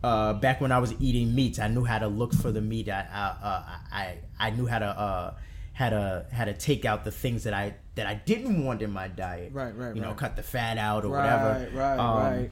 uh, 0.02 0.34
back 0.34 0.60
when 0.60 0.70
I 0.72 0.78
was 0.78 0.94
eating 1.00 1.34
meats, 1.34 1.58
I 1.58 1.68
knew 1.68 1.84
how 1.84 1.98
to 1.98 2.06
look 2.08 2.32
for 2.32 2.52
the 2.52 2.60
meat. 2.60 2.88
I 2.88 3.06
I 3.12 3.46
uh, 3.46 3.62
I, 3.92 4.18
I 4.38 4.50
knew 4.50 4.66
how 4.66 4.78
to 4.78 4.86
uh, 4.86 5.34
how 5.72 5.90
to 5.90 6.26
how 6.32 6.44
to 6.44 6.54
take 6.54 6.84
out 6.84 7.04
the 7.04 7.10
things 7.10 7.44
that 7.44 7.52
I 7.54 7.74
that 7.96 8.06
I 8.06 8.14
didn't 8.14 8.64
want 8.64 8.80
in 8.80 8.92
my 8.92 9.08
diet. 9.08 9.52
Right, 9.52 9.76
right, 9.76 9.94
You 9.94 10.00
know, 10.00 10.14
cut 10.14 10.36
the 10.36 10.42
fat 10.42 10.78
out 10.78 11.04
or 11.04 11.08
Right, 11.08 11.22
whatever. 11.24 11.76
right, 11.76 11.98
Um, 11.98 12.16
right. 12.38 12.50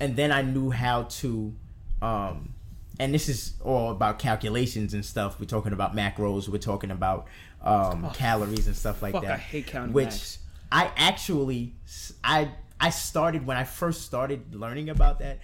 And 0.00 0.16
then 0.16 0.32
I 0.32 0.42
knew 0.42 0.70
how 0.70 1.04
to, 1.04 1.54
um, 2.02 2.54
and 3.00 3.14
this 3.14 3.30
is 3.30 3.54
all 3.64 3.90
about 3.90 4.18
calculations 4.18 4.92
and 4.92 5.02
stuff. 5.02 5.40
We're 5.40 5.46
talking 5.46 5.72
about 5.72 5.96
macros. 5.96 6.48
We're 6.48 6.58
talking 6.58 6.90
about 6.90 7.28
um, 7.62 8.10
calories 8.12 8.66
and 8.66 8.76
stuff 8.76 9.00
like 9.00 9.12
fuck, 9.12 9.22
that. 9.22 9.32
I 9.32 9.38
hate 9.38 9.68
counting 9.68 9.94
Which 9.94 10.06
max. 10.06 10.38
I 10.70 10.90
actually 10.98 11.72
I 12.22 12.50
I 12.78 12.90
started 12.90 13.46
when 13.46 13.56
I 13.56 13.64
first 13.64 14.02
started 14.02 14.54
learning 14.54 14.90
about 14.90 15.18
that. 15.20 15.38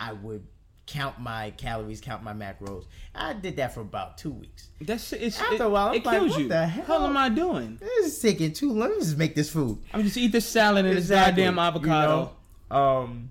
I 0.00 0.12
would 0.12 0.44
count 0.86 1.20
my 1.20 1.52
calories, 1.52 2.00
count 2.00 2.24
my 2.24 2.32
macros. 2.32 2.86
I 3.14 3.34
did 3.34 3.56
that 3.58 3.72
for 3.72 3.80
about 3.80 4.18
two 4.18 4.32
weeks. 4.32 4.66
That's 4.80 5.12
it's, 5.12 5.40
After 5.40 5.62
a 5.62 5.68
while, 5.68 5.88
I'm 5.90 5.94
it 5.94 6.04
like, 6.04 6.18
kills 6.18 6.32
what 6.32 6.40
you. 6.40 6.48
the 6.48 6.66
hell 6.66 6.84
hell? 6.98 7.06
am 7.06 7.16
I 7.16 7.28
doing? 7.28 7.76
This 7.76 8.06
is 8.06 8.18
taking 8.18 8.52
too 8.52 8.70
long. 8.70 8.80
Let 8.80 8.90
me 8.90 8.96
just 8.98 9.16
make 9.16 9.36
this 9.36 9.50
food. 9.50 9.78
I'm 9.94 10.02
just 10.02 10.16
eat 10.16 10.32
this 10.32 10.46
salad 10.48 10.84
and 10.84 10.98
Exactly, 10.98 11.44
this 11.44 11.48
goddamn 11.48 11.54
you 11.54 11.60
avocado. 11.60 12.32
know? 12.72 12.76
Um, 12.76 13.30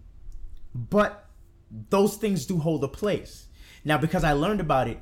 but 0.74 1.28
those 1.90 2.18
things 2.18 2.46
do 2.46 2.58
hold 2.58 2.84
a 2.84 2.88
place. 2.88 3.48
Now, 3.84 3.98
because 3.98 4.24
I 4.24 4.34
learned 4.34 4.60
about 4.62 4.88
it, 4.88 5.00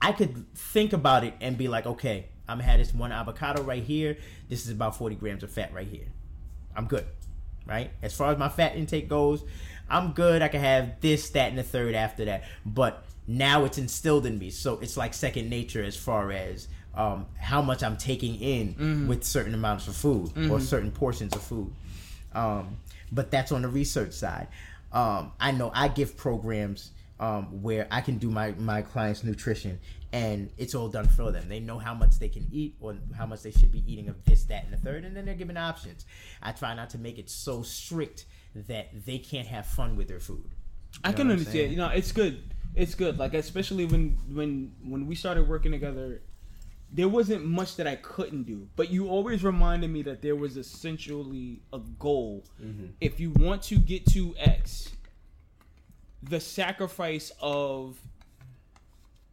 I 0.00 0.12
could 0.12 0.52
think 0.54 0.92
about 0.92 1.24
it 1.24 1.34
and 1.40 1.58
be 1.58 1.68
like, 1.68 1.86
okay, 1.86 2.26
I'm 2.48 2.58
gonna 2.58 2.70
have 2.70 2.78
this 2.78 2.94
one 2.94 3.12
avocado 3.12 3.62
right 3.62 3.82
here. 3.82 4.16
This 4.48 4.66
is 4.66 4.72
about 4.72 4.96
40 4.96 5.16
grams 5.16 5.42
of 5.42 5.50
fat 5.50 5.72
right 5.72 5.86
here. 5.86 6.06
I'm 6.74 6.86
good, 6.86 7.06
right? 7.66 7.90
As 8.02 8.14
far 8.14 8.32
as 8.32 8.38
my 8.38 8.48
fat 8.48 8.76
intake 8.76 9.08
goes, 9.08 9.44
I'm 9.88 10.12
good. 10.12 10.42
I 10.42 10.48
can 10.48 10.60
have 10.60 11.00
this, 11.00 11.30
that, 11.30 11.48
and 11.48 11.58
the 11.58 11.62
third 11.62 11.94
after 11.94 12.24
that. 12.26 12.44
But 12.64 13.04
now 13.26 13.64
it's 13.64 13.78
instilled 13.78 14.26
in 14.26 14.38
me, 14.38 14.50
so 14.50 14.78
it's 14.80 14.96
like 14.96 15.14
second 15.14 15.48
nature 15.50 15.82
as 15.82 15.96
far 15.96 16.32
as 16.32 16.68
um, 16.94 17.26
how 17.38 17.62
much 17.62 17.82
I'm 17.82 17.96
taking 17.96 18.36
in 18.40 18.74
with 19.08 19.24
certain 19.24 19.54
amounts 19.54 19.86
of 19.88 19.96
food 19.96 20.32
or 20.50 20.60
certain 20.60 20.90
portions 20.90 21.34
of 21.34 21.42
food. 21.42 21.72
Um, 22.32 22.76
but 23.12 23.30
that's 23.30 23.52
on 23.52 23.62
the 23.62 23.68
research 23.68 24.12
side. 24.12 24.48
Um, 24.92 25.32
I 25.40 25.52
know 25.52 25.70
I 25.74 25.88
give 25.88 26.16
programs 26.16 26.90
um, 27.18 27.62
where 27.62 27.86
I 27.90 28.00
can 28.00 28.18
do 28.18 28.30
my, 28.30 28.52
my 28.52 28.82
clients' 28.82 29.22
nutrition 29.22 29.78
and 30.12 30.50
it's 30.58 30.74
all 30.74 30.88
done 30.88 31.08
for 31.08 31.30
them. 31.30 31.48
They 31.48 31.60
know 31.60 31.78
how 31.78 31.94
much 31.94 32.18
they 32.18 32.28
can 32.28 32.46
eat 32.50 32.74
or 32.80 32.96
how 33.16 33.26
much 33.26 33.42
they 33.42 33.50
should 33.50 33.70
be 33.70 33.84
eating 33.86 34.08
of 34.08 34.24
this, 34.24 34.44
that, 34.44 34.64
and 34.64 34.72
the 34.72 34.76
third, 34.76 35.04
and 35.04 35.16
then 35.16 35.24
they're 35.24 35.34
given 35.34 35.56
options. 35.56 36.04
I 36.42 36.52
try 36.52 36.74
not 36.74 36.90
to 36.90 36.98
make 36.98 37.18
it 37.18 37.30
so 37.30 37.62
strict 37.62 38.24
that 38.54 38.88
they 39.06 39.18
can't 39.18 39.46
have 39.46 39.66
fun 39.66 39.96
with 39.96 40.08
their 40.08 40.18
food. 40.18 40.50
I 41.04 41.12
can 41.12 41.30
understand. 41.30 41.52
saying? 41.52 41.70
You 41.70 41.76
know, 41.76 41.88
it's 41.88 42.10
good. 42.10 42.54
It's 42.74 42.94
good. 42.94 43.18
Like 43.18 43.34
especially 43.34 43.84
when 43.84 44.18
when 44.32 44.72
when 44.84 45.06
we 45.06 45.14
started 45.14 45.48
working 45.48 45.72
together, 45.72 46.22
there 46.92 47.08
wasn't 47.08 47.44
much 47.44 47.76
that 47.76 47.86
I 47.86 47.96
couldn't 47.96 48.44
do. 48.44 48.68
But 48.76 48.90
you 48.90 49.08
always 49.08 49.44
reminded 49.44 49.90
me 49.90 50.02
that 50.02 50.22
there 50.22 50.36
was 50.36 50.56
essentially 50.56 51.62
a 51.72 51.78
goal. 51.98 52.44
Mm-hmm. 52.62 52.86
If 53.00 53.20
you 53.20 53.32
want 53.36 53.62
to 53.64 53.76
get 53.78 54.06
to 54.06 54.34
X, 54.38 54.90
the 56.22 56.40
sacrifice 56.40 57.32
of 57.40 57.98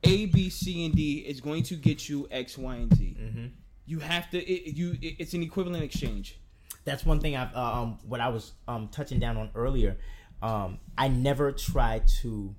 A, 0.04 0.28
B, 0.28 0.50
C, 0.50 0.86
and 0.86 0.96
D 0.96 1.20
is 1.20 1.42
going 1.42 1.64
to 1.64 1.76
get 1.76 2.08
you 2.08 2.28
X, 2.30 2.58
Y, 2.58 2.76
and 2.76 2.96
Z. 2.96 3.18
Mm-hmm. 3.20 3.46
You 3.86 4.00
have 4.00 4.30
to. 4.32 4.38
It, 4.38 4.76
you. 4.78 4.92
It, 5.02 5.16
it's 5.20 5.34
an 5.34 5.42
equivalent 5.42 5.84
exchange. 5.84 6.40
that's 6.86 7.06
one 7.06 7.20
thing 7.20 7.36
I've 7.36 7.54
uh, 7.56 7.82
um 7.82 8.00
what 8.08 8.22
I 8.22 8.30
was 8.30 8.54
um 8.68 8.88
touching 8.90 9.20
down 9.20 9.38
on 9.38 9.50
earlier. 9.56 9.98
Um, 10.42 10.80
I 10.98 11.08
never 11.08 11.52
try 11.52 12.02
to 12.22 12.56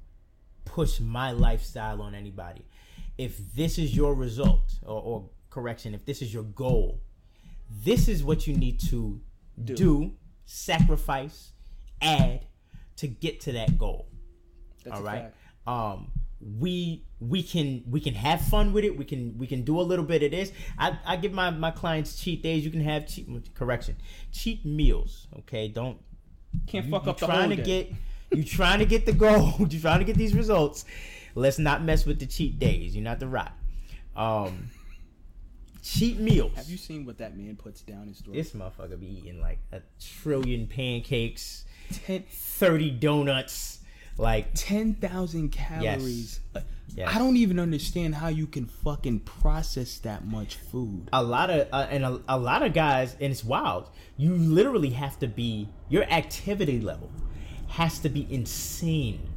push 0.64 1.00
my 1.00 1.30
lifestyle 1.30 2.02
on 2.02 2.14
anybody. 2.14 2.64
If 3.18 3.54
this 3.54 3.78
is 3.78 3.94
your 3.94 4.14
result, 4.14 4.74
or, 4.82 5.02
or 5.02 5.30
correction, 5.50 5.94
if 5.94 6.04
this 6.06 6.22
is 6.22 6.32
your 6.32 6.44
goal, 6.44 7.00
this 7.84 8.08
is 8.08 8.22
what 8.24 8.46
you 8.46 8.56
need 8.56 8.80
to 8.88 9.20
do, 9.62 10.12
sacrifice, 10.46 11.52
add 12.00 12.46
to 12.96 13.08
get 13.08 13.40
to 13.40 13.52
that 13.52 13.76
goal. 13.76 14.08
That's 14.84 14.96
All 14.96 15.02
right. 15.02 15.32
Um, 15.66 16.12
we 16.40 17.04
we 17.20 17.42
can 17.42 17.82
we 17.90 18.00
can 18.00 18.14
have 18.14 18.40
fun 18.40 18.72
with 18.72 18.84
it. 18.84 18.96
We 18.96 19.04
can 19.04 19.36
we 19.38 19.46
can 19.46 19.62
do 19.62 19.80
a 19.80 19.82
little 19.82 20.04
bit 20.04 20.22
of 20.22 20.30
this. 20.30 20.52
I, 20.78 20.98
I 21.04 21.16
give 21.16 21.32
my 21.32 21.50
my 21.50 21.70
clients 21.70 22.20
cheat 22.20 22.42
days. 22.42 22.64
You 22.64 22.70
can 22.70 22.80
have 22.80 23.06
cheat 23.06 23.54
correction 23.54 23.96
cheat 24.32 24.64
meals. 24.64 25.26
Okay, 25.40 25.68
don't 25.68 25.98
Can't 26.66 26.86
you, 26.86 26.90
fuck 26.90 27.06
up 27.06 27.18
the 27.18 27.26
trying 27.26 27.48
whole 27.48 27.50
to 27.50 27.56
day. 27.56 27.62
get 27.62 28.38
you 28.38 28.44
trying 28.44 28.78
to 28.78 28.86
get 28.86 29.04
the 29.04 29.12
goal. 29.12 29.54
you 29.58 29.80
trying 29.80 29.98
to 29.98 30.04
get 30.04 30.16
these 30.16 30.34
results. 30.34 30.84
Let's 31.34 31.58
not 31.58 31.82
mess 31.82 32.04
with 32.06 32.18
the 32.18 32.26
cheat 32.26 32.58
days. 32.58 32.94
You're 32.94 33.04
not 33.04 33.20
the 33.20 33.28
rock. 33.28 33.52
Um, 34.16 34.70
cheat 35.82 36.18
meals. 36.18 36.52
Have 36.56 36.68
you 36.68 36.76
seen 36.76 37.04
what 37.06 37.18
that 37.18 37.36
man 37.36 37.56
puts 37.56 37.82
down 37.82 38.08
his 38.08 38.20
throat? 38.20 38.34
This 38.34 38.50
motherfucker 38.52 38.98
be 38.98 39.18
eating 39.18 39.40
like 39.40 39.58
a 39.72 39.80
trillion 40.00 40.66
pancakes, 40.66 41.64
thirty 42.30 42.90
donuts. 42.90 43.76
Like 44.20 44.48
10,000 44.54 45.50
calories. 45.50 46.40
Yes. 46.88 47.08
I 47.08 47.18
don't 47.20 47.36
even 47.36 47.60
understand 47.60 48.16
how 48.16 48.26
you 48.26 48.48
can 48.48 48.66
fucking 48.66 49.20
process 49.20 49.98
that 49.98 50.26
much 50.26 50.56
food. 50.56 51.08
a 51.12 51.22
lot 51.22 51.50
of 51.50 51.68
uh, 51.72 51.86
and 51.88 52.04
a, 52.04 52.20
a 52.28 52.36
lot 52.36 52.64
of 52.64 52.72
guys 52.72 53.14
and 53.20 53.30
it's 53.30 53.44
wild 53.44 53.88
you 54.16 54.34
literally 54.34 54.90
have 54.90 55.20
to 55.20 55.28
be 55.28 55.68
your 55.88 56.02
activity 56.04 56.80
level 56.80 57.12
has 57.68 58.00
to 58.00 58.08
be 58.08 58.26
insane 58.28 59.27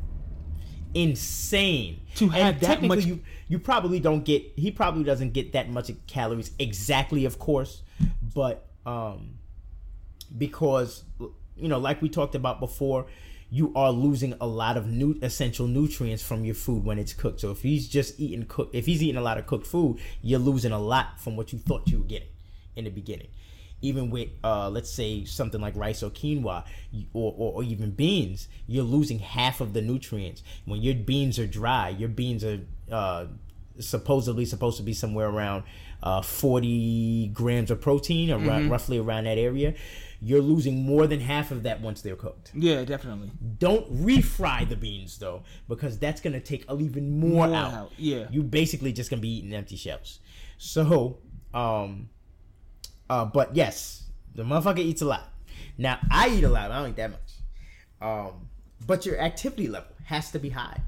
insane. 0.94 2.02
To 2.16 2.28
have 2.30 2.60
that 2.62 2.82
much- 2.84 3.06
you 3.06 3.20
you 3.48 3.60
probably 3.60 4.00
don't 4.00 4.24
get 4.24 4.44
he 4.56 4.72
probably 4.72 5.04
doesn't 5.04 5.34
get 5.34 5.52
that 5.54 5.70
much 5.70 5.92
calories 6.08 6.52
exactly 6.58 7.26
of 7.26 7.38
course 7.38 7.82
but 8.34 8.68
um 8.86 9.32
because 10.38 11.04
you 11.58 11.68
know 11.68 11.78
like 11.78 12.02
we 12.02 12.08
talked 12.10 12.36
about 12.36 12.60
before 12.60 13.06
you 13.50 13.74
are 13.76 13.92
losing 13.92 14.34
a 14.40 14.48
lot 14.48 14.78
of 14.78 14.88
new 14.88 15.18
essential 15.22 15.68
nutrients 15.68 16.24
from 16.24 16.46
your 16.46 16.56
food 16.56 16.86
when 16.86 16.98
it's 16.98 17.12
cooked. 17.12 17.42
So 17.42 17.52
if 17.52 17.62
he's 17.62 17.90
just 17.90 18.18
eating 18.18 18.46
cook 18.46 18.70
if 18.72 18.86
he's 18.86 19.04
eating 19.04 19.18
a 19.18 19.22
lot 19.22 19.38
of 19.38 19.46
cooked 19.46 19.68
food 19.68 20.00
you're 20.22 20.40
losing 20.40 20.72
a 20.72 20.80
lot 20.80 21.20
from 21.20 21.36
what 21.36 21.52
you 21.52 21.60
thought 21.60 21.90
you 21.90 21.98
were 22.00 22.06
getting 22.06 22.30
in 22.78 22.86
the 22.86 22.90
beginning 22.90 23.28
even 23.82 24.10
with 24.10 24.30
uh, 24.44 24.70
let's 24.70 24.90
say 24.92 25.26
something 25.26 25.60
like 25.62 25.76
rice 25.76 26.04
or 26.04 26.10
quinoa 26.10 26.64
or, 27.14 27.34
or, 27.38 27.54
or 27.56 27.64
even 27.64 27.92
beans 27.92 28.48
you're 28.68 28.84
losing 28.84 29.20
half 29.20 29.60
of 29.62 29.74
the 29.74 29.82
nutrients 29.82 30.44
when 30.66 30.82
your 30.82 30.96
beans 30.96 31.38
are 31.40 31.48
dry 31.48 31.90
your 31.90 32.10
beans 32.10 32.44
are 32.44 32.60
uh, 32.92 33.26
supposedly 33.80 34.46
supposed 34.46 34.78
to 34.78 34.84
be 34.84 34.94
somewhere 34.94 35.28
around 35.28 35.64
uh, 36.04 36.22
40 36.22 37.28
grams 37.34 37.72
of 37.72 37.80
protein 37.82 38.32
or 38.32 38.38
ru- 38.40 38.68
roughly 38.70 38.98
around 38.98 39.26
that 39.26 39.38
area 39.38 39.74
you're 40.24 40.42
losing 40.42 40.84
more 40.84 41.08
than 41.08 41.20
half 41.20 41.50
of 41.52 41.64
that 41.64 41.82
once 41.82 42.02
they're 42.02 42.16
cooked 42.16 42.52
Yeah, 42.54 42.84
definitely. 42.86 43.32
don't 43.58 43.92
refry 44.06 44.68
the 44.68 44.76
beans 44.76 45.18
though 45.18 45.44
because 45.68 45.98
that's 45.98 46.22
gonna 46.22 46.40
take 46.40 46.66
even 46.72 47.20
more, 47.20 47.48
More 47.48 47.56
out. 47.56 47.74
out, 47.74 47.92
yeah. 47.98 48.28
you 48.30 48.44
basically 48.44 48.94
just 48.94 49.10
gonna 49.10 49.22
be 49.22 49.38
eating 49.38 49.54
empty 49.54 49.76
shells 49.78 50.20
so 50.58 51.18
um 51.54 52.10
uh 53.12 53.26
but 53.26 53.54
yes 53.56 54.04
the 54.36 54.44
motherfucker 54.44 54.80
eats 54.80 55.02
a 55.02 55.06
lot. 55.06 55.28
Now 55.78 56.00
i 56.10 56.30
eat 56.30 56.44
a 56.44 56.50
lot 56.50 56.72
i 56.72 56.80
don't 56.80 56.90
eat 56.92 56.96
that 56.96 57.12
much. 57.12 57.32
Um 58.02 58.48
but 58.88 59.06
your 59.06 59.20
activity 59.20 59.68
level 59.68 59.94
has 60.06 60.32
to 60.32 60.40
be 60.40 60.50
high. 60.50 60.82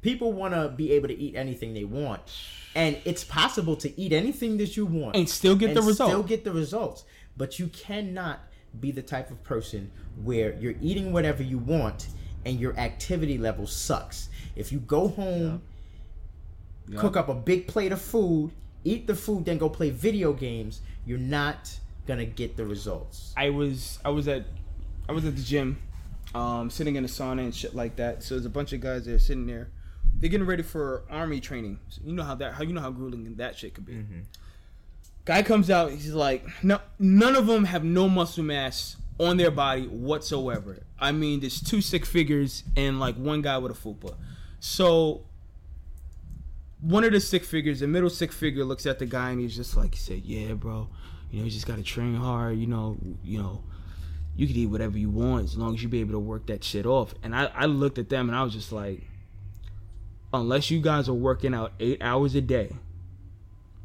People 0.00 0.32
want 0.32 0.54
to 0.54 0.68
be 0.68 0.92
able 0.92 1.08
to 1.08 1.18
eat 1.18 1.34
anything 1.34 1.74
they 1.74 1.84
want 1.84 2.20
and 2.76 2.96
it's 3.04 3.24
possible 3.24 3.74
to 3.76 4.00
eat 4.00 4.12
anything 4.12 4.56
that 4.58 4.76
you 4.76 4.86
want 4.86 5.16
And 5.16 5.28
still 5.28 5.56
get 5.56 5.74
the 5.74 5.82
result. 5.82 6.10
still 6.10 6.22
get 6.22 6.44
the 6.44 6.52
results 6.52 7.04
but 7.36 7.58
you 7.58 7.66
cannot 7.68 8.38
be 8.78 8.92
the 8.92 9.02
type 9.02 9.30
of 9.30 9.42
person 9.42 9.90
where 10.22 10.54
you're 10.54 10.76
eating 10.80 11.12
whatever 11.12 11.42
you 11.42 11.58
want 11.58 12.08
and 12.44 12.60
your 12.60 12.78
activity 12.78 13.36
level 13.36 13.66
sucks. 13.66 14.28
If 14.54 14.70
you 14.70 14.78
go 14.78 15.08
home 15.08 15.62
cook 16.96 17.16
up 17.16 17.28
a 17.28 17.34
big 17.34 17.66
plate 17.66 17.92
of 17.92 18.00
food 18.00 18.52
eat 18.84 19.06
the 19.06 19.14
food 19.14 19.44
then 19.44 19.58
go 19.58 19.68
play 19.68 19.90
video 19.90 20.32
games 20.32 20.80
you're 21.08 21.18
not 21.18 21.76
gonna 22.06 22.24
get 22.24 22.56
the 22.56 22.64
results 22.64 23.32
I 23.36 23.50
was 23.50 23.98
I 24.04 24.10
was 24.10 24.28
at 24.28 24.44
I 25.08 25.12
was 25.12 25.24
at 25.24 25.34
the 25.36 25.42
gym, 25.42 25.78
um, 26.34 26.68
sitting 26.68 26.96
in 26.96 27.04
a 27.04 27.08
sauna 27.08 27.40
and 27.40 27.54
shit 27.54 27.74
like 27.74 27.96
that. 27.96 28.22
So 28.22 28.34
there's 28.34 28.44
a 28.44 28.50
bunch 28.50 28.74
of 28.74 28.80
guys 28.80 29.06
there 29.06 29.18
sitting 29.18 29.46
there. 29.46 29.70
They're 30.20 30.28
getting 30.28 30.46
ready 30.46 30.62
for 30.62 31.04
army 31.08 31.40
training. 31.40 31.78
So 31.88 32.02
you 32.04 32.12
know 32.12 32.24
how 32.24 32.34
that 32.36 32.52
how 32.52 32.62
you 32.62 32.74
know 32.74 32.82
how 32.82 32.90
grueling 32.90 33.34
that 33.36 33.56
shit 33.56 33.74
could 33.74 33.86
be. 33.86 33.94
Guy 35.24 35.42
comes 35.42 35.70
out. 35.70 35.90
He's 35.92 36.12
like, 36.12 36.44
no, 36.62 36.80
none 36.98 37.36
of 37.36 37.46
them 37.46 37.64
have 37.64 37.84
no 37.84 38.08
muscle 38.08 38.44
mass 38.44 38.96
on 39.18 39.36
their 39.38 39.50
body 39.50 39.86
whatsoever. 39.86 40.82
I 40.98 41.12
mean, 41.12 41.40
there's 41.40 41.60
two 41.60 41.80
sick 41.80 42.04
figures 42.04 42.64
and 42.76 43.00
like 43.00 43.16
one 43.16 43.40
guy 43.42 43.56
with 43.58 43.72
a 43.72 43.74
fupa. 43.74 44.14
So 44.60 45.24
one 46.80 47.04
of 47.04 47.12
the 47.12 47.20
six 47.20 47.46
figures, 47.48 47.80
the 47.80 47.86
middle 47.88 48.10
six 48.10 48.34
figure, 48.36 48.64
looks 48.64 48.86
at 48.86 48.98
the 48.98 49.06
guy 49.06 49.30
and 49.30 49.40
he's 49.40 49.56
just 49.56 49.76
like, 49.76 49.94
he 49.94 50.00
said, 50.00 50.22
"Yeah, 50.24 50.54
bro, 50.54 50.88
you 51.30 51.38
know, 51.40 51.44
you 51.44 51.50
just 51.50 51.66
gotta 51.66 51.82
train 51.82 52.14
hard. 52.14 52.58
You 52.58 52.66
know, 52.66 52.96
you 53.24 53.38
know, 53.38 53.62
you 54.36 54.46
could 54.46 54.56
eat 54.56 54.66
whatever 54.66 54.96
you 54.98 55.10
want 55.10 55.44
as 55.44 55.56
long 55.56 55.74
as 55.74 55.82
you 55.82 55.88
be 55.88 56.00
able 56.00 56.12
to 56.12 56.18
work 56.20 56.46
that 56.46 56.62
shit 56.62 56.86
off." 56.86 57.14
And 57.22 57.34
I, 57.34 57.46
I 57.54 57.66
looked 57.66 57.98
at 57.98 58.08
them 58.08 58.28
and 58.28 58.36
I 58.38 58.42
was 58.42 58.52
just 58.52 58.70
like, 58.72 59.02
unless 60.32 60.70
you 60.70 60.80
guys 60.80 61.08
are 61.08 61.14
working 61.14 61.54
out 61.54 61.72
eight 61.80 62.00
hours 62.02 62.34
a 62.34 62.40
day, 62.40 62.72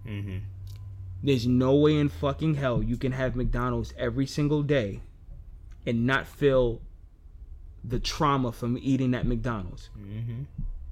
Mm-hmm. 0.07 0.39
there's 1.23 1.47
no 1.47 1.73
way 1.75 1.97
in 1.97 2.09
fucking 2.09 2.55
hell 2.55 2.83
you 2.83 2.97
can 2.97 3.13
have 3.13 3.35
McDonald's 3.37 3.93
every 3.97 4.25
single 4.27 4.61
day 4.61 4.99
and 5.87 6.05
not 6.05 6.27
feel 6.27 6.81
the 7.85 7.99
trauma 7.99 8.51
from 8.51 8.77
eating 8.81 9.13
at 9.15 9.25
McDonald's. 9.25 9.89
Mm-hmm. 9.97 10.43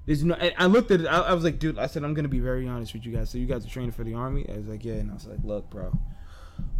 There's 0.05 0.23
no. 0.23 0.35
I, 0.57 0.65
looked 0.65 0.91
at 0.91 1.01
it. 1.01 1.07
I, 1.07 1.21
I 1.21 1.33
was 1.33 1.43
like, 1.43 1.59
dude. 1.59 1.77
I 1.77 1.87
said, 1.87 2.03
I'm 2.03 2.13
gonna 2.13 2.27
be 2.27 2.39
very 2.39 2.67
honest 2.67 2.93
with 2.93 3.05
you 3.05 3.11
guys. 3.11 3.29
So 3.29 3.37
you 3.37 3.45
guys 3.45 3.65
are 3.65 3.69
training 3.69 3.91
for 3.91 4.03
the 4.03 4.15
army? 4.15 4.45
I 4.49 4.57
was 4.57 4.67
like, 4.67 4.83
yeah. 4.83 4.95
And 4.95 5.11
I 5.11 5.13
was 5.13 5.27
like, 5.27 5.39
look, 5.43 5.69
bro, 5.69 5.91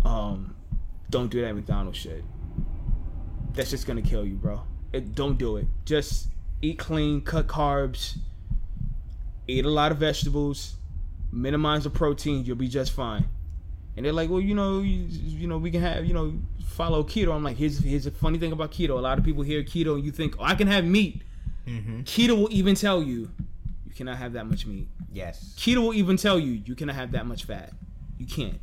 um, 0.03 0.55
don't 1.09 1.29
do 1.29 1.41
that 1.41 1.53
McDonald's 1.53 1.97
shit. 1.97 2.23
That's 3.53 3.69
just 3.69 3.85
gonna 3.85 4.01
kill 4.01 4.25
you, 4.25 4.35
bro. 4.35 4.61
It, 4.91 5.13
don't 5.13 5.37
do 5.37 5.57
it. 5.57 5.67
Just 5.85 6.29
eat 6.61 6.79
clean, 6.79 7.21
cut 7.21 7.47
carbs, 7.47 8.17
eat 9.47 9.65
a 9.65 9.69
lot 9.69 9.91
of 9.91 9.99
vegetables, 9.99 10.75
minimize 11.31 11.83
the 11.83 11.89
protein. 11.89 12.43
You'll 12.45 12.55
be 12.55 12.67
just 12.67 12.91
fine. 12.91 13.27
And 13.95 14.05
they're 14.05 14.13
like, 14.13 14.29
well, 14.29 14.39
you 14.39 14.55
know, 14.55 14.79
you, 14.79 15.05
you 15.09 15.47
know, 15.47 15.57
we 15.57 15.69
can 15.69 15.81
have, 15.81 16.05
you 16.05 16.13
know, 16.13 16.33
follow 16.65 17.03
keto. 17.03 17.35
I'm 17.35 17.43
like, 17.43 17.57
here's 17.57 17.79
here's 17.79 18.05
a 18.05 18.11
funny 18.11 18.39
thing 18.39 18.51
about 18.51 18.71
keto. 18.71 18.91
A 18.91 18.93
lot 19.01 19.17
of 19.17 19.25
people 19.25 19.43
hear 19.43 19.63
keto 19.63 19.95
and 19.95 20.05
you 20.05 20.11
think, 20.11 20.35
oh, 20.39 20.43
I 20.43 20.55
can 20.55 20.67
have 20.67 20.85
meat. 20.85 21.23
Mm-hmm. 21.67 22.01
Keto 22.01 22.37
will 22.37 22.51
even 22.51 22.75
tell 22.75 23.01
you 23.03 23.29
you 23.85 23.91
cannot 23.95 24.17
have 24.17 24.33
that 24.33 24.45
much 24.47 24.65
meat. 24.65 24.87
Yes. 25.11 25.53
Keto 25.57 25.77
will 25.81 25.93
even 25.93 26.17
tell 26.17 26.39
you 26.39 26.61
you 26.65 26.75
cannot 26.75 26.95
have 26.95 27.11
that 27.13 27.25
much 27.25 27.43
fat. 27.45 27.71
You 28.17 28.25
can't. 28.25 28.61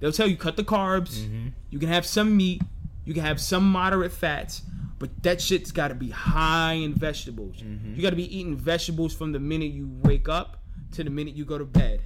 They'll 0.00 0.12
tell 0.12 0.26
you 0.26 0.36
cut 0.36 0.56
the 0.56 0.64
carbs. 0.64 1.20
Mm-hmm. 1.20 1.48
You 1.70 1.78
can 1.78 1.88
have 1.88 2.04
some 2.06 2.36
meat. 2.36 2.62
You 3.04 3.14
can 3.14 3.22
have 3.22 3.40
some 3.40 3.70
moderate 3.70 4.12
fats, 4.12 4.62
but 4.98 5.22
that 5.22 5.40
shit's 5.40 5.72
got 5.72 5.88
to 5.88 5.94
be 5.94 6.08
high 6.10 6.72
in 6.74 6.94
vegetables. 6.94 7.56
Mm-hmm. 7.58 7.94
You 7.96 8.02
got 8.02 8.10
to 8.10 8.16
be 8.16 8.34
eating 8.38 8.56
vegetables 8.56 9.14
from 9.14 9.32
the 9.32 9.38
minute 9.40 9.72
you 9.72 9.90
wake 10.02 10.28
up 10.28 10.62
to 10.92 11.04
the 11.04 11.10
minute 11.10 11.34
you 11.34 11.44
go 11.44 11.58
to 11.58 11.64
bed, 11.66 12.00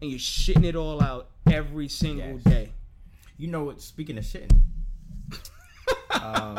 and 0.00 0.10
you're 0.10 0.20
shitting 0.20 0.64
it 0.64 0.76
all 0.76 1.02
out 1.02 1.30
every 1.50 1.88
single 1.88 2.34
Yes. 2.34 2.44
day. 2.44 2.72
You 3.36 3.48
know 3.48 3.64
what? 3.64 3.80
Speaking 3.80 4.16
of 4.18 4.22
shitting, 4.24 4.52
um, 6.22 6.56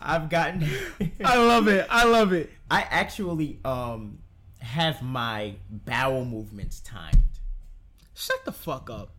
I've 0.00 0.30
gotten. 0.30 0.66
I 1.24 1.36
love 1.36 1.68
it. 1.68 1.86
I 1.90 2.04
love 2.04 2.32
it. 2.32 2.50
I 2.70 2.82
actually 2.82 3.58
um 3.64 4.18
have 4.60 5.02
my 5.02 5.54
bowel 5.70 6.24
movements 6.24 6.80
timed. 6.80 7.22
Shut 8.14 8.44
the 8.44 8.52
fuck 8.52 8.90
up. 8.90 9.14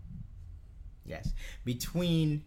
Yes, 1.06 1.34
between 1.64 2.44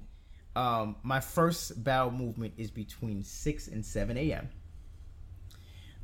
um 0.57 0.97
my 1.03 1.21
first 1.21 1.83
bowel 1.83 2.11
movement 2.11 2.55
is 2.57 2.71
between 2.71 3.23
six 3.23 3.69
and 3.69 3.85
seven 3.85 4.17
a.m. 4.17 4.49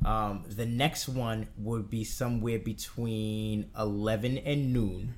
Um, 0.03 0.43
the 0.47 0.65
next 0.65 1.07
one 1.07 1.47
would 1.57 1.89
be 1.89 2.03
somewhere 2.03 2.59
between 2.59 3.69
eleven 3.77 4.37
and 4.39 4.73
noon, 4.73 5.15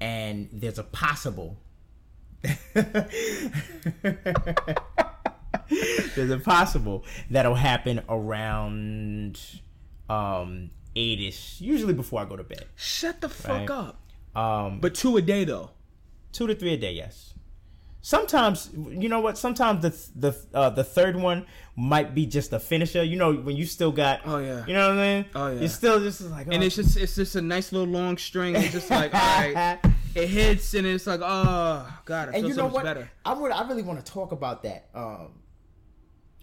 and 0.00 0.48
there's 0.52 0.78
a 0.78 0.84
possible. 0.84 1.56
there's 6.14 6.30
a 6.30 6.38
possible 6.38 7.04
that'll 7.30 7.54
happen 7.54 8.02
around 8.08 9.40
um 10.08 10.70
eight-ish, 10.96 11.60
usually 11.60 11.92
before 11.94 12.20
I 12.20 12.24
go 12.24 12.36
to 12.36 12.44
bed. 12.44 12.66
Shut 12.76 13.20
the 13.20 13.28
fuck 13.28 13.68
Right. 13.68 13.70
up. 13.70 14.00
Um, 14.36 14.78
But 14.80 14.94
two 14.94 15.16
a 15.16 15.22
day 15.22 15.44
though. 15.44 15.70
two 16.32 16.46
to 16.46 16.54
three 16.54 16.74
a 16.74 16.76
day 16.76 16.92
yes 16.92 17.30
sometimes 18.00 18.68
you 18.90 19.08
know 19.08 19.20
what 19.20 19.38
sometimes 19.38 19.80
the 19.80 19.90
the 20.28 20.36
uh, 20.58 20.68
the 20.68 20.84
third 20.84 21.16
one 21.16 21.46
might 21.74 22.14
be 22.14 22.26
just 22.26 22.52
a 22.52 22.58
finisher 22.60 23.02
you 23.02 23.16
know 23.16 23.32
when 23.32 23.56
you 23.56 23.64
still 23.64 23.90
got 23.92 24.20
Oh, 24.26 24.36
yeah. 24.38 24.62
you 24.66 24.74
know 24.74 24.88
what 24.90 24.98
i 24.98 25.14
mean 25.14 25.24
Oh, 25.34 25.48
yeah. 25.50 25.60
it's 25.60 25.72
still 25.74 25.98
just 26.00 26.20
like 26.22 26.46
and 26.52 26.62
oh. 26.62 26.66
it's 26.66 26.76
just 26.76 26.98
it's 26.98 27.14
just 27.14 27.34
a 27.36 27.40
nice 27.40 27.72
little 27.72 27.88
long 27.88 28.18
string. 28.18 28.56
It's 28.56 28.72
just 28.72 28.90
like 28.90 29.14
all 29.14 29.20
right, 29.20 29.78
it 30.14 30.26
hits 30.28 30.74
and 30.74 30.86
it's 30.86 31.06
like 31.06 31.20
oh 31.22 31.88
god, 32.04 32.28
I 32.28 32.32
feel 32.32 32.40
and 32.40 32.48
you 32.48 32.54
know 32.56 32.66
what 32.66 32.84
better. 32.84 33.10
i 33.24 33.32
would 33.32 33.50
i 33.52 33.66
really 33.66 33.82
want 33.82 34.04
to 34.04 34.12
talk 34.12 34.32
about 34.32 34.62
that 34.64 34.88
um 34.94 35.28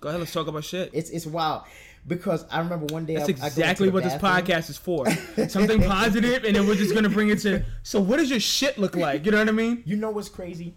Go 0.01 0.09
ahead, 0.09 0.19
let's 0.19 0.33
talk 0.33 0.47
about 0.47 0.63
shit. 0.65 0.89
it's 0.93 1.09
it's 1.09 1.25
wild 1.25 1.63
because 2.07 2.45
i 2.49 2.57
remember 2.59 2.87
one 2.91 3.05
day 3.05 3.15
That's 3.15 3.29
I, 3.39 3.45
I 3.45 3.47
exactly 3.47 3.87
the 3.87 3.93
what 3.93 4.03
this 4.03 4.15
podcast 4.15 4.69
is 4.69 4.77
for. 4.77 5.09
Something 5.47 5.83
positive, 5.83 6.43
and 6.43 6.55
then 6.55 6.67
we're 6.67 6.75
just 6.75 6.93
gonna 6.93 7.09
bring 7.09 7.29
it 7.29 7.39
to. 7.39 7.63
So, 7.83 8.01
what 8.01 8.17
does 8.17 8.29
your 8.29 8.39
shit 8.39 8.77
look 8.77 8.95
like? 8.95 9.25
You 9.25 9.31
know 9.31 9.37
what 9.37 9.47
I 9.47 9.51
mean? 9.53 9.83
you 9.85 9.95
know 9.95 10.09
what's 10.09 10.29
crazy 10.29 10.75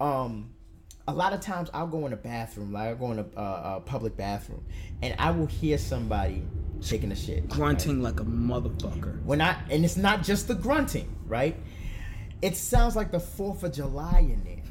um 0.00 0.50
a 1.08 1.14
lot 1.14 1.32
of 1.32 1.40
times 1.40 1.70
i'll 1.72 1.86
go 1.86 2.04
in 2.04 2.12
a 2.12 2.16
bathroom 2.16 2.70
like 2.72 2.88
i'll 2.88 2.96
go 2.96 3.12
in 3.12 3.18
a, 3.18 3.26
uh, 3.40 3.76
a 3.76 3.80
public 3.80 4.14
bathroom 4.14 4.62
and 5.00 5.14
i 5.18 5.30
will 5.30 5.46
hear 5.46 5.78
somebody 5.78 6.42
taking 6.82 7.12
a 7.12 7.16
shit 7.16 7.40
right? 7.42 7.48
Grunting 7.48 8.02
like 8.02 8.20
a 8.20 8.24
motherfucker. 8.24 9.22
when 9.24 9.40
I 9.40 9.56
and 9.70 9.84
it's 9.84 9.96
not 9.96 10.22
just 10.22 10.48
the 10.48 10.54
grunting, 10.54 11.14
right? 11.26 11.56
It 12.42 12.56
sounds 12.56 12.96
like 12.96 13.10
the 13.10 13.20
Fourth 13.20 13.62
of 13.62 13.72
July 13.72 14.18
in 14.20 14.44
there, 14.44 14.62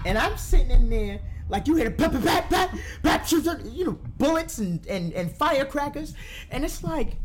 and 0.06 0.16
I'm 0.16 0.36
sitting 0.38 0.70
in 0.70 0.88
there 0.88 1.20
like 1.48 1.66
you 1.66 1.76
hear 1.76 1.88
the 1.88 1.90
pap 1.90 2.12
pap 2.12 2.50
pap 2.50 2.78
pap 3.02 3.32
you 3.72 3.84
know, 3.84 3.98
bullets 4.18 4.58
and 4.58 4.86
and 4.86 5.12
and 5.12 5.30
firecrackers, 5.32 6.14
and 6.50 6.64
it's 6.64 6.82
like, 6.82 7.16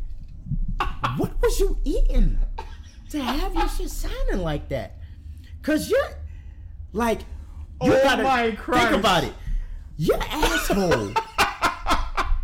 what 1.18 1.42
was 1.42 1.60
you 1.60 1.78
eating 1.84 2.40
to 3.10 3.22
have 3.22 3.54
your 3.54 3.68
shit 3.68 3.90
sounding 3.90 4.40
like 4.40 4.70
that? 4.70 4.98
Cause 5.62 5.90
you're 5.90 6.18
like, 6.92 7.20
you 7.82 7.94
Oh 7.94 8.04
gotta 8.04 8.24
my 8.24 8.52
think 8.52 8.92
about 8.92 9.24
it. 9.24 9.34
Your 9.98 10.20
asshole. 10.22 11.14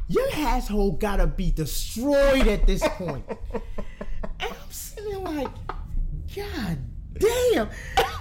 Your 0.08 0.28
asshole 0.34 0.94
gotta 0.94 1.28
be 1.28 1.52
destroyed 1.52 2.48
at 2.48 2.66
this 2.66 2.82
point. 2.90 3.26
And 3.52 3.62
I'm 4.52 4.72
sitting 4.72 5.10
there 5.12 5.20
like, 5.20 5.50
God 6.36 6.80
damn. 7.20 7.70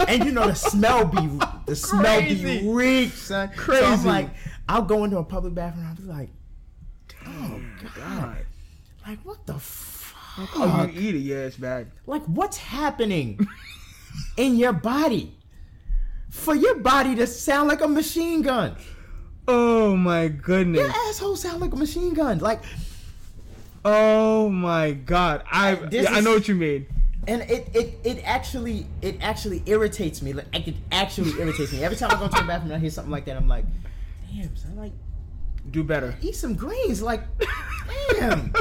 And 0.07 0.25
you 0.25 0.33
know 0.33 0.47
the 0.47 0.55
smell 0.55 1.05
be 1.07 1.29
the 1.67 1.75
smell 1.77 2.21
Crazy. 2.21 2.61
be 2.61 2.69
reek, 2.71 3.13
son. 3.13 3.51
So 3.67 3.85
I'm 3.85 4.05
like, 4.05 4.31
I'll 4.69 4.83
go 4.83 5.05
into 5.05 5.19
a 5.19 5.25
public 5.25 5.55
bathroom 5.55 5.87
I'll 5.89 5.95
be 5.97 6.03
like, 6.03 6.31
oh 7.27 7.61
God. 7.97 8.37
Like 9.07 9.19
what 9.25 9.47
the 9.47 9.59
fuck? 9.59 10.49
Oh, 10.55 10.89
you 10.93 11.01
eat 11.01 11.15
it? 11.17 11.19
Yeah, 11.19 11.37
it's 11.47 11.57
bad. 11.57 11.91
Like 12.07 12.23
what's 12.27 12.57
happening 12.59 13.47
in 14.37 14.57
your 14.57 14.73
body? 14.73 15.35
For 16.31 16.55
your 16.55 16.77
body 16.77 17.15
to 17.17 17.27
sound 17.27 17.69
like 17.69 17.81
a 17.81 17.89
machine 17.89 18.43
gun. 18.43 18.77
Oh 19.49 19.97
my 19.97 20.29
goodness. 20.29 20.81
Your 20.83 20.91
asshole 21.09 21.37
sound 21.37 21.61
like 21.61 21.73
a 21.73 21.77
machine 21.77 22.13
gun. 22.15 22.39
Like 22.39 22.63
Oh 23.85 24.49
my 24.51 24.93
god. 24.93 25.43
I 25.51 25.75
This 25.77 26.05
yeah, 26.05 26.15
I 26.15 26.19
is- 26.19 26.25
know 26.25 26.35
what 26.35 26.47
you 26.49 26.55
mean. 26.55 26.87
And 27.27 27.43
it, 27.43 27.69
it 27.75 27.99
it 28.05 28.23
actually 28.25 28.87
it 29.03 29.19
actually 29.21 29.63
irritates 29.67 30.23
me. 30.23 30.33
Like 30.33 30.67
it 30.69 30.77
actually 30.93 31.33
irritates 31.41 31.73
me. 31.73 31.83
Every 31.85 31.97
time 31.97 32.11
I 32.11 32.15
go 32.19 32.29
to 32.29 32.41
the 32.41 32.47
bathroom 32.47 32.71
and 32.71 32.75
I 32.75 32.79
hear 32.79 32.91
something 32.91 33.11
like 33.11 33.25
that, 33.27 33.37
I'm 33.37 33.49
like, 33.49 33.65
damn, 34.33 34.57
son, 34.57 34.77
like 34.77 34.93
Do 35.71 35.83
better. 35.85 36.15
eat 36.23 36.37
some 36.37 36.55
greens. 36.55 37.03
Like, 37.03 37.23
damn. 38.13 38.53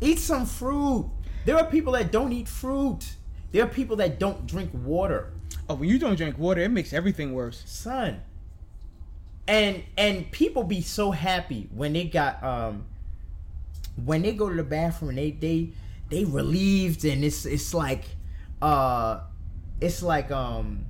eat 0.00 0.18
some 0.18 0.46
fruit. 0.46 1.10
There 1.44 1.56
are 1.56 1.66
people 1.70 1.92
that 1.94 2.12
don't 2.12 2.32
eat 2.32 2.48
fruit. 2.48 3.14
There 3.52 3.64
are 3.64 3.68
people 3.68 3.96
that 3.96 4.18
don't 4.18 4.46
drink 4.46 4.70
water. 4.74 5.32
Oh, 5.68 5.74
when 5.76 5.88
you 5.88 5.98
don't 5.98 6.16
drink 6.16 6.38
water, 6.38 6.60
it 6.62 6.70
makes 6.70 6.92
everything 6.92 7.32
worse. 7.32 7.62
son 7.66 8.22
and 9.48 9.84
and 9.96 10.28
people 10.32 10.64
be 10.64 10.80
so 10.80 11.12
happy 11.12 11.68
when 11.72 11.92
they 11.92 12.02
got 12.04 12.42
um 12.42 12.84
when 14.04 14.22
they 14.22 14.32
go 14.32 14.48
to 14.48 14.56
the 14.56 14.64
bathroom 14.64 15.10
and 15.10 15.18
they 15.18 15.30
they 15.30 15.70
they 16.10 16.24
relieved 16.24 17.04
and 17.04 17.24
it's 17.24 17.44
it's 17.46 17.74
like 17.74 18.04
uh 18.62 19.20
it's 19.80 20.02
like 20.02 20.30
um 20.30 20.84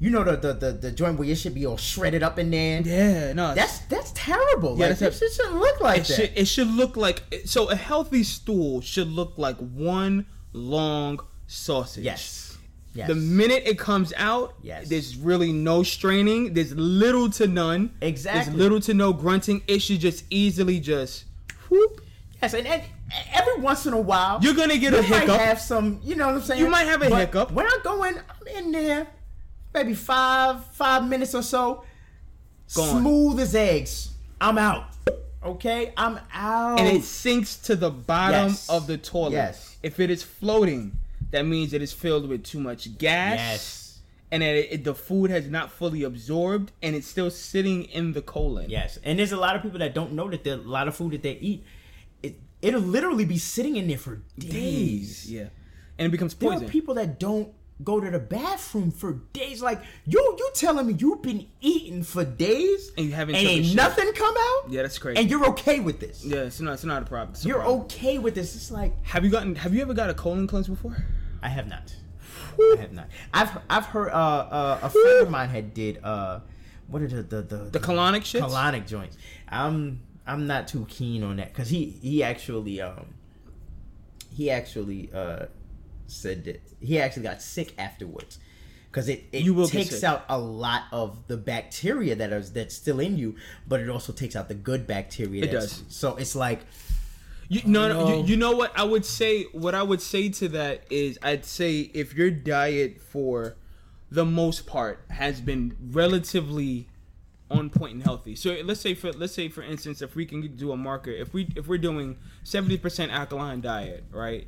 you 0.00 0.10
know 0.10 0.22
the 0.22 0.36
the 0.36 0.52
the, 0.54 0.72
the 0.72 0.92
joint 0.92 1.18
where 1.18 1.28
it 1.28 1.36
should 1.36 1.54
be 1.54 1.66
all 1.66 1.76
shredded 1.76 2.22
up 2.22 2.38
in 2.38 2.50
there 2.50 2.80
Yeah, 2.82 3.32
no. 3.32 3.54
that's 3.54 3.80
that's 3.80 4.12
terrible 4.14 4.78
Yeah, 4.78 4.88
like 4.88 4.98
that's 4.98 5.18
that 5.20 5.26
a- 5.26 5.34
shouldn't 5.34 5.56
look 5.56 5.80
like 5.80 6.00
it 6.02 6.06
that 6.08 6.14
should, 6.14 6.32
it 6.36 6.44
should 6.46 6.68
look 6.68 6.96
like 6.96 7.22
so 7.44 7.68
a 7.70 7.74
healthy 7.76 8.22
stool 8.22 8.80
should 8.80 9.08
look 9.08 9.36
like 9.36 9.56
one 9.56 10.26
long 10.52 11.18
sausage. 11.48 12.04
yes 12.04 12.56
yes 12.94 13.08
The 13.08 13.14
minute 13.16 13.62
it 13.66 13.78
comes 13.78 14.12
out, 14.16 14.54
Yes. 14.62 14.88
there's 14.88 15.16
really 15.16 15.52
no 15.52 15.82
straining. 15.82 16.54
There's 16.54 16.74
little 16.74 17.28
to 17.38 17.46
none. 17.46 17.90
Exactly. 18.00 18.44
There's 18.50 18.56
little 18.58 18.80
to 18.80 18.94
no 18.94 19.12
grunting. 19.12 19.62
It 19.68 19.80
should 19.80 20.00
just 20.00 20.24
easily 20.30 20.80
just 20.80 21.24
whoop. 21.68 22.00
Yes, 22.42 22.54
and, 22.54 22.66
and 22.66 22.82
every 23.32 23.60
once 23.62 23.86
in 23.86 23.92
a 23.92 24.00
while, 24.00 24.38
You're 24.42 24.54
gonna 24.54 24.76
get 24.78 24.92
you 24.92 24.98
a 24.98 25.02
might 25.02 25.20
hiccup. 25.22 25.40
have 25.40 25.60
some, 25.60 26.00
you 26.02 26.14
know 26.16 26.26
what 26.26 26.36
I'm 26.36 26.42
saying? 26.42 26.60
You 26.60 26.68
might 26.70 26.84
have 26.84 27.02
a 27.02 27.08
But 27.10 27.18
hiccup. 27.20 27.50
When 27.52 27.66
I 27.66 27.78
go 27.82 28.04
in, 28.04 28.16
I'm 28.16 28.46
in 28.64 28.72
there, 28.72 29.06
maybe 29.74 29.94
five, 29.94 30.64
five 30.72 31.06
minutes 31.08 31.34
or 31.34 31.42
so, 31.42 31.84
Gone. 32.74 33.00
smooth 33.00 33.40
as 33.40 33.54
eggs. 33.54 34.10
I'm 34.40 34.58
out. 34.58 34.84
Okay, 35.42 35.92
I'm 35.96 36.18
out. 36.32 36.78
and 36.80 36.88
it 36.88 37.02
sinks 37.04 37.56
to 37.56 37.76
the 37.76 37.90
bottom 37.90 38.48
Yes. 38.48 38.68
of 38.68 38.86
the 38.86 38.98
toilet. 38.98 39.32
Yes. 39.32 39.76
If 39.82 40.00
it 40.00 40.10
is 40.10 40.22
floating, 40.22 40.98
that 41.30 41.46
means 41.46 41.72
it 41.72 41.80
is 41.82 41.92
filled 41.92 42.28
with 42.28 42.42
too 42.44 42.58
much 42.60 42.98
gas. 42.98 43.38
yes, 43.38 43.98
And 44.30 44.42
that 44.42 44.54
it, 44.56 44.68
it- 44.72 44.84
the 44.84 44.94
food 44.94 45.30
has 45.30 45.46
not 45.48 45.70
fully 45.70 46.02
absorbed, 46.02 46.72
and 46.82 46.94
it's 46.96 47.06
still 47.06 47.30
sitting 47.30 47.84
in 47.84 48.12
the 48.12 48.20
colon. 48.22 48.68
yes. 48.68 48.98
And 49.04 49.18
there's 49.18 49.32
a 49.32 49.36
lot 49.36 49.56
of 49.56 49.62
people 49.62 49.78
that 49.78 49.94
don't 49.94 50.12
know 50.12 50.28
that 50.28 50.42
the, 50.44 50.56
a 50.56 50.56
lot 50.56 50.88
of 50.88 50.96
food 50.96 51.12
that 51.12 51.22
they 51.22 51.34
eat, 51.40 51.60
it, 51.60 51.64
it'll 52.62 52.80
literally 52.80 53.24
be 53.24 53.38
sitting 53.38 53.76
in 53.76 53.88
there 53.88 53.98
for 53.98 54.22
days. 54.38 55.30
Yeah. 55.30 55.48
And 55.98 56.06
it 56.06 56.10
becomes 56.10 56.34
There 56.34 56.52
are 56.52 56.60
people 56.60 56.94
that 56.94 57.18
don't 57.18 57.52
go 57.84 58.00
to 58.00 58.10
the 58.10 58.18
bathroom 58.18 58.90
for 58.90 59.12
days. 59.32 59.62
Like 59.62 59.80
you, 60.04 60.18
you 60.38 60.50
telling 60.54 60.86
me 60.86 60.94
you've 60.98 61.22
been 61.22 61.46
eating 61.60 62.02
for 62.02 62.24
days 62.24 62.90
And 62.96 63.06
you 63.06 63.12
haven't 63.12 63.36
and 63.36 63.46
ain't 63.46 63.74
nothing 63.74 64.12
come 64.12 64.34
out. 64.36 64.70
yeah, 64.70 64.82
that's 64.82 64.98
crazy. 64.98 65.20
and 65.20 65.30
you're 65.30 65.46
okay 65.50 65.80
with 65.80 66.00
this. 66.00 66.24
yeah, 66.24 66.38
it's 66.38 66.60
not. 66.60 66.74
It's 66.74 66.84
not 66.84 67.02
a 67.02 67.06
problem. 67.06 67.36
A 67.40 67.46
You're 67.46 67.60
problem. 67.60 67.82
okay 67.82 68.18
with 68.18 68.34
this. 68.34 68.54
It's 68.56 68.70
like 68.70 68.92
Have 69.06 69.24
you 69.24 69.30
gotten? 69.30 69.54
Have 69.56 69.74
you 69.74 69.82
ever 69.82 69.94
got 69.94 70.10
a 70.10 70.14
colon 70.14 70.46
cleanse 70.46 70.68
before? 70.68 70.96
I 71.42 71.48
have 71.48 71.68
not. 71.68 71.94
I 72.60 72.76
have 72.80 72.92
not. 72.92 73.08
I've 73.32 73.58
I've 73.70 73.86
heard 73.86 74.10
uh, 74.10 74.12
uh, 74.12 74.78
a 74.82 74.90
friend 74.90 75.20
of 75.22 75.30
mine 75.30 75.48
had 75.48 75.72
did 75.74 76.00
uh 76.02 76.40
what 76.88 77.02
are 77.02 77.08
the 77.08 77.22
the 77.22 77.42
the, 77.42 77.56
The 77.70 77.80
colonic 77.80 78.22
shits? 78.22 78.40
colonic 78.40 78.86
joints. 78.88 79.16
I'm 79.48 80.00
I'm 80.28 80.46
not 80.46 80.68
too 80.68 80.86
keen 80.88 81.22
on 81.22 81.36
that 81.36 81.52
because 81.52 81.70
he 81.70 81.86
he 82.02 82.22
actually 82.22 82.80
um 82.80 83.06
he 84.32 84.50
actually 84.50 85.10
uh 85.12 85.46
said 86.06 86.44
that 86.44 86.62
he 86.80 87.00
actually 87.00 87.24
got 87.24 87.42
sick 87.42 87.74
afterwards 87.78 88.38
because 88.90 89.08
it, 89.08 89.24
it 89.32 89.68
takes 89.70 90.02
out 90.02 90.24
a 90.28 90.38
lot 90.38 90.84
of 90.92 91.26
the 91.28 91.36
bacteria 91.36 92.14
that 92.14 92.32
is 92.32 92.52
that's 92.52 92.74
still 92.74 93.00
in 93.00 93.18
you, 93.18 93.36
but 93.66 93.80
it 93.80 93.88
also 93.88 94.12
takes 94.12 94.34
out 94.36 94.48
the 94.48 94.54
good 94.54 94.86
bacteria. 94.86 95.44
It 95.44 95.50
does. 95.50 95.84
So 95.88 96.16
it's 96.16 96.34
like 96.34 96.60
You, 97.48 97.62
no, 97.64 97.88
no. 97.88 98.08
No. 98.08 98.16
You, 98.18 98.24
you 98.24 98.36
know 98.36 98.52
what 98.52 98.72
I 98.78 98.84
would 98.84 99.04
say? 99.04 99.44
What 99.52 99.74
I 99.74 99.82
would 99.82 100.02
say 100.02 100.28
to 100.30 100.48
that 100.50 100.84
is, 100.90 101.18
I'd 101.22 101.44
say 101.44 101.90
if 101.94 102.14
your 102.14 102.30
diet, 102.30 103.00
for 103.00 103.56
the 104.10 104.24
most 104.24 104.66
part, 104.66 105.04
has 105.10 105.40
been 105.40 105.76
relatively 105.90 106.88
on 107.50 107.70
point 107.70 107.94
and 107.94 108.02
healthy. 108.02 108.34
So 108.34 108.56
let's 108.64 108.80
say 108.80 108.94
for 108.94 109.12
let's 109.12 109.32
say 109.32 109.48
for 109.48 109.62
instance, 109.62 110.02
if 110.02 110.14
we 110.14 110.26
can 110.26 110.56
do 110.56 110.72
a 110.72 110.76
marker, 110.76 111.10
if 111.10 111.32
we 111.32 111.48
if 111.56 111.66
we're 111.66 111.78
doing 111.78 112.16
seventy 112.44 112.76
percent 112.76 113.12
alkaline 113.12 113.60
diet, 113.60 114.04
right? 114.10 114.46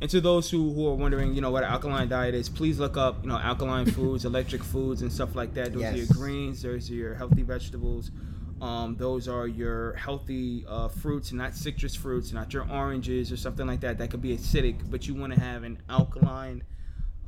And 0.00 0.10
to 0.10 0.20
those 0.20 0.50
who, 0.50 0.72
who 0.72 0.88
are 0.88 0.94
wondering, 0.94 1.32
you 1.32 1.40
know 1.40 1.52
what 1.52 1.62
an 1.62 1.70
alkaline 1.70 2.08
diet 2.08 2.34
is, 2.34 2.48
please 2.48 2.80
look 2.80 2.96
up, 2.96 3.22
you 3.22 3.28
know, 3.28 3.38
alkaline 3.38 3.86
foods, 3.92 4.24
electric 4.24 4.64
foods, 4.64 5.02
and 5.02 5.12
stuff 5.12 5.36
like 5.36 5.54
that. 5.54 5.72
Those 5.72 5.84
are 5.84 5.96
your 5.96 6.06
greens, 6.06 6.62
those 6.62 6.90
are 6.90 6.94
your 6.94 7.14
healthy 7.14 7.42
vegetables. 7.42 8.10
Um, 8.60 8.96
those 8.96 9.26
are 9.26 9.48
your 9.48 9.94
healthy 9.94 10.64
uh, 10.68 10.86
fruits, 10.88 11.32
not 11.32 11.54
citrus 11.54 11.96
fruits, 11.96 12.32
not 12.32 12.52
your 12.52 12.68
oranges 12.70 13.32
or 13.32 13.36
something 13.36 13.66
like 13.66 13.80
that. 13.80 13.98
That 13.98 14.10
could 14.10 14.22
be 14.22 14.36
acidic, 14.36 14.88
but 14.88 15.08
you 15.08 15.14
want 15.14 15.34
to 15.34 15.40
have 15.40 15.64
an 15.64 15.78
alkaline 15.88 16.62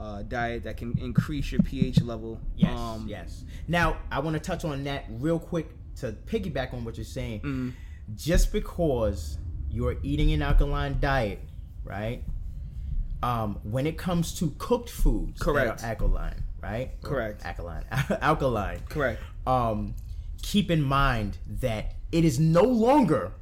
uh, 0.01 0.23
diet 0.23 0.65
that 0.65 0.77
can 0.77 0.97
increase 0.99 1.53
your 1.53 1.61
pH 1.63 2.01
level. 2.03 2.41
Yes, 2.57 2.79
Um, 2.79 3.07
yes. 3.09 3.45
Now, 3.69 3.99
I 4.11 4.19
want 4.21 4.35
to 4.35 4.41
touch 4.41 4.65
on 4.65 4.85
that 4.85 5.05
real 5.09 5.39
quick 5.39 5.69
to 5.97 6.13
piggyback 6.27 6.75
on 6.75 6.85
what 6.85 6.97
you're 6.97 7.05
saying. 7.05 7.41
Mm-hmm. 7.41 7.69
Just 8.17 8.53
because 8.53 9.39
you're 9.71 9.97
eating 10.03 10.33
an 10.33 10.43
alkaline 10.43 10.99
diet, 11.01 11.41
right? 11.85 12.23
Um, 13.23 13.59
when 13.63 13.87
it 13.87 13.97
comes 13.97 14.35
to 14.41 14.51
cooked 14.59 14.91
foods 14.91 15.41
Correct. 15.41 15.79
that 15.79 15.85
are 15.87 15.89
alkaline, 15.91 16.45
right? 16.63 16.91
Or 17.03 17.09
Correct. 17.09 17.45
Alkaline, 17.45 17.85
alkaline. 18.21 18.81
Correct. 18.89 19.23
Um, 19.47 19.95
keep 20.43 20.71
in 20.71 20.83
mind 20.83 21.39
that 21.47 21.95
it 22.13 22.25
is 22.25 22.39
no 22.39 22.63
longer 22.63 23.33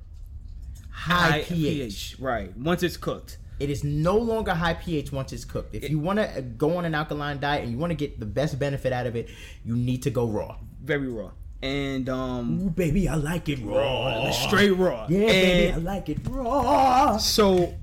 high, 0.91 1.43
pH. 1.43 2.17
Right. 2.21 2.57
Once 2.57 2.83
it's 2.83 2.97
cooked. 2.97 3.39
It 3.63 3.71
is 3.71 3.85
no 3.85 4.19
longer 4.19 4.53
high 4.55 4.75
pH 4.75 5.13
once 5.13 5.33
it's 5.33 5.45
cooked. 5.45 5.73
If 5.75 5.89
you 5.89 6.01
want 6.01 6.19
to 6.19 6.43
go 6.43 6.77
on 6.79 6.85
an 6.85 6.97
alkaline 6.97 7.39
diet 7.39 7.63
and 7.63 7.71
you 7.71 7.79
want 7.79 7.93
to 7.93 7.95
get 7.95 8.19
the 8.19 8.27
best 8.27 8.59
benefit 8.59 8.93
out 8.93 9.07
of 9.07 9.15
it, 9.15 9.29
you 9.65 9.77
need 9.77 10.03
to 10.03 10.11
go 10.11 10.27
raw. 10.27 10.57
Very 10.83 11.07
raw. 11.07 11.31
And 11.63 12.09
um 12.09 12.61
Ooh, 12.61 12.71
baby, 12.71 13.09
I 13.09 13.15
like 13.15 13.49
it 13.49 13.61
raw. 13.63 14.33
straight 14.33 14.73
raw. 14.73 15.07
Yeah, 15.09 15.27
baby, 15.27 15.73
I 15.75 15.77
like 15.77 16.09
it 16.09 16.19
raw. 16.29 17.19
so 17.19 17.75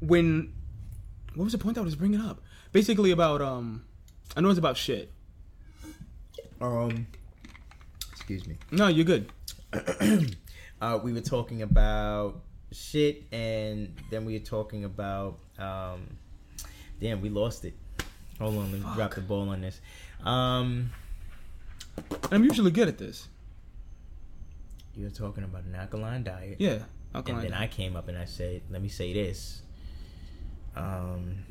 when 0.00 0.54
what 1.34 1.44
was 1.44 1.52
the 1.52 1.58
point 1.58 1.76
I 1.76 1.82
was 1.82 1.94
bringing 1.96 2.20
up? 2.20 2.40
Basically 2.72 3.10
about 3.10 3.42
um 3.42 3.84
I 4.34 4.40
know 4.40 4.48
it's 4.48 4.58
about 4.58 4.78
shit. 4.78 5.12
Um, 6.62 7.06
excuse 8.12 8.46
me. 8.46 8.56
No, 8.70 8.88
you're 8.88 9.04
good. 9.04 9.30
Uh, 10.82 10.98
we 11.02 11.14
were 11.14 11.20
talking 11.20 11.62
about 11.62 12.42
shit, 12.74 13.24
and 13.32 13.94
then 14.10 14.24
we 14.24 14.34
were 14.34 14.44
talking 14.44 14.84
about 14.84 15.38
um, 15.58 16.16
damn, 17.00 17.20
we 17.20 17.28
lost 17.28 17.64
it. 17.64 17.74
Hold 18.38 18.56
on, 18.56 18.72
let 18.72 18.80
me 18.80 18.86
drop 18.94 19.14
the 19.14 19.20
ball 19.20 19.48
on 19.48 19.60
this. 19.60 19.80
Um, 20.24 20.90
I'm 22.30 22.42
usually 22.44 22.70
good 22.72 22.88
at 22.88 22.98
this. 22.98 23.28
you 24.94 25.04
were 25.04 25.10
talking 25.10 25.44
about 25.44 25.64
an 25.64 25.74
alkaline 25.74 26.24
diet. 26.24 26.56
Yeah. 26.58 26.70
and 26.72 26.84
Alkaline. 27.14 27.42
then 27.42 27.52
I 27.54 27.66
came 27.68 27.94
up 27.96 28.08
and 28.08 28.18
I 28.18 28.24
said, 28.24 28.62
"Let 28.70 28.82
me 28.82 28.88
say 28.88 29.12
this." 29.12 29.62
Um, 30.76 31.44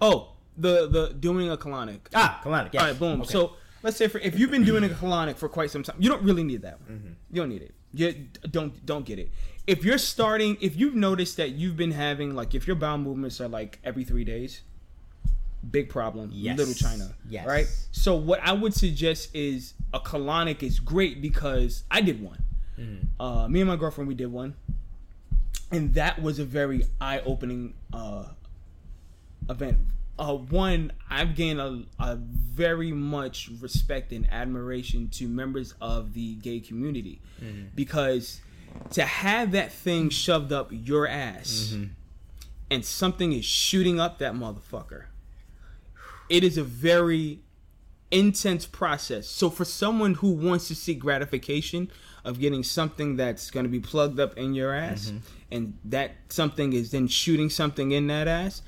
oh, 0.00 0.32
the 0.56 0.88
the 0.88 1.14
doing 1.18 1.50
a 1.50 1.56
colonic. 1.56 2.00
ah, 2.14 2.40
colonic. 2.42 2.70
Yes. 2.72 2.82
All 2.82 2.88
right, 2.88 2.98
boom. 2.98 3.20
Okay. 3.22 3.30
So 3.32 3.56
let's 3.82 3.96
say 3.96 4.08
for 4.08 4.18
if 4.18 4.38
you've 4.38 4.50
been 4.50 4.64
doing 4.64 4.84
a 4.84 4.88
colonic 4.88 5.36
for 5.36 5.48
quite 5.48 5.70
some 5.70 5.82
time, 5.82 5.96
you 5.98 6.08
don't 6.08 6.22
really 6.22 6.44
need 6.44 6.62
that 6.62 6.80
one. 6.80 6.90
Mm-hmm. 6.98 7.12
You 7.32 7.40
don't 7.42 7.48
need 7.50 7.62
it. 7.62 7.74
You 7.92 8.26
don't 8.50 8.84
don't 8.86 9.04
get 9.04 9.18
it. 9.18 9.30
If 9.66 9.84
you're 9.84 9.98
starting, 9.98 10.58
if 10.60 10.76
you've 10.76 10.94
noticed 10.94 11.38
that 11.38 11.50
you've 11.50 11.76
been 11.76 11.92
having 11.92 12.34
like 12.34 12.54
if 12.54 12.66
your 12.66 12.76
bowel 12.76 12.98
movements 12.98 13.40
are 13.40 13.48
like 13.48 13.78
every 13.82 14.04
three 14.04 14.24
days, 14.24 14.60
big 15.70 15.88
problem. 15.88 16.30
Yes. 16.32 16.58
Little 16.58 16.74
China. 16.74 17.14
Yes. 17.28 17.46
Right. 17.46 17.66
So 17.92 18.14
what 18.14 18.40
I 18.42 18.52
would 18.52 18.74
suggest 18.74 19.34
is 19.34 19.74
a 19.92 20.00
colonic 20.00 20.62
is 20.62 20.78
great 20.78 21.22
because 21.22 21.84
I 21.90 22.00
did 22.00 22.22
one. 22.22 22.42
Mm-hmm. 22.78 23.22
Uh, 23.22 23.48
me 23.48 23.60
and 23.60 23.68
my 23.68 23.76
girlfriend 23.76 24.08
we 24.08 24.14
did 24.14 24.32
one, 24.32 24.54
and 25.70 25.94
that 25.94 26.20
was 26.20 26.38
a 26.38 26.44
very 26.44 26.86
eye 27.00 27.20
opening 27.20 27.74
uh, 27.92 28.26
event. 29.48 29.78
Uh, 30.18 30.34
one, 30.34 30.92
I've 31.10 31.34
gained 31.34 31.60
a, 31.60 31.82
a 31.98 32.16
very 32.16 32.92
much 32.92 33.50
respect 33.60 34.12
and 34.12 34.28
admiration 34.30 35.08
to 35.10 35.28
members 35.28 35.74
of 35.80 36.14
the 36.14 36.34
gay 36.36 36.60
community 36.60 37.20
because 37.74 38.40
to 38.90 39.04
have 39.04 39.52
that 39.52 39.72
thing 39.72 40.08
shoved 40.08 40.52
up 40.52 40.68
your 40.70 41.06
ass 41.06 41.72
mm-hmm. 41.72 41.92
and 42.70 42.84
something 42.84 43.32
is 43.32 43.44
shooting 43.44 43.98
up 43.98 44.18
that 44.18 44.34
motherfucker, 44.34 45.06
it 46.28 46.44
is 46.44 46.56
a 46.56 46.64
very 46.64 47.40
intense 48.10 48.66
process. 48.66 49.26
So 49.26 49.50
for 49.50 49.64
someone 49.64 50.14
who 50.14 50.30
wants 50.30 50.68
to 50.68 50.74
seek 50.74 51.00
gratification 51.00 51.90
of 52.24 52.38
getting 52.38 52.62
something 52.62 53.16
that's 53.16 53.50
going 53.50 53.64
to 53.64 53.70
be 53.70 53.80
plugged 53.80 54.20
up 54.20 54.36
in 54.38 54.54
your 54.54 54.72
ass 54.72 55.06
mm-hmm. 55.06 55.18
and 55.50 55.78
that 55.84 56.12
something 56.28 56.72
is 56.72 56.90
then 56.92 57.08
shooting 57.08 57.50
something 57.50 57.90
in 57.90 58.06
that 58.06 58.28
ass, 58.28 58.62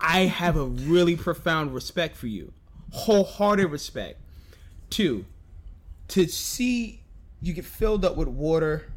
I 0.00 0.20
have 0.20 0.56
a 0.56 0.64
really 0.64 1.16
profound 1.16 1.72
respect 1.74 2.16
for 2.16 2.26
you. 2.26 2.52
Wholehearted 2.92 3.70
respect. 3.70 4.20
Two, 4.90 5.24
to 6.08 6.26
see 6.26 7.02
you 7.40 7.52
get 7.52 7.64
filled 7.64 8.04
up 8.04 8.16
with 8.16 8.28
water 8.28 8.92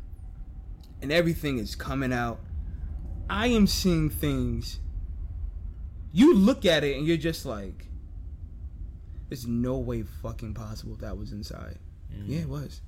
and 1.01 1.11
everything 1.11 1.57
is 1.57 1.75
coming 1.75 2.13
out. 2.13 2.39
I 3.29 3.47
am 3.47 3.67
seeing 3.67 4.09
things. 4.09 4.79
You 6.11 6.35
look 6.35 6.65
at 6.65 6.83
it 6.83 6.97
and 6.97 7.05
you're 7.05 7.17
just 7.17 7.45
like, 7.45 7.87
there's 9.29 9.45
no 9.45 9.77
way 9.77 10.03
fucking 10.03 10.55
possible 10.55 10.95
that 10.97 11.17
was 11.17 11.31
inside. 11.31 11.77
Mm. 12.11 12.23
Yeah, 12.25 12.39
it 12.39 12.49
was. 12.49 12.81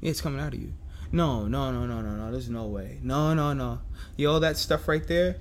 Yeah, 0.00 0.10
it's 0.10 0.20
coming 0.20 0.40
out 0.40 0.52
of 0.52 0.60
you. 0.60 0.74
No, 1.12 1.46
no, 1.46 1.70
no, 1.70 1.86
no, 1.86 2.00
no, 2.00 2.16
no. 2.16 2.32
There's 2.32 2.50
no 2.50 2.66
way. 2.66 2.98
No, 3.02 3.34
no, 3.34 3.52
no. 3.52 3.80
Yeah, 4.16 4.28
all 4.28 4.40
that 4.40 4.56
stuff 4.56 4.88
right 4.88 5.06
there. 5.06 5.36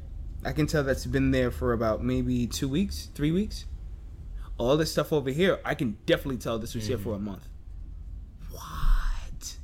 I 0.45 0.52
can 0.52 0.68
tell 0.68 0.84
that's 0.84 1.06
been 1.06 1.31
there 1.31 1.49
for 1.49 1.73
about 1.73 2.03
maybe 2.03 2.45
two 2.48 2.69
weeks, 2.69 3.10
three 3.15 3.31
weeks. 3.31 3.65
All 4.57 4.77
this 4.77 4.91
stuff 4.91 5.11
over 5.11 5.31
here, 5.31 5.60
I 5.65 5.73
can 5.73 5.98
definitely 6.06 6.38
tell 6.38 6.60
this 6.60 6.76
was 6.76 6.85
here 6.85 6.98
for 6.99 7.15
a 7.15 7.18
mm. 7.18 7.23
month. 7.23 7.48
What? 8.52 9.57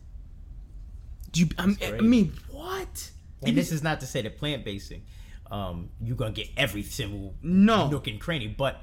Do 1.32 1.42
you? 1.42 1.50
I'm, 1.58 1.78
I 1.84 2.02
mean, 2.02 2.34
what? 2.52 3.12
and 3.46 3.56
this 3.58 3.72
is 3.72 3.82
not 3.84 4.00
to 4.02 4.06
say 4.06 4.22
that 4.22 4.38
plant 4.38 4.66
basing, 4.66 5.04
um, 5.52 5.90
you're 6.02 6.18
gonna 6.18 6.32
get 6.32 6.48
every 6.58 6.84
single 6.84 7.36
No. 7.42 7.90
nook 7.90 8.08
and 8.08 8.20
cranny, 8.20 8.48
but 8.48 8.82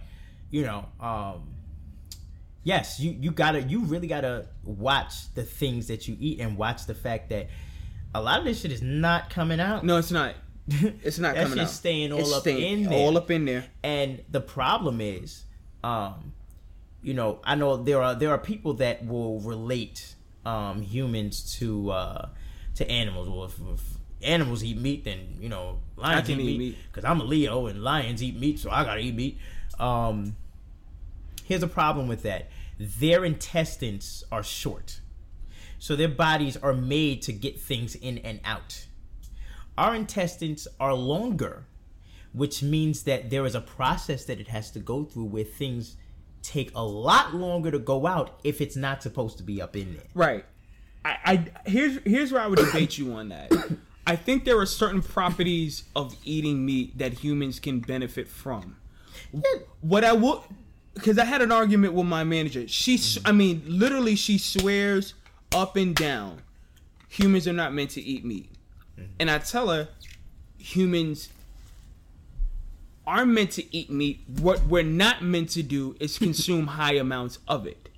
you 0.50 0.62
know, 0.62 0.86
um, 1.00 1.48
yes, 2.64 3.00
you 3.00 3.16
you 3.20 3.30
gotta, 3.30 3.62
you 3.62 3.80
really 3.80 4.06
gotta 4.08 4.46
watch 4.64 5.32
the 5.34 5.42
things 5.42 5.88
that 5.88 6.06
you 6.08 6.16
eat 6.20 6.40
and 6.40 6.56
watch 6.56 6.86
the 6.86 6.94
fact 6.94 7.28
that 7.30 7.48
a 8.14 8.20
lot 8.22 8.38
of 8.38 8.44
this 8.44 8.60
shit 8.60 8.72
is 8.72 8.82
not 8.82 9.28
coming 9.30 9.60
out. 9.60 9.84
No, 9.84 9.98
it's 9.98 10.10
not. 10.10 10.34
It's 11.04 11.18
not 11.20 11.36
coming 11.36 11.60
out. 11.60 11.68
staying 11.70 12.12
all 12.12 12.18
It's 12.20 12.32
up 12.32 12.40
staying 12.40 12.84
in 12.84 12.90
there. 12.90 12.98
all 12.98 13.16
up 13.16 13.30
in 13.30 13.44
there. 13.44 13.66
And 13.84 14.22
the 14.28 14.40
problem 14.40 15.00
is, 15.00 15.44
um, 15.84 16.32
you 17.02 17.14
know, 17.14 17.40
I 17.44 17.54
know 17.54 17.76
there 17.76 18.02
are 18.02 18.14
there 18.16 18.30
are 18.30 18.38
people 18.38 18.74
that 18.74 19.06
will 19.06 19.38
relate 19.40 20.14
um, 20.44 20.82
humans 20.82 21.54
to 21.58 21.90
uh, 21.90 22.28
to 22.76 22.90
animals. 22.90 23.28
Well, 23.28 23.44
if, 23.44 23.58
if 23.72 23.82
animals 24.22 24.64
eat 24.64 24.78
meat, 24.78 25.04
then 25.04 25.36
you 25.40 25.48
know 25.48 25.80
lions 25.96 26.30
eat, 26.30 26.38
eat 26.38 26.46
meat 26.46 26.58
meat. 26.58 26.78
because 26.90 27.04
I'm 27.04 27.20
a 27.20 27.24
Leo 27.24 27.66
and 27.66 27.82
lions 27.82 28.22
eat 28.22 28.38
meat, 28.38 28.58
so 28.58 28.70
I 28.70 28.84
gotta 28.84 29.00
eat 29.00 29.14
meat. 29.14 29.38
Um, 29.78 30.36
here's 31.44 31.62
a 31.62 31.68
problem 31.68 32.08
with 32.08 32.22
that: 32.22 32.50
their 32.78 33.24
intestines 33.24 34.24
are 34.32 34.42
short, 34.42 35.00
so 35.78 35.96
their 35.96 36.08
bodies 36.08 36.56
are 36.56 36.74
made 36.74 37.22
to 37.22 37.32
get 37.32 37.60
things 37.60 37.94
in 37.94 38.18
and 38.18 38.40
out. 38.44 38.86
Our 39.76 39.94
intestines 39.94 40.66
are 40.80 40.94
longer 40.94 41.66
which 42.36 42.62
means 42.62 43.04
that 43.04 43.30
there 43.30 43.46
is 43.46 43.54
a 43.54 43.60
process 43.62 44.26
that 44.26 44.38
it 44.38 44.48
has 44.48 44.70
to 44.70 44.78
go 44.78 45.04
through 45.04 45.24
where 45.24 45.42
things 45.42 45.96
take 46.42 46.70
a 46.74 46.84
lot 46.84 47.34
longer 47.34 47.70
to 47.70 47.78
go 47.78 48.06
out 48.06 48.38
if 48.44 48.60
it's 48.60 48.76
not 48.76 49.02
supposed 49.02 49.38
to 49.38 49.42
be 49.42 49.60
up 49.62 49.74
in 49.74 49.94
there. 49.94 50.04
Right. 50.14 50.44
I, 51.06 51.18
I 51.24 51.68
here's 51.68 51.98
here's 52.04 52.32
where 52.32 52.42
I 52.42 52.46
would 52.46 52.58
debate 52.58 52.98
you 52.98 53.12
on 53.12 53.28
that. 53.28 53.52
I 54.06 54.16
think 54.16 54.44
there 54.44 54.58
are 54.58 54.66
certain 54.66 55.02
properties 55.02 55.84
of 55.94 56.16
eating 56.24 56.64
meat 56.64 56.98
that 56.98 57.14
humans 57.14 57.58
can 57.60 57.80
benefit 57.80 58.28
from. 58.28 58.76
What 59.80 60.04
I 60.04 60.12
will, 60.12 60.44
because 60.94 61.18
I 61.18 61.24
had 61.24 61.42
an 61.42 61.50
argument 61.50 61.92
with 61.92 62.06
my 62.06 62.22
manager. 62.22 62.68
She, 62.68 63.00
I 63.24 63.32
mean, 63.32 63.62
literally, 63.66 64.14
she 64.14 64.38
swears 64.38 65.14
up 65.52 65.76
and 65.76 65.94
down, 65.94 66.42
humans 67.08 67.48
are 67.48 67.52
not 67.52 67.72
meant 67.74 67.90
to 67.90 68.00
eat 68.00 68.24
meat, 68.24 68.50
and 69.18 69.30
I 69.30 69.38
tell 69.38 69.70
her, 69.70 69.88
humans 70.58 71.28
are 73.06 73.26
meant 73.26 73.52
to 73.52 73.76
eat 73.76 73.90
meat. 73.90 74.20
What 74.40 74.66
we're 74.66 74.82
not 74.82 75.22
meant 75.22 75.50
to 75.50 75.62
do 75.62 75.96
is 75.98 76.18
consume 76.18 76.68
high 76.68 76.94
amounts 76.94 77.38
of 77.48 77.66
it. 77.66 77.88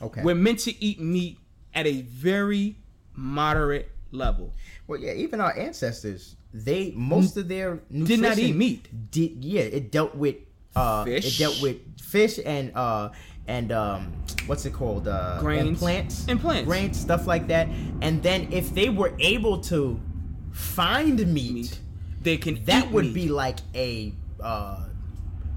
Okay. 0.00 0.22
We're 0.22 0.34
meant 0.34 0.58
to 0.60 0.84
eat 0.84 1.00
meat 1.00 1.38
at 1.74 1.86
a 1.86 2.02
very 2.02 2.76
moderate 3.14 3.90
level. 4.10 4.52
well, 4.86 5.00
yeah, 5.00 5.12
even 5.12 5.40
our 5.40 5.56
ancestors, 5.56 6.36
they 6.52 6.92
most 6.94 7.36
of 7.36 7.48
their 7.48 7.80
Did 7.90 8.20
not 8.20 8.38
eat 8.38 8.54
meat. 8.56 8.88
Did 9.10 9.44
yeah, 9.44 9.62
it 9.62 9.90
dealt 9.90 10.14
with 10.14 10.36
uh, 10.76 11.04
Fish. 11.04 11.26
It 11.34 11.42
dealt 11.42 11.60
with 11.62 11.76
fish 12.00 12.38
and 12.44 12.72
uh 12.76 13.08
and 13.46 13.72
um 13.72 14.12
what's 14.46 14.64
it 14.66 14.72
called 14.74 15.08
uh 15.08 15.40
and 15.44 15.76
plants 15.76 16.26
And 16.28 16.38
plants. 16.40 16.66
grains 16.66 17.00
stuff 17.00 17.26
like 17.26 17.46
that. 17.48 17.68
And 18.02 18.22
then 18.22 18.52
if 18.52 18.74
they 18.74 18.88
were 18.90 19.14
able 19.18 19.58
to 19.72 19.98
find 20.52 21.18
meat, 21.32 21.52
Meat. 21.54 21.78
They 22.22 22.36
can 22.36 22.62
that 22.66 22.90
would 22.92 23.06
meat. 23.06 23.14
be 23.14 23.28
like 23.28 23.58
a 23.74 24.12
uh 24.40 24.84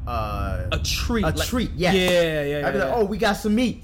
uh 0.08 0.68
a 0.72 0.80
treat. 0.80 1.24
a 1.26 1.30
like- 1.30 1.48
treat. 1.48 1.72
Yes. 1.76 1.96
Yeah, 1.96 2.10
yeah, 2.22 2.44
yeah. 2.60 2.68
I'd 2.68 2.72
be 2.74 2.80
like, 2.80 2.88
yeah. 2.90 2.96
oh, 2.96 3.06
we 3.06 3.18
got 3.18 3.34
some 3.34 3.56
meat. 3.56 3.84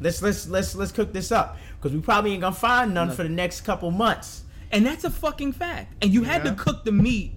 Let's 0.00 0.22
let's 0.22 0.48
let's 0.48 0.74
let's 0.74 0.92
cook 0.92 1.12
this 1.12 1.30
up 1.32 1.56
because 1.82 1.94
we 1.94 2.00
probably 2.00 2.30
ain't 2.32 2.42
gonna 2.42 2.54
find 2.54 2.94
none 2.94 3.10
for 3.10 3.24
the 3.24 3.28
next 3.28 3.62
couple 3.62 3.90
months. 3.90 4.44
and 4.70 4.86
that's 4.86 5.04
a 5.04 5.10
fucking 5.10 5.52
fact. 5.52 5.92
And 6.02 6.14
you 6.14 6.22
had 6.22 6.44
Yeah. 6.44 6.52
to 6.52 6.56
cook 6.56 6.84
the 6.84 6.92
meat 6.92 7.32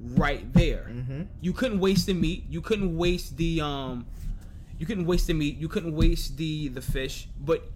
right 0.00 0.52
there. 0.54 0.88
Mm-hmm. 0.90 1.22
You 1.40 1.52
couldn't 1.52 1.78
waste 1.78 2.06
the 2.06 2.14
meat. 2.14 2.46
You 2.48 2.60
couldn't 2.60 2.96
waste 2.96 3.36
the 3.36 3.60
um. 3.60 4.06
You 4.78 4.86
couldn't 4.86 5.06
waste 5.06 5.28
the 5.28 5.34
meat. 5.34 5.56
You 5.58 5.68
couldn't 5.68 5.94
waste 5.94 6.36
the 6.36 6.68
the 6.68 6.80
fish. 6.82 7.28
But 7.40 7.70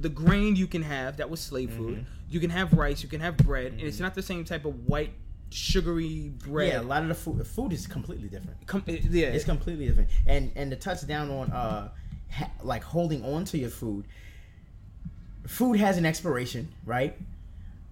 the 0.00 0.08
grain 0.08 0.54
you 0.54 0.68
can 0.68 0.82
have 0.82 1.16
that 1.16 1.28
was 1.30 1.40
slave 1.40 1.70
Mm-hmm. 1.70 1.78
food. 1.78 2.06
You 2.30 2.38
can 2.40 2.50
have 2.50 2.72
rice. 2.74 3.02
You 3.02 3.08
can 3.08 3.20
have 3.20 3.36
bread, 3.38 3.72
and 3.72 3.80
it's 3.80 3.98
not 3.98 4.14
the 4.14 4.22
same 4.22 4.44
type 4.44 4.64
of 4.66 4.86
white 4.86 5.12
sugary 5.50 6.30
bread. 6.46 6.68
Yeah, 6.74 6.80
a 6.80 6.82
lot 6.82 7.02
of 7.02 7.08
the 7.08 7.14
food 7.14 7.44
food 7.46 7.72
is 7.72 7.86
completely 7.86 8.28
different. 8.28 8.64
Com- 8.66 8.84
yeah, 8.86 9.28
It's 9.28 9.44
completely 9.44 9.86
different. 9.88 10.10
And 10.26 10.52
and 10.54 10.70
to 10.70 10.76
touch 10.76 11.04
down 11.06 11.30
on 11.30 11.50
uh 11.50 11.88
ha- 12.30 12.50
like 12.62 12.84
holding 12.84 13.24
on 13.24 13.44
to 13.46 13.58
your 13.58 13.70
food. 13.70 14.06
Food 15.48 15.80
has 15.80 15.96
an 15.96 16.04
expiration, 16.04 16.68
right? 16.84 17.16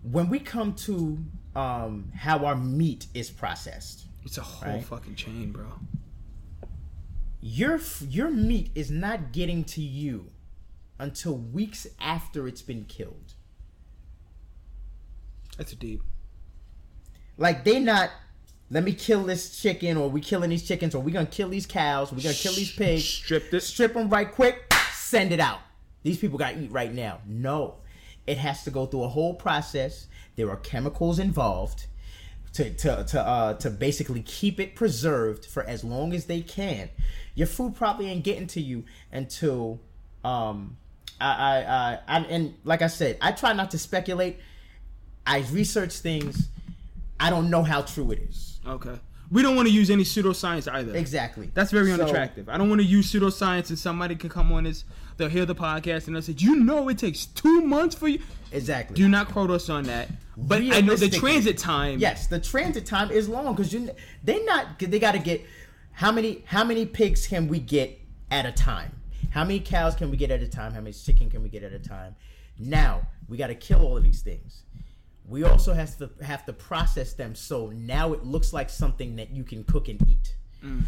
When 0.02 0.28
we 0.28 0.38
come 0.38 0.74
to 0.86 1.18
um 1.56 2.12
how 2.14 2.44
our 2.44 2.54
meat 2.54 3.06
is 3.14 3.30
processed, 3.30 4.04
it's 4.24 4.36
a 4.36 4.42
whole 4.42 4.74
Right. 4.74 4.84
fucking 4.84 5.14
chain, 5.14 5.52
bro. 5.52 5.66
your 7.40 7.80
your 8.08 8.30
meat 8.30 8.70
is 8.74 8.90
not 8.90 9.32
getting 9.32 9.64
to 9.64 9.80
you 9.80 10.26
until 10.98 11.34
weeks 11.36 11.86
after 11.98 12.46
it's 12.46 12.62
been 12.62 12.84
killed. 12.84 13.32
That's 15.56 15.72
a 15.72 15.76
deep. 15.76 16.02
Like 17.38 17.64
they 17.64 17.80
not 17.80 18.10
let 18.70 18.84
me 18.84 18.92
kill 18.92 19.24
this 19.24 19.58
chicken 19.60 19.96
or 19.96 20.10
we 20.10 20.20
killing 20.20 20.50
these 20.50 20.66
chickens 20.68 20.94
or 20.94 21.00
we 21.02 21.10
gonna 21.10 21.24
kill 21.26 21.48
these 21.48 21.66
cows, 21.66 22.12
we 22.12 22.20
gonna 22.20 22.34
kill 22.34 22.52
these 22.54 22.72
pigs, 22.72 23.04
Strip 23.04 23.50
this. 23.50 23.66
strip 23.66 23.94
them 23.94 24.10
right 24.10 24.30
quick, 24.30 24.70
send 24.92 25.32
it 25.32 25.40
out. 25.40 25.60
These 26.06 26.18
people 26.18 26.38
gotta 26.38 26.62
eat 26.62 26.70
right 26.70 26.94
now. 26.94 27.18
No, 27.26 27.78
it 28.28 28.38
has 28.38 28.62
to 28.62 28.70
go 28.70 28.86
through 28.86 29.02
a 29.02 29.08
whole 29.08 29.34
process. 29.34 30.06
There 30.36 30.48
are 30.50 30.56
chemicals 30.56 31.18
involved 31.18 31.86
to 32.52 32.72
to 32.74 33.02
to 33.02 33.20
uh 33.20 33.54
to 33.54 33.70
basically 33.70 34.22
keep 34.22 34.60
it 34.60 34.76
preserved 34.76 35.44
for 35.46 35.64
as 35.64 35.82
long 35.82 36.14
as 36.14 36.26
they 36.26 36.42
can. 36.42 36.90
Your 37.34 37.48
food 37.48 37.74
probably 37.74 38.08
ain't 38.08 38.22
getting 38.22 38.46
to 38.46 38.60
you 38.60 38.84
until 39.10 39.80
um 40.22 40.76
I 41.20 41.26
I 41.26 41.56
I, 41.58 41.98
I 42.06 42.20
and 42.26 42.54
like 42.62 42.82
I 42.82 42.86
said, 42.86 43.18
I 43.20 43.32
try 43.32 43.52
not 43.52 43.72
to 43.72 43.78
speculate. 43.78 44.38
I 45.26 45.38
research 45.50 45.94
things. 45.94 46.50
I 47.18 47.30
don't 47.30 47.50
know 47.50 47.64
how 47.64 47.82
true 47.82 48.12
it 48.12 48.20
is. 48.20 48.60
Okay. 48.64 49.00
We 49.30 49.42
don't 49.42 49.56
want 49.56 49.66
to 49.68 49.74
use 49.74 49.90
any 49.90 50.04
pseudoscience 50.04 50.72
either. 50.72 50.94
Exactly. 50.94 51.50
That's 51.54 51.70
very 51.72 51.88
So- 51.88 51.94
unattractive. 52.02 52.48
I 52.48 52.58
don't 52.58 52.68
want 52.68 52.80
to 52.80 52.86
use 52.86 53.10
pseudoscience 53.12 53.70
and 53.70 53.78
somebody 53.78 54.14
can 54.14 54.30
come 54.30 54.52
on 54.52 54.64
this, 54.64 54.84
they'll 55.16 55.28
hear 55.28 55.44
the 55.46 55.54
podcast 55.54 56.06
and 56.06 56.14
they'll 56.14 56.22
say, 56.22 56.32
Do 56.32 56.44
you 56.44 56.56
know 56.56 56.88
it 56.88 56.98
takes 56.98 57.26
two 57.26 57.60
months 57.62 57.94
for 57.96 58.08
you? 58.08 58.20
Exactly. 58.52 58.94
Do 58.94 59.08
not 59.08 59.28
quote 59.28 59.50
us 59.50 59.68
on 59.68 59.84
that. 59.84 60.08
But 60.36 60.62
I 60.62 60.80
know 60.80 60.94
the 60.96 61.08
transit 61.08 61.58
time. 61.58 61.98
Yes, 61.98 62.26
the 62.26 62.38
transit 62.38 62.86
time 62.86 63.10
is 63.10 63.28
long 63.28 63.54
because 63.54 63.72
you 63.72 63.90
they 64.22 64.44
not 64.44 64.78
they 64.78 64.98
got 64.98 65.12
to 65.12 65.18
get 65.18 65.44
how 65.92 66.12
many 66.12 66.44
how 66.46 66.62
many 66.62 66.84
pigs 66.86 67.26
can 67.26 67.48
we 67.48 67.58
get 67.58 67.98
at 68.30 68.44
a 68.46 68.52
time? 68.52 68.92
How 69.30 69.44
many 69.44 69.60
cows 69.60 69.94
can 69.94 70.10
we 70.10 70.16
get 70.16 70.30
at 70.30 70.42
a 70.42 70.48
time? 70.48 70.72
How 70.72 70.80
many 70.80 70.92
chicken 70.92 71.30
can 71.30 71.42
we 71.42 71.48
get 71.48 71.62
at 71.62 71.72
a 71.72 71.78
time? 71.78 72.14
Now 72.58 73.08
we 73.28 73.36
got 73.36 73.48
to 73.48 73.54
kill 73.54 73.80
all 73.80 73.96
of 73.96 74.02
these 74.04 74.20
things. 74.20 74.62
We 75.28 75.44
also 75.44 75.74
have 75.74 75.96
to 75.98 76.10
have 76.22 76.44
to 76.46 76.52
process 76.52 77.12
them 77.14 77.34
so 77.34 77.70
now 77.70 78.12
it 78.12 78.24
looks 78.24 78.52
like 78.52 78.70
something 78.70 79.16
that 79.16 79.30
you 79.30 79.42
can 79.42 79.64
cook 79.64 79.88
and 79.88 80.00
eat. 80.08 80.36
Mm. 80.64 80.84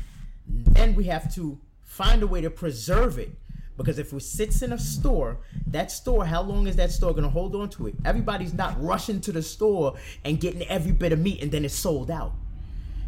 Then 0.46 0.94
we 0.94 1.04
have 1.04 1.32
to 1.34 1.58
find 1.82 2.22
a 2.22 2.26
way 2.26 2.40
to 2.40 2.50
preserve 2.50 3.18
it 3.18 3.30
because 3.76 3.98
if 3.98 4.12
it 4.12 4.22
sits 4.22 4.62
in 4.62 4.72
a 4.72 4.78
store, 4.78 5.38
that 5.68 5.90
store, 5.90 6.24
how 6.24 6.42
long 6.42 6.66
is 6.66 6.76
that 6.76 6.90
store 6.90 7.12
going 7.12 7.22
to 7.22 7.30
hold 7.30 7.54
on 7.54 7.70
to 7.70 7.86
it? 7.86 7.94
Everybody's 8.04 8.52
not 8.52 8.80
rushing 8.82 9.20
to 9.22 9.32
the 9.32 9.42
store 9.42 9.94
and 10.24 10.40
getting 10.40 10.66
every 10.68 10.92
bit 10.92 11.12
of 11.12 11.20
meat 11.20 11.42
and 11.42 11.50
then 11.50 11.64
it's 11.64 11.74
sold 11.74 12.10
out. 12.10 12.32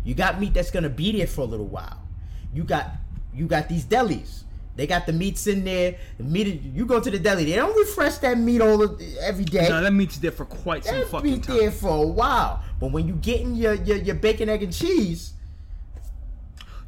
You 0.05 0.15
got 0.15 0.41
meat 0.41 0.55
that's 0.55 0.71
going 0.71 0.85
to 0.85 0.91
be 0.91 1.13
there 1.13 1.27
for 1.27 1.43
a 1.43 1.45
little 1.45 1.67
while. 1.67 2.01
You 2.55 2.65
got 2.65 2.91
you 3.33 3.47
got 3.47 3.69
these 3.69 3.85
delis. 3.85 4.45
They 4.77 4.87
got 4.87 5.07
the 5.07 5.13
meats 5.13 5.47
in 5.47 5.65
there. 5.65 5.97
The 6.17 6.25
meat 6.25 6.63
you 6.63 6.87
go 6.87 7.01
to 7.01 7.11
the 7.11 7.19
deli, 7.19 7.45
they 7.45 7.57
don't 7.57 7.77
refresh 7.77 8.19
that 8.19 8.39
meat 8.39 8.61
all 8.61 8.83
of, 8.83 9.01
every 9.21 9.45
day. 9.45 9.69
No, 9.69 9.83
that 9.83 9.93
meat's 9.93 10.19
there 10.19 10.31
for 10.31 10.45
quite 10.47 10.85
some 10.85 10.95
fucking 10.95 11.03
time. 11.03 11.11
That 11.11 11.11
fucking 11.11 11.31
meat 11.33 11.43
time. 11.43 11.57
there 11.59 11.71
for 11.71 12.05
a 12.05 12.07
while. 12.07 12.63
But 12.79 12.93
when 12.93 13.07
you 13.07 13.15
getting 13.15 13.55
your, 13.55 13.75
your 13.75 13.99
your 13.99 14.15
bacon, 14.15 14.49
egg, 14.49 14.63
and 14.63 14.73
cheese, 14.73 15.35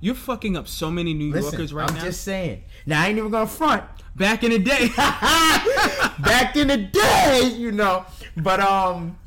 You're 0.01 0.15
fucking 0.17 0.57
up 0.57 0.67
so 0.67 0.91
many 0.91 1.15
New 1.15 1.33
listen, 1.33 1.53
Yorkers 1.53 1.73
right 1.73 1.89
now. 1.89 1.99
I'm 1.99 2.05
just 2.05 2.23
saying. 2.23 2.65
Now 2.87 3.03
I 3.03 3.09
ain't 3.09 3.19
even 3.19 3.31
gonna 3.31 3.47
front. 3.47 3.85
Back 4.17 4.43
in 4.43 4.51
the 4.51 4.59
day. 4.59 4.89
Back 4.97 6.57
in 6.57 6.69
the 6.69 6.77
day, 6.77 7.55
you 7.57 7.73
know. 7.73 8.05
But 8.37 8.61
um, 8.61 9.19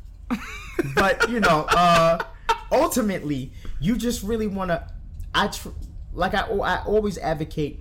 but 0.94 1.30
you 1.30 1.40
know, 1.40 1.66
uh, 1.70 2.18
ultimately, 2.72 3.52
you 3.80 3.96
just 3.96 4.22
really 4.22 4.46
wanna. 4.48 4.92
I 5.34 5.48
tr- 5.48 5.68
like 6.12 6.34
I 6.34 6.42
I 6.42 6.84
always 6.84 7.16
advocate 7.18 7.80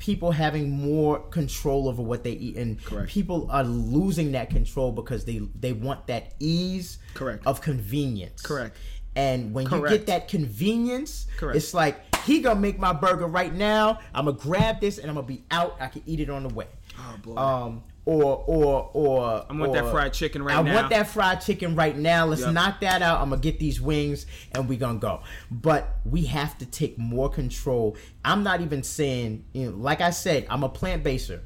people 0.00 0.32
having 0.32 0.70
more 0.70 1.20
control 1.28 1.86
over 1.88 2.00
what 2.02 2.24
they 2.24 2.32
eat 2.32 2.56
and 2.56 2.82
Correct. 2.82 3.08
people 3.10 3.46
are 3.50 3.62
losing 3.62 4.32
that 4.32 4.48
control 4.50 4.90
because 4.90 5.24
they 5.26 5.38
they 5.60 5.72
want 5.74 6.06
that 6.08 6.32
ease 6.40 6.98
Correct. 7.14 7.46
of 7.46 7.60
convenience 7.60 8.40
Correct. 8.42 8.76
and 9.14 9.52
when 9.54 9.70
you 9.70 9.88
get 9.88 10.06
that 10.06 10.26
convenience 10.26 11.26
Correct. 11.36 11.54
it's 11.56 11.74
like 11.74 11.96
he 12.24 12.40
gonna 12.40 12.58
make 12.58 12.78
my 12.78 12.92
burger 12.94 13.26
right 13.26 13.52
now 13.54 14.00
i'm 14.14 14.24
gonna 14.24 14.36
grab 14.38 14.80
this 14.80 14.96
and 14.98 15.08
i'm 15.10 15.14
gonna 15.14 15.26
be 15.26 15.44
out 15.50 15.76
i 15.80 15.86
can 15.86 16.02
eat 16.06 16.18
it 16.20 16.30
on 16.30 16.42
the 16.48 16.54
way 16.54 16.66
Oh, 16.98 17.16
boy. 17.22 17.36
um 17.36 17.82
or 18.10 18.42
or 18.48 18.90
or 18.92 19.46
I 19.48 19.52
want 19.52 19.72
that 19.74 19.88
fried 19.92 20.12
chicken 20.12 20.42
right 20.42 20.56
I 20.56 20.62
now. 20.62 20.72
I 20.72 20.74
want 20.74 20.90
that 20.90 21.06
fried 21.06 21.40
chicken 21.42 21.76
right 21.76 21.96
now. 21.96 22.26
Let's 22.26 22.42
Yep. 22.42 22.52
knock 22.54 22.80
that 22.80 23.02
out. 23.02 23.20
I'm 23.20 23.30
gonna 23.30 23.40
get 23.40 23.60
these 23.60 23.80
wings 23.80 24.26
and 24.50 24.68
we 24.68 24.76
gonna 24.76 24.98
go. 24.98 25.20
But 25.48 25.96
we 26.04 26.24
have 26.24 26.58
to 26.58 26.66
take 26.66 26.98
more 26.98 27.28
control. 27.28 27.96
I'm 28.24 28.42
not 28.42 28.62
even 28.62 28.82
saying, 28.82 29.44
you 29.52 29.70
know, 29.70 29.76
like 29.76 30.00
I 30.00 30.10
said, 30.10 30.44
I'm 30.50 30.64
a 30.64 30.68
plant 30.68 31.04
baser. 31.04 31.42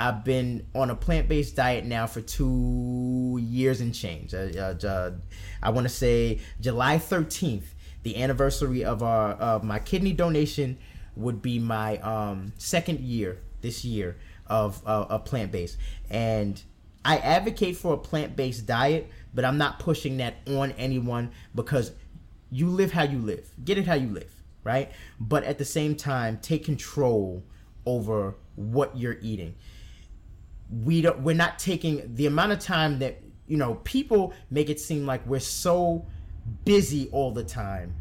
I've 0.00 0.24
been 0.24 0.66
on 0.74 0.90
a 0.90 0.96
plant 0.96 1.28
based 1.28 1.54
diet 1.54 1.84
now 1.84 2.08
for 2.08 2.20
two 2.20 3.38
years 3.40 3.80
and 3.80 3.94
change. 3.94 4.34
Uh, 4.34 4.74
uh, 4.84 5.12
I 5.62 5.70
want 5.70 5.84
to 5.84 5.94
say 5.94 6.40
July 6.60 6.98
13th, 6.98 7.66
the 8.02 8.20
anniversary 8.20 8.84
of 8.84 9.04
our 9.04 9.34
of 9.34 9.62
my 9.62 9.78
kidney 9.78 10.12
donation 10.12 10.76
would 11.14 11.40
be 11.40 11.60
my 11.60 11.98
um, 11.98 12.52
second 12.58 12.98
year 12.98 13.38
this 13.60 13.84
year 13.84 14.16
of 14.46 14.82
uh, 14.86 15.06
a 15.08 15.18
plant 15.18 15.52
based, 15.52 15.76
and 16.10 16.62
I 17.04 17.18
advocate 17.18 17.76
for 17.76 17.94
a 17.94 17.98
plant 17.98 18.34
based 18.34 18.66
diet, 18.66 19.10
but 19.34 19.44
I'm 19.44 19.58
not 19.58 19.78
pushing 19.78 20.16
that 20.18 20.36
on 20.46 20.72
anyone 20.72 21.30
because 21.54 21.92
you 22.50 22.68
live 22.68 22.92
how 22.92 23.02
you 23.02 23.18
live, 23.18 23.50
get 23.64 23.76
it 23.76 23.86
how 23.86 23.94
you 23.94 24.08
live, 24.08 24.32
right? 24.62 24.90
But 25.20 25.44
at 25.44 25.58
the 25.58 25.64
same 25.64 25.96
time, 25.96 26.38
take 26.40 26.64
control 26.64 27.44
over 27.84 28.36
what 28.56 28.96
you're 28.96 29.18
eating. 29.20 29.54
We 30.70 31.02
don't 31.02 31.20
we're 31.20 31.34
not 31.34 31.58
taking 31.58 32.14
the 32.14 32.26
amount 32.26 32.52
of 32.52 32.60
time 32.60 32.98
that 33.00 33.20
you 33.46 33.58
know 33.58 33.74
people 33.84 34.32
make 34.50 34.70
it 34.70 34.80
seem 34.80 35.04
like 35.04 35.26
we're 35.26 35.40
so 35.40 36.06
busy 36.64 37.08
all 37.12 37.32
the 37.32 37.44
time 37.44 37.94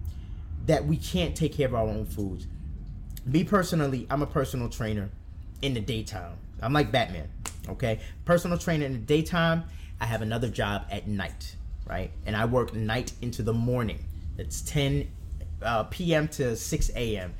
that 0.65 0.85
we 0.85 0.95
can't 0.95 1.35
take 1.35 1.53
care 1.53 1.67
of 1.67 1.75
our 1.75 1.87
own 1.87 2.05
foods. 2.05 2.47
Me 3.25 3.43
personally 3.43 4.07
i'm 4.09 4.21
a 4.21 4.27
personal 4.27 4.69
trainer 4.69 5.09
in 5.63 5.73
the 5.73 5.79
daytime 5.79 6.37
i'm 6.61 6.73
like 6.73 6.91
batman 6.91 7.27
okay 7.69 7.99
personal 8.25 8.57
trainer 8.57 8.85
in 8.85 8.93
the 8.93 8.99
daytime 8.99 9.63
i 9.99 10.05
have 10.05 10.21
another 10.21 10.49
job 10.49 10.85
at 10.91 11.07
night 11.07 11.55
right 11.87 12.11
and 12.25 12.35
i 12.35 12.45
work 12.45 12.73
night 12.73 13.13
into 13.21 13.41
the 13.41 13.53
morning 13.53 14.03
it's 14.37 14.61
10 14.61 15.09
uh, 15.61 15.83
p.m 15.85 16.27
to 16.27 16.55
6 16.55 16.91
a.m 16.95 17.33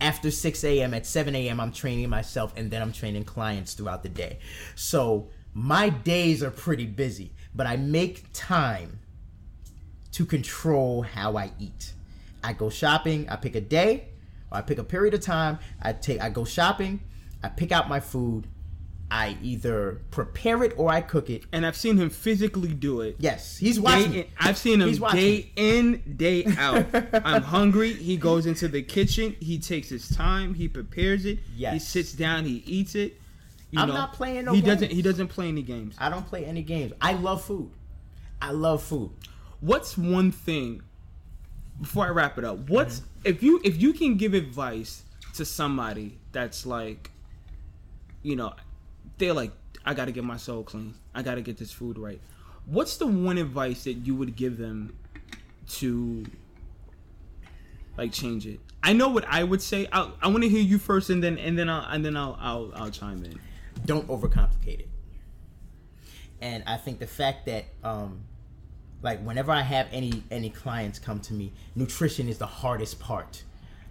after 0.00 0.30
6 0.30 0.64
a.m. 0.64 0.94
at 0.94 1.06
7 1.06 1.34
a.m. 1.34 1.60
I'm 1.60 1.72
training 1.72 2.08
myself 2.10 2.52
and 2.56 2.70
then 2.70 2.82
I'm 2.82 2.92
training 2.92 3.24
clients 3.24 3.74
throughout 3.74 4.02
the 4.02 4.08
day. 4.08 4.38
So 4.74 5.28
my 5.54 5.88
days 5.88 6.42
are 6.42 6.50
pretty 6.50 6.86
busy, 6.86 7.32
but 7.54 7.66
I 7.66 7.76
make 7.76 8.26
time 8.32 8.98
to 10.12 10.26
control 10.26 11.02
how 11.02 11.36
I 11.36 11.52
eat. 11.58 11.92
I 12.42 12.52
go 12.52 12.68
shopping, 12.68 13.28
I 13.28 13.36
pick 13.36 13.54
a 13.54 13.60
day, 13.60 14.08
or 14.50 14.58
I 14.58 14.60
pick 14.60 14.78
a 14.78 14.84
period 14.84 15.14
of 15.14 15.20
time, 15.20 15.58
I 15.80 15.92
take 15.92 16.20
I 16.20 16.28
go 16.28 16.44
shopping, 16.44 17.00
I 17.44 17.48
pick 17.48 17.72
out 17.72 17.88
my 17.88 18.00
food, 18.00 18.46
I 19.10 19.36
either 19.42 20.00
prepare 20.10 20.64
it 20.64 20.72
or 20.78 20.88
I 20.90 21.02
cook 21.02 21.28
it. 21.28 21.44
And 21.52 21.66
I've 21.66 21.76
seen 21.76 21.98
him 21.98 22.08
physically 22.10 22.72
do 22.72 23.02
it. 23.02 23.16
Yes, 23.18 23.58
he's 23.58 23.78
watching. 23.78 24.12
Day 24.12 24.18
in, 24.20 24.26
I've 24.40 24.56
seen 24.56 24.80
him 24.80 24.90
day 25.12 25.52
in, 25.56 26.02
day 26.16 26.44
out. 26.58 26.86
I'm 27.24 27.42
hungry. 27.42 27.92
He 27.92 28.16
goes 28.16 28.46
into 28.46 28.66
the 28.66 28.82
kitchen. 28.82 29.36
He 29.40 29.58
takes 29.58 29.88
his 29.90 30.08
time. 30.08 30.54
He 30.54 30.68
prepares 30.68 31.26
it. 31.26 31.40
He 31.54 31.78
sits 31.78 32.12
down. 32.12 32.44
He 32.46 32.62
eats 32.66 32.94
it. 32.94 33.20
You 33.70 33.80
I'm 33.80 33.88
know, 33.88 33.94
not 33.94 34.12
playing 34.14 34.46
no 34.46 34.52
He 34.52 34.60
doesn't. 34.62 34.90
He 34.90 35.02
doesn't 35.02 35.28
play 35.28 35.48
any 35.48 35.62
games. 35.62 35.96
I 35.98 36.08
don't 36.08 36.26
play 36.26 36.44
any 36.46 36.62
games. 36.62 36.92
I 37.00 37.12
love 37.12 37.44
food. 37.44 37.70
I 38.40 38.52
love 38.52 38.82
food. 38.82 39.10
What's 39.60 39.98
one 39.98 40.32
thing? 40.32 40.82
Before 41.80 42.06
I 42.06 42.10
wrap 42.10 42.38
it 42.38 42.44
up, 42.44 42.70
what's 42.70 43.00
Mm-hmm. 43.00 43.20
if 43.24 43.42
you 43.42 43.60
if 43.64 43.82
you 43.82 43.92
can 43.92 44.16
give 44.16 44.32
advice 44.32 45.02
to 45.34 45.44
somebody 45.44 46.18
that's 46.32 46.64
like, 46.64 47.10
you 48.24 48.34
know, 48.34 48.54
they're 49.18 49.32
like, 49.32 49.52
I 49.84 49.94
got 49.94 50.06
to 50.06 50.12
get 50.12 50.24
my 50.24 50.36
soul 50.36 50.64
clean. 50.64 50.94
I 51.14 51.22
got 51.22 51.36
to 51.36 51.42
get 51.42 51.58
this 51.58 51.70
food 51.70 51.98
right. 51.98 52.20
What's 52.66 52.96
the 52.96 53.06
one 53.06 53.38
advice 53.38 53.84
that 53.84 53.92
you 53.92 54.16
would 54.16 54.34
give 54.34 54.56
them 54.58 54.96
to 55.68 56.24
like 57.96 58.10
change 58.10 58.46
it? 58.46 58.58
I 58.82 58.94
know 58.94 59.08
what 59.10 59.24
I 59.28 59.44
would 59.44 59.62
say. 59.62 59.86
I, 59.92 60.10
I 60.22 60.28
want 60.28 60.42
to 60.42 60.48
hear 60.48 60.62
you 60.62 60.78
first, 60.78 61.10
and 61.10 61.22
then 61.22 61.38
and 61.38 61.56
then 61.58 61.68
I'll 61.68 61.86
and 61.88 62.04
then 62.04 62.16
I'll 62.16 62.36
I'll, 62.40 62.72
I'll 62.74 62.90
chime 62.90 63.22
in. 63.24 63.38
don't 63.84 64.08
overcomplicate 64.08 64.80
it. 64.80 64.88
And 66.40 66.64
I 66.66 66.76
think 66.76 66.98
the 66.98 67.06
fact 67.06 67.46
that 67.46 67.66
um 67.82 68.20
like 69.02 69.22
whenever 69.22 69.52
I 69.52 69.60
have 69.62 69.86
any 69.92 70.22
any 70.30 70.50
clients 70.50 70.98
come 70.98 71.20
to 71.20 71.34
me, 71.34 71.52
nutrition 71.74 72.28
is 72.28 72.38
the 72.38 72.46
hardest 72.46 72.98
part 72.98 73.42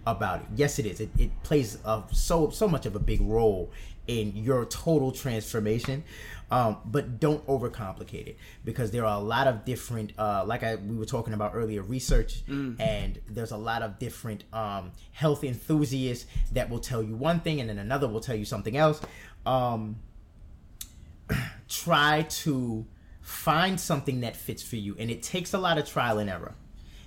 about 0.06 0.40
it. 0.40 0.46
Yes, 0.56 0.78
it 0.78 0.86
is. 0.86 1.00
It, 1.00 1.10
it 1.18 1.42
plays 1.44 1.78
a, 1.84 2.02
so 2.12 2.50
so 2.50 2.68
much 2.68 2.86
of 2.86 2.96
a 2.96 2.98
big 2.98 3.20
role 3.20 3.70
in 4.06 4.36
your 4.36 4.64
total 4.66 5.12
transformation. 5.12 6.04
Um, 6.50 6.76
but 6.84 7.18
don't 7.18 7.44
overcomplicate 7.46 8.26
it 8.28 8.36
because 8.64 8.90
there 8.90 9.04
are 9.06 9.16
a 9.16 9.22
lot 9.22 9.48
of 9.48 9.64
different, 9.64 10.12
uh, 10.18 10.44
like 10.46 10.62
I 10.62 10.76
we 10.76 10.96
were 10.96 11.06
talking 11.06 11.32
about 11.34 11.52
earlier, 11.54 11.82
research, 11.82 12.42
and 12.80 13.18
there's 13.28 13.50
a 13.50 13.56
lot 13.56 13.82
of 13.82 13.98
different 13.98 14.44
um, 14.52 14.92
health 15.12 15.42
enthusiasts 15.42 16.26
that 16.52 16.68
will 16.70 16.78
tell 16.80 17.02
you 17.02 17.16
one 17.16 17.40
thing 17.40 17.60
and 17.60 17.68
then 17.70 17.78
another 17.78 18.06
will 18.06 18.20
tell 18.20 18.36
you 18.36 18.44
something 18.44 18.76
else. 18.76 19.00
Um, 19.46 19.96
try 21.68 22.22
to 22.28 22.84
find 23.22 23.80
something 23.80 24.20
that 24.20 24.36
fits 24.36 24.62
for 24.62 24.76
you 24.76 24.94
and 24.98 25.10
it 25.10 25.22
takes 25.22 25.54
a 25.54 25.58
lot 25.58 25.78
of 25.78 25.88
trial 25.88 26.18
and 26.18 26.28
error 26.28 26.54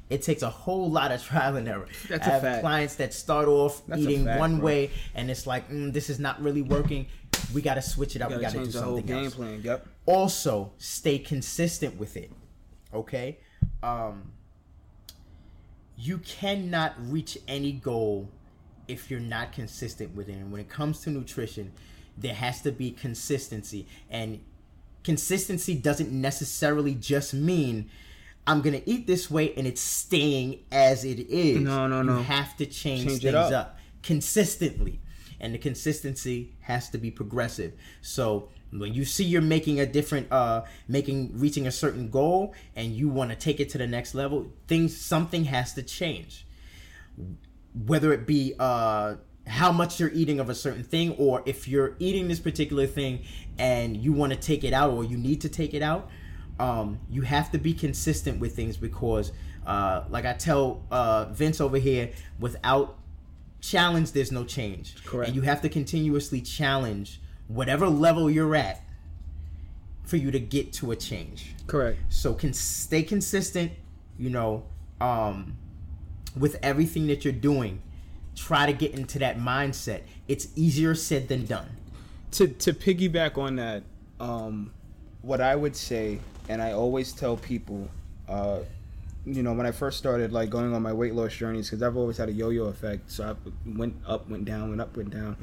it 0.09 0.21
takes 0.21 0.41
a 0.41 0.49
whole 0.49 0.89
lot 0.89 1.11
of 1.11 1.21
trial 1.23 1.55
and 1.57 1.67
error 1.67 1.87
That's 2.09 2.25
I 2.25 2.29
a 2.29 2.33
have 2.33 2.41
fact. 2.41 2.61
clients 2.61 2.95
that 2.95 3.13
start 3.13 3.47
off 3.47 3.81
That's 3.87 4.01
eating 4.01 4.25
fact, 4.25 4.39
one 4.39 4.57
bro. 4.57 4.65
way 4.65 4.91
and 5.15 5.29
it's 5.29 5.45
like 5.45 5.69
mm, 5.69 5.91
this 5.91 6.09
is 6.09 6.19
not 6.19 6.41
really 6.41 6.61
working 6.61 7.07
we 7.53 7.61
got 7.61 7.75
to 7.75 7.81
switch 7.81 8.15
it 8.15 8.21
up 8.21 8.29
we 8.29 8.35
Gotta 8.39 8.43
got 8.45 8.51
to 8.51 8.57
do 8.57 8.63
change 8.63 8.73
the 8.73 8.81
whole 8.81 8.97
something 8.97 9.15
game 9.15 9.25
else 9.25 9.35
plan. 9.35 9.61
Yep. 9.63 9.87
also 10.05 10.71
stay 10.77 11.17
consistent 11.19 11.97
with 11.99 12.15
it 12.17 12.31
okay 12.93 13.37
um 13.83 14.31
you 15.97 16.19
cannot 16.19 16.93
reach 17.09 17.37
any 17.47 17.71
goal 17.71 18.29
if 18.87 19.09
you're 19.11 19.19
not 19.19 19.51
consistent 19.51 20.15
with 20.15 20.29
it 20.29 20.33
and 20.33 20.51
when 20.51 20.61
it 20.61 20.69
comes 20.69 21.01
to 21.01 21.09
nutrition 21.09 21.73
there 22.17 22.33
has 22.33 22.61
to 22.61 22.71
be 22.71 22.91
consistency 22.91 23.87
and 24.09 24.39
consistency 25.03 25.75
doesn't 25.75 26.11
necessarily 26.11 26.93
just 26.95 27.33
mean 27.33 27.89
I'm 28.47 28.61
gonna 28.61 28.81
eat 28.85 29.05
this 29.05 29.29
way 29.29 29.53
and 29.55 29.67
it's 29.67 29.81
staying 29.81 30.63
as 30.71 31.03
it 31.05 31.19
is. 31.29 31.59
No, 31.59 31.85
no, 31.87 31.97
you 31.99 32.03
no. 32.05 32.17
You 32.17 32.23
have 32.23 32.57
to 32.57 32.65
change, 32.65 33.05
Change 33.05 33.21
things 33.21 33.35
up. 33.35 33.53
up 33.53 33.79
consistently 34.03 35.01
and 35.39 35.53
the 35.53 35.57
consistency 35.57 36.53
has 36.61 36.89
to 36.89 36.97
be 36.97 37.11
progressive 37.11 37.73
so 38.01 38.49
when 38.71 38.93
you 38.93 39.03
see 39.05 39.23
you're 39.23 39.41
making 39.41 39.79
a 39.79 39.85
different 39.85 40.31
uh 40.31 40.63
making 40.87 41.31
reaching 41.37 41.67
a 41.67 41.71
certain 41.71 42.09
goal 42.09 42.53
and 42.75 42.93
you 42.93 43.09
want 43.09 43.29
to 43.29 43.35
take 43.35 43.59
it 43.59 43.69
to 43.69 43.77
the 43.77 43.85
next 43.85 44.15
level 44.15 44.47
things 44.67 44.95
something 44.95 45.45
has 45.45 45.73
to 45.73 45.83
change 45.83 46.47
whether 47.85 48.13
it 48.13 48.25
be 48.25 48.53
uh 48.59 49.15
how 49.45 49.71
much 49.71 49.99
you're 49.99 50.11
eating 50.13 50.39
of 50.39 50.49
a 50.49 50.55
certain 50.55 50.83
thing 50.83 51.11
or 51.17 51.41
if 51.45 51.67
you're 51.67 51.95
eating 51.99 52.27
this 52.27 52.39
particular 52.39 52.85
thing 52.85 53.23
and 53.57 53.95
you 53.97 54.11
want 54.11 54.31
to 54.33 54.39
take 54.39 54.63
it 54.63 54.73
out 54.73 54.91
or 54.91 55.03
you 55.03 55.17
need 55.17 55.41
to 55.41 55.49
take 55.49 55.73
it 55.73 55.81
out 55.81 56.09
um 56.59 56.99
you 57.09 57.21
have 57.21 57.51
to 57.51 57.57
be 57.57 57.73
consistent 57.73 58.39
with 58.39 58.55
things 58.55 58.77
because 58.77 59.31
uh 59.65 60.03
like 60.09 60.25
i 60.25 60.33
tell 60.33 60.81
uh 60.91 61.25
vince 61.25 61.61
over 61.61 61.77
here 61.77 62.11
without 62.39 62.97
challenge 63.59 64.11
there's 64.11 64.31
no 64.31 64.43
change. 64.43 65.03
Correct. 65.03 65.29
and 65.29 65.35
you 65.35 65.41
have 65.41 65.61
to 65.61 65.69
continuously 65.69 66.41
challenge 66.41 67.19
whatever 67.47 67.89
level 67.89 68.29
you're 68.29 68.55
at 68.55 68.81
for 70.03 70.17
you 70.17 70.31
to 70.31 70.39
get 70.39 70.71
to 70.73 70.91
a 70.91 70.95
change. 70.95 71.53
Correct. 71.65 71.99
so 72.09 72.33
can 72.33 72.53
stay 72.53 73.03
consistent 73.03 73.71
you 74.17 74.29
know 74.29 74.63
um 75.01 75.57
with 76.39 76.57
everything 76.61 77.07
that 77.07 77.23
you're 77.23 77.33
doing. 77.33 77.81
Try 78.35 78.67
to 78.67 78.73
get 78.73 78.93
into 78.93 79.19
that 79.19 79.37
mindset. 79.37 80.01
It's 80.27 80.49
easier 80.55 80.93
said 80.95 81.27
than 81.27 81.45
done. 81.45 81.69
To 82.31 82.47
to 82.47 82.73
piggyback 82.73 83.37
on 83.37 83.55
that, 83.55 83.83
um, 84.19 84.71
what 85.21 85.41
I 85.41 85.55
would 85.55 85.75
say, 85.75 86.19
and 86.49 86.61
I 86.61 86.73
always 86.73 87.11
tell 87.11 87.37
people, 87.37 87.89
uh, 88.27 88.59
you 89.25 89.43
know, 89.43 89.53
when 89.53 89.65
I 89.65 89.71
first 89.71 89.97
started 89.97 90.31
like 90.31 90.49
going 90.49 90.73
on 90.73 90.81
my 90.81 90.93
weight 90.93 91.13
loss 91.13 91.33
journeys, 91.33 91.69
because 91.69 91.83
I've 91.83 91.97
always 91.97 92.17
had 92.17 92.29
a 92.29 92.31
yo-yo 92.31 92.65
effect, 92.65 93.11
so 93.11 93.23
I 93.29 93.49
went 93.69 93.95
up, 94.05 94.29
went 94.29 94.45
down, 94.45 94.69
went 94.69 94.81
up, 94.81 94.95
went 94.95 95.09
down. 95.09 95.35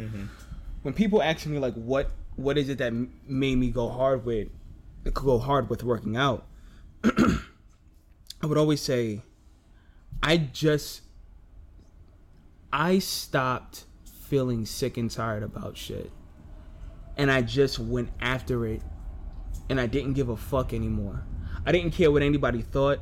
When 0.82 0.94
people 0.94 1.22
ask 1.22 1.46
me 1.46 1.58
like, 1.58 1.74
what 1.74 2.10
what 2.36 2.58
is 2.58 2.68
it 2.68 2.78
that 2.78 2.92
made 3.26 3.56
me 3.56 3.70
go 3.70 3.88
hard 3.88 4.24
with, 4.24 4.48
it 5.04 5.14
could 5.14 5.24
go 5.24 5.38
hard 5.38 5.70
with 5.70 5.84
working 5.84 6.16
out, 6.16 6.46
I 7.04 8.46
would 8.46 8.58
always 8.58 8.80
say, 8.80 9.20
I 10.22 10.38
just, 10.38 11.02
I 12.72 12.98
stopped 12.98 13.84
feeling 14.04 14.66
sick 14.66 14.96
and 14.96 15.10
tired 15.10 15.42
about 15.42 15.76
shit. 15.76 16.10
And 17.16 17.30
I 17.30 17.42
just 17.42 17.78
went 17.78 18.10
after 18.20 18.66
it 18.66 18.82
and 19.68 19.80
I 19.80 19.86
didn't 19.86 20.14
give 20.14 20.28
a 20.28 20.36
fuck 20.36 20.72
anymore. 20.72 21.24
I 21.66 21.72
didn't 21.72 21.92
care 21.92 22.10
what 22.10 22.22
anybody 22.22 22.62
thought. 22.62 23.00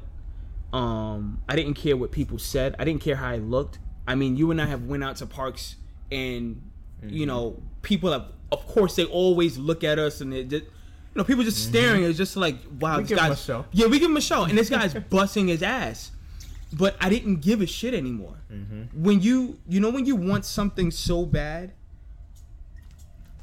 Um, 0.72 1.42
I 1.48 1.56
didn't 1.56 1.74
care 1.74 1.96
what 1.96 2.12
people 2.12 2.38
said. 2.38 2.74
I 2.78 2.84
didn't 2.84 3.02
care 3.02 3.16
how 3.16 3.28
I 3.28 3.36
looked. 3.36 3.78
I 4.06 4.14
mean, 4.14 4.36
you 4.36 4.50
and 4.50 4.60
I 4.60 4.66
have 4.66 4.84
went 4.84 5.04
out 5.04 5.16
to 5.16 5.26
parks 5.26 5.76
and 6.10 6.62
you 7.02 7.26
mm-hmm. 7.26 7.28
know, 7.28 7.62
people 7.82 8.12
have 8.12 8.26
of 8.50 8.66
course 8.66 8.96
they 8.96 9.04
always 9.04 9.56
look 9.58 9.82
at 9.82 9.98
us 9.98 10.20
and 10.20 10.32
they 10.32 10.44
just 10.44 10.64
you 10.64 11.18
know, 11.18 11.24
people 11.24 11.44
just 11.44 11.58
mm-hmm. 11.58 11.76
staring. 11.76 12.04
It's 12.04 12.16
just 12.16 12.36
like, 12.36 12.56
wow, 12.80 12.96
We 12.96 13.02
this 13.02 13.10
give 13.10 13.18
'em 13.18 13.24
a 13.26 13.28
guy's 13.30 13.50
yeah, 13.72 13.86
we 13.86 13.98
give 13.98 14.10
him 14.10 14.16
a 14.16 14.20
show, 14.20 14.44
and 14.44 14.56
this 14.56 14.70
guy's 14.76 14.94
busting 14.94 15.48
his 15.48 15.62
ass. 15.62 16.12
But 16.72 16.96
I 17.02 17.10
didn't 17.10 17.42
give 17.42 17.60
a 17.60 17.66
shit 17.66 17.92
anymore. 17.92 18.38
Mm-hmm. 18.50 19.02
When 19.02 19.20
you, 19.20 19.58
you 19.68 19.78
know, 19.78 19.90
when 19.90 20.06
you 20.06 20.16
want 20.16 20.46
something 20.46 20.90
so 20.90 21.26
bad, 21.26 21.74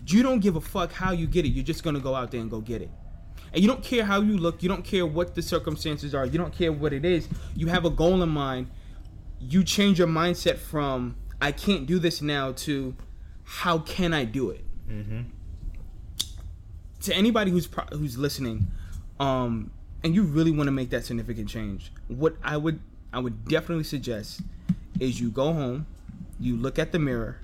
you 0.07 0.23
don't 0.23 0.39
give 0.39 0.55
a 0.55 0.61
fuck 0.61 0.91
how 0.91 1.11
you 1.11 1.27
get 1.27 1.45
it. 1.45 1.49
You're 1.49 1.63
just 1.63 1.83
gonna 1.83 1.99
go 1.99 2.15
out 2.15 2.31
there 2.31 2.41
and 2.41 2.49
go 2.49 2.59
get 2.59 2.81
it. 2.81 2.89
And 3.53 3.61
you 3.61 3.67
don't 3.67 3.83
care 3.83 4.05
how 4.05 4.21
you 4.21 4.37
look. 4.37 4.61
You 4.61 4.69
don't 4.69 4.83
care 4.83 5.05
what 5.05 5.35
the 5.35 5.41
circumstances 5.41 6.13
are. 6.13 6.25
You 6.25 6.37
don't 6.37 6.53
care 6.53 6.71
what 6.71 6.93
it 6.93 7.05
is. 7.05 7.27
You 7.55 7.67
have 7.67 7.85
a 7.85 7.89
goal 7.89 8.21
in 8.21 8.29
mind. 8.29 8.67
You 9.39 9.63
change 9.63 9.97
your 9.99 10.07
mindset 10.07 10.57
from 10.57 11.15
I 11.41 11.51
can't 11.51 11.85
do 11.85 11.99
this 11.99 12.21
now 12.21 12.51
to 12.53 12.95
how 13.43 13.79
can 13.79 14.13
I 14.13 14.25
do 14.25 14.49
it. 14.51 14.63
To 17.01 17.15
anybody 17.15 17.49
who's 17.51 17.65
pro- 17.67 17.85
who's 17.97 18.17
listening, 18.17 18.67
um, 19.19 19.71
and 20.03 20.13
you 20.13 20.23
really 20.23 20.51
want 20.51 20.67
to 20.67 20.71
make 20.71 20.89
that 20.89 21.05
significant 21.05 21.47
change, 21.47 21.91
what 22.07 22.35
I 22.43 22.57
would 22.57 22.79
I 23.13 23.19
would 23.19 23.45
definitely 23.47 23.85
suggest 23.85 24.41
is 24.99 25.19
you 25.19 25.31
go 25.31 25.53
home, 25.53 25.87
you 26.39 26.57
look 26.57 26.77
at 26.77 26.91
the 26.91 26.99
mirror, 26.99 27.39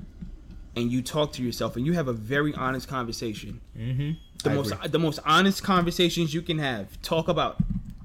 and 0.75 0.91
you 0.91 1.01
talk 1.01 1.31
to 1.33 1.43
yourself, 1.43 1.77
and 1.77 1.85
you 1.85 1.93
have 1.93 2.07
a 2.07 2.13
very 2.13 2.53
honest 2.53 2.87
conversation. 2.87 3.61
Mm-hmm. 3.77 4.11
The 4.45 4.51
I 4.51 4.55
most 4.55 4.71
agree. 4.71 4.87
the 4.87 4.99
most 4.99 5.19
honest 5.25 5.63
conversations 5.63 6.33
you 6.33 6.41
can 6.41 6.59
have. 6.59 7.01
Talk 7.01 7.27
about 7.27 7.57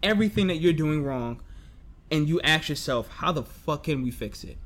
everything 0.02 0.48
that 0.48 0.56
you're 0.56 0.72
doing 0.72 1.04
wrong, 1.04 1.40
and 2.10 2.28
you 2.28 2.40
ask 2.42 2.68
yourself, 2.68 3.08
how 3.08 3.30
the 3.32 3.42
fuck 3.44 3.84
can 3.84 4.02
we 4.02 4.10
fix 4.10 4.42
it? 4.44 4.56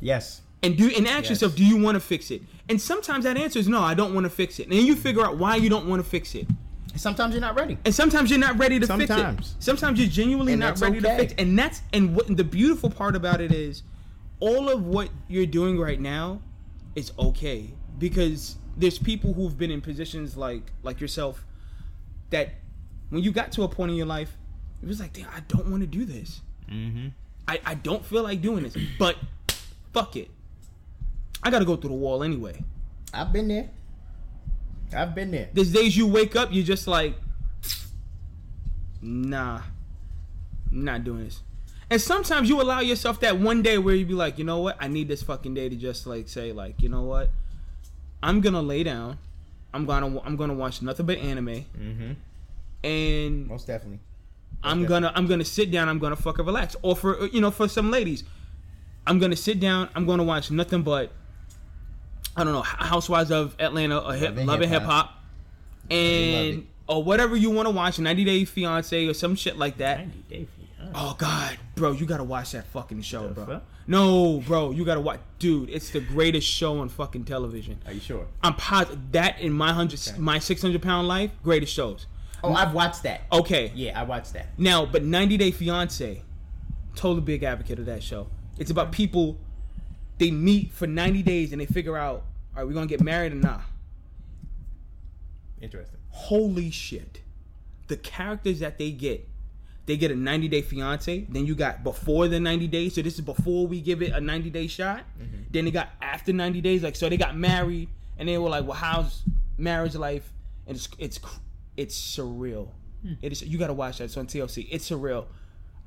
Yes. 0.00 0.42
and 0.62 0.76
do 0.76 0.88
and 0.96 1.06
ask 1.06 1.24
Yes. 1.24 1.30
yourself, 1.30 1.54
do 1.56 1.64
you 1.64 1.76
want 1.82 1.94
to 1.96 2.00
fix 2.00 2.30
it? 2.30 2.42
And 2.68 2.80
sometimes 2.80 3.24
that 3.24 3.36
answer 3.36 3.58
is 3.58 3.68
no, 3.68 3.80
I 3.82 3.94
don't 3.94 4.14
want 4.14 4.24
to 4.24 4.30
fix 4.30 4.58
it. 4.58 4.64
And 4.64 4.72
then 4.72 4.84
you 4.84 4.96
figure 4.96 5.24
out 5.24 5.36
why 5.38 5.56
you 5.56 5.68
don't 5.68 5.86
want 5.86 6.02
to 6.02 6.08
fix 6.08 6.34
it. 6.34 6.46
And 6.92 7.00
sometimes 7.00 7.34
you're 7.34 7.40
not 7.42 7.54
ready. 7.56 7.78
And 7.84 7.94
sometimes 7.94 8.30
you're 8.30 8.38
not 8.40 8.58
ready 8.58 8.80
to 8.80 8.86
fix 8.86 9.06
Sometimes. 9.08 9.50
it. 9.58 9.62
Sometimes 9.62 9.98
you're 10.00 10.08
genuinely 10.08 10.54
And 10.54 10.60
not 10.60 10.80
ready 10.80 11.00
to 11.00 11.06
okay. 11.08 11.18
fix. 11.18 11.34
And 11.38 11.58
that's 11.58 11.82
and 11.92 12.16
what 12.16 12.34
the 12.34 12.42
beautiful 12.44 12.90
part 12.90 13.14
about 13.14 13.40
it 13.40 13.52
is, 13.52 13.82
all 14.40 14.68
of 14.68 14.84
what 14.86 15.10
you're 15.28 15.46
doing 15.46 15.78
right 15.78 16.00
now 16.00 16.40
is 16.94 17.12
okay 17.18 17.70
because 17.98 18.56
there's 18.76 18.98
people 18.98 19.32
who've 19.32 19.56
been 19.56 19.70
in 19.70 19.80
positions 19.80 20.36
like 20.36 20.70
like 20.82 21.00
yourself 21.00 21.44
that 22.30 22.50
when 23.10 23.22
you 23.22 23.30
got 23.30 23.52
to 23.52 23.62
a 23.62 23.68
point 23.68 23.90
in 23.90 23.96
your 23.96 24.06
life, 24.06 24.36
it 24.82 24.86
was 24.86 25.00
like, 25.00 25.12
damn, 25.12 25.28
I 25.28 25.40
don't 25.48 25.70
want 25.70 25.82
to 25.82 25.86
do 25.86 26.04
this. 26.04 26.40
Mm-hmm. 26.70 27.08
I, 27.48 27.60
I 27.64 27.74
don't 27.74 28.04
feel 28.04 28.24
like 28.24 28.42
doing 28.42 28.64
this, 28.64 28.76
but 28.98 29.16
fuck 29.92 30.16
it. 30.16 30.28
I 31.42 31.50
gotta 31.50 31.64
go 31.64 31.76
through 31.76 31.90
the 31.90 31.96
wall 31.96 32.22
anyway. 32.22 32.62
I've 33.14 33.32
been 33.32 33.48
there. 33.48 33.70
I've 34.94 35.14
been 35.14 35.30
there. 35.30 35.48
There's 35.52 35.72
days 35.72 35.96
you 35.96 36.06
wake 36.06 36.36
up, 36.36 36.48
you're 36.52 36.64
just 36.64 36.86
like, 36.86 37.14
nah, 39.00 39.62
I'm 40.72 40.84
not 40.84 41.04
doing 41.04 41.24
this. 41.24 41.42
And 41.88 42.00
sometimes 42.00 42.48
you 42.48 42.60
allow 42.60 42.80
yourself 42.80 43.20
that 43.20 43.38
one 43.38 43.62
day 43.62 43.78
where 43.78 43.94
you 43.94 44.04
be 44.04 44.14
like, 44.14 44.38
you 44.38 44.44
know 44.44 44.58
what? 44.58 44.76
I 44.80 44.88
need 44.88 45.06
this 45.06 45.22
fucking 45.22 45.54
day 45.54 45.68
to 45.68 45.76
just 45.76 46.06
like 46.06 46.28
say 46.28 46.52
like, 46.52 46.82
you 46.82 46.88
know 46.88 47.02
what? 47.02 47.30
I'm 48.22 48.40
gonna 48.40 48.62
lay 48.62 48.82
down. 48.82 49.18
I'm 49.74 49.84
gonna 49.86 50.20
I'm 50.24 50.36
gonna 50.36 50.54
watch 50.54 50.82
nothing 50.82 51.06
but 51.06 51.18
anime, 51.18 51.46
Mm-hmm. 51.78 52.12
and 52.84 53.46
Most 53.46 53.66
definitely. 53.66 54.00
I'm 54.62 54.80
Okay. 54.80 54.88
gonna 54.88 55.12
I'm 55.14 55.26
gonna 55.26 55.44
sit 55.44 55.70
down. 55.70 55.88
I'm 55.88 55.98
gonna 55.98 56.16
fucking 56.16 56.44
relax. 56.44 56.76
Or 56.82 56.96
for 56.96 57.26
you 57.26 57.40
know 57.40 57.50
for 57.50 57.68
some 57.68 57.90
ladies, 57.90 58.24
I'm 59.06 59.18
gonna 59.18 59.36
sit 59.36 59.60
down. 59.60 59.88
I'm 59.94 60.06
gonna 60.06 60.24
watch 60.24 60.50
nothing 60.50 60.82
but 60.82 61.12
I 62.36 62.44
don't 62.44 62.52
know 62.52 62.62
Housewives 62.62 63.30
of 63.30 63.54
Atlanta 63.58 63.98
or 63.98 64.14
hip, 64.14 64.36
Love 64.36 64.60
and 64.60 64.70
Hip 64.70 64.82
Hip-Hop. 64.82 65.12
And 65.90 66.66
or 66.88 67.02
whatever 67.02 67.36
you 67.36 67.50
want 67.50 67.66
to 67.66 67.70
watch. 67.74 67.98
90 67.98 68.24
Day 68.24 68.44
Fiance 68.44 69.06
or 69.06 69.14
some 69.14 69.34
shit 69.36 69.56
like 69.56 69.78
that. 69.78 70.06
Oh 70.98 71.14
God, 71.18 71.58
bro, 71.74 71.92
you 71.92 72.06
gotta 72.06 72.24
watch 72.24 72.52
that 72.52 72.66
fucking 72.68 73.02
show, 73.02 73.28
bro. 73.28 73.60
No, 73.86 74.40
bro, 74.46 74.70
you 74.70 74.82
gotta 74.84 75.00
watch, 75.00 75.20
dude. 75.38 75.68
It's 75.68 75.90
the 75.90 76.00
greatest 76.00 76.46
show 76.48 76.78
on 76.78 76.88
fucking 76.88 77.24
television. 77.24 77.78
Are 77.86 77.92
you 77.92 78.00
sure? 78.00 78.26
I'm 78.42 78.54
positive 78.54 79.12
that 79.12 79.38
in 79.40 79.52
my 79.52 79.72
hundred, 79.74 80.00
Okay. 80.08 80.18
my 80.18 80.38
600 80.38 80.80
pound 80.80 81.06
life, 81.06 81.30
greatest 81.42 81.72
shows. 81.74 82.06
Oh, 82.42 82.52
I've 82.54 82.72
watched 82.72 83.02
that. 83.02 83.22
Okay, 83.30 83.72
Yeah, 83.74 83.98
I 84.00 84.04
watched 84.04 84.32
that. 84.32 84.58
now, 84.58 84.86
but 84.86 85.04
90 85.04 85.36
Day 85.36 85.50
Fiance, 85.50 86.22
totally 86.94 87.20
big 87.20 87.42
advocate 87.42 87.78
of 87.78 87.84
that 87.86 88.02
show. 88.02 88.28
It's 88.58 88.70
about 88.70 88.90
people 88.90 89.36
they 90.18 90.30
meet 90.30 90.72
for 90.72 90.86
90 90.86 91.22
days 91.22 91.52
and 91.52 91.60
they 91.60 91.66
figure 91.66 91.96
out, 91.98 92.24
are 92.56 92.64
we 92.64 92.72
gonna 92.72 92.86
get 92.86 93.02
married 93.02 93.32
or 93.32 93.36
not? 93.36 93.60
Interesting. 95.60 95.98
Holy 96.08 96.70
shit. 96.70 97.20
The 97.88 97.96
characters 97.98 98.60
that 98.60 98.78
they 98.78 98.90
get, 98.92 99.28
they 99.86 99.96
get 99.96 100.10
a 100.10 100.16
90 100.16 100.48
day 100.48 100.62
fiance, 100.62 101.26
then 101.28 101.46
you 101.46 101.54
got 101.54 101.82
before 101.84 102.28
the 102.28 102.40
90 102.40 102.66
days, 102.66 102.94
so 102.94 103.02
this 103.02 103.14
is 103.14 103.20
before 103.20 103.66
we 103.66 103.80
give 103.80 104.02
it 104.02 104.12
a 104.12 104.20
90 104.20 104.50
day 104.50 104.66
shot. 104.66 105.04
Mm-hmm. 105.20 105.42
Then 105.50 105.64
they 105.64 105.70
got 105.70 105.90
after 106.02 106.32
90 106.32 106.60
days, 106.60 106.82
like 106.82 106.96
so 106.96 107.08
they 107.08 107.16
got 107.16 107.36
married 107.36 107.88
and 108.18 108.28
they 108.28 108.36
were 108.38 108.48
like, 108.48 108.64
Well, 108.64 108.76
how's 108.76 109.22
marriage 109.56 109.94
life? 109.94 110.32
And 110.66 110.76
it's 110.76 110.88
it's 110.98 111.20
it's 111.76 111.96
surreal. 112.16 112.68
Hmm. 113.02 113.12
It 113.22 113.32
is 113.32 113.42
you 113.42 113.58
gotta 113.58 113.74
watch 113.74 113.98
that, 113.98 114.04
it's 114.04 114.16
on 114.16 114.26
TLC. 114.26 114.66
It's 114.70 114.90
surreal. 114.90 115.26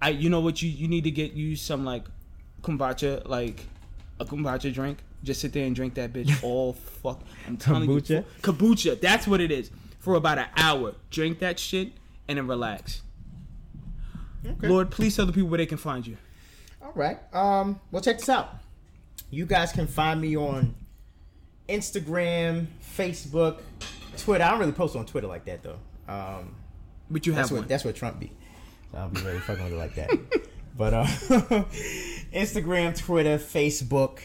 I 0.01 0.09
you 0.09 0.29
know 0.29 0.39
what 0.39 0.61
you 0.61 0.69
you 0.69 0.87
need 0.87 1.03
to 1.03 1.11
get 1.11 1.33
you 1.33 1.55
some 1.57 1.83
like 1.83 2.05
kombucha, 2.61 3.27
like 3.27 3.65
a 4.19 4.25
kombucha 4.25 4.73
drink. 4.73 4.99
Just 5.21 5.41
sit 5.41 5.51
there 5.51 5.65
and 5.65 5.75
drink 5.75 5.95
that 5.95 6.13
bitch 6.13 6.41
all 6.43 6.71
fuck. 6.73 7.21
I'm 7.45 7.57
telling 7.57 7.89
you, 7.89 7.97
Kombucha? 7.97 8.23
for- 8.41 8.53
kombucha. 8.53 9.01
That's 9.01 9.27
what 9.27 9.41
it 9.41 9.51
is. 9.51 9.69
For 9.99 10.15
about 10.15 10.37
an 10.37 10.45
hour, 10.55 10.95
drink 11.11 11.39
that 11.39 11.59
shit 11.59 11.91
and 12.29 12.37
then 12.37 12.47
relax. 12.47 13.01
Lord, 14.61 14.91
please 14.91 15.15
tell 15.15 15.25
the 15.25 15.33
people 15.33 15.49
where 15.49 15.57
they 15.57 15.65
can 15.65 15.77
find 15.77 16.05
you. 16.05 16.17
All 16.81 16.91
right. 16.95 17.17
Um. 17.33 17.79
Well, 17.91 18.01
check 18.01 18.17
this 18.19 18.29
out. 18.29 18.55
You 19.31 19.45
guys 19.45 19.71
can 19.71 19.85
find 19.87 20.19
me 20.19 20.35
on 20.37 20.75
Instagram, 21.67 22.67
Facebook, 22.97 23.59
Twitter. 24.17 24.43
I 24.43 24.51
don't 24.51 24.59
really 24.59 24.71
post 24.71 24.95
on 24.95 25.05
Twitter 25.05 25.27
like 25.27 25.45
that 25.45 25.63
though. 25.63 25.77
Um. 26.07 26.55
But 27.11 27.25
you 27.25 27.33
have 27.33 27.43
That's 27.43 27.51
what 27.51 27.59
one. 27.61 27.67
that's 27.67 27.85
what 27.85 27.95
Trump 27.95 28.19
be. 28.19 28.31
So 28.91 28.97
I 28.97 29.01
don't 29.01 29.13
be 29.13 29.21
really 29.21 29.39
fucking 29.39 29.63
with 29.63 29.73
it 29.73 29.77
like 29.77 29.95
that. 29.95 30.09
but 30.77 30.93
uh, 30.93 31.03
Instagram, 32.33 32.97
Twitter, 32.97 33.37
Facebook. 33.37 34.19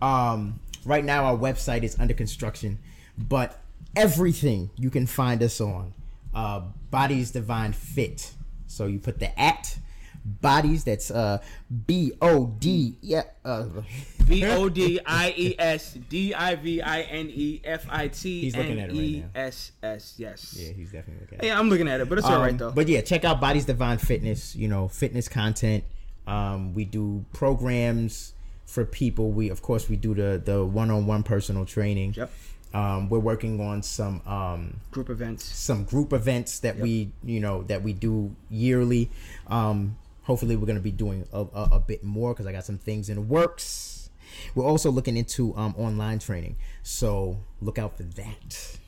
Um, 0.00 0.60
right 0.84 1.04
now 1.04 1.24
our 1.26 1.36
website 1.36 1.82
is 1.82 1.98
under 1.98 2.14
construction, 2.14 2.78
but 3.16 3.60
everything 3.94 4.70
you 4.76 4.90
can 4.90 5.06
find 5.06 5.42
us 5.42 5.60
on. 5.60 5.94
Uh, 6.34 6.62
Bodies 6.90 7.30
Divine 7.30 7.72
Fit. 7.72 8.32
So 8.66 8.86
you 8.86 8.98
put 8.98 9.18
the 9.18 9.38
at 9.40 9.76
bodies. 10.24 10.84
That's 10.84 11.10
uh 11.10 11.38
B 11.86 12.12
O 12.20 12.46
D 12.58 12.96
yeah. 13.00 13.22
Uh, 13.44 13.66
B 14.28 14.44
O 14.44 14.68
D 14.68 15.00
I 15.04 15.34
E 15.36 15.56
S 15.58 15.94
D 16.08 16.32
I 16.34 16.54
V 16.54 16.80
I 16.80 17.00
N 17.02 17.28
E 17.30 17.60
F 17.64 17.86
I 17.90 18.08
T 18.08 18.42
He's 18.42 18.56
looking 18.56 18.80
at 18.80 18.90
it 18.90 18.92
right 18.92 19.00
E 19.00 19.20
now. 19.20 19.40
S 19.40 19.72
S. 19.82 20.14
Yes. 20.16 20.56
yeah, 20.58 20.72
he's 20.72 20.92
definitely 20.92 21.26
okay. 21.32 21.46
Yeah, 21.46 21.58
I'm 21.58 21.68
looking 21.68 21.88
at 21.88 22.00
it, 22.00 22.08
but 22.08 22.18
it's 22.18 22.26
all 22.26 22.40
right 22.40 22.52
Um, 22.52 22.56
though. 22.58 22.70
But 22.72 22.88
yeah, 22.88 23.00
check 23.00 23.24
out 23.24 23.40
Bodies 23.40 23.64
Divine 23.64 23.98
Fitness. 23.98 24.54
You 24.54 24.68
know, 24.68 24.88
fitness 24.88 25.28
content. 25.28 25.84
Um, 26.26 26.72
we 26.74 26.84
do 26.84 27.24
programs 27.32 28.34
for 28.64 28.84
people. 28.84 29.32
We 29.32 29.50
of 29.50 29.60
course 29.60 29.88
we 29.88 29.96
do 29.96 30.14
the 30.14 30.40
the 30.42 30.64
one 30.64 30.90
on 30.90 31.06
one 31.06 31.22
personal 31.24 31.64
training. 31.66 32.14
Yep. 32.16 32.30
Um, 32.74 33.08
we're 33.08 33.18
working 33.18 33.60
on 33.60 33.82
some 33.82 34.20
um, 34.26 34.80
Group 34.90 35.10
events. 35.10 35.44
some 35.44 35.84
group 35.84 36.12
events 36.12 36.60
that 36.60 36.78
we 36.78 37.12
you 37.24 37.40
know 37.40 37.62
that 37.64 37.82
we 37.82 37.92
do 37.92 38.34
yearly. 38.50 39.10
Um, 39.46 39.96
hopefully, 40.22 40.56
we're 40.56 40.66
gonna 40.66 40.80
be 40.80 40.90
doing 40.92 41.26
a, 41.32 41.40
a, 41.54 41.68
a 41.72 41.80
bit 41.80 42.02
more 42.02 42.32
because 42.32 42.46
I 42.46 42.52
got 42.52 42.64
some 42.64 42.78
things 42.78 43.08
in 43.08 43.16
the 43.16 43.22
works. 43.22 44.10
We're 44.54 44.64
also 44.64 44.90
looking 44.90 45.16
into 45.16 45.54
um, 45.56 45.74
online 45.76 46.18
training, 46.18 46.56
so 46.82 47.38
look 47.60 47.78
out 47.78 47.96
for 47.96 48.04
that. 48.04 48.78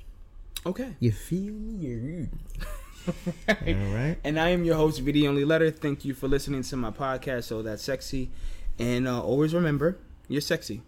Okay. 0.67 0.97
You 0.99 1.13
feel 1.13 1.53
me? 1.53 2.29
All 3.49 3.55
right. 3.95 4.17
And 4.25 4.41
I 4.41 4.49
am 4.49 4.65
your 4.65 4.77
host, 4.77 5.01
V 5.03 5.13
the 5.13 5.29
Only 5.29 5.45
Letter. 5.45 5.71
Thank 5.71 6.07
you 6.07 6.15
for 6.15 6.27
listening 6.27 6.63
to 6.63 6.77
my 6.77 6.91
podcast, 6.91 7.45
So 7.45 7.61
That's 7.61 7.83
Sexy. 7.83 8.31
And 8.79 9.07
uh, 9.07 9.23
always 9.23 9.53
remember, 9.53 9.99
you're 10.27 10.41
sexy. 10.41 10.81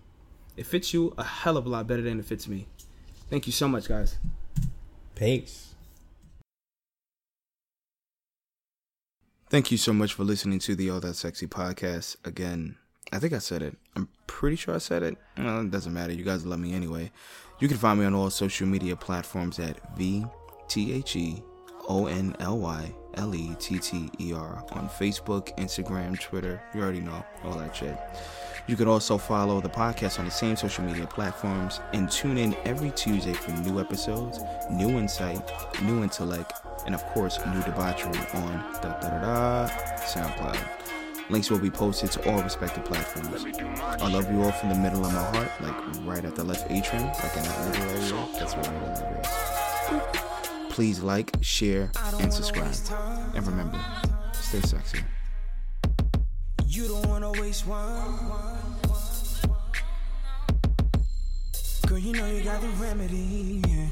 It 0.56 0.64
fits 0.64 0.94
you 0.94 1.12
a 1.18 1.24
hell 1.24 1.58
of 1.58 1.66
a 1.66 1.68
lot 1.68 1.86
better 1.86 2.00
than 2.00 2.18
it 2.18 2.24
fits 2.24 2.48
me. 2.48 2.66
Thank 3.28 3.46
you 3.46 3.52
so 3.52 3.68
much, 3.68 3.88
guys. 3.88 4.16
Peace. 5.14 5.74
Thank 9.48 9.70
you 9.70 9.78
so 9.78 9.92
much 9.92 10.12
for 10.14 10.24
listening 10.24 10.58
to 10.60 10.74
the 10.74 10.90
All 10.90 11.00
That 11.00 11.14
Sexy 11.14 11.46
podcast. 11.46 12.16
Again, 12.24 12.76
I 13.12 13.18
think 13.18 13.32
I 13.32 13.38
said 13.38 13.62
it. 13.62 13.76
I'm 13.94 14.08
pretty 14.26 14.56
sure 14.56 14.74
I 14.74 14.78
said 14.78 15.02
it. 15.02 15.16
Well, 15.38 15.60
it 15.60 15.70
doesn't 15.70 15.92
matter. 15.92 16.12
You 16.12 16.24
guys 16.24 16.44
love 16.44 16.58
me 16.58 16.74
anyway. 16.74 17.10
You 17.60 17.68
can 17.68 17.76
find 17.76 17.98
me 17.98 18.06
on 18.06 18.14
all 18.14 18.28
social 18.30 18.66
media 18.66 18.96
platforms 18.96 19.58
at 19.58 19.96
V 19.96 20.24
T 20.68 20.92
H 20.92 21.16
E 21.16 21.42
O 21.88 22.06
N 22.06 22.34
L 22.40 22.58
Y 22.58 22.92
L 23.14 23.34
E 23.34 23.54
T 23.58 23.78
T 23.78 24.10
E 24.20 24.32
R 24.32 24.64
on 24.72 24.88
Facebook, 24.88 25.56
Instagram, 25.56 26.20
Twitter. 26.20 26.60
You 26.74 26.82
already 26.82 27.00
know 27.00 27.24
all 27.44 27.54
that 27.54 27.74
shit. 27.74 27.96
You 28.68 28.74
can 28.74 28.88
also 28.88 29.16
follow 29.16 29.60
the 29.60 29.68
podcast 29.68 30.18
on 30.18 30.24
the 30.24 30.30
same 30.30 30.56
social 30.56 30.82
media 30.82 31.06
platforms 31.06 31.78
and 31.92 32.10
tune 32.10 32.36
in 32.36 32.56
every 32.64 32.90
Tuesday 32.90 33.32
for 33.32 33.52
new 33.52 33.78
episodes, 33.78 34.40
new 34.68 34.88
insight, 34.98 35.40
new 35.82 36.02
intellect, 36.02 36.52
and 36.84 36.92
of 36.92 37.04
course, 37.06 37.38
new 37.46 37.62
debauchery 37.62 38.18
on 38.34 38.58
da 38.82 38.98
da 39.00 39.08
da 39.08 39.20
da 39.20 39.68
SoundCloud. 39.98 40.58
Links 41.30 41.48
will 41.48 41.60
be 41.60 41.70
posted 41.70 42.10
to 42.12 42.28
all 42.28 42.42
respective 42.42 42.84
platforms. 42.84 43.44
I 43.78 44.08
love 44.08 44.30
you 44.32 44.42
all 44.42 44.50
from 44.50 44.70
the 44.70 44.74
middle 44.74 45.06
of 45.06 45.12
my 45.12 45.22
heart, 45.22 45.50
like 45.60 46.04
right 46.04 46.24
at 46.24 46.34
the 46.34 46.42
left 46.42 46.68
atrium, 46.68 47.06
like 47.06 47.36
in 47.36 47.44
that 47.44 47.72
middle 47.72 47.88
area. 47.88 48.28
That's 48.36 48.54
where 48.54 48.66
I 48.66 49.92
live. 49.92 50.70
Please 50.70 51.00
like, 51.00 51.36
share, 51.40 51.92
and 52.20 52.34
subscribe. 52.34 52.74
And 53.34 53.46
remember, 53.46 53.80
stay 54.32 54.60
sexy. 54.60 54.98
You 56.66 56.88
don't 56.88 57.06
wanna 57.06 57.32
waste 57.32 57.66
one. 57.66 58.02
Girl, 61.86 61.98
you 61.98 62.12
know 62.12 62.26
you 62.26 62.42
got 62.42 62.60
the 62.60 62.68
remedy. 62.80 63.62
Yeah. 63.66 63.86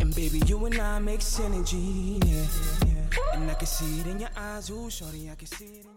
And 0.00 0.14
baby, 0.14 0.42
you 0.46 0.64
and 0.66 0.78
I 0.78 0.98
make 0.98 1.20
synergy. 1.20 2.22
Yeah. 2.24 3.34
And 3.34 3.50
I 3.50 3.54
can 3.54 3.66
see 3.66 4.00
it 4.00 4.06
in 4.06 4.20
your 4.20 4.30
eyes, 4.36 4.70
ooh, 4.70 4.90
shorty, 4.90 5.30
I 5.30 5.34
can 5.34 5.46
see 5.46 5.64
it 5.64 5.93